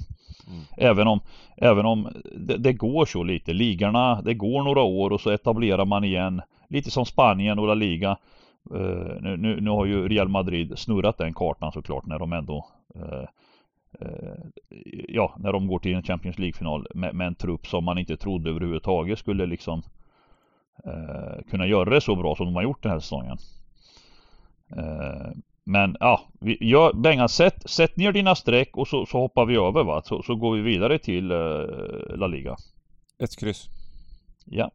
Mm. 0.47 0.61
Även 0.77 1.07
om, 1.07 1.19
även 1.57 1.85
om 1.85 2.07
det, 2.37 2.57
det, 2.57 2.73
går 2.73 3.05
så 3.05 3.23
lite. 3.23 3.53
Ligorna, 3.53 4.21
det 4.21 4.33
går 4.33 4.63
några 4.63 4.81
år 4.81 5.11
och 5.11 5.21
så 5.21 5.29
etablerar 5.29 5.85
man 5.85 6.03
igen. 6.03 6.41
Lite 6.69 6.91
som 6.91 7.05
Spanien 7.05 7.59
och 7.59 7.67
La 7.67 7.73
Liga. 7.73 8.17
Uh, 8.75 9.21
nu, 9.21 9.37
nu, 9.37 9.61
nu, 9.61 9.69
har 9.69 9.85
ju 9.85 10.07
Real 10.07 10.27
Madrid 10.27 10.79
snurrat 10.79 11.17
den 11.17 11.33
kartan 11.33 11.71
såklart 11.71 12.05
när 12.05 12.19
de 12.19 12.33
ändå 12.33 12.67
uh, 12.95 13.25
uh, 14.01 14.45
Ja, 15.07 15.35
när 15.39 15.53
de 15.53 15.67
går 15.67 15.79
till 15.79 15.95
en 15.95 16.03
Champions 16.03 16.39
League-final 16.39 16.87
med, 16.95 17.15
med, 17.15 17.27
en 17.27 17.35
trupp 17.35 17.67
som 17.67 17.83
man 17.85 17.97
inte 17.97 18.17
trodde 18.17 18.49
överhuvudtaget 18.49 19.19
skulle 19.19 19.45
liksom 19.45 19.81
kunna 21.49 21.67
göra 21.67 21.89
det 21.89 22.01
så 22.01 22.15
bra 22.15 22.35
som 22.35 22.45
de 22.45 22.55
har 22.55 22.63
gjort 22.63 22.83
den 22.83 22.91
här 22.91 22.99
säsongen. 22.99 23.37
Men 25.69 25.97
ja, 25.99 26.21
vi, 26.39 26.57
ja 26.59 26.91
Bengan 26.95 27.29
sätt, 27.29 27.69
sätt 27.69 27.97
ner 27.97 28.11
dina 28.11 28.35
streck 28.35 28.77
och 28.77 28.87
så, 28.87 29.05
så 29.05 29.17
hoppar 29.17 29.45
vi 29.45 29.55
över 29.55 29.83
va. 29.83 30.01
Så, 30.05 30.23
så 30.23 30.35
går 30.35 30.55
vi 30.55 30.61
vidare 30.61 30.99
till 30.99 31.31
uh, 31.31 32.17
La 32.17 32.27
Liga. 32.27 32.55
Ett 33.23 33.39
kryss. 33.39 33.69
Ja. 34.45 34.71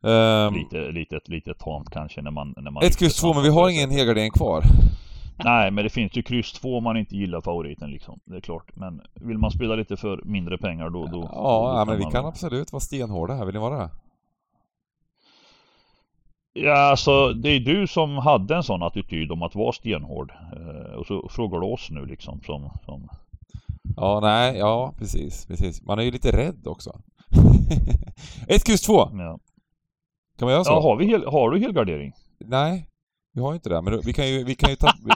Um, 0.00 0.54
lite, 0.54 0.92
lite, 0.92 1.20
lite 1.24 1.54
tamt 1.54 1.90
kanske 1.90 2.22
när 2.22 2.30
man... 2.30 2.54
När 2.56 2.70
man 2.70 2.82
ett 2.82 2.98
kryss 2.98 3.16
2 3.16 3.34
men 3.34 3.42
vi 3.42 3.48
har 3.48 3.70
ingen 3.70 3.90
helgardering 3.90 4.30
kvar. 4.30 4.62
Nej 5.44 5.70
men 5.70 5.84
det 5.84 5.90
finns 5.90 6.16
ju 6.16 6.22
kryss 6.22 6.52
2 6.52 6.76
om 6.76 6.84
man 6.84 6.96
inte 6.96 7.16
gillar 7.16 7.40
favoriten 7.40 7.90
liksom. 7.90 8.20
Det 8.24 8.36
är 8.36 8.40
klart. 8.40 8.76
Men 8.76 9.00
vill 9.14 9.38
man 9.38 9.50
spela 9.50 9.74
lite 9.74 9.96
för 9.96 10.20
mindre 10.24 10.58
pengar 10.58 10.90
då... 10.90 11.06
då 11.06 11.20
ja, 11.32 11.72
då, 11.72 11.78
ja 11.78 11.84
men 11.84 11.98
vi 11.98 12.04
kan 12.04 12.26
absolut 12.26 12.72
vara 12.72 12.80
stenhårda 12.80 13.34
här. 13.34 13.44
Vill 13.44 13.54
ni 13.54 13.60
vara 13.60 13.78
det? 13.78 13.90
Ja, 16.52 16.90
alltså 16.90 17.32
det 17.32 17.48
är 17.48 17.60
du 17.60 17.86
som 17.86 18.16
hade 18.16 18.56
en 18.56 18.62
sån 18.62 18.82
attityd 18.82 19.32
om 19.32 19.42
att 19.42 19.54
vara 19.54 19.72
stenhård. 19.72 20.32
Eh, 20.56 20.94
och 20.94 21.06
så 21.06 21.28
frågar 21.28 21.60
du 21.60 21.66
oss 21.66 21.90
nu 21.90 22.06
liksom 22.06 22.40
som... 22.46 22.70
som... 22.84 23.08
Ja, 23.96 24.20
nej, 24.22 24.58
ja 24.58 24.94
precis, 24.98 25.46
precis. 25.46 25.82
Man 25.82 25.98
är 25.98 26.02
ju 26.02 26.10
lite 26.10 26.36
rädd 26.36 26.66
också. 26.66 27.00
Ett 28.48 28.64
kryss 28.64 28.82
två! 28.82 28.98
Ja. 29.12 29.38
Kan 30.38 30.46
man 30.46 30.52
göra 30.52 30.64
så? 30.64 30.70
Ja, 30.70 30.80
har, 30.80 30.96
vi 30.96 31.06
hel, 31.06 31.26
har 31.26 31.50
du 31.50 31.60
helgardering? 31.60 32.12
Nej, 32.38 32.86
vi 33.34 33.40
har 33.40 33.50
ju 33.50 33.54
inte 33.54 33.68
det. 33.68 33.82
Men 33.82 34.00
vi 34.00 34.12
kan 34.12 34.28
ju, 34.28 34.44
vi 34.44 34.54
kan 34.54 34.70
ju 34.70 34.76
ta... 34.76 34.92
vi, 35.04 35.12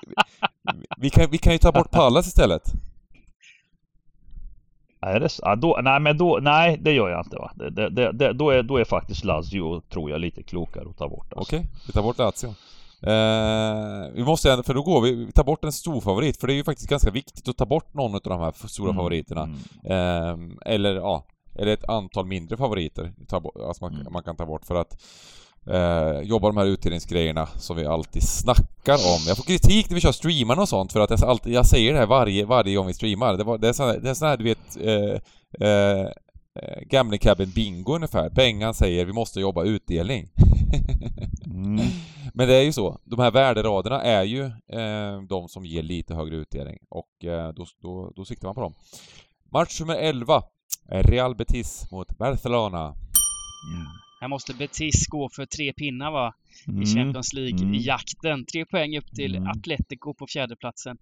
vi, 0.96 1.10
kan, 1.10 1.30
vi 1.30 1.38
kan 1.38 1.52
ju 1.52 1.58
ta 1.58 1.72
bort 1.72 1.90
Pallas 1.90 2.26
istället. 2.26 2.72
Nej, 5.04 5.20
det, 5.20 5.28
ja, 5.42 5.56
då, 5.56 5.78
nej, 5.82 6.00
men 6.00 6.18
då, 6.18 6.38
nej, 6.42 6.78
det 6.80 6.92
gör 6.92 7.08
jag 7.08 7.20
inte 7.20 7.36
va. 7.36 7.52
Det, 7.54 7.90
det, 7.90 8.12
det, 8.12 8.32
då, 8.32 8.50
är, 8.50 8.62
då 8.62 8.76
är 8.76 8.84
faktiskt 8.84 9.24
Lazio, 9.24 9.80
tror 9.80 10.10
jag, 10.10 10.20
lite 10.20 10.42
klokare 10.42 10.88
att 10.90 10.96
ta 10.96 11.08
bort. 11.08 11.32
Alltså. 11.36 11.56
Okej, 11.56 11.66
vi 11.86 11.92
tar 11.92 12.02
bort 12.02 12.18
Lazio. 12.18 12.54
Eh, 13.06 14.12
vi 14.14 14.24
måste 14.24 14.52
ändå, 14.52 14.62
för 14.62 14.74
då 14.74 14.82
går 14.82 15.00
vi, 15.00 15.24
vi 15.24 15.32
tar 15.32 15.44
bort 15.44 15.64
en 15.64 15.72
stor 15.72 16.00
favorit 16.00 16.40
för 16.40 16.46
det 16.46 16.52
är 16.52 16.56
ju 16.56 16.64
faktiskt 16.64 16.90
ganska 16.90 17.10
viktigt 17.10 17.48
att 17.48 17.56
ta 17.56 17.66
bort 17.66 17.94
någon 17.94 18.14
av 18.14 18.20
de 18.24 18.40
här 18.40 18.68
stora 18.68 18.90
mm, 18.90 18.96
favoriterna. 18.96 19.48
Eh, 19.84 20.36
eller 20.66 20.94
ja, 20.94 21.24
eller 21.54 21.72
ett 21.72 21.88
antal 21.88 22.26
mindre 22.26 22.56
favoriter. 22.56 23.12
Alltså 23.32 23.84
man, 23.84 23.94
mm. 23.94 24.12
man 24.12 24.22
kan 24.22 24.36
ta 24.36 24.46
bort 24.46 24.64
för 24.64 24.74
att 24.74 25.02
eh, 25.66 26.20
jobba 26.20 26.48
de 26.48 26.56
här 26.56 26.66
utdelningsgrejerna 26.66 27.46
som 27.46 27.76
vi 27.76 27.86
alltid 27.86 28.22
snackar 28.22 28.94
om. 28.94 29.20
Jag 29.26 29.36
får 29.36 29.44
kritik 29.44 29.90
när 29.90 29.94
vi 29.94 30.00
kör 30.00 30.12
streamarna 30.12 30.62
och 30.62 30.68
sånt 30.68 30.92
för 30.92 31.00
att 31.00 31.10
jag, 31.10 31.24
alltid, 31.24 31.52
jag 31.52 31.66
säger 31.66 31.92
det 31.92 31.98
här 31.98 32.06
varje, 32.06 32.44
varje 32.44 32.76
gång 32.76 32.86
vi 32.86 32.94
streamar. 32.94 33.36
Det, 33.36 33.44
var, 33.44 33.58
det 33.58 33.68
är 33.68 33.72
sån 33.72 33.86
här, 33.86 33.98
det 33.98 34.10
är 34.10 34.14
sån 34.14 34.28
här 34.28 34.36
du 34.36 34.44
vet 34.44 34.76
eh, 34.80 35.68
eh, 35.68 36.08
Gambling 36.90 37.20
Cabin 37.20 37.50
Bingo 37.50 37.94
ungefär. 37.94 38.30
Bengan 38.30 38.74
säger 38.74 39.04
vi 39.04 39.12
måste 39.12 39.40
jobba 39.40 39.64
utdelning. 39.64 40.28
mm. 41.46 41.86
Men 42.34 42.48
det 42.48 42.54
är 42.54 42.62
ju 42.62 42.72
så. 42.72 42.98
De 43.04 43.20
här 43.20 43.30
värderaderna 43.30 44.02
är 44.02 44.22
ju 44.22 44.44
eh, 44.44 45.22
de 45.28 45.48
som 45.48 45.66
ger 45.66 45.82
lite 45.82 46.14
högre 46.14 46.36
utdelning 46.36 46.78
och 46.88 47.24
eh, 47.24 47.52
då, 47.52 47.66
då, 47.82 48.12
då 48.16 48.24
siktar 48.24 48.48
man 48.48 48.54
på 48.54 48.60
dem. 48.60 48.74
Match 49.52 49.80
nummer 49.80 49.94
11. 49.96 50.42
Real 50.88 51.34
Betis 51.34 51.90
mot 51.90 52.18
Barcelona. 52.18 52.84
Mm. 53.74 53.86
Här 54.20 54.28
måste 54.28 54.54
Betis 54.54 55.06
gå 55.06 55.28
för 55.28 55.46
tre 55.46 55.72
pinnar 55.72 56.10
va? 56.10 56.34
Mm. 56.68 56.82
I 56.82 56.86
Champions 56.86 57.32
League-jakten. 57.32 58.32
Mm. 58.32 58.46
Tre 58.46 58.64
poäng 58.64 58.98
upp 58.98 59.10
till 59.14 59.36
mm. 59.36 59.50
Atletico 59.50 60.14
på 60.14 60.26
fjärdeplatsen. 60.26 60.98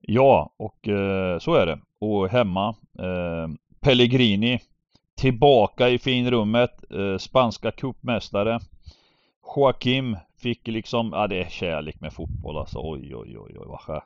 Ja, 0.00 0.50
och 0.56 0.88
eh, 0.88 1.38
så 1.38 1.54
är 1.54 1.66
det. 1.66 1.78
Och 1.98 2.28
hemma, 2.28 2.68
eh, 2.98 3.48
Pellegrini 3.80 4.60
tillbaka 5.16 5.88
i 5.88 5.98
finrummet, 5.98 6.92
eh, 6.92 7.18
spanska 7.18 7.70
cupmästare. 7.70 8.60
Joaquim 9.56 10.16
fick 10.38 10.68
liksom, 10.68 11.10
ja 11.12 11.26
det 11.26 11.42
är 11.42 11.48
kärlek 11.48 12.00
med 12.00 12.12
fotboll 12.12 12.58
alltså. 12.58 12.78
Oj, 12.82 13.16
oj, 13.16 13.38
oj, 13.38 13.58
oj 13.58 13.66
vad 13.66 14.02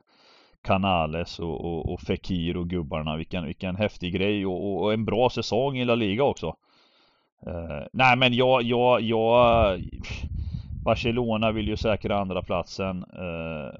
Canales 0.63 1.39
och, 1.39 1.65
och, 1.65 1.93
och 1.93 2.01
Fekir 2.01 2.57
och 2.57 2.69
gubbarna. 2.69 3.17
Vilken, 3.17 3.47
vilken 3.47 3.77
häftig 3.77 4.15
grej 4.15 4.47
och, 4.47 4.83
och 4.83 4.93
en 4.93 5.05
bra 5.05 5.31
säsong 5.31 5.79
i 5.79 5.85
La 5.85 5.95
Liga 5.95 6.25
också. 6.25 6.57
Uh, 7.47 7.87
nej 7.93 8.17
men 8.17 8.35
jag, 8.35 8.63
jag, 8.63 9.01
jag 9.01 9.81
Barcelona 10.85 11.53
vill 11.53 11.69
ju 11.69 11.77
säkra 11.77 12.19
andra 12.19 12.43
platsen 12.43 13.05
uh, 13.19 13.71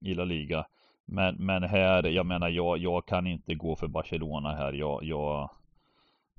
i 0.00 0.14
La 0.14 0.24
Liga. 0.24 0.66
Men, 1.04 1.34
men 1.34 1.62
här, 1.62 2.06
jag 2.06 2.26
menar 2.26 2.48
jag, 2.48 2.78
jag 2.78 3.06
kan 3.06 3.26
inte 3.26 3.54
gå 3.54 3.76
för 3.76 3.86
Barcelona 3.86 4.54
här. 4.54 4.72
Jag, 4.72 5.04
jag 5.04 5.50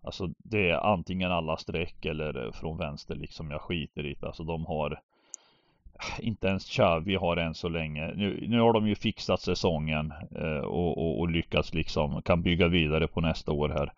Alltså 0.03 0.30
det 0.38 0.69
är 0.69 0.93
antingen 0.93 1.32
alla 1.32 1.57
streck 1.57 2.05
eller 2.05 2.45
eh, 2.45 2.51
från 2.51 2.78
vänster 2.78 3.15
liksom. 3.15 3.51
Jag 3.51 3.61
skiter 3.61 4.05
i 4.05 4.15
det. 4.19 4.28
Alltså 4.28 4.43
de 4.43 4.65
har 4.65 5.01
inte 6.19 6.47
ens 6.47 6.65
Xavi 6.65 7.15
har 7.15 7.38
än 7.38 7.53
så 7.53 7.69
länge. 7.69 8.13
Nu, 8.15 8.45
nu 8.47 8.59
har 8.59 8.74
de 8.74 8.88
ju 8.88 8.95
fixat 8.95 9.41
säsongen 9.41 10.13
eh, 10.36 10.65
och, 10.65 10.97
och, 10.97 11.19
och, 11.19 11.30
lyckats 11.30 11.74
liksom 11.74 12.22
kan 12.22 12.41
bygga 12.41 12.67
vidare 12.67 13.07
på 13.07 13.22
nästa 13.22 13.51
år 13.51 13.69
här. 13.69 13.93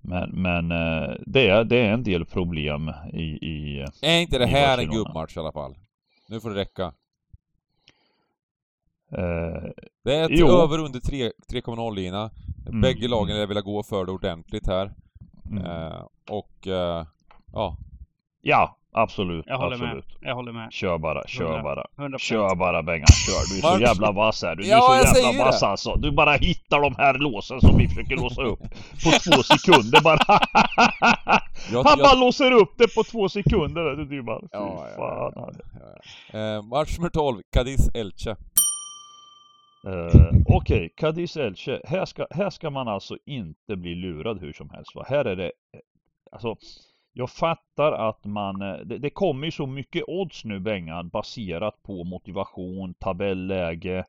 Men, 0.00 0.30
men 0.30 0.72
eh, 0.72 1.16
det, 1.26 1.48
är, 1.48 1.64
det 1.64 1.76
är 1.76 1.92
en 1.92 2.02
del 2.02 2.24
problem 2.24 2.92
i, 3.12 3.22
i 3.22 3.86
Är 4.02 4.20
inte 4.20 4.38
det 4.38 4.46
här 4.46 4.78
en 4.78 4.90
gubbmatch 4.90 5.36
i 5.36 5.40
alla 5.40 5.52
fall? 5.52 5.74
Nu 6.28 6.40
får 6.40 6.50
det 6.50 6.56
räcka. 6.56 6.92
Eh, 9.10 9.70
det 10.04 10.14
är 10.14 10.24
ett 10.24 10.38
jo. 10.38 10.48
över 10.48 10.78
under 10.78 11.00
3,0 11.00 11.94
lina. 11.94 12.30
Mm, 12.68 12.80
Bägge 12.80 13.08
lagen 13.08 13.36
mm. 13.36 13.48
vill 13.48 13.60
gå 13.60 13.82
för 13.82 14.06
det 14.06 14.12
ordentligt 14.12 14.66
här. 14.66 14.92
Mm. 15.50 15.64
Eh, 15.64 16.06
och 16.30 16.66
eh, 16.66 17.06
ja. 17.52 17.76
Ja, 18.40 18.76
Absolut, 18.98 19.44
jag 19.46 19.58
håller 19.58 19.74
absolut. 19.74 20.20
Med. 20.20 20.30
Jag 20.30 20.34
håller 20.34 20.52
med. 20.52 20.72
Kör 20.72 20.98
bara, 20.98 21.26
kör 21.26 21.54
100, 21.54 21.62
bara. 21.62 22.08
100%. 22.08 22.18
Kör 22.18 22.54
bara 22.54 22.82
Bengan, 22.82 23.06
kör. 23.06 23.54
Du 23.54 23.58
är 23.58 23.72
så 23.72 23.80
jävla 23.80 24.12
vass 24.12 24.42
här. 24.42 24.56
Du 24.56 24.64
är 24.64 24.68
ja, 24.68 25.02
så 25.06 25.20
jävla 25.20 25.44
vass 25.44 25.62
alltså. 25.62 25.94
Du 25.94 26.10
bara 26.10 26.32
hittar 26.32 26.80
de 26.80 26.94
här 26.94 27.14
låsen 27.14 27.60
som 27.60 27.78
vi 27.78 27.88
försöker 27.88 28.16
låsa 28.16 28.42
upp 28.42 28.60
på 29.04 29.10
två 29.10 29.42
sekunder 29.42 30.00
bara. 30.00 30.18
jag, 31.72 31.84
Han 31.84 31.98
jag... 31.98 31.98
bara 31.98 32.14
låser 32.14 32.52
upp 32.52 32.72
det 32.78 32.94
på 32.94 33.04
två 33.04 33.28
sekunder. 33.28 33.96
Du 33.96 34.18
är 34.18 34.22
bara, 34.22 34.40
fy 34.40 34.48
ja, 34.52 34.86
fan. 34.96 35.32
Ja, 35.34 35.52
ja, 36.32 36.38
eh, 36.38 36.62
match 36.62 36.98
nummer 36.98 37.10
12, 37.10 37.42
Cadiz 37.52 37.90
Elche. 37.94 38.36
Uh, 39.86 40.06
Okej, 40.46 40.56
okay, 40.56 40.88
Cadiz 40.88 41.36
Elche. 41.36 41.80
Här 41.84 42.04
ska, 42.04 42.26
här 42.30 42.50
ska 42.50 42.70
man 42.70 42.88
alltså 42.88 43.16
inte 43.26 43.76
bli 43.76 43.94
lurad 43.94 44.40
hur 44.40 44.52
som 44.52 44.70
helst 44.70 44.94
va. 44.94 45.06
Här 45.08 45.24
är 45.24 45.36
det, 45.36 45.52
alltså 46.32 46.56
jag 47.18 47.30
fattar 47.30 47.92
att 47.92 48.24
man, 48.24 48.62
eh, 48.62 48.76
det, 48.76 48.98
det 48.98 49.10
kommer 49.10 49.46
ju 49.46 49.50
så 49.50 49.66
mycket 49.66 50.04
odds 50.06 50.44
nu 50.44 50.60
Bengan 50.60 51.08
baserat 51.08 51.82
på 51.82 52.04
motivation, 52.04 52.94
tabelläge. 52.94 54.04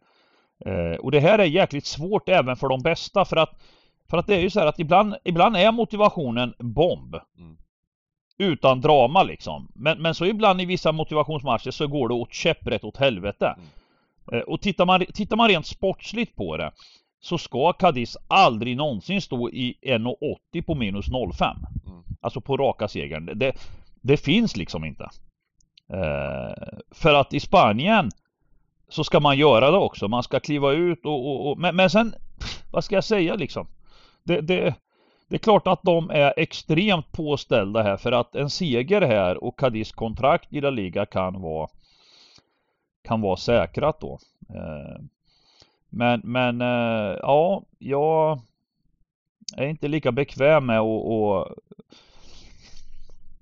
Eh, 0.66 1.00
och 1.00 1.12
det 1.12 1.20
här 1.20 1.40
är 1.40 1.46
jäkligt 1.46 1.86
svårt 1.86 2.30
även 2.30 2.56
för 2.56 2.70
de 2.70 2.82
bästa 2.82 3.26
för 3.26 3.38
att 3.38 3.62
För 4.10 4.18
att 4.18 4.28
det 4.28 4.36
är 4.36 4.42
ju 4.42 4.50
så 4.50 4.60
att 4.60 4.80
ibland, 4.80 5.16
ibland 5.24 5.58
är 5.58 5.72
motivationen 5.72 6.54
bomb. 6.60 7.16
Mm. 7.38 7.58
Utan 8.38 8.82
drama 8.82 9.24
liksom. 9.24 9.72
Men, 9.76 10.02
men 10.02 10.16
så 10.16 10.26
ibland 10.26 10.62
i 10.62 10.66
vissa 10.66 10.92
motivationsmatcher 10.92 11.72
så 11.72 11.88
går 11.88 12.08
det 12.08 12.14
åt 12.14 12.34
käpprätt 12.34 12.84
åt 12.84 12.98
helvete. 12.98 13.56
Mm. 13.58 14.40
Eh, 14.40 14.48
och 14.48 14.62
tittar 14.62 14.86
man, 14.86 15.06
tittar 15.14 15.38
man 15.38 15.50
rent 15.50 15.66
sportsligt 15.66 16.36
på 16.36 16.58
det 16.58 16.72
så 17.22 17.38
ska 17.38 17.74
Cadiz 17.74 18.18
aldrig 18.28 18.78
någonsin 18.78 19.22
stå 19.22 19.50
i 19.50 19.78
1,80 19.82 20.62
på 20.62 20.76
minus 20.76 21.08
0,5. 21.08 21.56
Alltså 22.22 22.42
på 22.42 22.58
raka 22.58 22.88
segern. 22.88 23.32
Det, 23.36 23.54
det 24.02 24.18
finns 24.18 24.58
liksom 24.58 24.86
inte. 24.86 25.10
Eh, 25.94 26.78
för 26.92 27.14
att 27.14 27.34
i 27.34 27.40
Spanien 27.40 28.12
så 28.90 29.04
ska 29.04 29.20
man 29.20 29.38
göra 29.38 29.72
det 29.72 29.78
också. 29.78 30.08
Man 30.08 30.24
ska 30.24 30.40
kliva 30.40 30.72
ut 30.72 31.06
och, 31.06 31.28
och, 31.28 31.52
och 31.52 31.58
men, 31.58 31.76
men, 31.76 31.90
sen, 31.90 32.14
vad 32.72 32.84
ska 32.84 32.96
jag 32.96 33.04
säga 33.04 33.36
liksom? 33.36 33.68
Det, 34.24 34.42
det, 34.42 34.76
det 35.28 35.36
är 35.36 35.40
klart 35.40 35.68
att 35.68 35.84
de 35.84 36.10
är 36.10 36.34
extremt 36.38 37.12
påställda 37.12 37.84
här 37.84 37.98
för 37.98 38.12
att 38.12 38.36
en 38.36 38.50
seger 38.50 39.02
här 39.02 39.44
och 39.44 39.60
Cadiz 39.60 39.92
kontrakt 39.92 40.54
i 40.54 40.62
La 40.62 40.70
Liga 40.70 41.06
kan 41.06 41.42
vara 41.42 41.68
kan 43.04 43.22
vara 43.22 43.38
säkrat 43.38 44.00
då. 44.00 44.20
Eh, 44.50 45.02
men, 45.90 46.22
men 46.24 46.62
eh, 46.62 47.18
ja, 47.22 47.64
jag 47.80 48.40
är 49.58 49.68
inte 49.68 49.88
lika 49.88 50.12
bekväm 50.12 50.66
med 50.66 50.80
att 50.80 51.58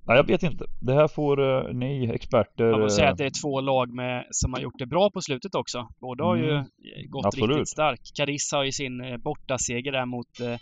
Nej, 0.07 0.17
jag 0.17 0.27
vet 0.27 0.43
inte. 0.43 0.65
Det 0.81 0.93
här 0.93 1.07
får 1.07 1.39
uh, 1.39 1.73
ni 1.73 2.09
experter... 2.09 2.63
Jag 2.63 2.79
måste 2.79 2.95
säga 2.95 3.09
att 3.09 3.17
det 3.17 3.25
är 3.25 3.41
två 3.41 3.61
lag 3.61 3.93
med, 3.93 4.27
som 4.31 4.53
har 4.53 4.59
gjort 4.59 4.79
det 4.79 4.85
bra 4.85 5.09
på 5.09 5.21
slutet 5.21 5.55
också. 5.55 5.87
Båda 5.99 6.23
har 6.23 6.35
ju 6.35 6.51
mm. 6.51 6.65
gått 7.09 7.25
Absolut. 7.25 7.49
riktigt 7.49 7.69
starkt. 7.69 8.15
Cadiz 8.15 8.51
har 8.51 8.63
ju 8.63 8.71
sin 8.71 9.01
uh, 9.01 9.17
bortaseger 9.17 9.91
där 9.91 10.05
mot 10.05 10.39
uh, 10.41 10.55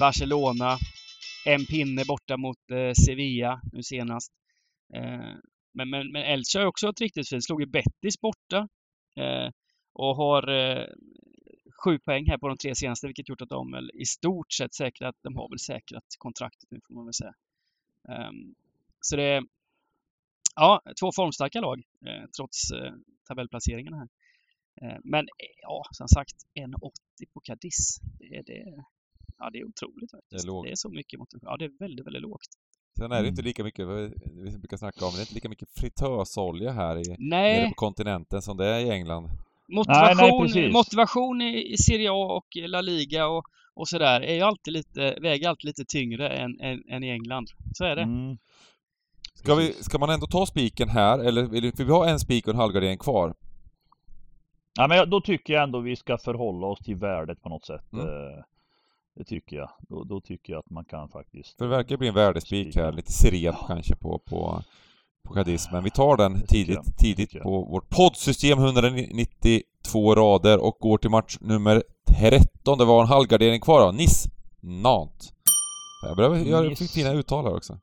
Barcelona. 0.00 0.76
En 1.46 1.66
pinne 1.66 2.04
borta 2.08 2.36
mot 2.36 2.56
Sevilla 3.06 3.60
nu 3.72 3.82
senast. 3.82 4.32
men, 5.74 5.90
men, 5.90 6.12
men 6.12 6.22
Elche 6.22 6.58
har 6.58 6.66
också 6.66 6.88
ett 6.88 7.00
riktigt 7.00 7.28
fint. 7.28 7.44
Slog 7.44 7.60
ju 7.60 7.66
Betis 7.66 8.20
borta. 8.20 8.68
och 9.94 10.16
har 10.16 10.42
sju 11.84 11.98
poäng 11.98 12.26
här 12.26 12.38
på 12.38 12.48
de 12.48 12.56
tre 12.56 12.74
senaste, 12.74 13.06
vilket 13.06 13.28
gjort 13.28 13.40
att 13.40 13.48
de 13.48 13.90
i 13.94 14.04
stort 14.04 14.52
sett 14.52 14.74
säkrat, 14.74 15.14
de 15.22 15.36
har 15.36 15.48
väl 15.50 15.58
säkrat 15.58 16.04
kontraktet 16.18 16.70
nu 16.70 16.80
får 16.86 16.94
man 16.94 17.04
väl 17.04 17.14
säga. 17.14 17.34
Um, 18.28 18.54
så 19.04 19.16
det 19.16 19.22
är 19.22 19.42
ja, 20.56 20.82
två 21.00 21.12
formstarka 21.16 21.60
lag 21.60 21.78
eh, 22.06 22.24
trots 22.36 22.70
eh, 22.70 22.92
tabellplaceringarna 23.28 23.96
här. 23.96 24.08
Eh, 24.82 24.98
men 25.04 25.20
eh, 25.20 25.54
ja, 25.62 25.82
som 25.90 26.08
sagt 26.08 26.36
1,80 26.60 26.70
på 27.34 27.40
Cadiz. 27.40 28.00
Det, 28.18 28.42
det, 28.46 28.84
ja, 29.38 29.50
det 29.52 29.58
är 29.58 29.64
otroligt 29.64 30.10
faktiskt. 30.10 30.30
Det 30.30 30.36
är, 30.36 30.46
lågt. 30.46 30.66
det 30.66 30.70
är 30.70 30.76
så 30.76 30.88
mycket 30.88 31.18
mot 31.18 31.28
Ja, 31.42 31.56
det 31.56 31.64
är 31.64 31.78
väldigt, 31.78 32.06
väldigt 32.06 32.22
lågt. 32.22 32.48
Sen 32.98 33.12
är 33.12 33.22
det 33.22 33.28
inte 33.28 33.40
mm. 33.40 33.46
lika 33.46 33.64
mycket, 33.64 33.86
vi 33.88 34.58
brukar 34.58 34.76
snacka 34.76 35.06
om, 35.06 35.12
det 35.14 35.18
är 35.18 35.20
inte 35.20 35.34
lika 35.34 35.48
mycket 35.48 35.68
fritösolja 35.78 36.72
här 36.72 36.96
i, 36.98 37.16
nej. 37.18 37.58
nere 37.58 37.68
på 37.68 37.74
kontinenten 37.74 38.42
som 38.42 38.56
det 38.56 38.66
är 38.66 38.80
i 38.80 38.90
England. 38.90 39.30
Motivation, 39.68 40.46
nej, 40.46 40.62
nej, 40.62 40.72
motivation 40.72 41.42
i, 41.42 41.72
i 41.72 41.76
Serie 41.76 42.10
A 42.10 42.36
och 42.36 42.56
La 42.68 42.80
Liga 42.80 43.26
och, 43.26 43.44
och 43.74 43.88
sådär 43.88 44.20
är 44.20 44.34
ju 44.34 44.40
alltid 44.40 44.72
lite, 44.72 45.18
väger 45.20 45.48
alltid 45.48 45.64
lite 45.64 45.84
tyngre 45.84 46.28
än, 46.28 46.60
än, 46.60 46.82
än 46.88 47.04
i 47.04 47.10
England. 47.10 47.46
Så 47.74 47.84
är 47.84 47.96
det. 47.96 48.02
Mm. 48.02 48.38
Ska, 49.44 49.54
vi, 49.54 49.72
ska 49.72 49.98
man 49.98 50.10
ändå 50.10 50.26
ta 50.26 50.46
spiken 50.46 50.88
här, 50.88 51.18
eller 51.18 51.42
vill 51.42 51.72
vi 51.76 51.84
ha 51.84 52.08
en 52.08 52.18
spik 52.18 52.46
och 52.46 52.52
en 52.52 52.60
halvgardering 52.60 52.98
kvar? 52.98 53.34
Ja 54.74 54.88
men 54.88 55.10
då 55.10 55.20
tycker 55.20 55.52
jag 55.52 55.62
ändå 55.62 55.80
vi 55.80 55.96
ska 55.96 56.18
förhålla 56.18 56.66
oss 56.66 56.78
till 56.78 56.96
värdet 56.96 57.42
på 57.42 57.48
något 57.48 57.66
sätt. 57.66 57.92
Mm. 57.92 58.06
Eh, 58.06 58.44
det 59.16 59.24
tycker 59.24 59.56
jag. 59.56 59.70
Då, 59.78 60.04
då, 60.04 60.20
tycker 60.20 60.52
jag 60.52 60.60
att 60.60 60.70
man 60.70 60.84
kan 60.84 61.08
faktiskt... 61.08 61.58
För 61.58 61.64
det 61.64 61.70
verkar 61.70 61.96
bli 61.96 62.08
en 62.08 62.14
värdespik 62.14 62.76
här, 62.76 62.92
lite 62.92 63.12
siren 63.12 63.54
ja. 63.60 63.66
kanske 63.66 63.96
på, 63.96 64.18
på, 64.18 64.62
på 65.28 65.34
kadismen. 65.34 65.84
Vi 65.84 65.90
tar 65.90 66.16
den 66.16 66.42
tidigt, 66.46 66.98
tidigt 66.98 67.42
på 67.42 67.64
vårt 67.64 67.88
poddsystem, 67.88 68.58
192 68.58 70.14
rader 70.14 70.64
och 70.64 70.76
går 70.80 70.98
till 70.98 71.10
match 71.10 71.36
nummer 71.40 71.82
13. 72.18 72.78
Det 72.78 72.84
var 72.84 73.02
en 73.02 73.08
halvgardering 73.08 73.60
kvar 73.60 73.80
då. 73.80 73.92
Nice 73.92 74.30
Nant. 74.60 75.32
Jag 76.02 76.16
börjar 76.16 76.36
göra 76.36 76.68
Nice. 76.68 76.88
fina 76.88 77.12
uttal 77.12 77.44
här 77.44 77.56
också. 77.56 77.78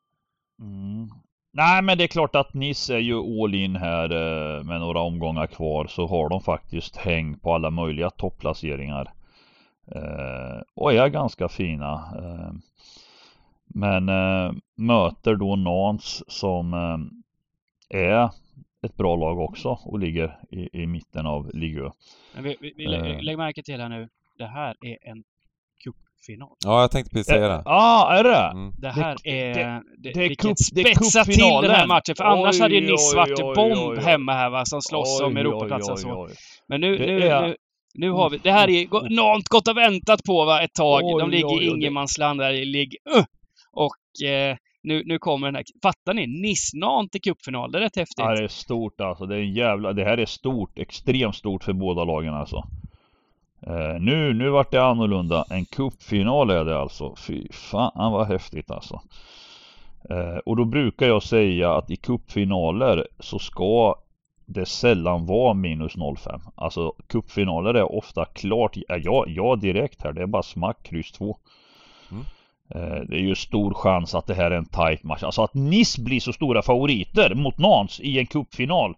Mm. 0.60 1.10
Nej 1.54 1.82
men 1.82 1.98
det 1.98 2.04
är 2.04 2.08
klart 2.08 2.34
att 2.34 2.54
Nice 2.54 2.94
är 2.94 2.98
ju 2.98 3.42
all 3.42 3.54
in 3.54 3.76
här 3.76 4.10
eh, 4.10 4.64
med 4.64 4.80
några 4.80 5.00
omgångar 5.00 5.46
kvar 5.46 5.86
så 5.86 6.06
har 6.06 6.28
de 6.28 6.40
faktiskt 6.40 6.96
häng 6.96 7.38
på 7.38 7.54
alla 7.54 7.70
möjliga 7.70 8.10
topplaceringar. 8.10 9.12
Eh, 9.94 10.62
och 10.74 10.92
är 10.92 11.08
ganska 11.08 11.48
fina. 11.48 11.92
Eh, 11.92 12.52
men 13.74 14.04
möter 14.74 15.34
då 15.34 15.56
Nans 15.56 16.24
som 16.30 16.74
är 17.88 18.30
ett 18.82 18.96
bra 18.96 19.16
lag 19.16 19.38
också 19.38 19.78
och 19.84 19.98
ligger 19.98 20.38
i, 20.50 20.82
i 20.82 20.86
mitten 20.86 21.26
av 21.26 21.50
Ligue 21.54 21.92
Men 22.34 22.44
vi, 22.44 22.56
vi, 22.60 22.74
vi 22.76 22.86
lägg 23.22 23.38
märke 23.38 23.62
till 23.62 23.80
här 23.80 23.88
nu. 23.88 24.08
Det 24.38 24.46
här 24.46 24.76
är 24.80 24.98
en 25.02 25.24
cupfinal. 26.22 26.56
Ja, 26.64 26.80
jag 26.80 26.90
tänkte 26.90 27.10
precis 27.10 27.26
säga 27.26 27.48
det. 27.48 27.62
Ja, 27.64 28.04
ah, 28.06 28.18
är 28.18 28.24
det? 28.24 28.50
Mm. 28.58 28.72
Det 28.78 28.88
här 28.88 29.16
det, 29.24 29.50
är... 29.50 29.54
Det, 29.54 29.82
det, 29.98 30.12
det 30.12 30.28
vilket 30.28 30.58
spetsa 30.58 31.24
till 31.24 31.38
den 31.62 31.70
här 31.70 31.86
matchen, 31.86 32.14
för 32.16 32.24
annars 32.24 32.56
oj, 32.56 32.60
hade 32.60 32.74
ju 32.74 32.80
Nice 32.80 33.16
varit 33.16 33.40
oj, 33.40 33.54
bomb 33.54 33.90
oj, 33.90 33.98
hemma 34.04 34.32
här 34.32 34.50
va, 34.50 34.64
som 34.64 34.82
slåss 34.82 35.20
om 35.20 35.36
Europaplatsen 35.36 35.96
så. 35.96 36.28
Men 36.68 36.80
nu, 36.80 36.98
nu, 36.98 37.22
är... 37.22 37.42
nu, 37.42 37.56
nu 37.94 38.10
har 38.10 38.30
vi... 38.30 38.38
Det 38.38 38.52
här 38.52 38.70
är 38.70 39.10
något 39.14 39.48
gott 39.48 39.68
och 39.68 39.76
väntat 39.76 40.22
på 40.26 40.44
va, 40.44 40.62
ett 40.62 40.74
tag. 40.74 41.02
De 41.20 41.30
ligger 41.30 41.62
i 41.62 41.66
ingenmansland 41.66 42.40
där 42.40 42.52
i 42.52 42.64
ligg... 42.64 42.96
Uh! 43.16 43.24
Och 43.72 44.26
eh, 44.26 44.56
nu, 44.82 45.02
nu 45.06 45.18
kommer 45.18 45.46
den 45.46 45.54
här... 45.54 45.64
Fattar 45.82 46.14
ni? 46.14 46.26
Nice-Nant 46.26 47.16
i 47.16 47.20
cupfinal. 47.20 47.72
Det 47.72 47.78
är 47.78 47.82
rätt 47.82 47.96
häftigt. 47.96 48.18
Ja, 48.18 48.34
det 48.34 48.44
är 48.44 48.48
stort 48.48 49.00
alltså. 49.00 49.26
Det 49.26 49.34
är 49.34 49.40
en 49.40 49.54
jävla... 49.54 49.92
Det 49.92 50.04
här 50.04 50.18
är 50.18 50.26
stort. 50.26 50.78
Extremt 50.78 51.36
stort 51.36 51.64
för 51.64 51.72
båda 51.72 52.04
lagen 52.04 52.34
alltså. 52.34 52.64
Eh, 53.66 54.00
nu, 54.00 54.34
nu 54.34 54.50
vart 54.50 54.70
det 54.70 54.84
annorlunda. 54.84 55.44
En 55.50 55.64
cupfinal 55.64 56.50
är 56.50 56.64
det 56.64 56.78
alltså. 56.78 57.16
Fy 57.16 57.48
fan 57.52 58.12
vad 58.12 58.26
häftigt 58.26 58.70
alltså. 58.70 59.00
Eh, 60.10 60.36
och 60.36 60.56
då 60.56 60.64
brukar 60.64 61.06
jag 61.06 61.22
säga 61.22 61.74
att 61.74 61.90
i 61.90 61.96
cupfinaler 61.96 63.08
så 63.18 63.38
ska 63.38 63.94
det 64.46 64.66
sällan 64.66 65.26
vara 65.26 65.54
minus 65.54 65.92
05. 66.18 66.40
Alltså 66.54 66.92
cupfinaler 67.06 67.74
är 67.74 67.92
ofta 67.92 68.24
klart, 68.24 68.76
ja, 68.88 69.24
ja 69.26 69.56
direkt 69.56 70.02
här, 70.02 70.12
det 70.12 70.22
är 70.22 70.26
bara 70.26 70.42
smack, 70.42 70.82
kryss 70.82 71.12
2. 71.12 71.36
Mm. 72.10 72.24
Eh, 72.74 73.00
det 73.08 73.16
är 73.16 73.20
ju 73.20 73.34
stor 73.34 73.74
chans 73.74 74.14
att 74.14 74.26
det 74.26 74.34
här 74.34 74.50
är 74.50 74.56
en 74.56 74.66
tight 74.66 75.02
match. 75.02 75.22
Alltså 75.22 75.42
att 75.42 75.54
Nice 75.54 76.02
blir 76.02 76.20
så 76.20 76.32
stora 76.32 76.62
favoriter 76.62 77.34
mot 77.34 77.58
Nans 77.58 78.00
i 78.00 78.18
en 78.18 78.26
cupfinal. 78.26 78.94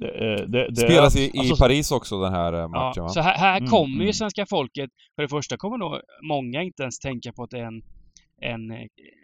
Det, 0.00 0.46
det, 0.46 0.68
det, 0.68 0.76
Spelas 0.76 1.16
i, 1.16 1.30
alltså, 1.38 1.54
i 1.54 1.58
Paris 1.58 1.92
också 1.92 2.20
den 2.20 2.32
här 2.32 2.52
eh, 2.52 2.68
matchen 2.68 2.92
ja, 2.96 3.02
va? 3.02 3.08
Så 3.08 3.20
här, 3.20 3.38
här 3.38 3.56
mm, 3.56 3.70
kommer 3.70 3.94
mm. 3.94 4.06
ju 4.06 4.12
svenska 4.12 4.46
folket, 4.46 4.90
för 5.14 5.22
det 5.22 5.28
första 5.28 5.56
kommer 5.56 5.78
nog 5.78 6.00
många 6.28 6.62
inte 6.62 6.82
ens 6.82 6.98
tänka 6.98 7.32
på 7.32 7.42
att 7.42 7.50
det 7.50 7.58
är 7.58 7.66
en 7.66 7.82
en, 8.40 8.70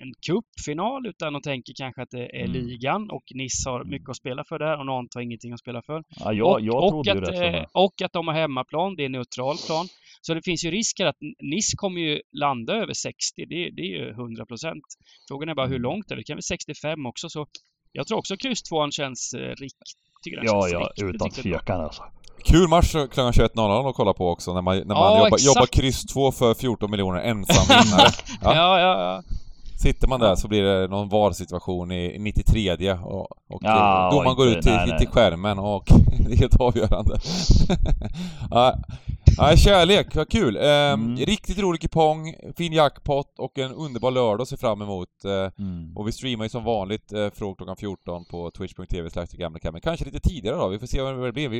en 0.03 0.13
cupfinal 0.27 1.07
utan 1.07 1.33
de 1.33 1.43
tänker 1.43 1.73
kanske 1.77 2.03
att 2.03 2.11
det 2.11 2.37
är 2.37 2.45
mm. 2.45 2.53
ligan 2.53 3.11
och 3.11 3.25
Nice 3.35 3.71
har 3.71 3.85
mycket 3.85 4.09
att 4.09 4.17
spela 4.17 4.45
för 4.45 4.59
där 4.59 4.79
och 4.79 4.87
Nantes 4.87 5.15
har 5.15 5.23
ingenting 5.23 5.53
att 5.53 5.61
spela 5.61 5.83
för. 5.83 6.05
Ja, 6.09 6.33
jag, 6.33 6.53
och, 6.53 6.61
jag 6.61 6.95
och, 6.95 7.09
att, 7.09 7.25
det 7.25 7.67
och 7.73 8.03
att 8.03 8.13
de 8.13 8.29
har 8.29 8.35
hemmaplan, 8.35 8.97
det 8.97 9.05
är 9.05 9.09
neutral 9.09 9.57
plan. 9.67 9.87
Så 10.21 10.35
det 10.35 10.43
finns 10.45 10.65
ju 10.65 10.71
risk 10.71 11.01
att 11.01 11.17
Nice 11.43 11.77
kommer 11.77 12.01
ju 12.01 12.21
landa 12.33 12.75
över 12.75 12.93
60, 12.93 13.17
det, 13.37 13.71
det 13.71 13.83
är 13.83 13.99
ju 13.99 14.11
100 14.11 14.47
procent. 14.47 14.85
Frågan 15.29 15.49
är 15.49 15.55
bara 15.55 15.67
hur 15.67 15.77
mm. 15.77 15.83
långt 15.83 16.09
det 16.09 16.15
är, 16.15 16.17
det 16.17 16.25
kan 16.25 16.37
bli 16.37 16.43
65 16.43 17.07
också 17.07 17.29
så 17.29 17.47
jag 17.93 18.07
tror 18.07 18.19
också 18.19 18.37
kryss 18.37 18.63
2 18.63 18.91
känns 18.91 19.35
eh, 19.35 19.49
riktigt 19.49 20.10
ja, 20.25 20.69
ja, 20.69 20.91
utan 20.97 21.31
tvekan 21.31 21.81
alltså. 21.81 22.03
Kul 22.45 22.69
match 22.69 22.93
klockan 22.93 23.33
21.00 23.33 23.89
att 23.89 23.95
kolla 23.95 24.13
på 24.13 24.31
också 24.31 24.55
när 24.55 24.63
man, 24.63 24.77
när 24.77 24.85
man 24.85 24.97
ja, 24.97 25.25
jobbar, 25.25 25.39
jobbar 25.39 25.67
kryss 25.67 26.05
2 26.07 26.33
för 26.33 26.55
14 26.55 26.91
miljoner 26.91 27.21
ensam 27.21 27.67
vinnare. 27.69 28.09
Ja. 28.43 28.55
ja, 28.55 28.81
ja, 28.81 29.01
ja. 29.01 29.23
Sitter 29.81 30.09
man 30.09 30.21
där 30.21 30.35
så 30.35 30.49
blir 30.49 30.63
det 30.63 30.89
någon 30.89 31.09
VAR-situation 31.09 31.93
i 31.93 32.17
93 32.19 32.93
och, 32.93 33.31
och 33.49 33.61
ja, 33.61 34.11
domaren 34.13 34.37
går 34.37 34.49
ut 34.49 34.63
till, 34.63 34.73
nej, 34.73 34.99
till 34.99 35.09
skärmen 35.09 35.59
och 35.59 35.85
det 36.29 36.33
är 36.33 36.37
helt 36.37 36.61
avgörande. 36.61 37.19
ja, 38.51 38.77
Ja, 39.37 39.57
kärlek, 39.57 40.17
vad 40.17 40.29
kul! 40.29 40.57
Eh, 40.57 40.63
mm. 40.63 41.17
Riktigt 41.17 41.59
rolig 41.59 41.81
kupong, 41.81 42.35
fin 42.57 42.73
jackpot 42.73 43.39
och 43.39 43.59
en 43.59 43.73
underbar 43.73 44.11
lördag 44.11 44.43
att 44.43 44.49
se 44.49 44.57
fram 44.57 44.83
emot. 44.83 45.25
Eh, 45.25 45.65
mm. 45.65 45.97
Och 45.97 46.09
vi 46.09 46.13
streamar 46.13 46.45
ju 46.45 46.49
som 46.49 46.65
vanligt 46.65 47.13
eh, 47.13 47.31
från 47.31 47.57
klockan 47.57 47.77
14 47.77 48.25
på 48.25 48.51
twitch.tv 48.51 49.11
men 49.73 49.81
kanske 49.81 50.05
lite 50.05 50.21
tidigare 50.21 50.57
då, 50.57 50.69
vi 50.69 50.79
får 50.79 50.87
se 50.87 51.03
vad 51.03 51.25
det 51.25 51.33
blir. 51.33 51.51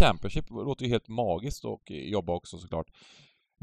Championship 0.00 0.50
låter 0.50 0.84
ju 0.84 0.90
helt 0.90 1.08
magiskt 1.08 1.64
och 1.64 1.82
jobba 1.90 2.32
också 2.32 2.58
såklart. 2.58 2.86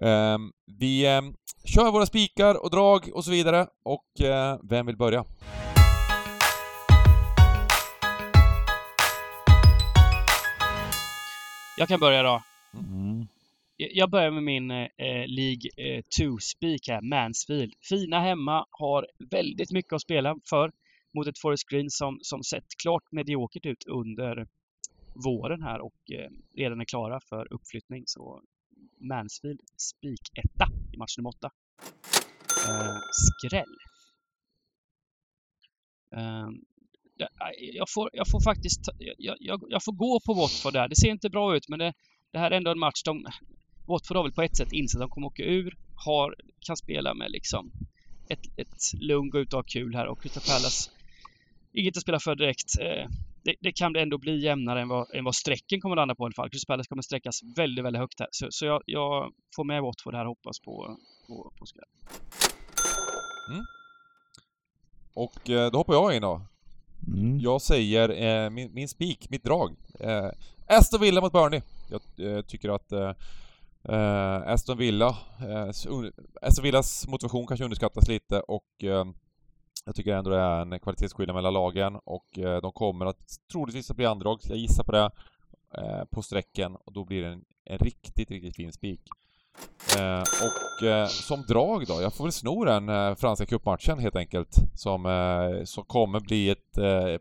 Ehm, 0.02 0.52
vi 0.80 1.06
ehm, 1.06 1.34
kör 1.64 1.92
våra 1.92 2.06
spikar 2.06 2.64
och 2.64 2.72
drag 2.72 3.10
och 3.14 3.26
så 3.26 3.32
vidare, 3.32 3.68
och 3.84 4.22
eh, 4.22 4.60
vem 4.64 4.86
vill 4.86 4.98
börja? 4.98 5.26
Jag 11.78 11.88
kan 11.88 12.00
börja 12.00 12.24
då. 12.24 12.44
Mm. 12.74 13.28
Jag 13.78 14.10
börjar 14.10 14.32
med 14.32 14.44
min 14.44 14.72
eh, 14.72 14.88
League 15.28 16.02
2-spik 16.20 16.88
eh, 16.88 16.94
här, 16.94 17.02
Mansfield. 17.02 17.74
Fina 17.90 18.20
hemma, 18.20 18.66
har 18.72 19.08
väldigt 19.32 19.72
mycket 19.72 19.94
att 19.94 20.02
spela 20.02 20.36
för 20.50 20.72
mot 21.14 21.28
ett 21.28 21.40
Forest 21.40 21.70
Green 21.70 21.90
som, 21.90 22.20
som 22.22 22.44
sett 22.44 22.66
klart 22.82 23.12
mediokert 23.12 23.66
ut 23.66 23.84
under 23.88 24.48
våren 25.26 25.64
här 25.64 25.80
och 25.82 26.12
eh, 26.12 26.30
redan 26.56 26.82
är 26.82 26.86
klara 26.86 27.20
för 27.30 27.54
uppflyttning. 27.54 28.04
Så 28.06 28.42
Mansfield 29.00 29.60
spiketta 29.78 30.68
i 30.94 30.98
match 30.98 31.18
nummer 31.18 31.30
8. 31.30 31.52
Eh, 32.68 32.98
skräll. 33.12 33.76
Eh, 36.16 36.48
jag, 37.74 37.90
får, 37.90 38.10
jag 38.14 38.30
får 38.32 38.42
faktiskt 38.44 38.82
jag, 39.18 39.38
jag, 39.40 39.64
jag 39.70 39.84
får 39.84 39.92
gå 39.92 40.20
på 40.26 40.34
Watford 40.34 40.74
där. 40.74 40.88
Det 40.88 40.96
ser 40.96 41.10
inte 41.10 41.30
bra 41.30 41.56
ut 41.56 41.70
men 41.70 41.80
det, 41.80 41.94
det 42.32 42.40
här 42.40 42.52
är 42.52 42.58
ändå 42.58 42.72
en 42.72 42.80
match 42.80 43.04
de 43.06 43.26
Watford 43.88 44.18
har 44.18 44.24
väl 44.24 44.34
på 44.34 44.42
ett 44.42 44.58
sätt 44.58 44.72
insett 44.72 45.02
att 45.02 45.08
de 45.08 45.10
kommer 45.10 45.28
åka 45.28 45.44
ur, 45.44 45.78
har, 45.96 46.36
kan 46.60 46.78
spela 46.78 47.14
med 47.14 47.32
liksom 47.32 47.72
ett, 48.30 48.46
ett 48.58 48.94
lugn, 48.94 49.30
gå 49.30 49.40
ut 49.40 49.54
och 49.54 49.58
ha 49.58 49.64
kul 49.64 49.96
här 49.96 50.08
och 50.08 50.22
Crystal 50.22 50.44
Palace 50.48 50.92
inget 51.78 51.98
att 51.98 52.04
spela 52.04 52.20
för 52.20 52.36
direkt. 52.36 52.80
Eh, 52.82 53.10
det, 53.48 53.56
det, 53.62 53.72
kan 53.72 53.96
ändå 53.96 54.18
bli 54.18 54.44
jämnare 54.44 54.82
än 54.82 54.88
vad, 54.88 55.16
än 55.16 55.24
vad 55.24 55.36
strecken 55.36 55.82
kommer 55.82 55.96
att 55.96 56.02
landa 56.02 56.16
på 56.16 56.24
i 56.24 56.26
alla 56.26 56.34
fall. 56.34 56.50
Crystal 56.50 56.74
Palace 56.74 56.90
kommer 56.90 57.02
sträckas 57.02 57.40
väldigt, 57.56 57.86
väldigt 57.86 58.00
högt 58.00 58.20
här. 58.20 58.28
Så, 58.32 58.48
så 58.50 58.66
jag, 58.66 58.82
jag, 58.86 59.32
får 59.56 59.64
med 59.64 59.82
Watford 59.82 60.16
här 60.16 60.26
och 60.26 60.30
hoppas 60.30 60.60
på, 60.60 60.98
på, 61.28 61.54
på 61.60 61.66
skräll. 61.66 61.92
Mm. 63.52 63.66
Och 65.14 65.50
eh, 65.50 65.72
då 65.72 65.78
hoppar 65.78 65.94
jag 65.94 66.16
in 66.16 66.22
då. 66.22 66.42
Mm. 67.08 67.40
Jag 67.40 67.62
säger 67.62 68.10
eh, 68.10 68.50
min, 68.50 68.74
min 68.74 68.88
spik, 68.88 69.30
mitt 69.30 69.44
drag. 69.44 69.76
Eh, 70.00 70.30
Aston 70.68 71.02
Villa 71.02 71.22
mot 71.22 71.34
Burnley. 71.34 71.62
Jag 71.90 72.02
eh, 72.30 72.42
tycker 72.42 72.70
att 72.70 72.92
eh, 72.92 73.14
Uh, 73.90 74.48
Aston 74.48 74.78
Villa, 74.78 75.18
Aston 76.42 76.64
Villas 76.64 77.08
motivation 77.08 77.48
kanske 77.48 77.64
underskattas 77.64 78.08
lite 78.08 78.40
och 78.40 78.84
jag 79.88 79.96
tycker 79.96 80.16
ändå 80.16 80.30
det 80.30 80.40
är 80.40 80.62
en 80.62 80.80
kvalitetsskillnad 80.80 81.36
mellan 81.36 81.54
lagen 81.54 81.96
och 82.04 82.40
eh, 82.40 82.62
de 82.62 82.72
kommer 82.72 83.06
att 83.06 83.40
troligtvis 83.52 83.92
att 83.92 83.98
bli 83.98 84.06
andrag, 84.06 84.40
jag 84.44 84.58
gissar 84.58 84.84
på 84.84 84.92
det, 84.92 85.12
eh, 85.78 86.06
på 86.12 86.22
sträcken 86.22 86.76
och 86.76 86.94
då 86.94 87.06
blir 87.06 87.24
det 87.24 87.30
en, 87.30 87.44
en 87.66 87.78
riktigt, 87.78 88.32
riktigt 88.32 88.56
fin 88.56 88.74
spik. 88.74 89.02
Eh, 89.98 90.20
och 90.22 91.10
som 91.10 91.42
drag 91.42 91.88
då, 91.88 92.02
jag 92.02 92.14
får 92.14 92.24
väl 92.24 92.32
sno 92.32 92.66
den 92.66 93.16
franska 93.16 93.46
cupmatchen 93.46 94.00
helt 94.00 94.16
enkelt, 94.16 94.56
som, 94.74 95.04
som 95.66 95.84
kommer 95.84 96.20
bli 96.20 96.50
ett, 96.50 96.72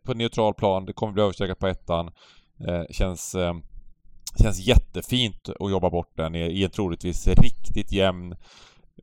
på 0.02 0.14
neutral 0.14 0.54
plan, 0.54 0.84
det 0.84 0.92
kommer 0.92 1.12
bli 1.12 1.22
överstreckat 1.22 1.58
på 1.58 1.66
ettan. 1.66 2.10
känns 2.90 3.36
Känns 4.42 4.66
jättefint 4.66 5.48
att 5.48 5.70
jobba 5.70 5.90
bort 5.90 6.16
den 6.16 6.34
i, 6.34 6.64
en 6.64 6.70
troligtvis 6.70 7.26
riktigt 7.26 7.92
jämn 7.92 8.36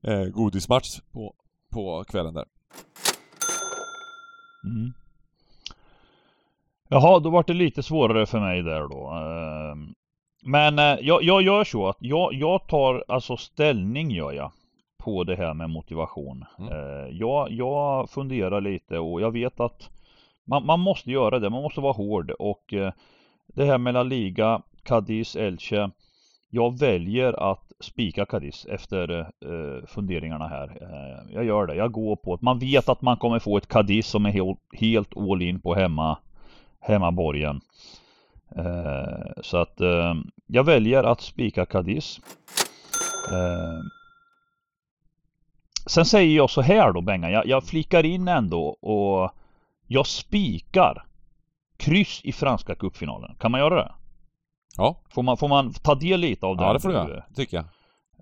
eh, 0.04 0.24
godismatch 0.24 1.00
på, 1.12 1.34
på 1.70 2.04
kvällen 2.04 2.34
där. 2.34 2.46
Mm. 4.64 4.94
Jaha, 6.88 7.20
då 7.20 7.30
var 7.30 7.44
det 7.48 7.54
lite 7.54 7.84
svårare 7.84 8.26
för 8.26 8.40
mig 8.40 8.62
där 8.62 8.82
då. 8.82 9.10
Ehm, 9.10 9.94
men 10.44 10.80
eh, 10.80 10.98
jag, 11.02 11.24
jag 11.24 11.42
gör 11.42 11.64
så 11.64 11.88
att 11.88 11.98
jag, 12.00 12.34
jag 12.34 12.68
tar 12.68 13.04
alltså 13.08 13.38
ställning 13.38 14.12
gör 14.12 14.32
jag 14.32 14.52
på 14.98 15.24
det 15.24 15.36
här 15.36 15.54
med 15.54 15.70
motivation. 15.70 16.46
Mm. 16.60 16.72
Eh, 16.72 17.18
jag, 17.18 17.52
jag 17.52 18.10
funderar 18.10 18.62
lite 18.62 19.00
och 19.00 19.22
jag 19.22 19.32
vet 19.32 19.60
att 19.60 19.90
man, 20.46 20.66
man 20.66 20.80
måste 20.80 21.12
göra 21.12 21.40
det, 21.40 21.50
man 21.50 21.64
måste 21.64 21.82
vara 21.82 21.94
hård 21.94 22.32
och 22.32 22.74
eh, 22.74 22.94
det 23.48 23.66
här 23.66 23.78
med 23.78 23.94
La 23.94 24.04
Liga, 24.04 24.62
Cadiz, 24.84 25.36
Elche 25.36 25.90
jag 26.56 26.80
väljer 26.80 27.52
att 27.52 27.72
spika 27.80 28.26
Cadiz 28.26 28.66
efter 28.66 29.20
eh, 29.20 29.86
funderingarna 29.88 30.48
här. 30.48 30.78
Eh, 30.82 31.34
jag 31.34 31.46
gör 31.46 31.68
det. 31.68 31.76
Jag 31.76 31.92
går 31.92 32.16
på 32.16 32.34
att 32.34 32.42
man 32.42 32.60
vet 32.60 32.90
att 32.90 33.02
man 33.02 33.18
kommer 33.18 33.40
få 33.40 33.58
ett 33.58 33.68
Cadiz 33.68 34.08
som 34.08 34.26
är 34.26 34.30
helt, 34.30 34.60
helt 34.74 35.18
all 35.18 35.42
in 35.42 35.62
på 35.62 35.76
hemma, 35.76 36.18
hemmaborgen. 36.80 37.62
Eh, 38.56 39.42
så 39.42 39.58
att 39.58 39.82
eh, 39.82 40.14
jag 40.48 40.64
väljer 40.64 41.04
att 41.04 41.22
spika 41.22 41.66
Cadiz. 41.66 42.20
Eh, 43.32 43.80
sen 45.86 46.06
säger 46.06 46.36
jag 46.36 46.50
så 46.50 46.62
här 46.62 46.92
då 46.92 47.02
Bengan. 47.02 47.32
Jag, 47.32 47.48
jag 47.48 47.64
flikar 47.64 48.06
in 48.06 48.28
ändå 48.28 48.68
och 48.68 49.32
jag 49.88 50.08
spikar 50.08 51.06
kryss 51.78 52.22
i 52.24 52.32
Franska 52.32 52.76
cupfinalen. 52.76 53.36
Kan 53.40 53.52
man 53.52 53.60
göra 53.60 53.76
det? 53.76 53.92
Ja. 54.78 55.02
Får 55.10 55.24
man, 55.24 55.38
får 55.38 55.48
man 55.48 55.74
ta 55.74 55.96
del 55.96 56.20
lite 56.20 56.46
av 56.46 56.58
det? 56.58 56.64
Ja, 56.64 56.74
det 56.74 56.80
får 56.80 56.90
du 56.90 56.96
göra. 56.96 57.24
tycker 57.36 57.58
jag. 57.58 57.66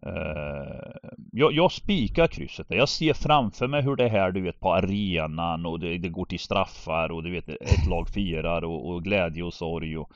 Uh, 0.05 1.11
jag, 1.31 1.53
jag 1.53 1.71
spikar 1.71 2.27
krysset. 2.27 2.67
Jag 2.69 2.89
ser 2.89 3.13
framför 3.13 3.67
mig 3.67 3.81
hur 3.81 3.95
det 3.95 4.03
är 4.03 4.09
här 4.09 4.31
du 4.31 4.41
vet 4.41 4.59
på 4.59 4.73
arenan 4.73 5.65
och 5.65 5.79
det, 5.79 5.97
det 5.97 6.09
går 6.09 6.25
till 6.25 6.39
straffar 6.39 7.11
och 7.11 7.23
du 7.23 7.31
vet 7.31 7.49
ett 7.49 7.87
lag 7.89 8.09
firar 8.09 8.63
och, 8.63 8.89
och 8.89 9.03
glädje 9.03 9.43
och 9.43 9.53
sorg 9.53 9.97
och 9.97 10.11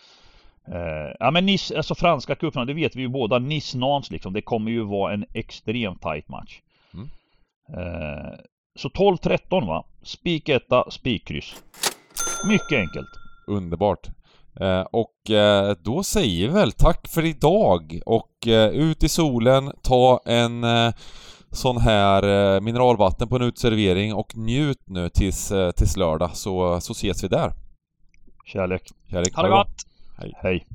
uh, 0.70 1.16
Ja 1.20 1.32
men 1.32 1.45
Nice, 1.45 1.78
alltså 1.78 1.95
franska 1.95 2.36
cupen, 2.36 2.68
det 2.68 2.74
vet 2.74 2.95
vi 2.95 3.02
ju 3.02 3.07
båda. 3.07 3.40
Nice-Nans 3.40 4.12
liksom, 4.12 4.34
det 4.34 4.41
kommer 4.41 4.72
ju 4.72 4.84
vara 4.84 5.14
en 5.14 5.26
extremt 5.34 6.02
tight 6.02 6.28
match. 6.28 6.62
Mm. 6.94 7.10
Uh, 7.84 8.34
så 8.76 8.90
12-13 8.90 9.68
va? 9.68 9.86
Spik 10.03 10.49
etta, 10.49 10.91
spikkryss. 10.91 11.64
Mycket 12.48 12.80
enkelt. 12.80 13.10
Underbart. 13.48 14.10
Eh, 14.60 14.82
och 14.82 15.32
eh, 15.32 15.76
då 15.84 16.03
säger 16.03 16.48
vi 16.48 16.53
väl 16.53 16.72
tack 16.72 17.07
för 17.07 17.26
idag 17.26 17.99
och 18.06 18.48
eh, 18.48 18.69
ut 18.69 19.03
i 19.03 19.10
solen, 19.10 19.72
ta 19.82 20.22
en 20.26 20.65
sån 21.52 21.77
här 21.77 22.60
mineralvatten 22.60 23.27
på 23.27 23.36
en 23.36 23.41
utservering 23.41 24.14
och 24.14 24.38
njut 24.38 24.82
nu 24.86 25.10
tills, 25.10 25.53
tills 25.76 25.98
lördag 25.98 26.30
så, 26.34 26.82
så 26.82 26.91
ses 26.91 27.23
vi 27.23 27.27
där. 27.27 27.53
Kärlek. 28.45 28.82
Kärlek. 29.10 29.36
Ha 29.36 29.44
det 29.44 29.49
gott! 29.49 29.76
Hej. 30.18 30.34
Hej. 30.36 30.65